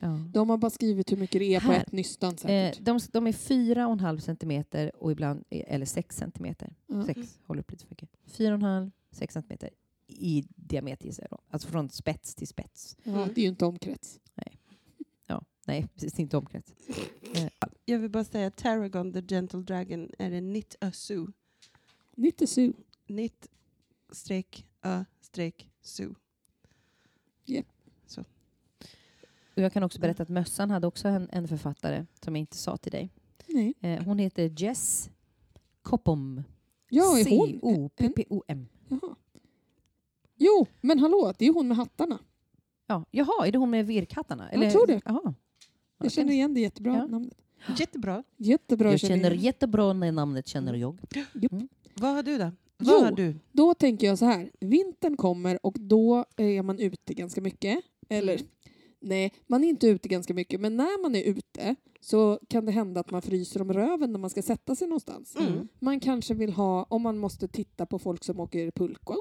Ja. 0.00 0.20
de 0.32 0.50
har 0.50 0.56
bara 0.58 0.70
skrivit 0.70 1.12
hur 1.12 1.16
mycket 1.16 1.40
det 1.40 1.54
är 1.54 1.60
på 1.60 1.66
Här. 1.72 1.80
ett 1.80 1.92
nystan 1.92 2.30
Eh, 2.32 2.36
säkert. 2.36 2.84
de, 2.84 3.00
de 3.12 3.26
är 3.26 3.32
fyra 3.32 3.86
och 3.86 3.92
en 3.92 4.00
halv 4.00 4.18
centimeter 4.18 4.96
och 4.96 5.12
ibland, 5.12 5.44
eller 5.50 5.86
sex 5.86 6.16
centimeter. 6.16 6.74
Ja. 6.86 7.06
Sex, 7.06 7.38
håller 7.46 7.60
upp 7.60 7.70
lite 7.70 7.84
för 7.84 7.90
mycket. 7.90 8.10
Fyra 8.26 8.48
och 8.48 8.54
en 8.54 8.62
halv, 8.62 8.90
sex 9.10 9.34
centimeter 9.34 9.70
i 10.06 10.44
diameter 10.56 11.06
gissar 11.06 11.22
jag 11.30 11.38
då. 11.38 11.42
Alltså 11.50 11.68
från 11.68 11.88
spets 11.90 12.34
till 12.34 12.48
spets. 12.48 12.96
Ja, 13.02 13.12
det 13.34 13.40
är 13.40 13.42
ju 13.42 13.48
inte 13.48 13.64
omkrets. 13.66 14.20
Ja, 15.26 15.44
nej, 15.66 15.86
precis 15.94 16.18
inte 16.20 16.36
omkrets. 16.36 16.72
Eh, 17.34 17.48
Jag 17.84 17.98
vill 17.98 18.10
bara 18.10 18.24
säga 18.24 18.46
att 18.46 18.56
Tarragon 18.56 19.12
the 19.12 19.20
Gentle 19.34 19.60
Dragon 19.62 20.10
är 20.18 20.30
en 20.32 20.52
knit 20.52 20.76
a 20.80 20.92
sue. 20.92 21.26
Lite 22.16 22.46
su. 22.46 22.72
Knit 23.06 23.46
streck 24.12 24.66
a 24.80 25.04
streck 25.20 25.70
sue. 25.80 26.14
Och 29.58 29.64
jag 29.64 29.72
kan 29.72 29.82
också 29.82 30.00
berätta 30.00 30.22
att 30.22 30.28
Mössan 30.28 30.70
hade 30.70 30.86
också 30.86 31.08
en, 31.08 31.28
en 31.32 31.48
författare 31.48 32.06
som 32.24 32.36
jag 32.36 32.40
inte 32.40 32.56
sa 32.56 32.76
till 32.76 32.92
dig. 32.92 33.10
Nej. 33.46 33.74
Eh, 33.80 34.02
hon 34.04 34.18
heter 34.18 34.52
Jess 34.62 35.10
Coppom. 35.82 36.42
Ja, 36.90 37.18
är 37.18 37.30
hon? 37.38 37.48
C-O-P-P-O-M. 37.48 38.66
Jaha. 38.88 39.14
Jo, 40.36 40.66
men 40.80 40.98
hallå, 40.98 41.34
det 41.38 41.46
är 41.46 41.52
hon 41.52 41.68
med 41.68 41.76
hattarna. 41.76 42.18
Ja, 42.86 43.04
jaha, 43.10 43.46
är 43.46 43.52
det 43.52 43.58
hon 43.58 43.70
med 43.70 43.86
virkhattarna? 43.86 44.48
Jag 44.52 44.72
tror 44.72 44.86
det. 44.86 45.00
Jaha. 45.04 45.34
Jag 46.02 46.12
känner 46.12 46.32
igen 46.32 46.54
det 46.54 46.60
jättebra 46.60 46.94
Ja. 46.96 47.06
namnet. 47.06 47.34
Jättebra. 47.78 48.24
Jättebra. 48.36 48.90
Jag 48.90 49.00
känner 49.00 49.30
igen. 49.30 49.42
jättebra 49.44 49.92
när 49.92 50.12
namnet 50.12 50.46
känner 50.46 50.74
jag. 50.74 50.98
Vad 51.94 52.14
har 52.14 52.22
du 52.22 52.38
då? 52.38 52.50
Jo. 52.78 52.90
Vad 52.92 53.04
har 53.04 53.12
du? 53.12 53.34
Då 53.52 53.74
tänker 53.74 54.06
jag 54.06 54.18
så 54.18 54.24
här. 54.24 54.50
Vintern 54.60 55.16
kommer 55.16 55.66
och 55.66 55.76
då 55.80 56.24
är 56.36 56.62
man 56.62 56.78
ute 56.78 57.14
ganska 57.14 57.40
mycket. 57.40 57.80
Eller 58.08 58.34
Mm. 58.34 58.46
Nej, 59.00 59.34
man 59.46 59.64
är 59.64 59.68
inte 59.68 59.86
ute 59.86 60.08
ganska 60.08 60.34
mycket. 60.34 60.60
Men 60.60 60.76
när 60.76 61.02
man 61.02 61.14
är 61.14 61.22
ute 61.22 61.74
så 62.00 62.40
kan 62.48 62.66
det 62.66 62.72
hända 62.72 63.00
att 63.00 63.10
man 63.10 63.22
fryser 63.22 63.62
om 63.62 63.72
röven 63.72 64.12
när 64.12 64.18
man 64.18 64.30
ska 64.30 64.42
sätta 64.42 64.74
sig 64.74 64.88
någonstans. 64.88 65.36
Mm. 65.36 65.68
Man 65.78 66.00
kanske 66.00 66.34
vill 66.34 66.52
ha, 66.52 66.82
om 66.82 67.02
man 67.02 67.18
måste 67.18 67.48
titta 67.48 67.86
på 67.86 67.98
folk 67.98 68.24
som 68.24 68.40
åker 68.40 68.70
pulkor. 68.70 69.16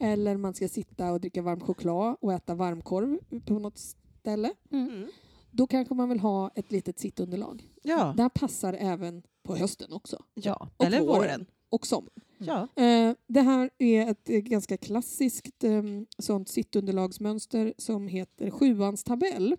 Eller 0.00 0.36
man 0.36 0.54
ska 0.54 0.68
sitta 0.68 1.12
och 1.12 1.20
dricka 1.20 1.42
varm 1.42 1.60
choklad 1.60 2.16
och 2.20 2.32
äta 2.32 2.54
varmkorv 2.54 3.18
på 3.46 3.58
något 3.58 3.78
ställe. 3.78 4.52
Mm. 4.70 5.06
Då 5.50 5.66
kanske 5.66 5.94
man 5.94 6.08
vill 6.08 6.20
ha 6.20 6.50
ett 6.54 6.72
litet 6.72 6.98
sittunderlag. 6.98 7.68
Ja. 7.82 8.12
Det 8.16 8.22
här 8.22 8.28
passar 8.28 8.72
även 8.72 9.22
på 9.42 9.56
hösten 9.56 9.92
också. 9.92 10.24
Ja. 10.34 10.68
Och 10.76 10.84
Eller 10.84 11.00
våren. 11.00 11.46
Och 11.68 11.86
sommaren. 11.86 12.20
Ja. 12.46 12.82
Eh, 12.82 13.14
det 13.26 13.40
här 13.40 13.70
är 13.78 14.10
ett 14.10 14.30
eh, 14.30 14.40
ganska 14.40 14.76
klassiskt 14.76 15.64
eh, 15.64 15.82
sånt 16.18 16.48
sittunderlagsmönster 16.48 17.74
som 17.78 18.08
heter 18.08 18.50
sjuans 18.50 19.04
tabell. 19.04 19.56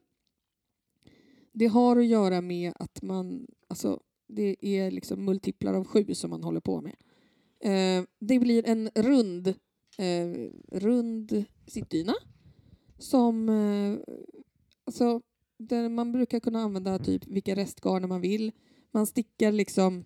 Det 1.52 1.68
har 1.68 1.98
att 1.98 2.06
göra 2.06 2.42
med 2.42 2.74
att 2.76 3.02
man, 3.02 3.48
alltså 3.68 4.00
det 4.28 4.56
är 4.66 4.92
liksom 4.92 5.26
multiplar 5.26 5.74
av 5.74 5.86
sju 5.86 6.14
som 6.14 6.30
man 6.30 6.44
håller 6.44 6.60
på 6.60 6.82
med. 6.82 6.96
Eh, 7.60 8.06
det 8.20 8.40
blir 8.40 8.68
en 8.68 8.90
rund, 8.96 9.48
eh, 9.98 10.50
rund 10.72 11.46
sittdyna 11.68 12.14
som, 12.98 13.50
eh, 13.50 14.16
alltså 14.86 15.22
där 15.58 15.90
man 15.90 16.12
brukar 16.12 16.40
kunna 16.40 16.60
använda 16.60 17.00
typ 17.00 17.28
vilka 17.28 17.56
restgarner 17.56 18.08
man 18.08 18.22
vill. 18.22 18.52
Man 18.92 19.08
stickar 19.08 19.52
liksom 19.52 20.04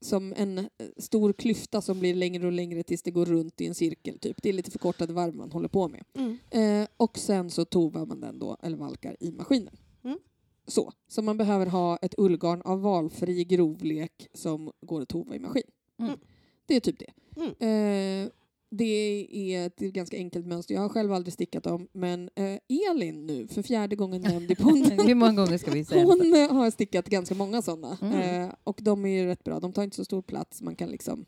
som 0.00 0.34
en 0.36 0.58
eh, 0.58 0.66
stor 0.96 1.32
klyfta 1.32 1.80
som 1.80 2.00
blir 2.00 2.14
längre 2.14 2.46
och 2.46 2.52
längre 2.52 2.82
tills 2.82 3.02
det 3.02 3.10
går 3.10 3.26
runt 3.26 3.60
i 3.60 3.66
en 3.66 3.74
cirkel. 3.74 4.18
Typ. 4.18 4.42
Det 4.42 4.48
är 4.48 4.52
lite 4.52 4.70
förkortade 4.70 5.12
varv 5.12 5.34
man 5.34 5.52
håller 5.52 5.68
på 5.68 5.88
med. 5.88 6.04
Mm. 6.14 6.38
Eh, 6.50 6.88
och 6.96 7.18
sen 7.18 7.50
så 7.50 7.64
tovar 7.64 8.06
man 8.06 8.20
den 8.20 8.38
då, 8.38 8.56
eller 8.62 8.76
valkar, 8.76 9.16
i 9.20 9.30
maskinen. 9.30 9.76
Mm. 10.04 10.18
Så. 10.66 10.92
så 11.08 11.22
man 11.22 11.36
behöver 11.36 11.66
ha 11.66 11.96
ett 11.96 12.14
ullgarn 12.18 12.62
av 12.62 12.80
valfri 12.80 13.44
grovlek 13.44 14.28
som 14.34 14.72
går 14.80 15.02
att 15.02 15.08
tova 15.08 15.34
i 15.34 15.38
maskin. 15.38 15.62
Mm. 15.98 16.18
Det 16.66 16.76
är 16.76 16.80
typ 16.80 16.98
det. 16.98 17.12
Mm. 17.36 18.24
Eh, 18.24 18.30
det 18.70 19.26
är 19.54 19.66
ett 19.66 19.78
ganska 19.78 20.16
enkelt 20.16 20.46
mönster. 20.46 20.74
Jag 20.74 20.82
har 20.82 20.88
själv 20.88 21.12
aldrig 21.12 21.32
stickat 21.32 21.64
dem, 21.64 21.88
men 21.92 22.30
eh, 22.34 22.58
Elin 22.90 23.26
nu, 23.26 23.48
för 23.48 23.62
fjärde 23.62 23.96
gången 23.96 24.22
nämnd 24.22 24.50
i 24.50 24.54
podden, 24.54 25.00
Hur 25.06 25.14
många 25.14 25.32
gånger 25.32 25.58
ska 25.58 25.70
vi 25.70 25.84
säga 25.84 26.04
hon 26.04 26.34
eh, 26.34 26.52
har 26.52 26.70
stickat 26.70 27.08
ganska 27.08 27.34
många 27.34 27.62
sådana. 27.62 27.98
Mm. 28.02 28.44
Eh, 28.44 28.54
och 28.64 28.80
de 28.82 29.04
är 29.04 29.08
ju 29.08 29.26
rätt 29.26 29.44
bra. 29.44 29.60
De 29.60 29.72
tar 29.72 29.82
inte 29.82 29.96
så 29.96 30.04
stor 30.04 30.22
plats. 30.22 30.62
Man 30.62 30.76
kan 30.76 30.88
liksom 30.88 31.26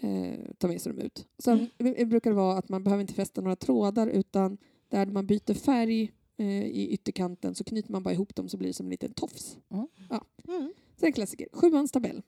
eh, 0.00 0.38
ta 0.58 0.68
med 0.68 0.80
sig 0.80 0.92
dem 0.92 1.02
ut. 1.02 1.26
Sen 1.38 1.68
mm. 1.78 2.08
brukar 2.08 2.30
det 2.30 2.36
vara 2.36 2.58
att 2.58 2.68
man 2.68 2.84
behöver 2.84 3.00
inte 3.00 3.14
fästa 3.14 3.40
några 3.40 3.56
trådar 3.56 4.06
utan 4.06 4.58
där 4.88 5.06
man 5.06 5.26
byter 5.26 5.54
färg 5.54 6.12
eh, 6.36 6.66
i 6.66 6.88
ytterkanten 6.90 7.54
så 7.54 7.64
knyter 7.64 7.92
man 7.92 8.02
bara 8.02 8.14
ihop 8.14 8.34
dem 8.34 8.48
så 8.48 8.56
blir 8.56 8.68
det 8.68 8.74
som 8.74 8.86
en 8.86 8.90
liten 8.90 9.12
tofs. 9.12 9.58
Mm. 10.48 10.72
Så 10.96 11.00
det 11.00 11.04
är 11.04 11.06
en 11.06 11.12
klassiker. 11.12 11.48
Sjuans 11.52 11.92
tabell. 11.92 12.22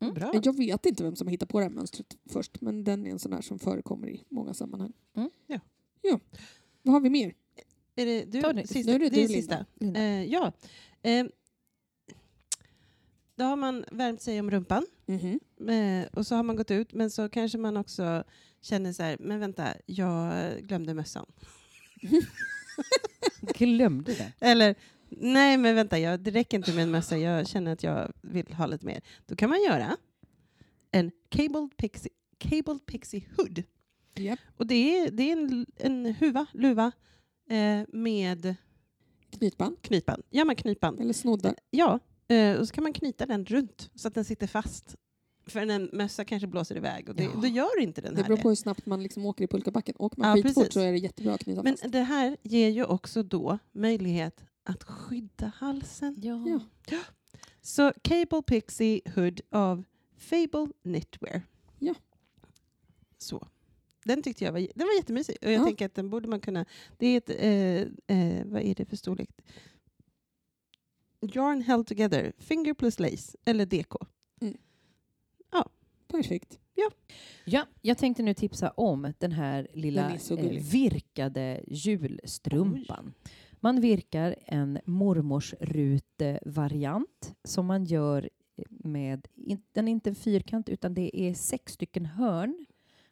Mm. 0.00 0.14
Bra. 0.14 0.30
Jag 0.42 0.56
vet 0.56 0.86
inte 0.86 1.02
vem 1.02 1.16
som 1.16 1.28
hittar 1.28 1.46
på 1.46 1.58
det 1.58 1.64
här 1.64 1.70
mönstret 1.70 2.16
först 2.30 2.60
men 2.60 2.84
den 2.84 3.06
är 3.06 3.10
en 3.10 3.18
sån 3.18 3.32
här 3.32 3.40
som 3.40 3.58
förekommer 3.58 4.08
i 4.08 4.24
många 4.28 4.54
sammanhang. 4.54 4.92
Mm. 5.16 5.30
Ja. 5.46 5.60
ja. 6.02 6.20
Vad 6.82 6.92
har 6.92 7.00
vi 7.00 7.10
mer? 7.10 7.34
Är 7.96 8.06
det 8.06 8.24
du? 8.24 8.40
Det. 8.40 8.66
Sista? 8.66 8.90
Nu 8.90 8.94
är 8.96 8.98
det 8.98 9.08
det 9.08 9.24
är 9.24 9.28
du, 9.28 9.34
sista. 9.34 9.66
Linda. 9.74 10.00
Eh, 10.00 10.24
ja. 10.24 10.52
Eh, 11.02 11.26
då 13.36 13.44
har 13.44 13.56
man 13.56 13.84
värmt 13.92 14.22
sig 14.22 14.40
om 14.40 14.50
rumpan 14.50 14.86
Mhm. 15.06 15.40
eh, 15.68 16.06
och 16.12 16.26
så 16.26 16.34
har 16.34 16.42
man 16.42 16.56
gått 16.56 16.70
ut 16.70 16.92
men 16.94 17.10
så 17.10 17.28
kanske 17.28 17.58
man 17.58 17.76
också 17.76 18.24
känner 18.60 18.92
så 18.92 19.02
här, 19.02 19.16
men 19.20 19.40
vänta, 19.40 19.68
jag 19.86 20.32
glömde 20.62 20.94
mössan. 20.94 21.26
Glömde 23.40 24.14
det. 24.14 24.32
Eller, 24.46 24.74
nej 25.08 25.56
men 25.56 25.74
vänta, 25.74 25.98
jag, 25.98 26.20
det 26.20 26.30
räcker 26.30 26.56
inte 26.56 26.72
med 26.72 26.82
en 26.82 26.90
mössa, 26.90 27.18
jag 27.18 27.48
känner 27.48 27.72
att 27.72 27.82
jag 27.82 28.12
vill 28.22 28.52
ha 28.54 28.66
lite 28.66 28.86
mer. 28.86 29.00
Då 29.26 29.36
kan 29.36 29.50
man 29.50 29.62
göra 29.62 29.96
en 30.90 31.10
cabled 31.28 31.76
pixie, 31.76 32.12
cabled 32.38 32.86
pixie 32.86 33.22
hood. 33.36 33.62
Japp. 34.14 34.38
Och 34.56 34.66
det 34.66 34.98
är, 34.98 35.10
det 35.10 35.22
är 35.22 35.32
en, 35.32 35.66
en 35.76 36.14
huva, 36.14 36.46
luva 36.52 36.92
eh, 37.50 37.80
med 37.92 38.54
Knytband 39.30 39.82
knytband. 39.82 40.22
Gör 40.30 40.44
man 40.44 40.56
knytband? 40.56 41.00
eller 41.00 41.12
snoddar. 41.12 41.54
Ja, 41.70 41.98
eh, 42.28 42.56
och 42.60 42.68
så 42.68 42.74
kan 42.74 42.84
man 42.84 42.92
knyta 42.92 43.26
den 43.26 43.44
runt 43.44 43.90
så 43.94 44.08
att 44.08 44.14
den 44.14 44.24
sitter 44.24 44.46
fast. 44.46 44.96
För 45.46 45.60
en 45.60 45.90
mössa 45.92 46.24
kanske 46.24 46.46
blåser 46.46 46.76
iväg 46.76 47.08
och 47.08 47.14
det, 47.14 47.22
Ja. 47.22 47.30
då 47.42 47.46
gör 47.46 47.80
inte 47.80 48.00
den 48.00 48.14
Det 48.14 48.20
här 48.20 48.24
beror 48.28 48.36
det. 48.36 48.42
på 48.42 48.48
hur 48.48 48.56
snabbt 48.56 48.86
man 48.86 49.02
liksom 49.02 49.26
åker 49.26 49.44
i 49.44 49.46
pulkabacken. 49.46 49.94
Åker 49.98 50.20
man 50.20 50.36
Ja, 50.38 50.42
skitfort 50.42 50.72
så 50.72 50.80
är 50.80 50.92
det 50.92 50.98
jättebra 50.98 51.34
att 51.34 51.40
knyta 51.44 51.62
Men 51.62 51.76
fast. 51.76 51.92
det 51.92 52.00
här 52.02 52.36
ger 52.42 52.68
ju 52.68 52.84
också 52.84 53.22
då 53.22 53.58
möjlighet 53.72 54.44
att 54.66 54.84
skydda 54.84 55.46
halsen. 55.56 56.14
Ja. 56.22 56.60
Ja. 56.90 57.00
Så 57.60 57.92
Cable 58.02 58.42
Pixie 58.42 59.00
Hood 59.14 59.40
av 59.50 59.84
Fable 60.16 60.68
Knitwear. 60.82 61.42
Ja. 61.78 61.94
Så. 63.18 63.48
Den 64.04 64.22
tyckte 64.22 64.44
jag 64.44 64.52
var, 64.52 64.60
den 64.60 64.86
var 64.86 64.96
jättemysig. 64.96 65.36
Och 65.42 65.46
jag 65.50 65.60
Ja. 65.60 65.64
tänker 65.64 65.86
att 65.86 65.94
den 65.94 66.10
borde 66.10 66.28
man 66.28 66.40
kunna... 66.40 66.64
Det 66.98 67.06
är 67.06 67.16
ett... 67.18 67.30
Eh, 67.30 68.16
eh, 68.18 68.46
vad 68.46 68.62
är 68.62 68.74
det 68.74 68.84
för 68.84 68.96
storlek? 68.96 69.30
Yarn 71.20 71.62
held 71.62 71.86
together. 71.86 72.32
Finger 72.38 72.74
plus 72.74 72.98
lace. 72.98 73.36
Eller 73.44 73.66
DK. 73.66 73.96
Perfekt. 76.08 76.58
Ja, 77.44 77.66
jag 77.82 77.98
tänkte 77.98 78.22
nu 78.22 78.34
tipsa 78.34 78.70
om 78.70 79.12
den 79.18 79.32
här 79.32 79.68
Den 79.72 79.80
lilla 79.80 80.18
så 80.18 80.36
eh, 80.36 80.62
virkade 80.72 81.64
julstrumpan. 81.66 83.14
Man 83.60 83.80
virkar 83.80 84.34
en 84.46 84.78
mormors 84.84 85.54
rute-variant 85.60 87.34
som 87.44 87.66
man 87.66 87.84
gör 87.84 88.30
med, 88.70 89.28
in- 89.34 89.62
den 89.72 89.88
är 89.88 89.92
inte 89.92 90.10
en 90.10 90.14
fyrkant 90.14 90.68
utan 90.68 90.94
det 90.94 91.20
är 91.20 91.34
sex 91.34 91.72
stycken 91.72 92.06
hörn, 92.06 92.66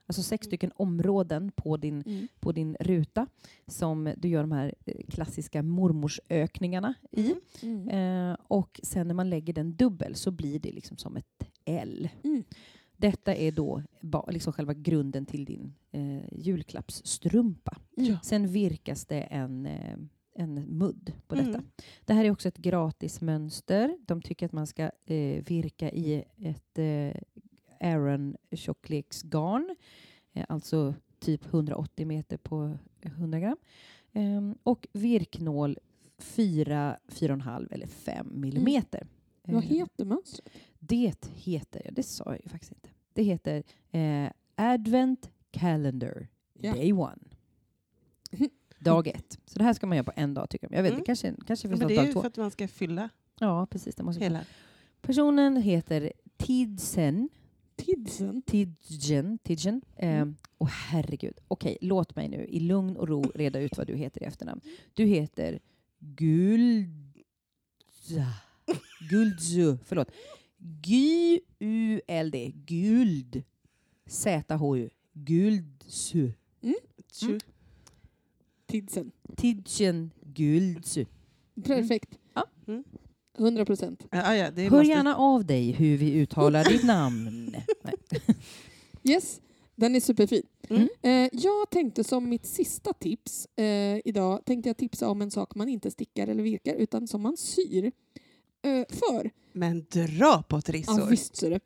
alltså 0.07 0.23
sex 0.23 0.47
stycken 0.47 0.73
områden 0.77 1.51
på 1.57 1.77
din, 1.77 2.03
Mm. 2.07 2.29
på 2.41 2.53
din 2.53 2.77
ruta 2.81 3.27
som 3.67 4.15
du 4.17 4.29
gör 4.29 4.41
de 4.41 4.53
här 4.53 4.75
eh, 4.87 5.07
klassiska 5.09 5.63
mormorsökningarna 5.63 6.95
i. 7.11 7.35
Mm. 7.63 7.89
Eh, 7.89 8.37
och 8.43 8.81
sen 8.83 9.07
när 9.09 9.15
man 9.15 9.31
lägger 9.31 9.53
den 9.53 9.77
dubbel 9.77 10.15
så 10.15 10.31
blir 10.31 10.59
det 10.59 10.73
liksom 10.73 10.97
som 10.97 11.17
ett 11.17 11.49
L. 11.65 12.09
Mm. 12.25 12.45
Detta 12.97 13.35
är 13.35 13.53
då 13.53 13.83
ba, 14.01 14.31
liksom 14.31 14.53
själva 14.53 14.75
grunden 14.75 15.27
till 15.27 15.45
din 15.45 15.75
eh, 15.93 16.23
julklappsstrumpa. 16.33 17.77
Mm. 17.97 18.17
Sen 18.23 18.49
virkas 18.49 19.07
det 19.07 19.21
en, 19.21 19.67
eh, 19.67 19.97
en 20.35 20.55
mudd 20.55 21.13
på 21.27 21.35
detta. 21.35 21.49
Mm. 21.49 21.65
Det 22.05 22.15
här 22.15 22.25
är 22.25 22.31
också 22.31 22.49
ett 22.49 22.57
gratis 22.59 23.21
mönster. 23.21 23.99
De 24.07 24.23
tycker 24.23 24.47
att 24.47 24.53
man 24.53 24.67
ska 24.67 24.83
eh, 25.07 25.45
virka 25.45 25.91
i 25.91 26.25
ett 26.39 26.79
eh, 26.79 27.21
Aran 27.81 28.37
tjockleksgarn, 28.53 29.77
eh, 30.33 30.45
alltså 30.49 30.95
typ 31.19 31.45
180 31.47 32.07
meter 32.07 32.37
på 32.37 32.79
100 33.03 33.41
gram. 33.41 33.57
Ehm, 34.13 34.55
och 34.63 34.87
virknål 34.93 35.79
4, 36.19 36.97
4,5 37.09 37.73
eller 37.73 37.87
5 37.87 38.41
millimeter. 38.41 39.07
Vad 39.43 39.65
Eh, 39.65 39.71
heter 39.71 40.05
mönstret? 40.05 40.49
det 40.79 41.15
heter, 41.35 41.83
ja, 41.85 41.91
det 41.91 42.03
sa 42.03 42.25
jag 42.27 42.41
ju 42.45 42.49
faktiskt 42.49 42.73
inte. 42.73 42.89
Det 43.13 43.23
heter 43.23 43.63
eh, 43.91 44.31
Advent 44.55 45.31
Calendar 45.51 46.29
Ja. 46.61 46.73
Day 46.73 46.93
One. 46.93 47.19
Dag 48.85 49.09
ett. 49.09 49.39
Så 49.47 49.59
det 49.59 49.65
här 49.65 49.73
ska 49.75 49.87
man 49.87 49.97
göra 49.97 50.05
på 50.05 50.13
en 50.17 50.35
dag 50.35 50.51
tycker 50.51 50.67
jag. 50.71 50.79
Jag 50.79 50.83
vet 50.83 50.91
Mm. 50.93 50.99
inte, 50.99 51.07
kanske, 51.07 51.35
kanske 51.47 51.69
finns 51.69 51.79
Men 51.81 51.89
något 51.89 51.89
det 51.89 51.95
är 51.95 51.97
dag 51.97 52.07
ju 52.07 52.13
två. 52.13 52.21
för 52.21 52.29
att 52.29 52.37
man 52.37 52.51
ska 52.51 52.69
fylla 52.69 53.09
Ja, 53.41 53.67
precis. 53.71 53.95
Det 53.95 54.03
måste 54.03 54.25
hela. 54.25 54.41
Personen 55.03 55.57
heter 55.57 56.13
Tidsen. 56.37 57.29
Tidsen. 57.77 58.43
Tidgen. 58.43 59.39
Tidgen. 59.39 59.83
Eh, 59.97 60.09
Mm. 60.17 60.37
och 60.59 60.69
herregud. 60.69 61.35
Okej, 61.49 61.79
låt 61.81 62.17
mig 62.17 62.29
nu 62.29 62.45
i 62.47 62.61
lugn 62.61 62.97
och 62.97 63.09
ro 63.09 63.23
reda 63.35 63.61
ut 63.61 63.77
vad 63.77 63.87
du 63.87 63.97
heter 63.97 64.23
i 64.23 64.25
efternamn. 64.27 64.61
Du 64.95 65.05
heter 65.05 65.59
Guldza. 65.99 66.95
Guldzu. 69.11 69.77
Förlåt. 69.85 70.11
G-U-L-D. 70.59 72.53
Guld. 72.55 73.43
Z-H-U. 74.07 74.91
Guldzu. 75.13 76.33
Tju. 77.13 77.39
Tidsen. 78.75 79.13
Tidgen 79.37 80.11
Guldzu. 80.35 81.05
Perfekt. 81.65 82.19
Mm. 82.67 82.85
100 83.39 83.65
procent. 83.65 84.07
Ja, 84.11 84.37
ja, 84.37 84.51
det 84.51 84.63
Hör 84.63 84.71
måste... 84.71 84.89
gärna 84.89 85.17
av 85.17 85.45
dig 85.45 85.71
hur 85.71 85.97
vi 85.97 86.13
uttalar 86.13 86.65
ditt 86.65 86.85
namn. 86.85 87.57
Nej. 87.83 87.95
Yes, 89.03 89.41
den 89.75 89.97
är 89.97 90.01
superfin. 90.01 90.43
Mm. 90.69 90.89
Eh, 91.03 91.29
jag 91.33 91.71
tänkte 91.71 92.05
som 92.05 92.29
mitt 92.29 92.47
sista 92.47 92.93
tips 92.93 93.47
eh, 93.57 94.01
idag 94.05 94.45
tänkte 94.45 94.69
jag 94.69 94.77
tipsa 94.77 95.09
om 95.09 95.23
en 95.23 95.31
sak 95.31 95.55
man 95.55 95.69
inte 95.69 95.91
stickar 95.91 96.27
eller 96.27 96.43
virkar 96.43 96.75
utan 96.75 97.09
som 97.09 97.23
man 97.23 97.37
syr. 97.37 97.93
Eh, 98.63 98.85
för 98.89 99.31
Men 99.53 99.87
dra 99.91 100.43
på 100.43 100.61
trissor. 100.61 101.01
Ja, 101.01 101.07
visst 101.07 101.37
så 101.37 101.47
är 101.47 101.51
det. 101.51 101.61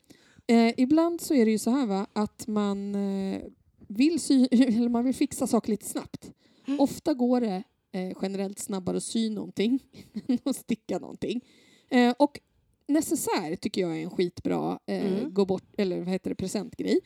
Eh, 0.53 0.73
ibland 0.77 1.21
så 1.21 1.33
är 1.33 1.45
det 1.45 1.51
ju 1.51 1.59
så 1.59 1.71
här 1.71 1.85
va, 1.85 2.07
att 2.13 2.47
man 2.47 2.95
eh, 2.95 3.41
vill 3.87 4.19
sy, 4.19 4.45
eller 4.51 4.89
man 4.89 5.05
vill 5.05 5.15
fixa 5.15 5.47
saker 5.47 5.71
lite 5.71 5.85
snabbt. 5.85 6.31
Mm. 6.69 6.79
Ofta 6.79 7.13
går 7.13 7.41
det 7.41 7.63
eh, 7.91 8.17
generellt 8.21 8.59
snabbare 8.59 8.97
att 8.97 9.03
sy 9.03 9.29
någonting 9.29 9.79
än 10.27 10.39
att 10.43 10.55
sticka 10.55 10.99
någonting. 10.99 11.41
Eh, 11.89 12.13
och 12.19 12.39
necessär 12.87 13.55
tycker 13.55 13.81
jag 13.81 13.97
är 13.97 14.03
en 14.03 14.09
skitbra 14.09 14.79
eh, 14.85 15.05
Mm. 15.19 15.33
gå 15.33 15.45
bort, 15.45 15.63
eller 15.77 15.99
vad 15.99 16.07
heter 16.07 16.29
det, 16.29 16.35
presentgrej. 16.35 16.99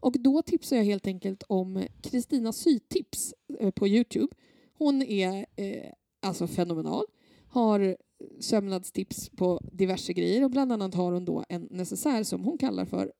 Och 0.00 0.16
då 0.20 0.42
tipsar 0.42 0.76
jag 0.76 0.84
helt 0.84 1.06
enkelt 1.06 1.42
om 1.48 1.86
Kristina 2.02 2.52
sytips 2.52 3.34
eh, 3.60 3.70
på 3.70 3.88
Youtube. 3.88 4.34
Hon 4.78 5.02
är 5.02 5.46
eh, 5.56 5.90
alltså 6.20 6.46
fenomenal. 6.46 7.04
Har 7.48 7.96
sömnadstips 8.40 9.28
på 9.28 9.60
diverse 9.72 10.12
grejer 10.12 10.44
och 10.44 10.50
bland 10.50 10.72
annat 10.72 10.94
har 10.94 11.12
hon 11.12 11.24
då 11.24 11.44
en 11.48 11.68
necessär 11.70 12.22
som 12.22 12.44
hon 12.44 12.58
kallar 12.58 12.84
för 12.84 13.12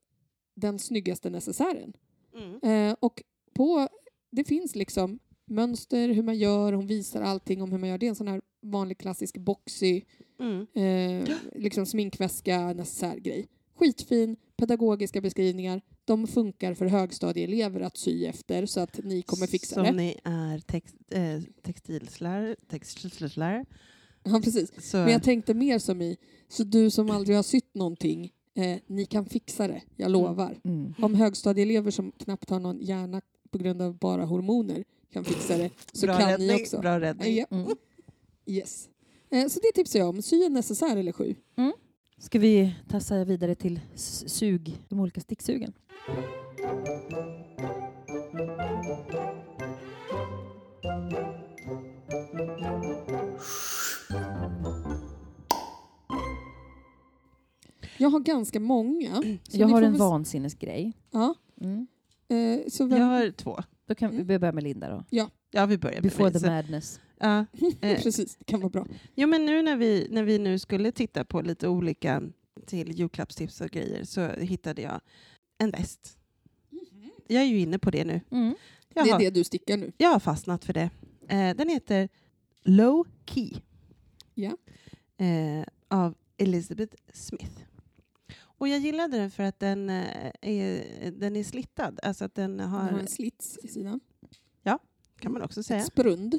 den 0.55 0.79
snyggaste 0.79 1.31
necessären. 1.31 1.93
Mm. 2.35 2.89
Eh, 2.91 2.97
och 3.01 3.23
på, 3.53 3.89
det 4.31 4.45
finns 4.45 4.77
liksom 4.77 5.19
mönster, 5.51 6.09
hur 6.09 6.23
man 6.23 6.39
gör, 6.39 6.73
hon 6.73 6.87
visar 6.87 7.23
allting 7.23 7.63
om 7.63 7.73
hur 7.73 7.79
man 7.79 7.89
gör. 7.89 7.99
Det 7.99 8.07
är 8.07 8.11
en 8.11 8.15
sån 8.15 8.29
här 8.29 8.41
vanlig 8.63 8.99
klassisk 8.99 9.37
boxy, 9.39 10.03
Mm. 10.41 10.67
eh, 10.75 11.29
liksom 11.55 11.87
sminkväska, 11.87 12.73
necessärgrej. 12.73 13.47
Skitfin, 13.75 14.37
pedagogiska 14.57 15.21
beskrivningar. 15.21 15.81
De 16.05 16.27
funkar 16.27 16.75
för 16.75 16.87
högstadieelever 16.87 17.81
att 17.81 17.97
sy 17.97 18.25
efter 18.27 18.67
så 18.67 18.81
att 18.81 19.01
ni 19.05 19.23
kommer 19.23 19.47
fixa 19.47 19.75
Som 19.75 19.85
det. 19.85 19.93
ni 19.93 20.17
är 20.25 20.59
text, 20.59 20.97
eh, 21.11 21.43
textilslärare. 22.69 23.65
Ja, 24.25 24.41
precis. 24.45 24.91
Så, 24.91 24.97
Men 24.97 25.13
jag 25.13 25.23
tänkte 25.23 25.55
mer 25.55 25.79
som 25.79 26.03
i, 26.03 26.17
så 26.49 26.65
du 26.65 26.91
som 26.91 27.11
aldrig 27.11 27.37
har 27.37 27.43
sytt 27.43 27.75
någonting, 27.75 28.33
eh, 28.55 28.79
ni 28.87 29.05
kan 29.07 29.27
fixa 29.27 29.69
det, 29.69 29.83
jag 29.97 30.11
lovar. 30.11 30.61
Mm. 30.65 30.95
Om 30.99 31.15
högstadieelever 31.15 31.91
som 31.91 32.13
knappt 32.13 32.51
har 32.51 32.61
någon 32.61 32.81
hjärna 32.81 33.21
på 33.51 33.59
grund 33.59 33.83
av 33.83 33.99
bara 33.99 34.25
hormoner 34.25 34.85
kan 35.13 35.25
fixa 35.25 35.57
det, 35.57 35.71
så 35.93 36.07
bra 36.07 36.19
kan 36.19 36.29
räddning, 36.31 36.49
ni 36.49 36.63
också. 36.63 36.81
Bra 36.81 37.01
räddning. 37.01 37.37
Ja, 37.37 37.47
Mm. 37.51 37.77
yes. 38.47 38.89
Eh, 39.31 39.47
så 39.49 39.61
det 39.61 39.73
tipsar 39.75 39.99
jag 39.99 40.09
om. 40.09 40.23
Sy 40.23 40.43
en 40.45 40.53
necessär 40.53 40.97
eller 40.97 41.13
sju. 41.13 41.35
Ska 42.21 42.39
vi 42.39 42.75
tassa 42.89 43.25
vidare 43.25 43.55
till 43.55 43.81
sug, 44.27 44.77
de 44.89 45.01
olika 45.01 45.21
sticksugen? 45.21 45.73
Jag 57.99 58.11
har 58.11 58.21
ganska 58.21 58.61
många. 58.61 59.23
Jag 59.51 59.69
har 59.69 59.83
en 59.83 59.93
väl- 59.93 59.99
vansinnes 60.01 60.55
grej. 60.55 60.93
Ja, 61.11 61.35
Mm. 61.61 61.87
eh, 62.29 62.69
så 62.69 62.85
vem... 62.87 62.99
Jag 62.99 63.07
har 63.07 63.31
två. 63.31 63.59
Då 63.89 63.95
kan 63.95 64.11
Mm. 64.11 64.27
vi 64.27 64.39
börja 64.39 64.53
med 64.53 64.65
Linda 64.65 64.89
då. 64.89 65.05
Ja, 65.51 65.67
vi 65.67 65.79
börjar 65.79 65.95
med 65.95 66.03
Before 66.03 66.31
the 66.31 66.47
madness. 66.51 67.01
Ja, 67.19 67.39
eh, 67.81 68.03
Precis, 68.03 68.37
det 68.37 68.45
kan 68.45 68.61
vara 68.61 68.71
bra. 68.71 68.87
Jo, 69.15 69.29
men 69.29 69.47
nu 69.47 69.63
när 69.63 69.77
vi, 69.77 70.07
när 70.11 70.23
vi 70.23 70.39
nu 70.39 70.59
skulle 70.59 70.93
titta 70.93 71.25
på 71.25 71.41
lite 71.43 71.69
olika 71.69 72.23
till 72.67 72.93
julklappstips 72.99 73.61
och 73.61 73.69
grejer 73.71 74.05
så 74.05 74.29
hittade 74.29 74.83
jag 74.83 75.01
en 75.59 75.71
väst. 75.71 76.19
Jag 77.27 77.43
är 77.43 77.47
ju 77.47 77.59
inne 77.61 77.79
på 77.79 77.91
det 77.91 78.05
nu. 78.05 78.21
Mm. 78.31 78.55
Jag, 78.95 79.05
Det 79.05 79.11
är 79.11 79.13
har, 79.13 79.21
det 79.21 79.31
du 79.31 79.45
stickar 79.45 79.77
nu. 79.77 79.93
jag 79.99 80.09
har 80.09 80.21
fastnat 80.21 80.65
för 80.65 80.73
det. 80.73 80.91
Eh, 81.29 81.57
den 81.57 81.69
heter 81.69 82.09
Low 82.63 83.07
Key 83.27 83.51
Ja. 84.35 84.57
eh, 85.25 85.67
av 85.89 86.15
Elizabeth 86.37 86.97
Smith. 87.13 87.65
Och 88.59 88.69
jag 88.69 88.79
gillade 88.79 89.17
den 89.19 89.31
för 89.31 89.43
att 89.43 89.61
den, 89.61 89.91
eh, 89.91 90.31
är, 90.41 91.11
den 91.11 91.37
är 91.37 91.45
slittad. 91.45 92.01
Alltså 92.03 92.25
att 92.25 92.35
den 92.35 92.57
Den 92.57 92.69
har, 92.69 92.81
har 92.81 92.99
en 92.99 93.07
slits 93.07 93.59
i 93.63 93.69
sidan. 93.69 94.01
kan 95.21 95.33
man 95.33 95.43
också 95.43 95.63
säga. 95.63 95.81
Ett 95.81 95.87
sprund. 95.87 96.39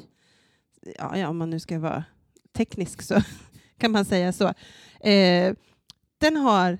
ja, 0.98 1.16
ja, 1.18 1.28
om 1.28 1.36
man 1.36 1.50
nu 1.50 1.60
ska 1.60 1.78
vara 1.78 2.04
teknisk 2.52 3.02
så 3.02 3.22
kan 3.78 3.90
man 3.90 4.04
säga 4.04 4.32
så. 4.32 4.54
Eh, 5.08 5.54
den 6.18 6.36
har 6.36 6.78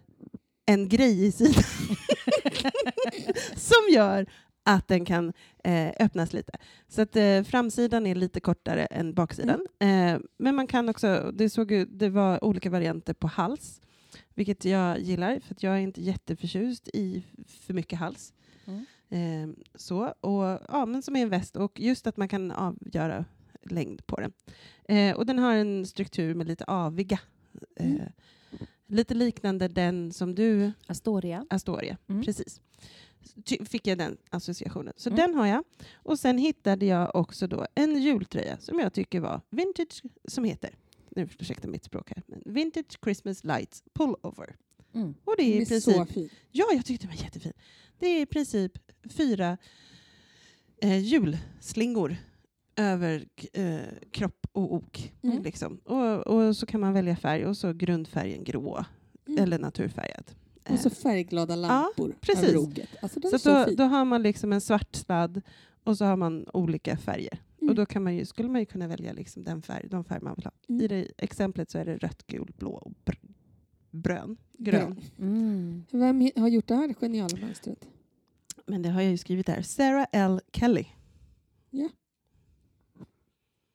en 0.67 0.89
grej 0.89 1.27
i 1.27 1.33
sidan 1.33 1.63
som 3.57 3.95
gör 3.95 4.27
att 4.63 4.89
den 4.89 5.05
kan 5.05 5.33
eh, 5.65 5.93
öppnas 6.01 6.33
lite. 6.33 6.53
Så 6.89 7.03
att 7.03 7.17
eh, 7.17 7.43
framsidan 7.43 8.07
är 8.07 8.15
lite 8.15 8.41
kortare 8.41 8.87
än 8.87 9.15
baksidan. 9.15 9.67
Eh, 9.79 10.19
men 10.39 10.55
man 10.55 10.67
kan 10.67 10.89
också, 10.89 11.31
det, 11.35 11.51
såg 11.51 11.87
det 11.89 12.09
var 12.09 12.45
olika 12.45 12.71
varianter 12.71 13.15
på 13.15 13.27
hals, 13.27 13.81
vilket 14.41 14.65
jag 14.65 15.01
gillar 15.01 15.41
för 15.41 15.57
jag 15.61 15.75
är 15.75 15.79
inte 15.79 16.03
jätteförtjust 16.03 16.89
i 16.89 17.25
för 17.47 17.75
mycket 17.75 17.99
hals. 17.99 18.33
Mm. 18.65 18.85
Eh, 19.09 19.57
så, 19.75 20.05
och, 20.21 20.61
ja, 20.69 20.87
men 20.87 21.03
som 21.03 21.17
är 21.17 21.23
en 21.23 21.29
väst 21.29 21.57
och 21.57 21.81
just 21.81 22.07
att 22.07 22.17
man 22.17 22.29
kan 22.29 22.51
avgöra 22.51 23.25
längd 23.63 24.07
på 24.07 24.21
den. 24.21 24.33
Eh, 24.89 25.17
och 25.17 25.27
den 25.27 25.39
har 25.39 25.55
en 25.55 25.87
struktur 25.87 26.35
med 26.35 26.47
lite 26.49 26.65
aviga. 26.65 27.21
Eh, 27.77 27.87
Mm. 28.53 28.67
Lite 28.87 29.15
liknande 29.15 29.69
den 29.69 30.13
som 30.13 30.35
du, 30.35 30.73
Astoria. 30.87 31.47
Astoria. 31.51 31.97
Mm. 32.09 32.23
Precis. 32.25 32.61
Ty- 33.45 33.65
Fick 33.65 33.87
jag 33.87 33.99
den 33.99 34.17
associationen. 34.31 34.93
Så 34.97 35.09
Mm. 35.09 35.17
den 35.17 35.35
har 35.35 35.47
jag. 35.47 35.65
Och 35.95 36.19
sen 36.19 36.39
hittade 36.39 36.87
jag 36.87 37.17
också 37.17 37.47
då 37.47 37.67
en 37.75 38.03
jultröja 38.03 38.57
som 38.59 38.79
jag 38.79 38.93
tycker 38.93 39.21
var 39.21 39.41
vintage, 39.51 40.03
som 40.25 40.45
heter, 40.45 40.71
nu 41.21 41.29
ursäkta 41.39 41.69
mitt 41.69 41.85
språk 41.85 42.11
här, 42.17 42.23
men 42.27 42.43
Vintage 42.47 42.99
Christmas 43.05 43.45
Lights 43.45 43.83
Pullover. 43.95 44.57
Mm. 44.95 45.15
Och 45.25 45.35
det 45.37 45.43
är 45.43 45.49
Den 45.53 45.59
i 45.59 45.63
är 45.63 45.67
princip 45.67 45.95
så 45.95 46.05
fin. 46.07 46.29
Ja, 46.51 46.65
jag 46.75 46.85
tyckte 46.85 47.07
den 47.07 47.17
var 47.17 47.23
jättefin. 47.25 47.53
Det 47.99 48.07
är 48.07 48.23
i 48.23 48.27
princip 48.27 48.73
fyra 49.11 49.57
eh, 50.83 50.99
julslingor 50.99 52.17
över 52.77 53.27
eh, 53.53 53.79
kropp 54.11 54.47
och 54.53 54.75
ok. 54.75 55.13
Mm. 55.23 55.43
Liksom. 55.43 55.79
Och, 55.79 56.27
och 56.27 56.57
så 56.57 56.67
kan 56.67 56.81
man 56.81 56.93
välja 56.93 57.17
färg 57.17 57.47
och 57.47 57.57
så 57.57 57.73
grundfärgen 57.73 58.45
grå 58.45 58.85
Mm. 59.29 59.43
eller 59.43 59.59
naturfärgad. 59.59 60.25
Och 60.71 60.79
så 60.79 60.89
Eh, 60.89 60.95
färgglada 60.95 61.57
lampor 61.57 62.15
precis. 62.21 62.45
över 62.45 62.57
oket. 62.59 62.89
Alltså 63.03 63.21
så 63.21 63.39
så 63.39 63.65
då, 63.67 63.75
då 63.77 63.85
har 63.85 64.05
man 64.05 64.23
liksom 64.23 64.53
en 64.53 64.61
svart 64.61 64.95
sladd 64.97 65.43
och 65.85 65.97
så 65.99 66.05
har 66.05 66.17
man 66.17 66.47
olika 66.53 66.97
färger. 66.97 67.39
Mm. 67.61 67.69
Och 67.71 67.75
då 67.75 67.87
kan 67.87 68.03
man 68.05 68.15
ju, 68.17 68.25
skulle 68.25 68.49
man 68.49 68.61
ju 68.61 68.67
kunna 68.67 68.87
välja 68.89 69.13
liksom 69.13 69.45
den 69.45 69.63
färg, 69.63 69.89
de 69.89 70.05
färger 70.05 70.23
man 70.25 70.35
vill 70.35 70.45
ha. 70.45 70.53
Mm. 70.69 70.83
I 70.83 70.89
det 70.89 71.09
exemplet 71.19 71.71
så 71.71 71.79
är 71.79 71.85
det 71.85 71.97
rött, 71.97 72.27
gul, 72.27 72.53
blå 72.59 72.71
och 72.73 72.93
br- 73.05 73.35
brön. 73.91 74.37
Grön. 74.59 75.01
Mm. 75.19 75.85
Vem 75.91 76.31
har 76.37 76.49
gjort 76.49 76.67
det 76.67 76.75
här 76.75 76.95
geniala 76.95 77.37
mönstret? 77.37 77.87
Men 78.67 78.83
det 78.83 78.89
har 78.89 79.01
jag 79.03 79.11
ju 79.11 79.19
skrivit 79.19 79.47
där. 79.47 79.63
Sarah 79.63 80.07
L. 80.13 80.41
Kelly. 80.53 80.85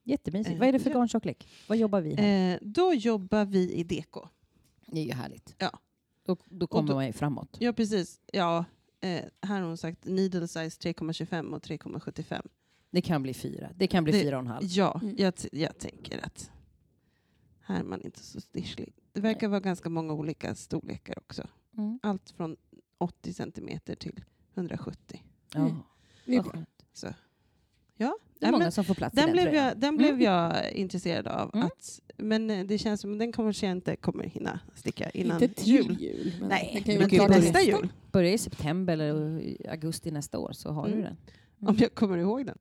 Jättemysigt. 0.04 0.54
Eh, 0.54 0.60
Vad 0.60 0.68
är 0.68 0.72
det 0.74 0.80
för 0.80 0.90
ja. 0.90 0.98
garntjocklek? 0.98 1.48
Vad 1.68 1.78
jobbar 1.78 2.02
vi 2.02 2.16
här? 2.16 2.54
Eh, 2.54 2.60
då 2.62 2.94
jobbar 2.94 3.46
vi 3.46 3.72
i 3.74 3.84
deko. 3.84 4.28
Det 4.88 5.00
är 5.00 5.06
ju 5.06 5.14
härligt. 5.14 5.56
Ja. 5.58 5.80
Då, 6.26 6.38
då 6.46 6.68
kommer 6.68 6.88
då- 6.90 6.96
man 6.96 7.06
ju 7.08 7.14
framåt. 7.14 7.58
Ja, 7.60 7.74
precis. 7.74 8.20
Ja, 8.34 8.66
eh, 9.02 9.10
här 9.42 9.62
har 9.62 9.68
hon 9.68 9.78
sagt 9.78 10.06
needle 10.06 10.48
size 10.48 10.82
3,25 10.82 11.54
och 11.54 11.64
3,75. 11.64 12.48
Det 12.96 13.02
kan 13.02 13.24
bli 13.24 13.34
fyra. 13.34 13.70
Det 13.76 13.88
kan 13.88 14.04
bli 14.04 14.14
Det- 14.14 14.20
fyra 14.22 14.36
och 14.38 14.42
en 14.42 14.48
halv. 14.48 14.66
Ja, 14.70 15.00
Mm. 15.04 15.16
jag, 15.18 15.34
jag 15.52 15.78
tänker 15.78 16.26
att 16.26 16.52
här 17.62 17.80
är 17.80 17.84
man 17.84 18.02
inte 18.02 18.20
så 18.24 18.42
stischlig. 18.42 18.94
Det 19.14 19.22
verkar 19.22 19.48
vara 19.48 19.60
ganska 19.60 19.90
många 19.90 20.14
olika 20.14 20.56
storlekar 20.56 21.18
också. 21.20 21.48
Mm. 21.78 22.00
Allt 22.04 22.30
från 22.30 22.56
80 22.98 23.34
centimeter 23.34 23.96
till 23.96 24.24
170. 24.54 25.22
Ja. 25.54 25.70
Mm. 26.28 26.44
Skönt. 26.44 26.70
Så. 26.94 27.08
Ja, 27.08 28.18
Det 28.40 28.46
är 28.46 28.46
Nej, 28.46 28.52
många 28.52 28.64
men 28.66 28.72
som 28.72 28.84
får 28.86 28.94
plats 28.94 29.14
i 29.14 29.16
den, 29.22 29.26
den 29.26 29.34
blev 29.34 29.54
jag, 29.54 29.78
den 29.78 29.98
blev 29.98 30.10
Mm. 30.10 30.22
jag 30.22 30.72
intresserad 30.72 31.28
av. 31.28 31.52
Mm. 31.54 31.66
Att, 31.66 32.00
men 32.18 32.50
eh, 32.50 32.66
det 32.66 32.78
känns 32.78 33.02
som 33.02 33.14
att 33.14 33.20
den 33.20 33.32
kanske 33.32 33.66
jag 33.66 33.72
inte 33.72 33.96
kommer 33.96 34.24
hinna 34.24 34.60
sticka 34.76 35.10
innan 35.10 35.44
Inte 35.44 35.56
till 35.64 35.74
jul. 35.74 35.98
jul. 36.02 36.34
men 36.40 36.50
Nej, 36.50 36.84
den 36.86 37.00
men 37.00 37.10
till 37.10 37.20
nästa 37.28 37.62
jul. 37.62 37.90
Börjar 38.12 38.32
i 38.34 38.38
september 38.38 38.94
eller 38.94 39.42
augusti 39.70 40.12
nästa 40.12 40.40
år 40.40 40.52
så 40.52 40.72
har 40.72 40.86
Mm. 40.88 40.98
du 40.98 41.04
den. 41.04 41.18
Om 41.70 41.76
jag 41.80 41.96
kommer 41.96 42.18
ihåg 42.18 42.46
den. 42.46 42.58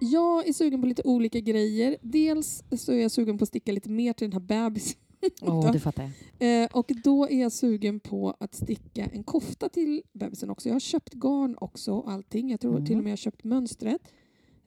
Jag 0.00 0.48
är 0.48 0.52
sugen 0.52 0.80
på 0.80 0.86
lite 0.86 1.02
olika 1.04 1.40
grejer. 1.40 1.96
Dels 2.02 2.64
så 2.76 2.92
är 2.92 2.96
jag 3.02 3.10
sugen 3.10 3.38
på 3.38 3.42
att 3.42 3.48
sticka 3.48 3.72
lite 3.72 3.90
mer 3.90 4.12
till 4.12 4.30
den 4.30 4.32
här 4.42 4.46
bebisen. 4.64 4.98
Åh, 5.42 5.72
det 5.72 5.80
fattar 5.80 6.10
jag. 6.38 6.62
Eh, 6.62 6.68
och 6.72 6.90
då 7.04 7.28
är 7.28 7.40
jag 7.40 7.52
sugen 7.52 8.00
på 8.00 8.34
att 8.40 8.54
sticka 8.54 9.04
en 9.06 9.24
kofta 9.24 9.68
till 9.68 10.02
bebisen 10.12 10.50
också. 10.50 10.68
Jag 10.68 10.74
har 10.74 10.80
köpt 10.80 11.14
garn 11.14 11.56
också 11.60 11.92
och 11.92 12.10
allting. 12.10 12.50
Jag 12.50 12.60
tror 12.60 12.72
Mm. 12.72 12.86
till 12.86 12.96
och 12.96 13.02
med 13.04 13.10
jag 13.10 13.12
har 13.12 13.16
köpt 13.16 13.44
mönstret. 13.44 14.00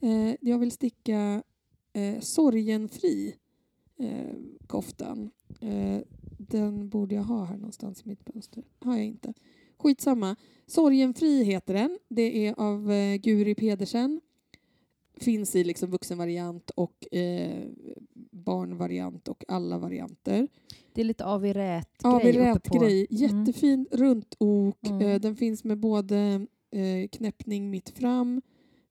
Eh, 0.01 0.35
jag 0.41 0.59
vill 0.59 0.71
sticka 0.71 1.43
eh, 1.93 2.19
sorgenfri 2.19 3.35
eh, 3.99 4.35
koftan. 4.67 5.29
Eh, 5.61 5.97
den 6.37 6.89
borde 6.89 7.15
jag 7.15 7.23
ha 7.23 7.43
här 7.45 7.57
någonstans 7.57 8.01
i 8.05 8.09
mitt 8.09 8.33
mönster. 8.33 8.63
har 8.79 8.97
jag 8.97 9.05
inte. 9.05 9.33
Skitsamma. 9.79 10.35
Sorgenfri 10.67 11.43
heter 11.43 11.73
den. 11.73 11.99
Det 12.09 12.47
är 12.47 12.59
av 12.59 12.87
Guri 13.17 13.55
Pedersen. 13.55 14.21
Finns 15.17 15.55
i 15.55 15.63
liksom 15.63 15.91
vuxenvariant 15.91 16.69
och 16.69 17.13
eh, 17.13 17.63
barnvariant 18.31 19.27
och 19.27 19.43
alla 19.47 19.77
varianter. 19.77 20.47
Det 20.93 21.01
är 21.01 21.05
lite 21.05 21.25
av 21.25 21.45
i 21.45 21.53
rät 21.53 21.89
grej 22.03 22.19
vi 22.23 22.29
uppe 22.39 22.39
rät 22.49 22.63
grej. 22.79 23.07
Jättefin 23.09 23.87
runt 23.91 24.35
ok. 24.37 24.87
Mm. 24.89 25.01
Eh, 25.01 25.19
den 25.19 25.35
finns 25.35 25.63
med 25.63 25.77
både 25.79 26.47
eh, 26.71 27.07
knäppning 27.11 27.69
mitt 27.69 27.89
fram. 27.89 28.41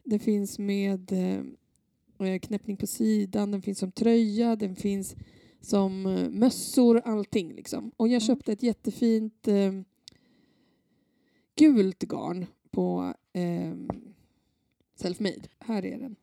Det 0.04 0.18
finns 0.18 0.58
med 0.58 1.12
eh, 1.12 2.28
eh, 2.28 2.38
knäppning 2.38 2.76
på 2.76 2.86
sidan. 2.86 3.50
Den 3.50 3.62
finns 3.62 3.78
som 3.78 3.92
tröja. 3.92 4.56
Den 4.56 4.76
finns 4.76 5.16
som 5.60 6.06
eh, 6.06 6.30
mössor. 6.30 7.02
Allting 7.04 7.54
liksom. 7.54 7.90
Och 7.96 8.08
jag 8.08 8.22
Mm. 8.22 8.26
köpte 8.26 8.52
ett 8.52 8.62
jättefint 8.62 9.48
eh, 9.48 9.72
gult 11.56 12.02
garn 12.02 12.46
på 12.70 13.14
eh, 13.32 13.72
Selfmade. 15.02 15.42
Här 15.58 15.84
är 15.84 15.98
den. 15.98 16.16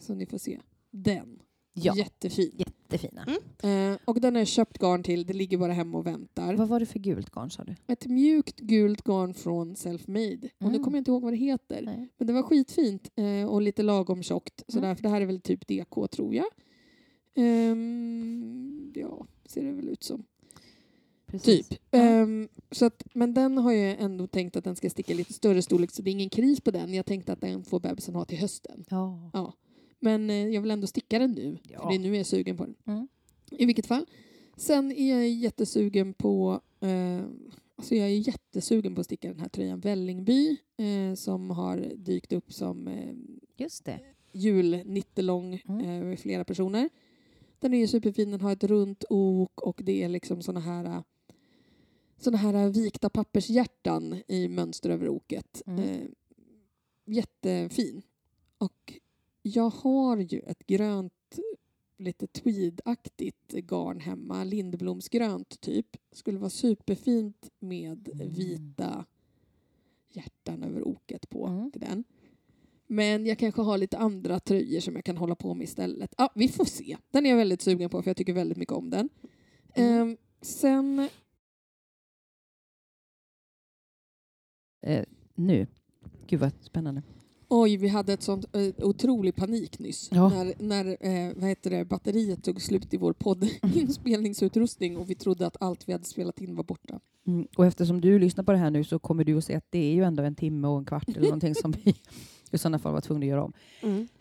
Så 0.00 0.14
ni 0.14 0.26
får 0.26 0.38
se. 0.38 0.60
Den. 0.90 1.42
Ja, 1.74 1.96
Jättefin. 1.96 2.50
jättefina. 2.56 3.26
Eh, 3.62 3.98
och 4.04 4.20
den 4.20 4.34
har 4.34 4.40
jag 4.40 4.48
köpt 4.48 4.78
garn 4.78 5.02
till. 5.02 5.26
Det 5.26 5.32
ligger 5.32 5.58
bara 5.58 5.72
hemma 5.72 5.98
och 5.98 6.06
väntar. 6.06 6.54
Vad 6.54 6.68
var 6.68 6.80
det 6.80 6.86
för 6.86 6.98
gult 6.98 7.30
garn 7.30 7.50
sa 7.50 7.64
du? 7.64 7.74
Ett 7.86 8.06
mjukt 8.06 8.60
gult 8.60 9.02
garn 9.04 9.34
från 9.34 9.76
Selfmade. 9.76 10.48
Och 10.58 10.62
nu 10.62 10.68
Mm. 10.68 10.82
kommer 10.84 10.96
jag 10.98 11.00
inte 11.00 11.10
ihåg 11.10 11.22
vad 11.22 11.32
det 11.32 11.36
heter. 11.36 11.82
Nej. 11.82 12.08
Men 12.18 12.26
det 12.26 12.32
var 12.32 12.42
skitfint 12.42 13.10
eh, 13.16 13.48
och 13.48 13.62
lite 13.62 13.82
lagom 13.82 14.22
tjockt. 14.22 14.62
Sådär, 14.68 14.84
Mm. 14.86 14.96
För 14.96 15.02
det 15.02 15.08
här 15.08 15.20
är 15.20 15.26
väl 15.26 15.40
typ 15.40 15.66
DK 15.68 16.06
tror 16.10 16.34
jag. 16.34 16.46
Ehm, 17.34 18.92
ja, 18.94 19.26
ser 19.44 19.64
det 19.64 19.72
väl 19.72 19.88
ut 19.88 20.02
som. 20.02 20.24
Precis. 21.32 21.68
Typ. 21.68 21.80
Ja. 21.90 21.98
Ehm, 21.98 22.48
så 22.70 22.84
att, 22.86 23.02
men 23.14 23.34
den 23.34 23.58
har 23.58 23.72
jag 23.72 24.00
ändå 24.00 24.26
tänkt 24.26 24.56
att 24.56 24.64
den 24.64 24.76
ska 24.76 24.90
sticka 24.90 25.14
lite 25.14 25.32
större 25.32 25.62
storlek 25.62 25.90
så 25.90 26.02
det 26.02 26.10
är 26.10 26.12
ingen 26.12 26.30
kris 26.30 26.60
på 26.60 26.70
den. 26.70 26.94
Jag 26.94 27.06
tänkte 27.06 27.32
att 27.32 27.40
den 27.40 27.64
får 27.64 27.80
bebisen 27.80 28.14
ha 28.14 28.24
till 28.24 28.38
hösten. 28.38 28.84
Ja. 28.90 29.30
Ja. 29.32 29.52
Men 30.00 30.30
eh, 30.30 30.48
jag 30.48 30.60
vill 30.62 30.70
ändå 30.70 30.86
sticka 30.86 31.18
den 31.18 31.32
nu. 31.32 31.58
Ja. 31.62 31.80
För 31.82 31.88
det 31.88 31.94
är 31.94 31.98
nu 31.98 32.08
jag 32.08 32.16
är 32.20 32.24
sugen 32.24 32.56
på 32.56 32.64
den. 32.64 32.74
Mm. 32.86 33.08
I 33.50 33.66
vilket 33.66 33.86
fall. 33.86 34.06
Sen 34.56 34.92
är 34.92 35.10
jag 35.16 35.28
jättesugen 35.28 36.14
på 36.14 36.60
eh, 36.80 37.24
alltså 37.76 37.94
jag 37.94 38.06
är 38.08 38.28
jättesugen 38.28 38.94
på 38.94 39.00
att 39.00 39.06
sticka 39.06 39.28
den 39.28 39.40
här 39.40 39.48
tröjan 39.48 39.80
Vällingby 39.80 40.56
eh, 40.76 41.14
som 41.14 41.50
har 41.50 41.76
dykt 41.96 42.32
upp 42.32 42.52
som 42.52 42.88
eh, 42.88 43.14
Just 43.56 43.84
det. 43.84 44.00
julnittelång 44.32 45.62
Mm. 45.68 46.10
eh, 46.10 46.16
flera 46.16 46.44
personer. 46.44 46.88
Den 47.58 47.74
är 47.74 47.78
ju 47.78 47.86
superfin, 47.86 48.30
den 48.30 48.40
har 48.40 48.52
ett 48.52 48.64
runt 48.64 49.04
ok 49.10 49.60
och 49.62 49.80
det 49.84 50.02
är 50.02 50.08
liksom 50.08 50.42
såna 50.42 50.60
här 50.60 51.02
såna 52.24 52.36
här 52.38 52.68
vikta 52.70 53.08
pappershjärtan 53.10 54.22
i 54.28 54.48
mönster 54.48 54.90
över 54.90 55.08
oket. 55.08 55.62
Mm. 55.66 55.80
Eh, 55.84 56.06
jättefin. 57.06 58.02
Och 58.58 58.92
jag 59.42 59.70
har 59.70 60.16
ju 60.16 60.40
ett 60.40 60.66
grönt 60.66 61.12
lite 61.96 62.26
tweedaktigt 62.26 63.52
garn 63.52 64.00
hemma, 64.00 64.44
lindblomsgrönt 64.44 65.60
typ. 65.60 65.96
Skulle 66.12 66.38
vara 66.38 66.50
superfint 66.50 67.50
med 67.58 68.08
Mm. 68.12 68.32
vita 68.32 69.04
hjärtan 70.12 70.62
över 70.62 70.88
oket 70.88 71.30
på 71.30 71.46
Mm. 71.46 71.70
till 71.70 71.80
den. 71.80 72.04
Men 72.86 73.26
jag 73.26 73.38
kanske 73.38 73.62
har 73.62 73.78
lite 73.78 73.98
andra 73.98 74.40
tröjor 74.40 74.80
som 74.80 74.94
jag 74.94 75.04
kan 75.04 75.16
hålla 75.16 75.34
på 75.34 75.54
med 75.54 75.64
istället. 75.64 76.14
Ja, 76.18 76.32
vi 76.34 76.48
får 76.48 76.64
se. 76.64 76.96
Den 77.10 77.26
är 77.26 77.30
jag 77.30 77.36
väldigt 77.36 77.62
sugen 77.62 77.90
på 77.90 78.02
för 78.02 78.10
jag 78.10 78.16
tycker 78.16 78.32
väldigt 78.32 78.58
mycket 78.58 78.74
om 78.74 78.90
den. 78.90 79.08
Mm. 79.74 80.02
Ehm, 80.02 80.16
sen... 80.40 81.08
Eh, 84.82 85.04
nu. 85.34 85.66
Gud 86.26 86.40
vad 86.40 86.52
spännande. 86.60 87.02
Oj, 87.48 87.76
vi 87.76 87.88
hade 87.88 88.12
ett 88.12 88.22
sånt 88.22 88.56
eh, 88.56 88.86
otrolig 88.86 89.36
panik 89.36 89.78
nyss. 89.78 90.08
Ja. 90.12 90.28
När, 90.28 90.54
när 90.58 90.86
eh, 91.00 91.32
vad 91.36 91.48
heter 91.48 91.70
det, 91.70 91.84
batteriet 91.84 92.44
tog 92.44 92.62
slut 92.62 92.94
i 92.94 92.96
vår 92.96 93.12
poddinspelningsutrustning 93.12 94.96
och 94.98 95.10
vi 95.10 95.14
trodde 95.14 95.46
att 95.46 95.56
allt 95.60 95.88
vi 95.88 95.92
hade 95.92 96.04
spelat 96.04 96.40
in 96.40 96.54
var 96.56 96.64
borta. 96.64 97.00
Mm. 97.26 97.46
Och 97.56 97.66
eftersom 97.66 98.00
du 98.00 98.18
lyssnar 98.18 98.44
på 98.44 98.52
det 98.52 98.58
här 98.58 98.70
nu 98.70 98.84
så 98.84 98.98
kommer 98.98 99.24
du 99.24 99.38
att 99.38 99.44
se 99.44 99.54
att 99.54 99.66
det 99.70 99.78
är 99.78 99.94
ju 99.94 100.04
ändå 100.04 100.22
en 100.22 100.34
timme 100.34 100.68
och 100.68 100.78
en 100.78 100.84
kvart 100.84 101.08
eller 101.08 101.22
någonting 101.22 101.54
som 101.54 101.70
vi 101.84 101.94
i 102.50 102.58
sådana 102.58 102.78
fall 102.78 102.92
var 102.92 103.00
tvungna 103.00 103.24
att 103.24 103.30
göra 103.30 103.44
om. 103.44 103.52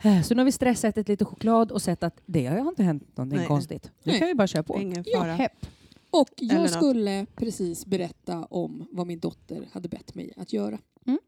Eh, 0.03 0.21
Så 0.21 0.33
nu 0.33 0.39
har 0.39 0.45
vi 0.45 0.51
stressätit 0.51 1.07
lite 1.07 1.25
choklad 1.25 1.71
och 1.71 1.81
sett 1.81 2.03
att 2.03 2.21
det 2.25 2.45
har 2.45 2.69
inte 2.69 2.83
hänt 2.83 3.17
någonting 3.17 3.38
Nej. 3.39 3.47
konstigt. 3.47 3.91
Nu 4.03 4.17
kan 4.17 4.27
vi 4.27 4.35
bara 4.35 4.47
köra 4.47 4.63
på. 4.63 4.79
Ingen 4.81 5.03
Ja, 5.07 5.19
fara. 5.19 5.33
Hepp. 5.33 5.65
Och 6.11 6.29
jag 6.35 6.69
skulle 6.69 7.25
precis 7.35 7.85
berätta 7.85 8.45
om 8.45 8.88
vad 8.91 9.07
min 9.07 9.19
dotter 9.19 9.69
hade 9.73 9.89
bett 9.89 10.15
mig 10.15 10.33
att 10.38 10.53
göra. 10.53 10.79
Mm. 11.05 11.19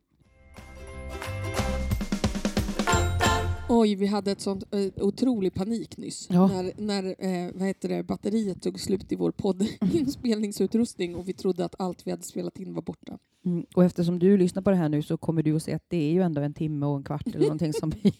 Oj, 3.69 3.95
vi 3.95 4.07
hade 4.07 4.31
ett 4.31 4.41
sånt 4.41 4.63
eh, 4.71 5.05
otrolig 5.05 5.53
panik 5.53 5.97
nyss. 5.97 6.27
Ja. 6.29 6.47
När, 6.47 6.71
när 6.77 7.03
eh, 7.03 7.51
vad 7.53 7.67
heter 7.67 7.89
det, 7.89 8.03
batteriet 8.03 8.61
tog 8.61 8.79
slut 8.79 9.11
i 9.11 9.15
vår 9.15 9.31
poddinspelningsutrustning 9.31 11.15
och 11.15 11.27
vi 11.27 11.33
trodde 11.33 11.65
att 11.65 11.75
allt 11.79 12.07
vi 12.07 12.11
hade 12.11 12.23
spelat 12.23 12.59
in 12.59 12.73
var 12.73 12.81
borta. 12.81 13.17
Mm. 13.45 13.65
Och 13.75 13.83
eftersom 13.83 14.19
du 14.19 14.37
lyssnar 14.37 14.61
på 14.61 14.69
det 14.69 14.75
här 14.75 14.89
nu 14.89 15.01
så 15.01 15.17
kommer 15.17 15.43
du 15.43 15.55
att 15.55 15.63
se 15.63 15.73
att 15.73 15.89
det 15.89 15.97
är 15.97 16.11
ju 16.11 16.21
ändå 16.21 16.41
en 16.41 16.53
timme 16.53 16.85
och 16.85 16.97
en 16.97 17.03
kvart 17.03 17.27
eller 17.27 17.39
någonting 17.39 17.73
som 17.73 17.89
vi 17.89 18.13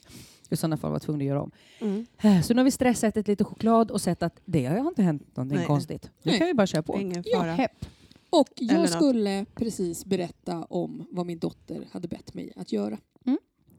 i 0.53 0.57
sådana 0.57 0.77
fall 0.77 0.91
var 0.91 0.99
tvungna 0.99 1.21
att 1.23 1.27
göra 1.27 1.41
om. 1.41 1.51
Mm. 1.81 2.05
Eh, 2.21 2.41
Så 2.41 2.53
nu 2.53 2.59
har 2.59 2.65
vi 2.65 2.71
stressätit 2.71 3.27
lite 3.27 3.43
choklad 3.43 3.91
och 3.91 4.01
sett 4.01 4.23
att 4.23 4.39
det 4.45 4.65
har 4.65 4.88
inte 4.88 5.01
hänt 5.03 5.35
någonting 5.38 5.57
Nej. 5.57 5.67
konstigt. 5.67 6.11
Nu 6.23 6.31
Nej. 6.31 6.38
kan 6.39 6.47
vi 6.47 6.53
bara 6.53 6.67
köra 6.67 6.84
på. 6.84 6.99
Ingen 6.99 7.23
Ja, 7.25 7.39
fara. 7.39 7.51
Hepp. 7.53 7.85
Och 8.30 8.47
jag 8.55 8.89
skulle 8.89 9.45
precis 9.55 10.05
berätta 10.05 10.65
om 10.69 11.05
vad 11.11 11.25
min 11.25 11.39
dotter 11.39 11.88
hade 11.91 12.07
bett 12.07 12.34
mig 12.34 12.53
att 12.55 12.71
göra. 12.71 12.97
Mm. 13.25 13.38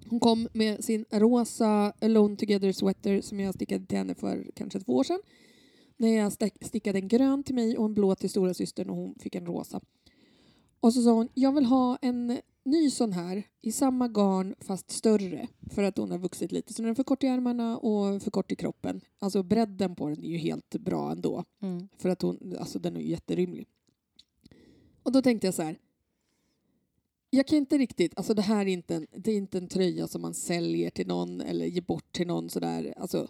Hon 0.09 0.21
kom 0.21 0.49
med 0.53 0.85
sin 0.85 1.05
rosa 1.11 1.93
Alone 2.01 2.37
Together 2.37 2.73
sweater 2.73 3.21
som 3.21 3.41
jag 3.41 3.55
stickade 3.55 3.87
till 3.87 3.99
henne 3.99 4.15
för 4.15 4.51
kanske 4.57 4.81
två 4.81 4.93
år 4.97 5.05
sedan. 5.05 5.21
När 5.97 6.09
jag 6.09 6.33
stickade 6.63 6.99
en 6.99 7.09
grön 7.09 7.43
till 7.43 7.55
mig 7.55 7.79
och 7.79 7.85
en 7.85 7.95
blå 7.95 8.15
till 8.15 8.31
stora 8.31 8.55
systern 8.55 8.91
och 8.91 8.97
hon 8.97 9.15
fick 9.21 9.35
en 9.35 9.47
rosa. 9.47 9.81
Och 10.85 10.95
så 10.95 11.03
sa 11.03 11.13
hon, 11.13 11.29
jag 11.35 11.53
vill 11.53 11.65
ha 11.65 11.99
en 12.03 12.41
ny 12.65 12.91
sån 12.91 13.13
här 13.13 13.43
i 13.63 13.73
samma 13.73 14.09
garn 14.09 14.55
fast 14.61 14.91
större 14.91 15.49
för 15.71 15.83
att 15.83 15.99
hon 15.99 16.11
har 16.11 16.19
vuxit 16.19 16.53
lite. 16.53 16.75
Så 16.75 16.83
den 16.83 16.91
är 16.91 16.95
för 16.95 17.05
kort 17.05 17.25
i 17.25 17.27
ärmarna 17.27 17.79
och 17.79 18.23
för 18.23 18.31
kort 18.31 18.53
i 18.53 18.57
kroppen. 18.57 19.01
Alltså 19.19 19.43
bredden 19.43 19.97
på 19.97 20.09
den 20.09 20.25
är 20.25 20.29
ju 20.29 20.37
helt 20.37 20.77
bra 20.77 21.13
ändå. 21.13 21.45
Mm. 21.63 21.89
För 21.99 22.09
att 22.09 22.23
hon, 22.23 22.57
alltså 22.59 22.79
den 22.79 22.97
är 22.97 23.01
ju 23.01 23.07
jätterymlig. 23.09 23.67
Och 25.03 25.13
då 25.13 25.23
tänkte 25.23 25.47
jag 25.47 25.55
så 25.55 25.63
här. 25.63 25.79
Jag 27.31 27.47
kan 27.47 27.59
inte 27.59 27.79
riktigt, 27.79 28.13
alltså 28.17 28.35
det 28.35 28.43
här 28.43 28.67
är 28.67 28.73
inte 28.73 28.95
en, 28.95 29.07
det 29.11 29.33
är 29.33 29.37
inte 29.37 29.59
en 29.59 29.69
tröja 29.69 30.09
som 30.09 30.23
man 30.23 30.35
säljer 30.35 30.91
till 30.91 31.07
någon 31.07 31.41
eller 31.41 31.67
ger 31.67 31.83
bort 31.83 32.13
till 32.13 32.27
någon 32.27 32.51
sådär. 32.51 32.95
Alltså, 32.97 33.29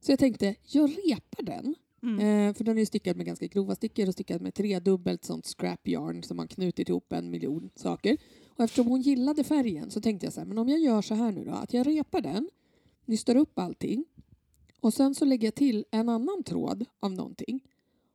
så 0.00 0.12
jag 0.12 0.18
tänkte, 0.18 0.54
jag 0.62 0.90
repar 0.90 1.42
den. 1.42 1.74
Mm. 2.02 2.48
Eh, 2.48 2.54
för 2.54 2.64
den 2.64 2.76
är 2.76 2.80
ju 2.80 2.86
stickad 2.86 3.16
med 3.16 3.26
ganska 3.26 3.46
grova 3.46 3.74
stickor 3.74 4.06
och 4.08 4.12
stickad 4.14 4.40
med 4.42 4.54
tredubbelt 4.54 5.24
sånt 5.24 5.46
scrap 5.46 5.88
yarn 5.88 6.22
som 6.22 6.36
man 6.36 6.48
knutit 6.48 6.88
ihop 6.88 7.12
en 7.12 7.30
miljon 7.30 7.70
saker. 7.74 8.16
Och 8.56 8.64
eftersom 8.64 8.86
hon 8.86 9.00
gillade 9.00 9.44
färgen 9.44 9.90
så 9.90 10.00
tänkte 10.00 10.26
jag 10.26 10.32
så 10.32 10.40
här, 10.40 10.46
men 10.46 10.58
om 10.58 10.68
jag 10.68 10.80
gör 10.80 11.02
så 11.02 11.14
här 11.14 11.32
nu 11.32 11.44
då, 11.44 11.52
att 11.52 11.72
jag 11.74 11.86
repar 11.86 12.20
den, 12.20 12.48
nystar 13.04 13.36
upp 13.36 13.58
allting 13.58 14.04
och 14.80 14.94
sen 14.94 15.14
så 15.14 15.24
lägger 15.24 15.46
jag 15.46 15.54
till 15.54 15.84
en 15.90 16.08
annan 16.08 16.42
tråd 16.42 16.84
av 17.00 17.12
någonting. 17.12 17.60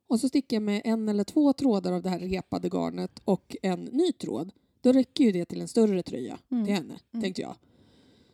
Och 0.06 0.20
så 0.20 0.28
sticker 0.28 0.56
jag 0.56 0.62
med 0.62 0.82
en 0.84 1.08
eller 1.08 1.24
två 1.24 1.52
trådar 1.52 1.92
av 1.92 2.02
det 2.02 2.08
här 2.10 2.18
repade 2.18 2.68
garnet 2.68 3.20
och 3.24 3.56
en 3.62 3.84
ny 3.84 4.12
tråd. 4.12 4.52
Då 4.80 4.92
räcker 4.92 5.24
ju 5.24 5.32
det 5.32 5.44
till 5.44 5.60
en 5.60 5.68
större 5.68 6.02
tröja 6.02 6.38
Mm. 6.50 6.64
till 6.64 6.74
henne, 6.74 6.98
Mm. 7.12 7.22
tänkte 7.22 7.42
jag. 7.42 7.54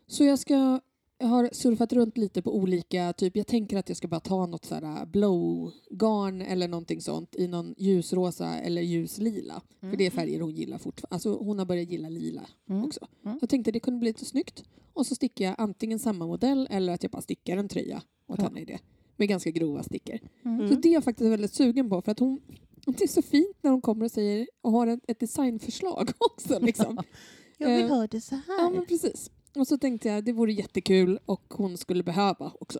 Så 0.06 0.24
jag 0.24 0.38
ska 0.38 0.80
jag 1.18 1.26
har 1.26 1.48
surfat 1.52 1.92
runt 1.92 2.16
lite 2.18 2.42
på 2.42 2.56
olika, 2.56 3.12
typ 3.12 3.36
jag 3.36 3.46
tänker 3.46 3.76
att 3.78 3.88
jag 3.88 3.96
ska 3.96 4.08
bara 4.08 4.20
ta 4.20 4.46
något 4.46 4.64
så 4.64 4.74
här 4.74 5.06
blow-garn 5.06 6.42
eller 6.42 6.68
någonting 6.68 7.00
sånt 7.00 7.36
i 7.36 7.48
någon 7.48 7.74
ljusrosa 7.78 8.58
eller 8.58 8.82
ljuslila. 8.82 9.62
För 9.80 9.96
det 9.96 10.06
är 10.06 10.10
färger 10.10 10.40
hon 10.40 10.54
gillar 10.54 10.78
fortfarande. 10.78 11.14
Alltså 11.14 11.36
hon 11.38 11.58
har 11.58 11.66
börjat 11.66 11.90
gilla 11.90 12.08
lila 12.08 12.46
Mm. 12.68 12.84
också. 12.84 13.06
Mm. 13.24 13.38
Jag 13.40 13.50
tänkte 13.50 13.70
det 13.72 13.80
kunde 13.80 14.00
bli 14.00 14.08
lite 14.08 14.24
snyggt. 14.24 14.64
Och 14.92 15.06
så 15.06 15.14
stickar 15.14 15.44
jag 15.44 15.54
antingen 15.58 15.98
samma 15.98 16.26
modell 16.26 16.68
eller 16.70 16.92
att 16.92 17.02
jag 17.02 17.12
bara 17.12 17.22
stickar 17.22 17.56
en 17.56 17.68
tröja 17.68 18.02
åt 18.26 18.38
Ja. 18.38 18.44
henne 18.44 18.60
i 18.60 18.64
det. 18.64 18.78
Med 19.16 19.28
ganska 19.28 19.50
grova 19.50 19.82
stickor. 19.82 20.18
Mm. 20.44 20.68
Så 20.68 20.74
det 20.74 20.88
är 20.88 20.92
jag 20.92 21.04
faktiskt 21.04 21.30
väldigt 21.30 21.54
sugen 21.54 21.90
på 21.90 22.02
för 22.02 22.12
att 22.12 22.18
hon 22.18 22.40
det 22.86 23.04
är 23.04 23.08
så 23.08 23.22
fint 23.22 23.56
när 23.62 23.70
hon 23.70 23.80
kommer 23.80 24.04
och 24.04 24.10
säger 24.10 24.48
och 24.60 24.72
har 24.72 24.86
ett, 24.86 25.00
ett 25.08 25.20
designförslag 25.20 26.10
också. 26.18 26.58
Liksom. 26.60 26.98
Jag 27.58 27.76
vill 27.76 27.84
Eh, 27.84 27.88
ha 27.96 28.06
det 28.06 28.20
så 28.20 28.34
här. 28.34 28.42
Ja, 28.58 28.70
men 28.70 28.86
precis. 28.86 29.30
Och 29.58 29.68
så 29.68 29.78
tänkte 29.78 30.08
jag 30.08 30.24
det 30.24 30.32
vore 30.32 30.52
jättekul 30.52 31.18
och 31.26 31.44
hon 31.54 31.76
skulle 31.78 32.02
behöva 32.02 32.52
också 32.60 32.78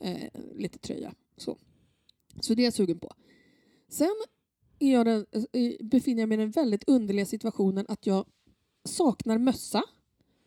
eh, 0.00 0.30
lite 0.54 0.78
tröja. 0.78 1.14
Så. 1.36 1.58
så 2.40 2.54
det 2.54 2.62
är 2.62 2.64
jag 2.64 2.74
sugen 2.74 2.98
på. 2.98 3.12
Sen 3.88 4.14
är 4.78 4.92
jag 4.92 5.06
den, 5.06 5.26
eh, 5.52 5.72
befinner 5.86 6.22
jag 6.22 6.28
mig 6.28 6.38
i 6.38 6.40
den 6.40 6.50
väldigt 6.50 6.84
underliga 6.86 7.26
situationen 7.26 7.84
att 7.88 8.06
jag 8.06 8.26
saknar 8.84 9.38
mössa 9.38 9.82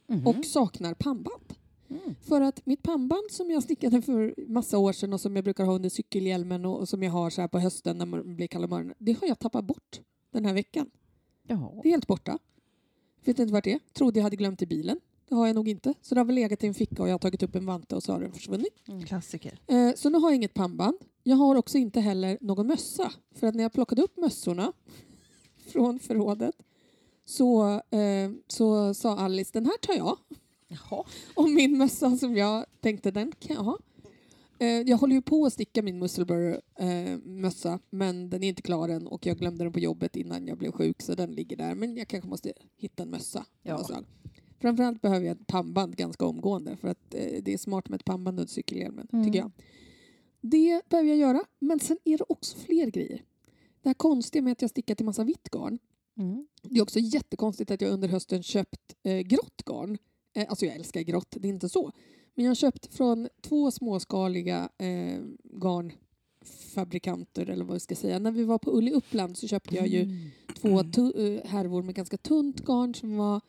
Mhm. 0.08 0.28
och 0.28 0.46
saknar 0.46 0.94
pannband. 0.94 1.54
Mm. 1.90 2.16
För 2.22 2.42
att 2.42 2.66
mitt 2.66 2.84
pannband 2.84 3.32
som 3.32 3.52
jag 3.52 3.64
stickade 3.64 4.02
för 4.02 4.34
massa 4.48 4.78
år 4.78 4.94
sedan 4.94 5.14
och 5.14 5.22
som 5.22 5.36
jag 5.36 5.44
brukar 5.44 5.66
ha 5.66 5.74
under 5.74 5.90
cykelhjälmen 5.90 6.66
och, 6.66 6.80
och 6.80 6.90
som 6.90 7.04
jag 7.04 7.12
har 7.12 7.30
så 7.30 7.42
här 7.42 7.48
på 7.48 7.60
hösten 7.60 7.98
när 7.98 8.06
man 8.06 8.36
blir 8.36 8.48
kall 8.48 8.64
om 8.64 8.74
öronen, 8.74 8.96
det 8.98 9.20
har 9.22 9.28
jag 9.28 9.40
tappat 9.40 9.66
bort 9.66 10.02
den 10.32 10.46
här 10.46 10.54
veckan. 10.54 10.90
Ja. 11.48 11.80
Det 11.84 11.90
är 11.90 11.92
helt 11.92 12.08
borta. 12.08 12.40
Vet 13.24 13.40
inte 13.40 13.54
vart 13.54 13.64
det 13.64 13.74
är. 13.74 13.80
Trodde 13.94 14.20
jag 14.20 14.24
hade 14.24 14.36
glömt 14.36 14.62
i 14.62 14.66
bilen. 14.66 15.00
Det 15.32 15.36
har 15.36 15.48
jag 15.48 15.56
nog 15.56 15.68
inte. 15.68 15.94
Så 16.02 16.16
det 16.16 16.22
har 16.22 16.26
väl 16.26 16.36
legat 16.36 16.64
i 16.64 16.68
en 16.68 16.74
ficka 16.74 17.04
och 17.04 17.10
jag 17.10 17.14
har 17.14 17.20
tagit 17.20 17.44
upp 17.44 17.56
en 17.56 17.66
vante 17.66 17.96
och 17.96 18.04
så 18.04 18.12
har 18.12 18.20
den 18.20 18.32
försvunnit. 18.32 18.74
Klassiker. 19.06 19.60
Eh, 19.68 19.92
så 19.96 20.10
nu 20.10 20.18
har 20.18 20.30
jag 20.30 20.36
inget 20.36 20.54
pannband. 20.54 20.98
Jag 21.24 21.36
har 21.36 21.56
också 21.56 21.78
inte 21.78 22.00
heller 22.00 22.38
någon 22.42 22.68
mössa. 22.68 23.12
För 23.36 23.48
att 23.48 23.56
när 23.56 23.64
jag 23.64 23.74
plockade 23.74 24.02
upp 24.02 24.18
mössorna 24.18 24.74
från 25.68 26.00
förrådet 26.00 26.56
så, 27.26 27.70
eh, 27.74 28.32
så 28.48 28.94
sa 28.94 29.18
Alice, 29.18 29.50
den 29.54 29.66
här 29.66 29.78
tar 29.78 29.94
jag. 29.94 30.18
Jaha. 30.68 31.04
Och 31.36 31.50
min 31.50 31.78
mössa 31.78 32.18
som 32.18 32.36
jag 32.36 32.66
tänkte, 32.82 33.12
den 33.12 33.32
kan 33.40 33.56
jag 33.56 33.64
ha. 33.64 33.78
Eh, 34.60 34.68
jag 34.68 34.98
håller 34.98 35.16
ju 35.16 35.22
på 35.22 35.46
att 35.46 35.54
sticka 35.54 35.82
min 35.82 36.00
Musselburgh-mössa 36.00 37.80
men 37.90 38.30
den 38.30 38.44
är 38.44 38.48
inte 38.48 38.62
klar 38.62 38.90
än 38.90 39.08
och 39.08 39.26
jag 39.26 39.38
glömde 39.38 39.64
den 39.64 39.74
på 39.74 39.80
jobbet 39.80 40.16
innan 40.16 40.48
jag 40.48 40.58
blev 40.58 40.72
sjuk 40.72 41.02
så 41.02 41.16
den 41.16 41.32
ligger 41.32 41.58
där. 41.58 41.76
Men 41.76 41.98
jag 41.98 42.08
kanske 42.08 42.30
måste 42.30 42.54
hitta 42.78 43.04
en 43.04 43.10
mössa. 43.10 43.46
Ja. 43.64 44.04
Framförallt 44.62 45.02
behöver 45.02 45.26
jag 45.26 45.38
ett 45.42 45.48
pannband 45.48 45.96
ganska 45.96 46.26
omgående 46.26 46.76
för 46.78 46.88
att 46.88 47.14
eh, 47.14 47.44
det 47.44 47.54
är 47.54 47.58
smart 47.58 47.90
med 47.90 48.00
ett 48.00 48.06
pannband 48.06 48.40
under 48.40 48.52
cykelhjälmen, 48.52 49.08
Mm. 49.14 49.26
tycker 49.26 49.40
jag. 49.40 49.52
Det 50.42 50.82
behöver 50.90 51.10
jag 51.10 51.18
göra, 51.18 51.44
men 51.60 51.80
sen 51.80 51.98
är 52.06 52.18
det 52.18 52.24
också 52.30 52.58
fler 52.58 52.88
grejer. 52.92 53.24
Det 53.82 53.90
här 53.90 53.94
konstiga 53.94 54.42
med 54.42 54.52
att 54.52 54.62
jag 54.62 54.70
stickat 54.70 55.02
i 55.02 55.04
massa 55.04 55.24
vitt 55.24 55.50
garn. 55.52 55.80
Mm. 56.18 56.48
Det 56.62 56.78
är 56.80 56.84
också 56.84 57.00
jättekonstigt 57.00 57.72
att 57.72 57.82
jag 57.82 57.92
under 57.92 58.08
hösten 58.08 58.44
köpt 58.44 58.96
eh, 59.04 59.20
grått 59.20 59.64
garn. 59.66 59.98
Eh, 60.36 60.46
alltså 60.50 60.66
jag 60.66 60.76
älskar 60.76 61.02
grått, 61.02 61.36
det 61.40 61.48
är 61.48 61.50
inte 61.50 61.70
så. 61.70 61.92
Men 62.36 62.46
jag 62.46 62.50
har 62.50 62.56
köpt 62.56 62.94
från 62.94 63.30
två 63.42 63.72
småskaliga 63.72 64.70
eh, 64.78 65.20
garnfabrikanter, 66.44 67.50
eller 67.50 67.66
vad 67.66 67.74
vi 67.74 67.80
ska 67.80 67.96
säga. 67.96 68.20
När 68.20 68.32
vi 68.32 68.44
var 68.44 68.58
på 68.58 68.72
Ull 68.78 68.88
i 68.88 68.92
Uppland 68.92 69.38
så 69.38 69.48
köpte 69.48 69.76
jag 69.76 69.88
ju 69.88 70.02
Mm. 70.02 70.30
två 70.56 70.70
eh, 70.80 71.46
härvor 71.46 71.82
med 71.84 71.96
ganska 71.96 72.18
tunt 72.18 72.62
garn 72.66 72.94
som 72.96 73.18
var 73.18 73.42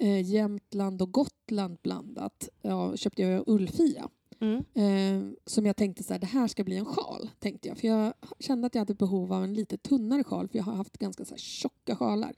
eh, 0.00 0.20
Jämtland 0.20 1.02
och 1.02 1.12
Gotland 1.12 1.78
blandat. 1.82 2.48
Ja, 2.62 2.96
köpte 2.96 3.22
jag 3.22 3.44
Ullfia. 3.46 4.08
Mm. 4.40 4.64
Eh, 4.74 5.32
som 5.46 5.66
jag 5.66 5.76
tänkte 5.76 6.02
så 6.02 6.12
här, 6.12 6.20
det 6.20 6.26
här 6.26 6.48
ska 6.48 6.64
bli 6.64 6.76
en 6.76 6.84
sjal. 6.84 7.30
Tänkte 7.38 7.68
jag. 7.68 7.78
För 7.78 7.88
jag 7.88 8.14
kände 8.38 8.66
att 8.66 8.74
jag 8.74 8.80
hade 8.80 8.94
behov 8.94 9.32
av 9.32 9.44
en 9.44 9.54
lite 9.54 9.78
tunnare 9.78 10.24
sjal 10.24 10.48
för 10.48 10.58
jag 10.58 10.64
har 10.64 10.72
haft 10.72 10.98
ganska 10.98 11.24
så 11.24 11.30
här, 11.30 11.38
tjocka 11.38 11.96
sjalar. 11.96 12.34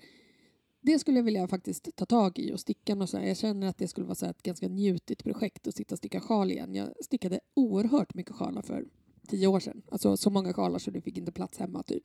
Det 0.80 0.98
skulle 0.98 1.18
jag 1.18 1.24
vilja 1.24 1.48
faktiskt 1.48 1.96
ta 1.96 2.06
tag 2.06 2.38
i 2.38 2.52
och 2.52 2.60
sticka 2.60 2.96
och 2.96 3.08
så 3.08 3.18
här. 3.18 3.26
Jag 3.26 3.36
känner 3.36 3.66
att 3.66 3.78
det 3.78 3.88
skulle 3.88 4.06
vara 4.06 4.14
så 4.14 4.26
ett 4.26 4.42
ganska 4.42 4.68
njutigt 4.68 5.24
projekt 5.24 5.66
att 5.66 5.74
sitta 5.74 5.94
och 5.94 5.98
sticka 5.98 6.20
sjal 6.20 6.50
igen. 6.50 6.74
Jag 6.74 6.88
stickade 7.04 7.40
oerhört 7.54 8.14
mycket 8.14 8.34
sjalar 8.34 8.62
för 8.62 8.84
tio 9.28 9.46
år 9.46 9.60
sedan. 9.60 9.82
Alltså 9.90 10.16
så 10.16 10.30
många 10.30 10.52
sjalar 10.52 10.78
så 10.78 10.90
det 10.90 11.00
fick 11.00 11.18
inte 11.18 11.32
plats 11.32 11.58
hemma 11.58 11.82
typ. 11.82 12.02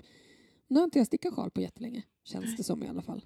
Nu 0.68 0.80
har 0.80 0.84
inte 0.84 1.00
jag 1.00 1.08
stickat 1.08 1.34
sjal 1.34 1.52
på 1.52 1.62
jättelänge, 1.62 2.04
känns 2.24 2.58
det 2.58 2.64
som 2.64 2.84
i 2.84 2.88
alla 2.88 3.02
fall. 3.02 3.22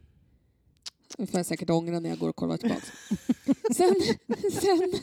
Det 1.17 1.27
får 1.27 1.39
jag 1.39 1.45
säkert 1.45 1.69
ångra 1.69 1.99
när 1.99 2.09
jag 2.09 2.19
går 2.19 2.29
och 2.29 2.35
kollar 2.35 2.57
tillbaka. 2.57 2.85
sen, 3.73 3.95
sen 4.51 4.93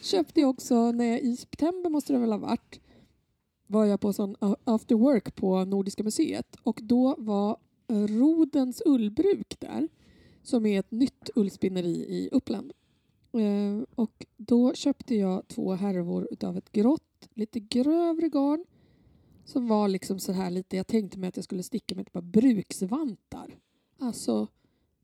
köpte 0.00 0.40
jag 0.40 0.50
också, 0.50 0.92
när 0.92 1.04
jag, 1.04 1.20
i 1.20 1.36
september 1.36 1.90
måste 1.90 2.12
det 2.12 2.18
väl 2.18 2.32
ha 2.32 2.38
varit, 2.38 2.80
var 3.66 3.84
jag 3.84 4.00
på 4.00 4.12
sån 4.12 4.36
after 4.64 4.94
work 4.94 5.34
på 5.34 5.64
Nordiska 5.64 6.02
museet 6.02 6.56
och 6.62 6.80
då 6.82 7.14
var 7.18 7.56
Rodens 7.88 8.82
ullbruk 8.86 9.60
där 9.60 9.88
som 10.42 10.66
är 10.66 10.80
ett 10.80 10.90
nytt 10.90 11.30
ullspinneri 11.34 11.94
i 11.94 12.28
Uppland. 12.32 12.72
Eh, 13.32 13.84
och 13.94 14.26
då 14.36 14.74
köpte 14.74 15.14
jag 15.14 15.48
två 15.48 15.72
härvor 15.72 16.28
utav 16.30 16.56
ett 16.56 16.72
grått, 16.72 17.28
lite 17.34 17.60
grövre 17.60 18.28
garn 18.28 18.64
som 19.44 19.68
var 19.68 19.88
liksom 19.88 20.18
så 20.18 20.32
här 20.32 20.50
lite, 20.50 20.76
jag 20.76 20.86
tänkte 20.86 21.18
mig 21.18 21.28
att 21.28 21.36
jag 21.36 21.44
skulle 21.44 21.62
sticka 21.62 21.94
med 21.94 22.06
ett 22.06 22.12
par 22.12 22.22
bruksvantar. 22.22 23.58
Alltså 23.98 24.48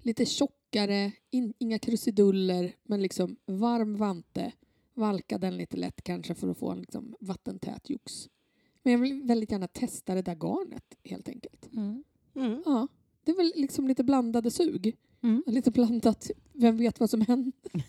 lite 0.03 0.27
tjockare, 0.27 1.13
in, 1.31 1.53
inga 1.59 1.79
krusiduller, 1.79 2.77
men 2.85 3.03
liksom 3.03 3.37
varm 3.47 3.97
vante. 3.97 4.53
Valka 4.95 5.39
den 5.39 5.57
lite 5.57 5.77
lätt 5.77 6.03
kanske 6.03 6.35
för 6.35 6.49
att 6.49 6.59
få 6.59 6.71
en 6.71 6.81
liksom 6.81 7.15
vattentät 7.21 7.91
jox. 7.91 8.29
Men 8.83 8.93
jag 8.93 9.01
vill 9.01 9.23
väldigt 9.23 9.51
gärna 9.53 9.69
testa 9.69 10.15
det 10.15 10.23
där 10.23 10.35
garnet 10.35 10.85
helt 11.05 11.29
enkelt. 11.29 11.69
Mm. 11.73 12.05
Mm. 12.35 12.63
Ja, 12.67 12.89
det 13.25 13.31
är 13.33 13.37
väl 13.37 13.53
liksom 13.57 13.89
lite 13.89 14.05
blandade 14.05 14.51
sug. 14.51 14.97
Mm. 15.23 15.43
Lite 15.47 15.71
blandat, 15.71 16.31
vem 16.53 16.77
vet 16.77 17.01
vad 17.01 17.11
som 17.11 17.21
händer 17.21 17.53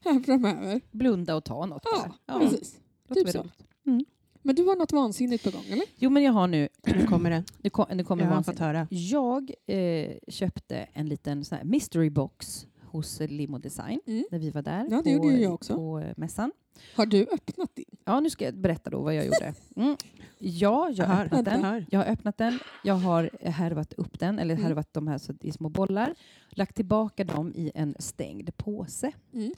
här 0.00 0.20
framöver. 0.20 0.80
Blunda 0.90 1.36
och 1.36 1.44
ta 1.44 1.66
något 1.66 1.82
Ja, 1.84 2.14
bara. 2.26 2.40
precis. 2.40 2.80
låter 3.08 3.20
typ 3.24 3.30
så. 3.32 3.38
roligt. 3.38 3.64
Men 4.42 4.54
du 4.54 4.64
har 4.64 4.76
något 4.76 4.92
vansinnigt 4.92 5.44
på 5.44 5.50
gång, 5.50 5.64
eller? 5.70 5.84
Jo, 5.96 6.10
men 6.10 6.22
jag 6.22 6.32
har 6.32 6.46
nu... 6.46 6.68
Nu 6.86 7.06
kommer 7.06 7.30
det. 7.30 7.44
Nu, 7.58 7.70
kom, 7.70 7.86
nu 7.94 8.04
kommer 8.04 8.24
Jag 8.24 8.30
har 8.30 8.42
fått 8.42 8.58
höra. 8.58 8.86
Jag 8.90 9.50
eh, 9.66 10.10
köpte 10.28 10.76
en 10.92 11.08
liten 11.08 11.44
sån 11.44 11.58
här 11.58 11.64
mystery 11.64 12.10
box 12.10 12.66
hos 12.82 13.20
Limo 13.20 13.58
Design 13.58 14.00
Mm. 14.06 14.24
när 14.30 14.38
vi 14.38 14.50
var 14.50 14.62
där 14.62 14.86
Ja, 14.90 14.96
det 14.96 15.02
på, 15.02 15.10
gjorde 15.26 15.38
jag 15.40 15.54
också. 15.54 15.74
på 15.74 15.98
eh, 16.00 16.12
mässan. 16.16 16.52
Har 16.94 17.06
du 17.06 17.26
öppnat 17.32 17.74
din? 17.76 17.84
Ja, 18.04 18.20
nu 18.20 18.30
ska 18.30 18.44
jag 18.44 18.54
berätta 18.54 18.90
då 18.90 19.00
vad 19.02 19.14
jag 19.14 19.24
gjorde. 19.24 19.54
Mm. 19.76 19.96
Ja, 20.38 20.90
jag 20.94 21.06
har 21.06 21.24
öppnat 21.24 21.44
den. 21.44 21.86
Jag 21.90 21.98
har 22.00 22.06
öppnat 22.12 22.38
den. 22.38 22.58
Jag 22.84 22.94
har 22.94 23.30
härvat 23.42 23.92
upp 23.92 24.18
den, 24.20 24.38
eller 24.38 24.54
Mm. 24.54 24.64
härvat 24.66 24.92
de 24.94 25.08
här 25.08 25.18
så 25.18 25.32
i 25.40 25.52
små 25.52 25.68
bollar. 25.68 26.14
Lagt 26.50 26.76
tillbaka 26.76 27.24
dem 27.24 27.52
i 27.54 27.72
en 27.74 27.94
stängd 27.98 28.56
påse. 28.56 29.12
Mm. 29.34 29.52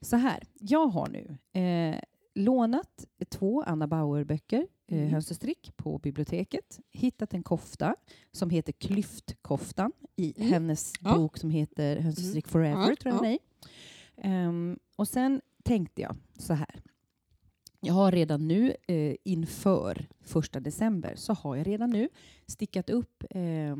Så 0.00 0.16
här, 0.16 0.42
jag 0.60 0.86
har 0.86 1.08
nu 1.08 1.36
eh, 1.60 2.00
lånat 2.36 3.04
två 3.28 3.62
Anna 3.62 3.86
Bauer-böcker, 3.86 4.66
eh, 4.88 4.98
Mm. 4.98 5.10
Hönsterstrick, 5.10 5.72
på 5.76 5.98
biblioteket. 5.98 6.80
Hittat 6.90 7.34
en 7.34 7.42
kofta 7.42 7.96
som 8.32 8.50
heter 8.50 8.72
Klyftkoftan 8.72 9.92
i 10.16 10.34
Mm. 10.36 10.52
hennes 10.52 10.92
Ja. 11.00 11.14
bok 11.18 11.38
som 11.38 11.50
heter 11.50 12.00
Hönsterstrick 12.00 12.48
Forever, 12.48 12.88
Ja, 12.90 12.96
tror 13.00 13.14
jag 13.14 13.32
ja. 13.32 13.38
Ehm, 14.16 14.78
och 14.96 15.08
sen 15.08 15.40
tänkte 15.64 16.02
jag 16.02 16.16
så 16.38 16.54
här. 16.54 16.82
Jag 17.80 17.94
har 17.94 18.12
redan 18.12 18.48
nu 18.48 18.74
eh, 18.88 19.16
inför 19.24 20.06
första 20.20 20.60
december 20.60 21.14
så 21.16 21.32
har 21.32 21.56
jag 21.56 21.66
redan 21.66 21.90
nu 21.90 22.08
stickat 22.46 22.90
upp 22.90 23.24
eh, 23.30 23.76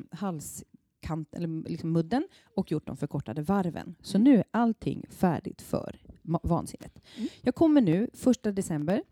halskant, 1.07 1.35
eller 1.35 1.69
liksom 1.69 1.93
mudden 1.93 2.29
och 2.55 2.73
gjort 2.73 2.87
de 2.87 2.97
förkortade 2.97 3.43
varven. 3.43 3.95
Så 4.01 4.19
nu 4.19 4.37
är 4.39 4.45
allting 4.51 5.05
färdigt 5.11 5.63
för 5.63 5.99
vansinnet. 6.43 7.01
Mm. 7.17 7.29
Jag 7.43 7.55
kommer 7.55 7.81
nu 7.81 8.11
första 8.15 8.53
december 8.53 9.03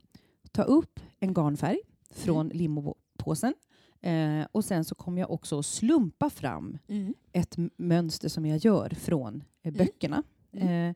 ta 0.53 0.63
upp 0.63 1.01
en 1.21 1.35
garnfärg 1.35 1.79
från 2.11 2.49
limopåsen 2.49 3.55
eh, 4.01 4.47
och 4.53 4.65
sen 4.65 4.85
så 4.85 4.95
kommer 4.95 5.21
jag 5.21 5.31
också 5.31 5.63
slumpa 5.63 6.31
fram 6.31 6.79
Mm. 6.89 7.15
ett 7.33 7.57
mönster 7.77 8.29
som 8.29 8.47
jag 8.47 8.59
gör 8.59 8.89
från 8.91 9.45
eh, 9.63 9.73
böckerna. 9.73 10.23
Mm. 10.53 10.69
Eh, 10.91 10.95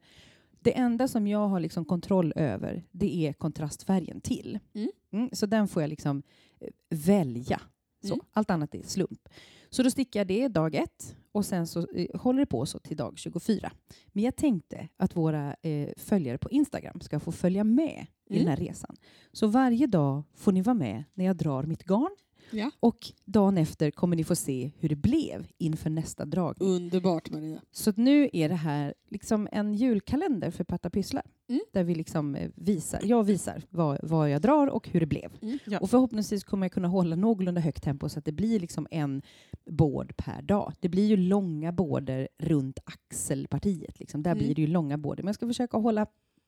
det 0.61 0.77
enda 0.79 1.09
som 1.09 1.27
jag 1.27 1.49
har 1.49 1.61
liksom 1.61 1.85
kontroll 1.85 2.33
över 2.37 2.85
det 2.91 3.27
är 3.27 3.33
kontrastfärgen 3.33 4.21
till. 4.21 4.59
Mm. 4.75 4.91
Mm, 5.13 5.31
så 5.33 5.47
den 5.47 5.69
får 5.69 5.83
jag 5.83 5.89
liksom 5.89 6.23
eh, 6.61 6.69
välja. 6.91 7.61
Så, 8.03 8.15
Mm. 8.15 8.21
Allt 8.33 8.51
annat 8.51 8.75
är 8.75 8.83
slump. 8.83 9.29
Så 9.71 9.83
då 9.83 9.91
stickar 9.91 10.21
jag 10.21 10.27
det 10.27 10.49
dag 10.49 10.75
ett 10.75 11.17
och 11.33 11.45
sen 11.45 11.67
så 11.67 11.87
eh, 11.95 12.21
håller 12.21 12.41
det 12.41 12.47
på 12.47 12.67
så 12.67 12.79
till 12.79 12.97
dag 12.97 13.19
24. 13.19 13.73
Men 14.07 14.25
jag 14.25 14.37
tänkte 14.37 14.89
att 14.97 15.17
våra 15.17 15.55
eh, 15.63 15.89
följare 15.97 16.39
på 16.39 16.51
Instagram 16.51 17.01
ska 17.01 17.21
få 17.21 17.33
följa 17.33 17.65
med 17.65 18.07
i 18.31 18.35
Mm. 18.35 18.45
den 18.45 18.49
här 18.49 18.57
resan. 18.67 18.97
Så 19.33 19.47
varje 19.47 19.87
dag 19.87 20.23
får 20.35 20.53
ni 20.53 20.63
vara 20.63 20.75
med 20.75 21.05
när 21.15 21.25
jag 21.25 21.37
drar 21.37 21.63
mitt 21.63 21.85
garn 21.85 22.17
Ja. 22.51 22.71
och 22.81 22.99
dagen 23.25 23.59
efter 23.59 23.91
kommer 23.91 24.17
ni 24.17 24.25
få 24.25 24.35
se 24.35 24.71
hur 24.79 24.89
det 24.89 24.97
blev 24.97 25.47
inför 25.59 25.91
nästa 25.91 26.25
dragning. 26.25 26.69
Underbart, 26.69 27.31
Maria. 27.31 27.61
Så 27.73 27.91
att 27.91 27.97
nu 27.97 28.31
är 28.33 28.49
det 28.49 28.55
här 28.55 28.95
liksom 29.11 29.49
en 29.53 29.75
julkalender 29.75 30.51
för 30.51 30.65
Patta 30.65 30.91
Pysslar. 30.91 31.23
Mm. 31.49 31.61
Där 31.73 31.85
vi 31.85 31.95
liksom 31.95 32.35
eh, 32.35 32.51
visar, 32.55 33.01
jag 33.05 33.25
visar 33.25 33.63
vad, 33.71 33.99
vad 34.03 34.31
jag 34.31 34.43
drar 34.43 34.67
och 34.67 34.89
hur 34.89 35.01
det 35.01 35.07
blev. 35.07 35.31
Ja. 35.65 35.79
Och 35.79 35.91
förhoppningsvis 35.91 36.45
kommer 36.45 36.65
jag 36.65 36.73
kunna 36.73 36.89
hålla 36.89 37.17
någorlunda 37.17 37.61
högt 37.61 37.83
tempo 37.83 38.09
så 38.09 38.19
att 38.19 38.25
det 38.25 38.33
blir 38.33 38.61
liksom 38.61 38.87
en 38.91 39.23
båd 39.71 40.17
per 40.17 40.43
dag. 40.43 40.73
Det 40.81 40.89
blir 40.89 41.07
ju 41.07 41.17
långa 41.17 41.73
båder 41.73 42.29
runt 42.39 42.79
axelpartiet. 42.85 44.01
Liksom. 44.01 44.23
Där 44.23 44.31
Mm. 44.31 44.45
blir 44.45 44.55
det 44.55 44.61
ju 44.61 44.67
långa 44.67 44.99
båder. 44.99 45.23
Men 45.23 45.29
jag 45.29 45.35
ska 45.35 45.47
försöka 45.47 45.77
hålla, 45.77 46.07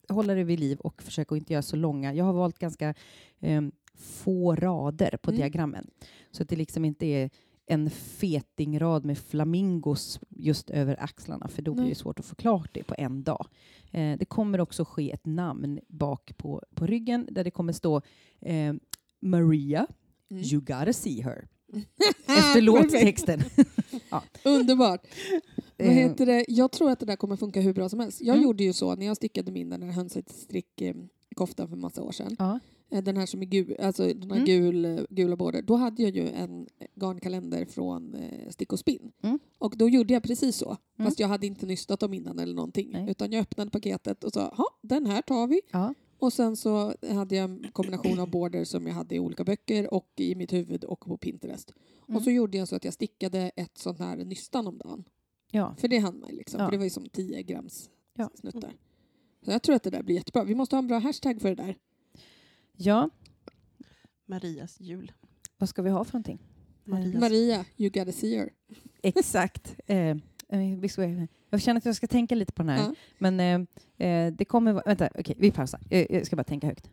hålla 0.09 0.35
det 0.35 0.45
vid 0.45 0.61
liv 0.61 0.79
och 0.79 1.03
försöka 1.03 1.37
inte 1.37 1.53
göra 1.53 1.63
så 1.63 1.77
långa. 1.77 2.15
Jag 2.15 2.25
har 2.25 2.33
valt 2.33 2.59
ganska 2.59 2.95
eh, 3.41 3.63
få 4.01 4.55
rader 4.55 5.17
på 5.23 5.31
Mm. 5.31 5.39
diagrammen. 5.41 5.87
Så 6.31 6.43
att 6.43 6.49
det 6.49 6.57
liksom 6.57 6.85
inte 6.85 7.07
är 7.07 7.31
en 7.67 7.91
fetingrad 7.91 9.05
med 9.05 9.19
flamingos 9.19 10.21
just 10.29 10.71
över 10.71 11.03
axlarna, 11.03 11.49
för 11.49 11.63
då 11.63 11.75
blir 11.75 11.89
det 11.89 11.95
svårt 11.95 12.19
att 12.19 12.25
få 12.27 12.35
klart 12.35 12.71
det 12.75 12.83
på 12.85 12.95
en 12.99 13.23
dag. 13.23 13.47
Eh, 13.91 14.19
det 14.19 14.25
kommer 14.25 14.61
också 14.61 14.85
ske 14.85 15.11
ett 15.13 15.27
namn 15.27 15.81
bak 15.89 16.33
på, 16.37 16.63
på 16.75 16.87
ryggen 16.87 17.29
där 17.31 17.45
det 17.45 17.51
kommer 17.51 17.73
stå 17.73 18.03
eh, 18.41 18.75
Maria, 19.21 19.87
Mm. 20.31 20.43
you 20.45 20.61
gotta 20.61 20.93
see 20.93 21.23
her. 21.23 21.49
Efter 22.27 22.61
låttexten. 22.61 23.41
Underbart. 24.45 25.01
Vad 25.79 25.89
Eh, 25.89 25.93
heter 25.95 26.27
det? 26.27 26.45
Jag 26.49 26.73
tror 26.73 26.91
att 26.91 27.01
det 27.01 27.07
där 27.07 27.17
kommer 27.17 27.37
funka 27.37 27.61
hur 27.61 27.73
bra 27.75 27.89
som 27.89 28.01
helst. 28.01 28.21
Jag 28.21 28.35
Mm. 28.35 28.45
gjorde 28.45 28.65
ju 28.65 28.73
så 28.73 28.95
när 28.97 29.07
jag 29.07 29.17
stickade 29.17 29.53
min 29.53 29.71
den 29.71 29.83
här 29.83 29.93
hönsstrick-koftan 29.93 31.69
för 31.69 31.77
massa 31.77 32.03
år 32.03 32.13
sedan. 32.13 32.37
Ja. 32.39 32.59
Eh, 32.91 33.03
Den 33.03 33.17
här 33.17 33.27
som 33.27 33.43
är 33.43 33.47
gul, 33.47 33.77
alltså 33.81 34.07
den 34.07 34.31
här 34.31 34.37
Mm. 34.37 34.45
gul, 34.45 34.85
eh, 34.85 35.01
gula 35.11 35.37
border. 35.37 35.63
Då 35.63 35.77
hade 35.77 36.03
jag 36.03 36.17
ju 36.17 36.29
en 36.29 36.67
garnkalender 36.95 37.65
från 37.65 38.15
eh, 38.15 38.49
Stick 38.51 38.73
och 38.73 38.79
Spinn. 38.79 39.13
Mm. 39.23 39.39
Och 39.59 39.75
då 39.77 39.89
gjorde 39.89 40.15
jag 40.15 40.23
precis 40.23 40.57
så. 40.57 40.67
Mm. 40.99 41.07
Fast 41.09 41.21
jag 41.21 41.29
hade 41.29 41.47
inte 41.47 41.67
nystat 41.67 42.01
dem 42.01 42.15
innan 42.15 42.39
eller 42.39 42.55
någonting. 42.55 42.91
Nej. 42.93 43.11
Utan 43.11 43.33
jag 43.33 43.41
öppnade 43.43 43.71
paketet 43.71 44.25
och 44.25 44.33
sa, 44.33 44.55
ja 44.59 44.65
den 44.83 45.07
här 45.07 45.23
tar 45.23 45.47
vi. 45.47 45.61
Ja. 45.71 45.95
Och 46.19 46.33
sen 46.33 46.57
så 46.57 46.95
hade 47.11 47.37
jag 47.37 47.45
en 47.45 47.67
kombination 47.73 48.19
av 48.19 48.31
border 48.31 48.65
som 48.65 48.87
jag 48.87 48.95
hade 48.95 49.15
i 49.15 49.19
olika 49.19 49.45
böcker 49.45 49.95
och 49.95 50.09
i 50.17 50.35
mitt 50.35 50.53
huvud 50.53 50.85
och 50.85 51.01
på 51.01 51.17
Pinterest. 51.17 51.75
Mm. 52.09 52.17
Och 52.17 52.23
så 52.23 52.31
gjorde 52.31 52.59
jag 52.59 52.69
så 52.69 52.77
att 52.77 52.85
jag 52.85 52.95
stickade 52.95 53.51
ett 53.57 53.79
sånt 53.79 53.99
här 53.99 54.17
nystan 54.17 54.67
om 54.67 54.79
dagen. 54.79 55.05
ja. 55.51 55.75
För 55.79 55.89
det 55.89 55.99
hann 55.99 56.21
man 56.21 56.31
liksom. 56.31 56.61
Ja. 56.61 56.67
För 56.67 56.71
det 56.73 56.77
var 56.79 56.85
ju 56.85 56.91
som 56.91 57.09
10 57.09 57.43
grams 57.43 57.91
Ja. 58.17 58.31
snuttar. 58.35 58.73
Så 59.45 59.51
jag 59.51 59.63
tror 59.63 59.75
att 59.77 59.83
det 59.83 59.91
där 59.91 60.03
blir 60.03 60.15
jättebra. 60.17 60.45
Vi 60.45 60.55
måste 60.55 60.77
ha 60.77 60.79
en 60.79 60.87
bra 60.89 60.99
hashtag 60.99 61.41
för 61.41 61.49
det 61.49 61.55
där. 61.55 61.77
Ja, 62.81 63.11
Marias 64.27 64.81
jul. 64.81 65.13
vad 65.59 65.69
ska 65.69 65.83
vi 65.83 65.91
ha 65.91 66.05
för 66.05 66.13
någonting? 66.13 66.39
Marias. 66.85 67.21
Maria, 67.21 67.65
you 67.77 67.91
gotta 67.91 68.13
see 68.13 68.39
her. 68.39 68.51
Exakt. 69.03 69.77
Eh, 69.87 69.97
eh, 70.49 70.79
vi 70.79 70.89
ska- 70.89 71.27
jag 71.51 71.61
känner 71.63 71.79
att 71.79 71.85
jag 71.85 71.97
ska 71.97 72.07
tänka 72.07 72.35
lite 72.35 72.53
på 72.53 72.63
den 72.63 72.69
här. 72.69 72.79
Ja. 72.79 72.95
Men 73.19 73.41
eh, 73.99 74.07
eh, 74.09 74.33
det 74.33 74.45
kommer 74.45 74.73
vara... 74.73 74.83
Vänta, 74.87 75.09
okej, 75.19 75.37
vi 75.39 75.51
pausar. 75.51 75.81
Eh, 75.91 76.07
Jag 76.11 76.27
ska 76.27 76.37
bara 76.37 76.45
tänka 76.45 76.67
högt. 76.67 76.91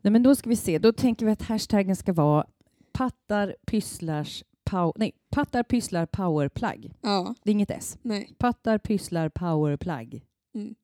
Nej, 0.00 0.12
men 0.12 0.22
då 0.22 0.34
ska 0.34 0.50
vi 0.50 0.56
se. 0.56 0.78
Då 0.78 0.92
tänker 0.92 1.26
vi 1.26 1.32
att 1.32 1.42
hashtaggen 1.42 1.96
ska 1.96 2.12
vara 2.12 2.46
pattar 2.92 3.56
pysslars 3.66 4.44
pow- 4.64 4.92
nej, 4.96 5.12
pattar 5.30 5.62
pysslar 5.62 6.06
powerplug. 6.06 6.92
Ja, 7.00 7.34
Det 7.42 7.50
är 7.50 7.52
inget 7.52 7.70
S. 7.70 7.98
nej. 8.02 8.34
Pattar 8.38 8.78
pysslar 8.78 9.28
powerplug. 9.28 10.24
Mm. 10.54 10.74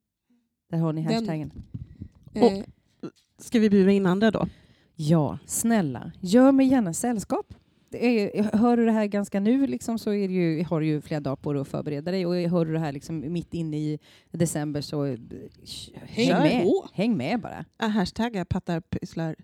Där 0.68 0.78
har 0.78 0.92
ni 0.92 1.02
Den- 1.04 1.12
hashtaggen. 1.14 1.52
Eh, 2.34 2.64
Ska 3.38 3.58
vi 3.58 3.70
bjuda 3.70 3.90
in 3.90 4.06
andra 4.06 4.30
då? 4.30 4.48
Ja, 4.94 5.38
snälla, 5.46 6.12
gör 6.20 6.52
mig 6.52 6.66
gärna 6.66 6.92
sällskap. 6.92 7.54
Det 7.90 8.38
är, 8.38 8.42
hör 8.56 8.76
du 8.76 8.84
det 8.84 8.92
här 8.92 9.06
ganska 9.06 9.40
nu 9.40 9.66
liksom, 9.66 9.98
så 9.98 10.10
är 10.10 10.28
ju, 10.28 10.64
har 10.64 10.80
du 10.80 10.86
ju 10.86 11.00
flera 11.00 11.20
dagar 11.20 11.36
på 11.36 11.52
dig 11.52 11.62
att 11.62 11.68
förbereda 11.68 12.10
dig 12.10 12.26
och 12.26 12.34
hör 12.34 12.64
du 12.64 12.72
det 12.72 12.78
här 12.78 12.92
liksom, 12.92 13.32
mitt 13.32 13.54
inne 13.54 13.76
i 13.78 13.98
december 14.30 14.80
så 14.80 15.04
eh, 15.04 15.18
häng 15.94 16.28
med. 16.28 16.66
Häng 16.92 17.16
med 17.16 17.40
bara. 17.40 17.64
Uh, 17.82 17.88
hashtagga 17.88 18.44
pattar 18.44 18.80
pysslar 18.80 19.36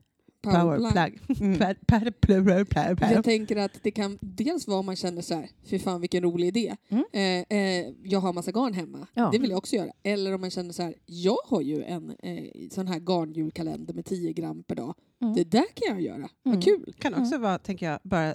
powerplug. 0.45 1.21
Mm. 1.41 1.59
Per- 1.59 2.95
per-. 2.95 3.13
Jag 3.13 3.25
tänker 3.25 3.57
att 3.57 3.73
det 3.83 3.91
kan 3.91 4.19
dels 4.21 4.67
vara 4.69 4.79
om 4.79 4.87
man 4.87 4.97
känner 4.97 5.23
så 5.23 5.35
här, 5.35 5.49
fy 5.67 5.79
fan 5.79 6.01
vilken 6.01 6.23
rolig 6.23 6.47
idé. 6.49 6.77
Mm. 6.89 7.05
Eh, 7.13 7.59
eh, 7.59 7.87
jag 8.03 8.21
har 8.21 8.33
massa 8.33 8.51
garn 8.53 8.73
hemma, 8.75 9.07
Ja. 9.15 9.29
det 9.33 9.39
vill 9.39 9.51
jag 9.51 9.59
också 9.59 9.77
göra. 9.77 9.91
Eller 10.03 10.35
om 10.35 10.41
man 10.41 10.51
känner 10.51 10.73
så 10.73 10.83
här, 10.83 10.95
jag 11.07 11.37
har 11.47 11.61
ju 11.61 11.83
en 11.83 12.11
eh, 12.23 12.45
sån 12.71 12.89
här 12.89 12.99
garnjulkalender 13.01 13.95
med 13.95 14.05
10 14.05 14.33
gram 14.33 14.63
per 14.63 14.75
dag. 14.75 14.95
Mm. 15.23 15.35
Det 15.35 15.45
där 15.45 15.65
kan 15.75 15.89
jag 15.97 16.01
göra, 16.01 16.17
Mm. 16.17 16.29
vad 16.43 16.65
kul. 16.65 16.95
kan 16.99 17.15
också 17.15 17.39
vara, 17.39 17.59
tänker 17.59 17.87
jag, 17.91 17.99
bara 18.03 18.35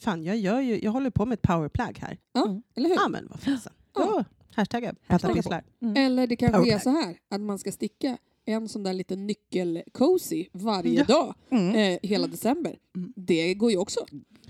fan 0.00 0.22
jag, 0.24 0.36
gör 0.36 0.60
ju, 0.60 0.80
jag 0.82 0.90
håller 0.92 1.10
på 1.10 1.26
med 1.26 1.34
ett 1.36 1.42
powerplug 1.42 1.98
här. 1.98 2.18
Ja, 2.32 2.44
Mm. 2.46 2.62
eller 2.76 2.88
hur? 2.88 2.96
Ja 2.96 3.08
men 3.08 3.26
vad 3.30 3.40
fasen. 3.40 3.72
Ja. 3.94 4.02
Ja. 4.16 4.24
Hashtagga 4.54 4.88
Hashtagga 4.88 4.94
pattar 5.06 5.28
på. 5.28 5.34
pysslar. 5.34 5.64
Mm. 5.82 5.96
Eller 5.96 6.26
det 6.26 6.36
kanske 6.36 6.74
är 6.74 6.78
så 6.78 6.90
här, 6.90 7.16
att 7.30 7.40
man 7.40 7.58
ska 7.58 7.72
sticka 7.72 8.18
en 8.52 8.68
sån 8.68 8.82
där 8.82 8.92
liten 8.92 9.26
nyckel-cozy 9.30 10.46
varje 10.52 10.98
Ja. 10.98 11.04
dag 11.04 11.34
Mm. 11.50 11.74
eh, 11.74 11.98
hela 12.02 12.26
december. 12.26 12.78
Mm. 12.96 13.12
Det 13.16 13.54
går 13.54 13.70
ju 13.70 13.76
också. 13.76 14.00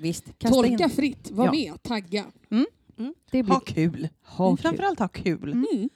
Visst, 0.01 0.25
kasta 0.39 0.55
Tolka 0.55 0.85
in. 0.85 0.91
fritt, 0.91 1.31
var 1.31 1.45
Ja. 1.45 1.51
med, 1.53 1.83
tagga. 1.83 2.25
Det 3.31 3.43
blir 3.43 3.55
Ha 3.55 3.61
kul. 3.61 4.09
ha 4.23 4.57
kul. 4.57 4.63
Framförallt 4.63 4.99
ha 4.99 5.09
kul. 5.09 5.53
Mm. 5.53 5.89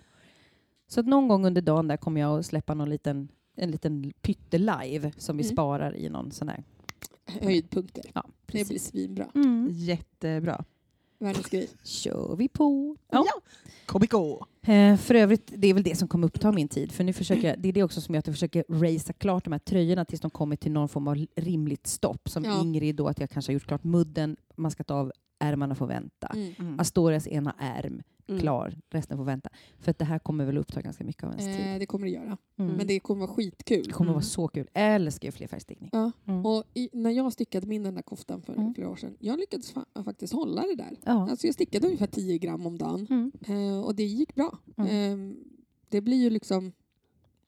Så 0.88 1.00
att 1.00 1.06
någon 1.06 1.28
gång 1.28 1.46
under 1.46 1.62
dagen 1.62 1.88
där 1.88 1.96
kommer 1.96 2.20
jag 2.20 2.38
att 2.38 2.46
släppa 2.46 2.74
någon 2.74 2.90
liten, 2.90 3.28
en 3.56 3.70
liten 3.70 4.12
pytte-live 4.22 5.12
som 5.18 5.36
vi 5.36 5.42
Mm. 5.44 5.54
sparar 5.54 5.96
i 5.96 6.08
någon 6.08 6.30
sån 6.32 6.48
här. 6.48 6.64
Höjdpunkter. 7.26 8.04
Ja, 8.14 8.24
Det 8.46 8.68
blir 8.68 8.78
svinbra. 8.78 9.30
Mm. 9.34 9.68
Jättebra. 9.72 10.64
Världens 11.18 11.46
grej. 11.48 11.68
Kör 11.84 12.36
vi 12.36 12.48
på. 12.48 12.96
Ja. 13.10 13.24
KBK. 13.86 14.46
Eh, 14.66 14.96
för 14.96 15.14
övrigt, 15.14 15.52
det 15.56 15.68
är 15.68 15.74
väl 15.74 15.82
det 15.82 15.96
som 15.96 16.08
kommer 16.08 16.26
uppta 16.26 16.52
min 16.52 16.68
tid. 16.68 16.92
För 16.92 17.04
nu 17.04 17.12
försöker 17.12 17.48
jag, 17.48 17.58
det 17.58 17.68
är 17.68 17.72
det 17.72 17.82
också 17.82 18.00
som 18.00 18.14
gör 18.14 18.18
att 18.18 18.26
jag 18.26 18.34
försöker 18.34 18.64
racea 18.68 19.12
klart 19.18 19.44
de 19.44 19.52
här 19.52 19.58
tröjorna 19.58 20.04
tills 20.04 20.20
de 20.20 20.30
kommer 20.30 20.56
till 20.56 20.72
någon 20.72 20.88
form 20.88 21.08
av 21.08 21.26
rimligt 21.36 21.86
stopp. 21.86 22.28
Som 22.28 22.44
Ja. 22.44 22.60
Ingrid 22.62 22.96
då, 22.96 23.08
att 23.08 23.20
jag 23.20 23.30
kanske 23.30 23.50
har 23.50 23.54
gjort 23.54 23.66
klart 23.66 23.84
mudden, 23.84 24.36
man 24.56 24.70
ska 24.70 24.84
ta 24.84 24.94
av 24.94 25.12
ärmarna 25.38 25.74
får 25.74 25.86
vänta. 25.86 26.26
Mm. 26.26 26.52
Mm. 26.58 26.80
Astorias 26.80 27.26
ena 27.26 27.54
ärm, 27.58 28.02
Mm. 28.28 28.40
klar, 28.40 28.74
resten 28.90 29.16
får 29.16 29.24
vänta. 29.24 29.50
För 29.78 29.90
att 29.90 29.98
det 29.98 30.04
här 30.04 30.18
kommer 30.18 30.44
väl 30.44 30.58
uppta 30.58 30.80
ganska 30.82 31.04
mycket 31.04 31.24
av 31.24 31.30
ens 31.38 31.56
tid. 31.58 31.72
Eh, 31.72 31.78
det 31.78 31.86
kommer 31.86 32.06
det 32.06 32.12
göra. 32.12 32.36
Mm. 32.58 32.72
Men 32.76 32.86
det 32.86 33.00
kommer 33.00 33.20
vara 33.26 33.30
skitkul. 33.34 33.82
Det 33.86 33.92
kommer 33.92 34.08
Mm. 34.08 34.14
vara 34.14 34.22
så 34.22 34.48
kul. 34.48 34.68
Jag 34.72 34.94
älskar 34.94 35.28
ju 35.28 35.32
flerfärgstickning. 35.32 35.90
Ja. 35.92 36.12
Mm. 36.26 36.46
Och 36.46 36.64
i, 36.74 36.88
när 36.92 37.10
jag 37.10 37.32
stickade 37.32 37.66
min 37.66 37.82
den 37.82 37.94
där 37.94 38.02
koftan 38.02 38.42
för 38.42 38.52
Mm. 38.54 38.74
flera 38.74 38.88
år 38.90 38.96
sedan, 38.96 39.16
jag 39.18 39.38
lyckades 39.38 39.74
fa- 39.74 40.04
faktiskt 40.04 40.32
hålla 40.32 40.62
det 40.62 40.74
där. 40.74 40.96
Ja. 41.04 41.30
Alltså 41.30 41.46
jag 41.46 41.54
stickade 41.54 41.86
ungefär 41.86 42.06
10 42.06 42.38
gram 42.38 42.66
om 42.66 42.78
dagen 42.78 43.06
Mm. 43.10 43.32
eh, 43.46 43.80
och 43.80 43.94
det 43.94 44.04
gick 44.04 44.34
bra. 44.34 44.51
Mm. 44.76 45.30
Eh, 45.30 45.36
det 45.88 46.00
blir 46.00 46.16
ju 46.16 46.30
liksom, 46.30 46.72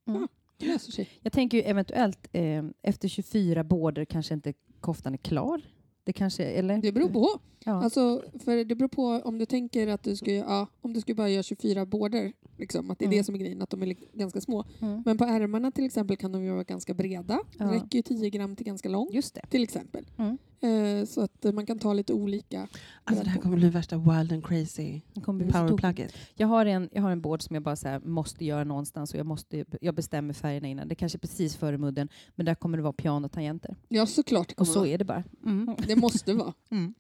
Mm. 0.07 0.21
ja, 0.21 0.29
det 0.57 0.67
löser 0.67 0.93
sig. 0.93 1.09
Jag 1.21 1.33
tänker 1.33 1.59
ju 1.59 1.63
eventuellt 1.65 2.29
eh, 2.33 2.65
efter 2.83 3.09
24 3.09 3.65
border 3.65 4.05
kanske 4.05 4.35
inte 4.35 4.53
koftan 4.81 5.13
är 5.15 5.19
klar. 5.19 5.63
Det 6.05 6.13
kanske, 6.13 6.45
eller? 6.45 6.79
Det 6.79 6.93
beror 6.93 7.09
på. 7.09 7.29
Ja. 7.65 7.73
Alltså, 7.85 8.23
för 8.45 8.65
det 8.65 8.75
beror 8.75 8.89
på 8.89 9.03
om 9.25 9.39
du 9.39 9.47
tänker 9.47 9.87
att 9.89 10.03
du 10.03 10.17
ska, 10.17 10.33
ja, 10.33 10.67
om 10.81 10.93
du 10.93 11.01
ska 11.01 11.15
bara 11.15 11.29
göra 11.29 11.43
24 11.43 11.87
border, 11.87 12.33
liksom, 12.59 12.91
att 12.91 12.99
det 12.99 13.05
är 13.05 13.07
Mm. 13.07 13.19
det 13.19 13.25
som 13.25 13.35
är 13.35 13.39
grejen, 13.39 13.63
att 13.63 13.71
de 13.71 13.83
är 13.83 13.97
ganska 14.13 14.41
små. 14.41 14.65
Mm. 14.81 15.03
Men 15.07 15.19
på 15.19 15.25
ärmarna 15.25 15.71
till 15.71 15.85
exempel 15.85 16.17
kan 16.17 16.33
de 16.33 16.45
ju 16.45 16.51
vara 16.51 16.65
ganska 16.65 16.95
breda. 16.95 17.41
Ja. 17.59 17.65
Det 17.65 17.73
räcker 17.75 17.99
ju 17.99 18.03
10 18.03 18.31
gram 18.31 18.57
till 18.57 18.67
ganska 18.67 18.89
lång, 18.89 19.09
Just 19.13 19.35
det. 19.35 19.47
till 19.51 19.63
exempel. 19.63 20.07
Mm. 20.19 20.39
Eh, 20.61 21.05
så 21.07 21.21
att 21.21 21.45
eh, 21.45 21.53
man 21.53 21.67
kan 21.67 21.79
ta 21.79 21.93
lite 21.93 22.13
olika. 22.13 22.69
Alltså 23.05 23.25
det 23.25 23.31
här 23.31 23.41
kommer 23.41 23.57
bli 23.57 23.69
värsta 23.69 23.97
wild 23.99 24.33
and 24.33 24.47
crazy 24.47 25.01
Det 25.15 25.21
kommer 25.21 25.45
bli 25.45 25.53
så 25.53 25.59
tokigt. 25.59 25.83
powerplugget. 25.83 26.15
Jag 26.35 26.49
har 26.49 26.67
en, 26.67 26.89
jag 26.93 27.03
har 27.03 27.11
en 27.11 27.21
board 27.21 27.43
som 27.43 27.55
jag 27.55 27.63
bara 27.63 27.77
så 27.77 27.89
här, 27.89 28.01
måste 28.01 28.45
göra 28.45 28.65
någonstans 28.65 29.13
och 29.13 29.19
jag, 29.19 29.27
måste, 29.27 29.65
jag 29.81 29.95
bestämmer 29.95 30.35
färgerna 30.35 30.69
innan. 30.69 30.89
Det 30.89 30.95
kanske 30.95 31.17
är 31.17 31.21
precis 31.21 31.57
före 31.57 31.79
mudden, 31.79 32.09
men 32.35 32.47
där 32.47 32.55
kommer 32.55 32.77
det 32.79 32.83
vara 32.83 32.93
pianotangenter. 32.93 33.77
Ja, 33.89 34.07
såklart 34.07 34.49
det 34.49 34.55
Och 34.59 34.67
så 34.67 34.79
vara. 34.79 34.89
är 34.89 34.99
det 34.99 35.05
bara. 35.05 35.25
Mm. 35.45 35.77
Det 35.87 35.97
måste 35.97 36.35
vara. 36.35 36.53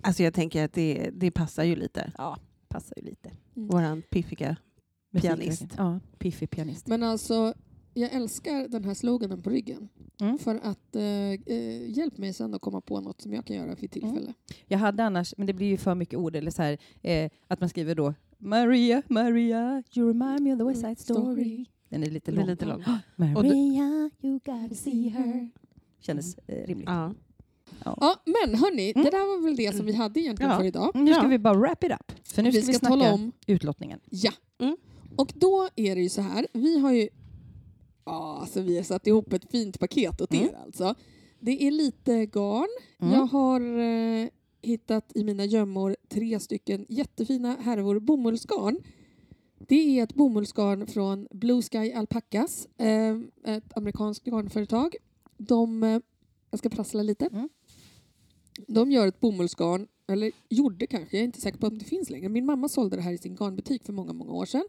Alltså 0.00 0.22
jag 0.22 0.34
tänker 0.34 0.64
att 0.64 0.72
det, 0.72 1.10
det 1.14 1.30
passar 1.30 1.64
ju 1.64 1.76
lite. 1.76 2.12
Ja, 2.18 2.36
passar 2.68 2.94
ju 2.96 3.02
lite. 3.02 3.30
Våran 3.54 4.02
piffiga 4.10 4.56
Pianist. 5.20 5.64
Ja, 5.76 6.00
piffig 6.18 6.50
pianist. 6.50 6.86
Men 6.86 7.02
alltså, 7.02 7.54
jag 7.96 8.12
älskar 8.12 8.68
den 8.68 8.84
här 8.84 8.94
sloganen 8.94 9.42
på 9.42 9.50
ryggen. 9.50 9.88
Mm. 10.20 10.38
För 10.38 10.54
att 10.62 10.96
eh, 10.96 11.02
eh, 11.02 11.90
hjälp 11.98 12.18
mig 12.18 12.32
sen 12.32 12.54
att 12.54 12.60
komma 12.60 12.80
på 12.80 13.00
något 13.00 13.20
som 13.20 13.32
jag 13.32 13.44
kan 13.44 13.56
göra 13.56 13.76
för 13.76 13.86
tillfälle. 13.86 14.34
Jag 14.66 14.78
hade 14.78 15.04
annars, 15.04 15.34
men 15.36 15.46
det 15.46 15.52
blir 15.52 15.66
ju 15.66 15.76
för 15.76 15.94
mycket 15.94 16.18
ord, 16.18 16.36
eller 16.36 16.50
så 16.50 16.62
här, 16.62 16.78
eh, 17.02 17.30
att 17.48 17.60
man 17.60 17.68
skriver 17.68 17.94
då 17.94 18.14
Maria, 18.38 19.02
Maria, 19.08 19.82
you 19.94 20.08
remind 20.08 20.40
me 20.42 20.52
of 20.52 20.58
the 20.58 20.64
West 20.64 20.80
Side 20.80 20.98
Story. 20.98 21.64
Den 21.88 22.02
är 22.02 22.10
lite 22.10 22.30
Det 22.30 22.34
är 22.36 22.40
lång. 22.40 22.46
lite 22.46 22.64
lång. 22.64 22.84
Maria, 23.16 24.10
you 24.22 24.40
gotta 24.44 24.74
see 24.74 25.08
her. 25.08 25.50
Kändes 26.00 26.38
eh, 26.46 26.66
rimligt. 26.66 26.88
Ja. 26.88 27.14
Ja, 27.84 28.16
men 28.24 28.54
hörni, 28.58 28.90
Mm. 28.92 29.04
det 29.04 29.10
där 29.10 29.36
var 29.36 29.44
väl 29.44 29.56
det 29.56 29.76
som 29.76 29.86
vi 29.86 29.92
hade 29.92 30.20
egentligen 30.20 30.52
Ja. 30.52 30.58
för 30.58 30.64
idag. 30.64 30.90
Nu 30.94 31.12
ska 31.14 31.22
Ja. 31.22 31.28
vi 31.28 31.38
bara 31.38 31.54
wrap 31.58 31.84
it 31.84 31.92
up. 31.92 32.12
För 32.28 32.42
nu 32.42 32.50
vi 32.50 32.62
ska 32.62 32.66
vi, 32.66 32.72
ska 32.74 32.86
snacka 32.86 32.94
tala 33.00 33.12
om, 33.12 33.32
utlottningen. 33.46 34.00
ja. 34.10 34.32
Mm. 34.58 34.76
Och 35.16 35.32
då 35.36 35.68
är 35.76 35.94
det 35.94 36.02
ju 36.02 36.08
så 36.08 36.20
här, 36.20 36.46
vi 36.52 36.78
har 36.78 36.92
ju 36.92 37.08
ja, 38.06 38.38
alltså 38.40 38.60
vi 38.60 38.76
har 38.76 38.84
satt 38.84 39.06
ihop 39.06 39.32
ett 39.32 39.50
fint 39.50 39.80
paket 39.80 40.20
åt 40.20 40.32
Mm. 40.32 40.44
er 40.46 40.54
alltså. 40.64 40.94
Det 41.40 41.66
är 41.66 41.70
lite 41.70 42.26
garn. 42.26 42.68
Mm. 43.00 43.14
Jag 43.14 43.26
har 43.26 43.60
eh, 43.78 44.28
hittat 44.62 45.12
i 45.14 45.24
mina 45.24 45.44
gömmor 45.44 45.96
tre 46.08 46.40
stycken 46.40 46.86
jättefina 46.88 47.56
härvor 47.60 47.98
bomullsgarn. 48.00 48.78
Det 49.58 49.98
är 49.98 50.02
ett 50.04 50.14
bomullsgarn 50.14 50.86
från 50.86 51.28
Blue 51.30 51.62
Sky 51.62 51.92
Alpacas, 51.92 52.68
eh, 52.78 53.16
ett 53.44 53.76
amerikanskt 53.76 54.26
garnföretag. 54.26 54.96
De, 55.36 55.82
eh, 55.82 56.00
jag 56.50 56.58
ska 56.58 56.68
prassla 56.68 57.02
lite. 57.02 57.26
Mm. 57.26 57.48
De 58.68 58.90
gör 58.92 59.06
ett 59.06 59.20
bomullsgarn, 59.20 59.86
eller 60.08 60.32
gjorde 60.48 60.86
kanske, 60.86 61.16
jag 61.16 61.20
är 61.20 61.24
inte 61.24 61.40
säker 61.40 61.58
på 61.58 61.66
om 61.66 61.78
det 61.78 61.84
finns 61.84 62.10
längre. 62.10 62.28
Min 62.28 62.46
mamma 62.46 62.68
sålde 62.68 62.96
det 62.96 63.02
här 63.02 63.12
i 63.12 63.18
sin 63.18 63.34
garnbutik 63.36 63.84
för 63.84 63.92
många, 63.92 64.12
många 64.12 64.32
år 64.32 64.46
sedan. 64.46 64.64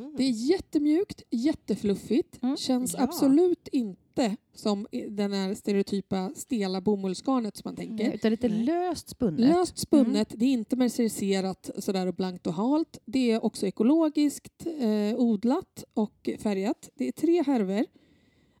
Mm. 0.00 0.14
Det 0.16 0.22
är 0.24 0.30
jättemjukt, 0.50 1.22
jättefluffigt, 1.30 2.42
Mm. 2.42 2.56
känns 2.56 2.94
Ja. 2.94 3.02
absolut 3.02 3.68
inte 3.68 4.36
som 4.54 4.86
den 5.08 5.32
här 5.32 5.54
stereotypa 5.54 6.32
stela 6.36 6.80
bomullsgarnet 6.80 7.56
som 7.56 7.62
man 7.68 7.76
tänker. 7.76 8.12
Utan 8.12 8.30
lite 8.30 8.48
Nej. 8.48 8.64
löst 8.64 9.08
spunnet. 9.08 9.40
Löst 9.40 9.78
spunnet, 9.78 10.28
det 10.36 10.44
är 10.44 10.52
inte 10.52 10.76
merceriserat 10.76 11.70
sådär 11.78 12.06
och 12.06 12.14
blankt 12.14 12.46
och 12.46 12.54
halt. 12.54 12.98
Det 13.04 13.30
är 13.30 13.44
också 13.44 13.66
ekologiskt 13.66 14.66
eh, 14.80 15.16
odlat 15.20 15.84
och 15.94 16.30
färgat. 16.38 16.90
Det 16.94 17.08
är 17.08 17.12
tre 17.12 17.42
härvor, 17.42 17.84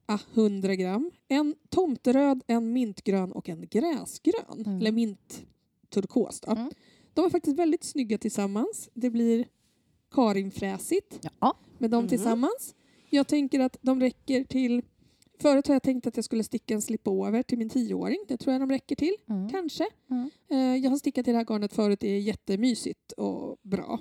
ah, 0.06 0.18
100 0.34 0.74
gram. 0.76 1.10
En 1.28 1.54
tomteröd, 1.68 2.42
en 2.46 2.72
mintgrön 2.72 3.32
och 3.32 3.48
en 3.48 3.66
gräsgrön. 3.70 4.64
Mm. 4.66 4.78
Eller 4.80 4.92
mint 4.92 5.46
turkos. 5.90 6.40
Då. 6.40 6.50
Mm. 6.52 6.70
De 7.14 7.24
är 7.24 7.30
faktiskt 7.30 7.58
väldigt 7.58 7.84
snygga 7.84 8.18
tillsammans. 8.18 8.90
Det 8.94 9.10
blir 9.10 9.46
Karinfräsigt 10.12 11.28
Ja. 11.40 11.56
med 11.78 11.90
dem 11.90 12.02
Mhm. 12.04 12.08
tillsammans. 12.08 12.74
Jag 13.10 13.26
tänker 13.28 13.60
att 13.60 13.76
de 13.82 14.00
räcker 14.00 14.44
till... 14.44 14.82
Förut 15.40 15.66
har 15.66 15.74
jag 15.74 15.82
tänkt 15.82 16.06
att 16.06 16.16
jag 16.16 16.24
skulle 16.24 16.44
sticka 16.44 16.74
en 16.74 16.82
slipover 16.82 17.42
till 17.42 17.58
min 17.58 17.68
tioåring. 17.68 18.24
Det 18.28 18.36
tror 18.36 18.52
jag 18.52 18.62
de 18.62 18.70
räcker 18.70 18.96
till, 18.96 19.14
Mm. 19.28 19.48
kanske. 19.50 19.86
Mm. 20.10 20.30
Eh, 20.50 20.76
jag 20.84 20.90
har 20.90 20.96
stickat 20.96 21.28
i 21.28 21.30
det 21.32 21.36
här 21.38 21.44
garnet 21.44 21.72
förut. 21.72 22.00
Det 22.00 22.08
är 22.08 22.18
jättemysigt 22.20 23.12
och 23.12 23.58
bra. 23.62 24.00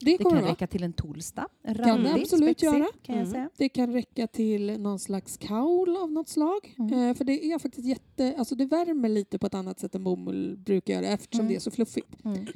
Det 0.00 0.10
Det 0.10 0.16
kommer 0.18 0.30
kan 0.30 0.36
det 0.36 0.42
vara. 0.42 0.52
räcka 0.52 0.66
till 0.66 0.82
en 0.82 0.92
Tolsta. 0.92 1.48
En 1.62 1.74
Kan 1.74 2.02
det 2.02 2.12
absolut 2.14 2.58
spexig, 2.58 2.66
göra. 2.66 2.86
Kan 3.02 3.14
jag 3.14 3.22
Mm. 3.22 3.30
säga. 3.32 3.50
Det 3.56 3.68
kan 3.68 3.92
räcka 3.92 4.26
till 4.26 4.80
någon 4.80 4.98
slags 4.98 5.36
kaul 5.36 5.96
av 5.96 6.12
något 6.12 6.28
slag. 6.28 6.74
Mm. 6.78 6.92
Eh, 6.92 7.14
för 7.14 7.24
det 7.24 7.44
är 7.46 7.58
faktiskt 7.58 7.86
jätte... 7.88 8.34
Alltså 8.38 8.54
det 8.54 8.66
värmer 8.66 9.08
lite 9.08 9.38
på 9.38 9.46
ett 9.46 9.54
annat 9.54 9.80
sätt 9.80 9.94
än 9.94 10.04
bomull 10.04 10.56
brukar 10.56 10.94
göra 10.94 11.06
eftersom 11.06 11.40
Mm. 11.40 11.48
det 11.52 11.56
är 11.56 11.60
så 11.60 11.70
fluffigt. 11.70 12.24
Mm. 12.24 12.46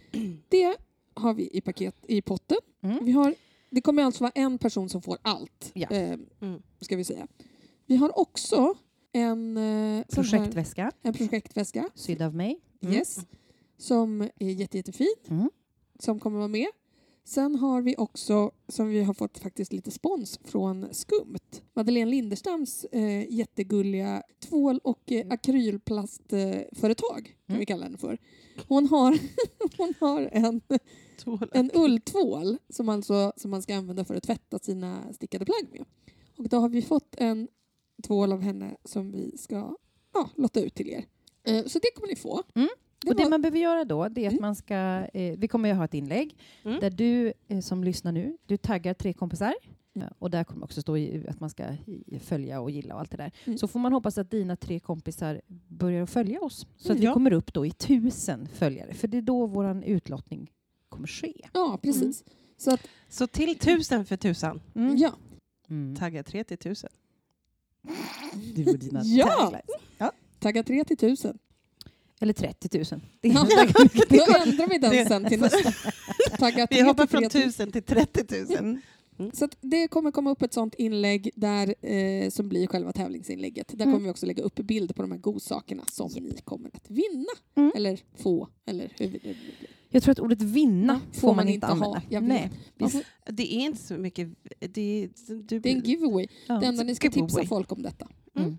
Det 0.49 0.77
har 1.17 1.35
vi 1.35 1.49
i 1.53 1.61
paket 1.61 1.95
i 2.09 2.23
potten. 2.23 2.57
Mm. 2.83 3.05
Vi 3.05 3.13
har, 3.13 3.35
det 3.71 3.81
kommer 3.81 4.03
alltså 4.05 4.25
vara 4.25 4.33
en 4.35 4.59
person 4.59 4.89
som 4.89 5.03
får 5.03 5.19
allt. 5.23 5.71
Ja. 5.75 5.89
Eh, 5.91 6.19
Mm. 6.41 6.63
ska 6.81 6.97
vi 6.97 7.05
säga. 7.05 7.27
Vi 7.87 7.97
har 7.97 8.19
också 8.19 8.75
en, 9.13 9.57
eh, 9.57 10.05
sån 10.09 10.25
här, 10.25 10.31
Projektväska, 10.39 10.93
en 11.03 11.15
projektväska. 11.15 11.89
sydd 11.95 12.23
av 12.23 12.35
mig. 12.35 12.61
Mm. 12.83 12.95
Yes, 12.95 13.19
som 13.79 14.21
är 14.39 14.51
jätte, 14.51 14.77
jättefin. 14.77 15.15
Mm. 15.29 15.51
Som 15.99 16.21
kommer 16.21 16.39
vara 16.39 16.49
med. 16.49 16.67
Sen 17.29 17.55
har 17.57 17.83
vi 17.83 17.95
också, 17.99 18.51
som 18.69 18.89
vi 18.89 19.03
har 19.03 19.15
fått 19.15 19.39
faktiskt 19.39 19.73
lite 19.73 19.91
spons 19.91 20.41
från 20.45 20.87
Skumt, 20.95 21.63
Madeleine 21.75 22.11
Linderstams 22.11 22.85
eh, 22.85 23.33
jättegulliga 23.33 24.23
tvål 24.41 24.81
och 24.85 25.13
eh, 25.13 25.27
akrylplastföretag, 25.31 27.25
kan 27.25 27.55
Mm. 27.55 27.59
vi 27.61 27.67
kalla 27.67 27.85
henne 27.85 27.99
för. 27.99 28.19
Hon 28.69 28.87
har, 28.89 29.19
hon 29.79 29.95
har 30.01 30.29
en, 30.33 30.61
Tvål. 31.19 31.51
en 31.53 31.71
ulltvål 31.75 32.59
som, 32.69 32.89
alltså, 32.89 33.33
som 33.37 33.51
man 33.51 33.63
ska 33.63 33.75
använda 33.77 34.05
för 34.05 34.15
att 34.15 34.23
tvätta 34.23 34.59
sina 34.59 35.13
stickade 35.13 35.45
plagg 35.45 35.67
med. 35.73 35.85
Och 36.39 36.49
då 36.49 36.57
har 36.57 36.69
vi 36.69 36.83
fått 36.83 37.15
en 37.19 37.49
tvål 38.07 38.33
av 38.33 38.41
henne 38.41 38.77
som 38.85 39.13
vi 39.13 39.39
ska 39.39 39.77
ja, 40.15 40.31
lotta 40.35 40.61
ut 40.61 40.75
till 40.75 40.89
er. 40.89 41.05
Eh, 41.45 41.65
så 41.67 41.79
det 41.79 41.91
kommer 41.95 42.09
ni 42.09 42.17
få. 42.17 42.43
Mm. 42.55 42.69
Det 43.07 43.11
och 43.11 43.17
det 43.17 43.29
man 43.31 43.43
behöver 43.43 43.59
göra 43.59 43.85
då, 43.85 44.09
det 44.09 44.21
är 44.25 44.27
att 44.27 44.33
Mm. 44.33 44.43
man 44.43 44.57
ska... 44.57 44.75
Eh, 45.15 45.39
vi 45.39 45.49
kommer 45.49 45.69
ju 45.69 45.75
ha 45.75 45.85
ett 45.85 45.95
inlägg 45.95 46.37
Mm. 46.65 46.81
där 46.81 46.91
du 46.91 47.33
eh, 47.49 47.61
som 47.61 47.85
lyssnar 47.85 48.13
nu, 48.13 48.37
du 48.47 48.57
taggar 48.57 48.95
tre 48.95 49.13
kompisar. 49.13 49.55
Ja, 49.93 50.03
Och 50.19 50.31
där 50.31 50.45
kommer 50.45 50.65
också 50.65 50.81
stå 50.81 50.97
i, 50.97 51.27
att 51.29 51.41
man 51.41 51.51
ska 51.51 51.65
i, 51.87 52.19
följa 52.19 52.61
och 52.61 52.71
gilla 52.71 52.95
och 52.95 53.01
allt 53.01 53.11
det 53.11 53.17
där. 53.17 53.33
Mm. 53.45 53.59
Så 53.59 53.69
får 53.69 53.81
man 53.81 53.93
hoppas 53.93 54.19
att 54.19 54.31
dina 54.31 54.57
tre 54.57 54.81
kompisar 54.81 55.41
börjar 55.69 56.03
att 56.03 56.11
följa 56.11 56.41
oss. 56.41 56.67
Så 56.77 56.87
att 56.87 56.91
Mm, 56.91 57.01
vi 57.01 57.05
ja. 57.07 57.13
kommer 57.15 57.33
upp 57.33 57.53
då 57.53 57.67
i 57.67 57.71
tusen 57.71 58.49
följare. 58.49 58.95
För 58.95 59.09
det 59.09 59.17
är 59.19 59.23
då 59.23 59.47
vår 59.47 59.83
utlottning 59.85 60.51
kommer 60.89 61.07
ske. 61.07 61.33
Ja, 61.53 61.79
precis. 61.83 62.25
Så 62.57 62.75
att, 62.75 62.81
Så 63.09 63.27
till 63.27 63.59
tusen 63.59 64.05
för 64.05 64.17
tusan. 64.17 64.61
Mm. 64.75 64.97
ja. 64.97 65.13
Mm. 65.69 65.97
Tagga 65.97 66.23
tre 66.23 66.45
till 66.45 66.59
tusen. 66.59 66.91
Det 68.57 68.65
var 68.67 68.73
dina 68.73 69.03
Ja! 69.05 69.27
taglines. 69.27 70.11
Tagga 70.39 70.63
3 70.63 70.85
till 70.85 70.97
tusen. 70.97 71.39
Eller 72.21 72.33
30 72.33 72.79
000. 72.79 72.85
Det 73.21 73.29
Ja. 73.29 73.41
är, 73.47 74.27
Då 74.27 74.51
ändrar 74.51 74.69
vi 74.69 74.79
den 74.79 75.07
sen 75.07 75.25
till 75.25 75.41
nästa. 75.41 75.73
Tagga 76.39 76.67
Vi 76.71 76.77
3 76.77 76.85
hoppar 76.85 77.07
från 77.07 77.29
3 77.29 77.43
tusen 77.43 77.73
till 77.73 77.83
30 77.83 78.25
000. 78.61 78.79
Mm. 79.19 79.31
Så 79.33 79.45
att 79.45 79.57
det 79.61 79.89
kommer 79.89 80.11
komma 80.11 80.31
upp 80.31 80.43
ett 80.43 80.53
sånt 80.55 80.75
inlägg 80.75 81.31
där, 81.35 81.75
eh, 81.87 82.31
som 82.31 82.49
blir 82.49 82.67
själva 82.67 82.93
tävlingsinlägget. 82.93 83.69
Där 83.69 83.85
Mm. 83.85 83.93
kommer 83.95 84.05
vi 84.05 84.11
också 84.11 84.27
lägga 84.27 84.43
upp 84.43 84.55
bild 84.55 84.95
på 84.97 85.03
de 85.03 85.11
här 85.13 85.19
godsakerna 85.19 85.85
som 85.93 86.11
ni 86.13 86.37
kommer 86.45 86.71
att 86.75 86.91
vinna. 86.91 87.27
Mm. 87.57 87.73
Eller 87.77 88.01
få. 88.17 88.49
Eller 88.67 88.93
hur 88.99 89.07
det 89.11 89.19
blir. 89.21 89.37
jag 89.91 90.03
tror 90.03 90.13
att 90.13 90.19
ordet 90.19 90.43
vinna 90.43 91.01
Ja, 91.13 91.21
får 91.21 91.35
man 91.35 91.49
inte 91.49 91.67
använda. 91.67 92.03
Vet. 92.11 92.23
Nej. 92.23 92.51
Man 92.79 92.91
får- 92.91 93.03
Det 93.33 93.55
är 93.55 93.61
inte 93.61 93.83
så 93.83 93.95
mycket... 93.95 94.29
Det 94.61 95.03
är, 95.05 95.11
du, 95.43 95.61
Det 95.61 95.71
är 95.73 95.75
en 95.77 95.81
giveaway. 95.85 96.27
Ja. 96.49 96.55
Det 96.61 96.67
enda 96.67 96.83
ni 96.83 96.95
ska 96.95 97.11
tipsa 97.11 97.45
folk 97.47 97.73
om 97.73 97.83
detta. 97.83 98.09
Mm. 98.37 98.57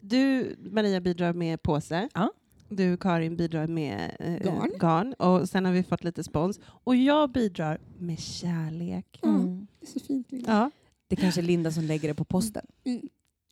du, 0.00 0.56
Maria, 0.70 1.00
bidrar 1.00 1.32
med 1.32 1.62
påse. 1.62 2.08
Ja. 2.14 2.32
Du, 2.72 2.96
Karin, 2.96 3.36
bidrar 3.36 3.66
med 3.66 4.16
eh, 4.20 4.34
Garn. 4.46 4.72
garn. 4.78 5.12
Och 5.12 5.48
sen 5.48 5.64
har 5.64 5.72
vi 5.72 5.82
fått 5.82 6.04
lite 6.04 6.24
spons. 6.24 6.60
Och 6.64 6.96
jag 6.96 7.30
bidrar 7.32 7.78
med 7.98 8.18
kärlek. 8.18 9.18
Ja. 9.22 9.28
Mm. 9.28 9.66
Det 9.80 9.86
är 9.86 9.90
så 9.90 10.06
fint. 10.06 10.32
Linda. 10.32 10.52
Ja. 10.52 10.70
Det 11.08 11.14
är 11.16 11.20
kanske 11.20 11.40
är 11.40 11.42
Linda 11.42 11.72
som 11.72 11.84
lägger 11.84 12.08
det 12.08 12.14
på 12.14 12.24
posten. 12.24 12.66
Mm. 12.84 13.00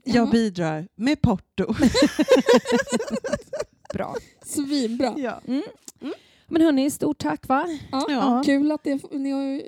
Jag 0.05 0.27
Ja, 0.27 0.31
bidrar 0.31 0.89
med 0.95 1.21
porto. 1.21 1.75
Bra. 3.95 4.15
Svinbra. 4.45 5.15
ja. 5.17 5.41
Mm. 5.47 5.63
Men 6.47 6.63
hörni, 6.63 6.91
stort 6.91 7.19
tack 7.19 7.49
va? 7.49 7.67
Ja. 7.93 8.07
Ja. 8.09 8.43
Kul 8.45 8.73
att 8.73 8.85
det, 8.85 9.13
ni 9.13 9.31
har... 9.31 9.63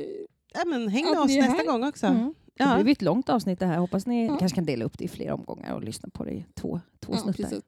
Ja, 0.55 0.65
men 0.67 0.89
häng 0.89 1.05
med 1.11 1.19
oss 1.21 1.29
nästa 1.37 1.53
här. 1.53 1.67
gång 1.67 1.85
också. 1.85 2.07
Mm. 2.07 2.35
Det 2.57 2.65
Ja. 2.65 2.75
blev 2.75 2.89
ett 2.89 3.03
långt 3.03 3.29
avsnitt 3.29 3.59
det 3.59 3.67
här. 3.67 3.79
Hoppas 3.79 4.07
ni 4.07 4.27
Ja. 4.27 4.39
kanske 4.39 4.55
kan 4.55 4.65
dela 4.65 4.85
upp 4.85 4.99
det 4.99 5.05
i 5.05 5.09
flera 5.09 5.35
omgångar 5.35 5.75
och 5.75 5.85
lyssna 5.85 6.09
på 6.13 6.25
det 6.25 6.31
i 6.33 6.45
två, 6.55 6.81
två 7.01 7.13
Ja, 7.13 7.19
snuttar. 7.19 7.43
precis. 7.43 7.63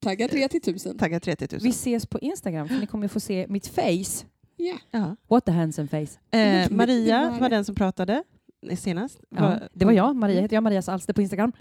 Tagga 0.00 0.28
3 0.28 0.48
till 0.48 0.60
tusen. 0.62 0.98
Tagga 0.98 1.20
30 1.20 1.48
000. 1.52 1.60
Vi 1.62 1.68
ses 1.68 2.06
på 2.06 2.18
Instagram 2.18 2.68
för 2.68 2.74
ni 2.74 2.86
kommer 2.86 3.08
få 3.08 3.20
se 3.20 3.46
mitt 3.48 3.66
face. 3.66 4.26
Ja. 4.56 4.78
Ja. 4.90 5.16
What 5.28 5.48
a 5.48 5.52
handsome 5.52 5.88
face. 5.88 6.38
Eh, 6.38 6.70
Maria 6.70 7.30
var- 7.30 7.40
var 7.40 7.48
den 7.48 7.64
som 7.64 7.74
pratade 7.74 8.22
senast. 8.78 9.18
Ja, 9.30 9.40
Var- 9.40 9.68
det 9.72 9.84
var 9.84 9.92
jag, 9.92 10.16
Maria 10.16 10.40
heter 10.40 10.56
jag, 10.56 10.62
Marias 10.62 10.88
Alster 10.88 11.12
på 11.12 11.22
Instagram. 11.22 11.52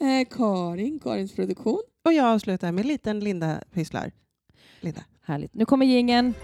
Eh, 0.00 0.28
Karin, 0.30 0.98
Karins 0.98 1.32
produktion. 1.34 1.82
Och 2.04 2.12
jag 2.12 2.26
avslutar 2.26 2.72
med 2.72 2.86
liten 2.86 3.20
Linda 3.20 3.60
pysslar. 3.72 4.12
Linda. 4.80 5.00
Härligt. 5.22 5.54
Nu 5.54 5.64
kommer 5.64 5.86
gingen. 5.86 6.34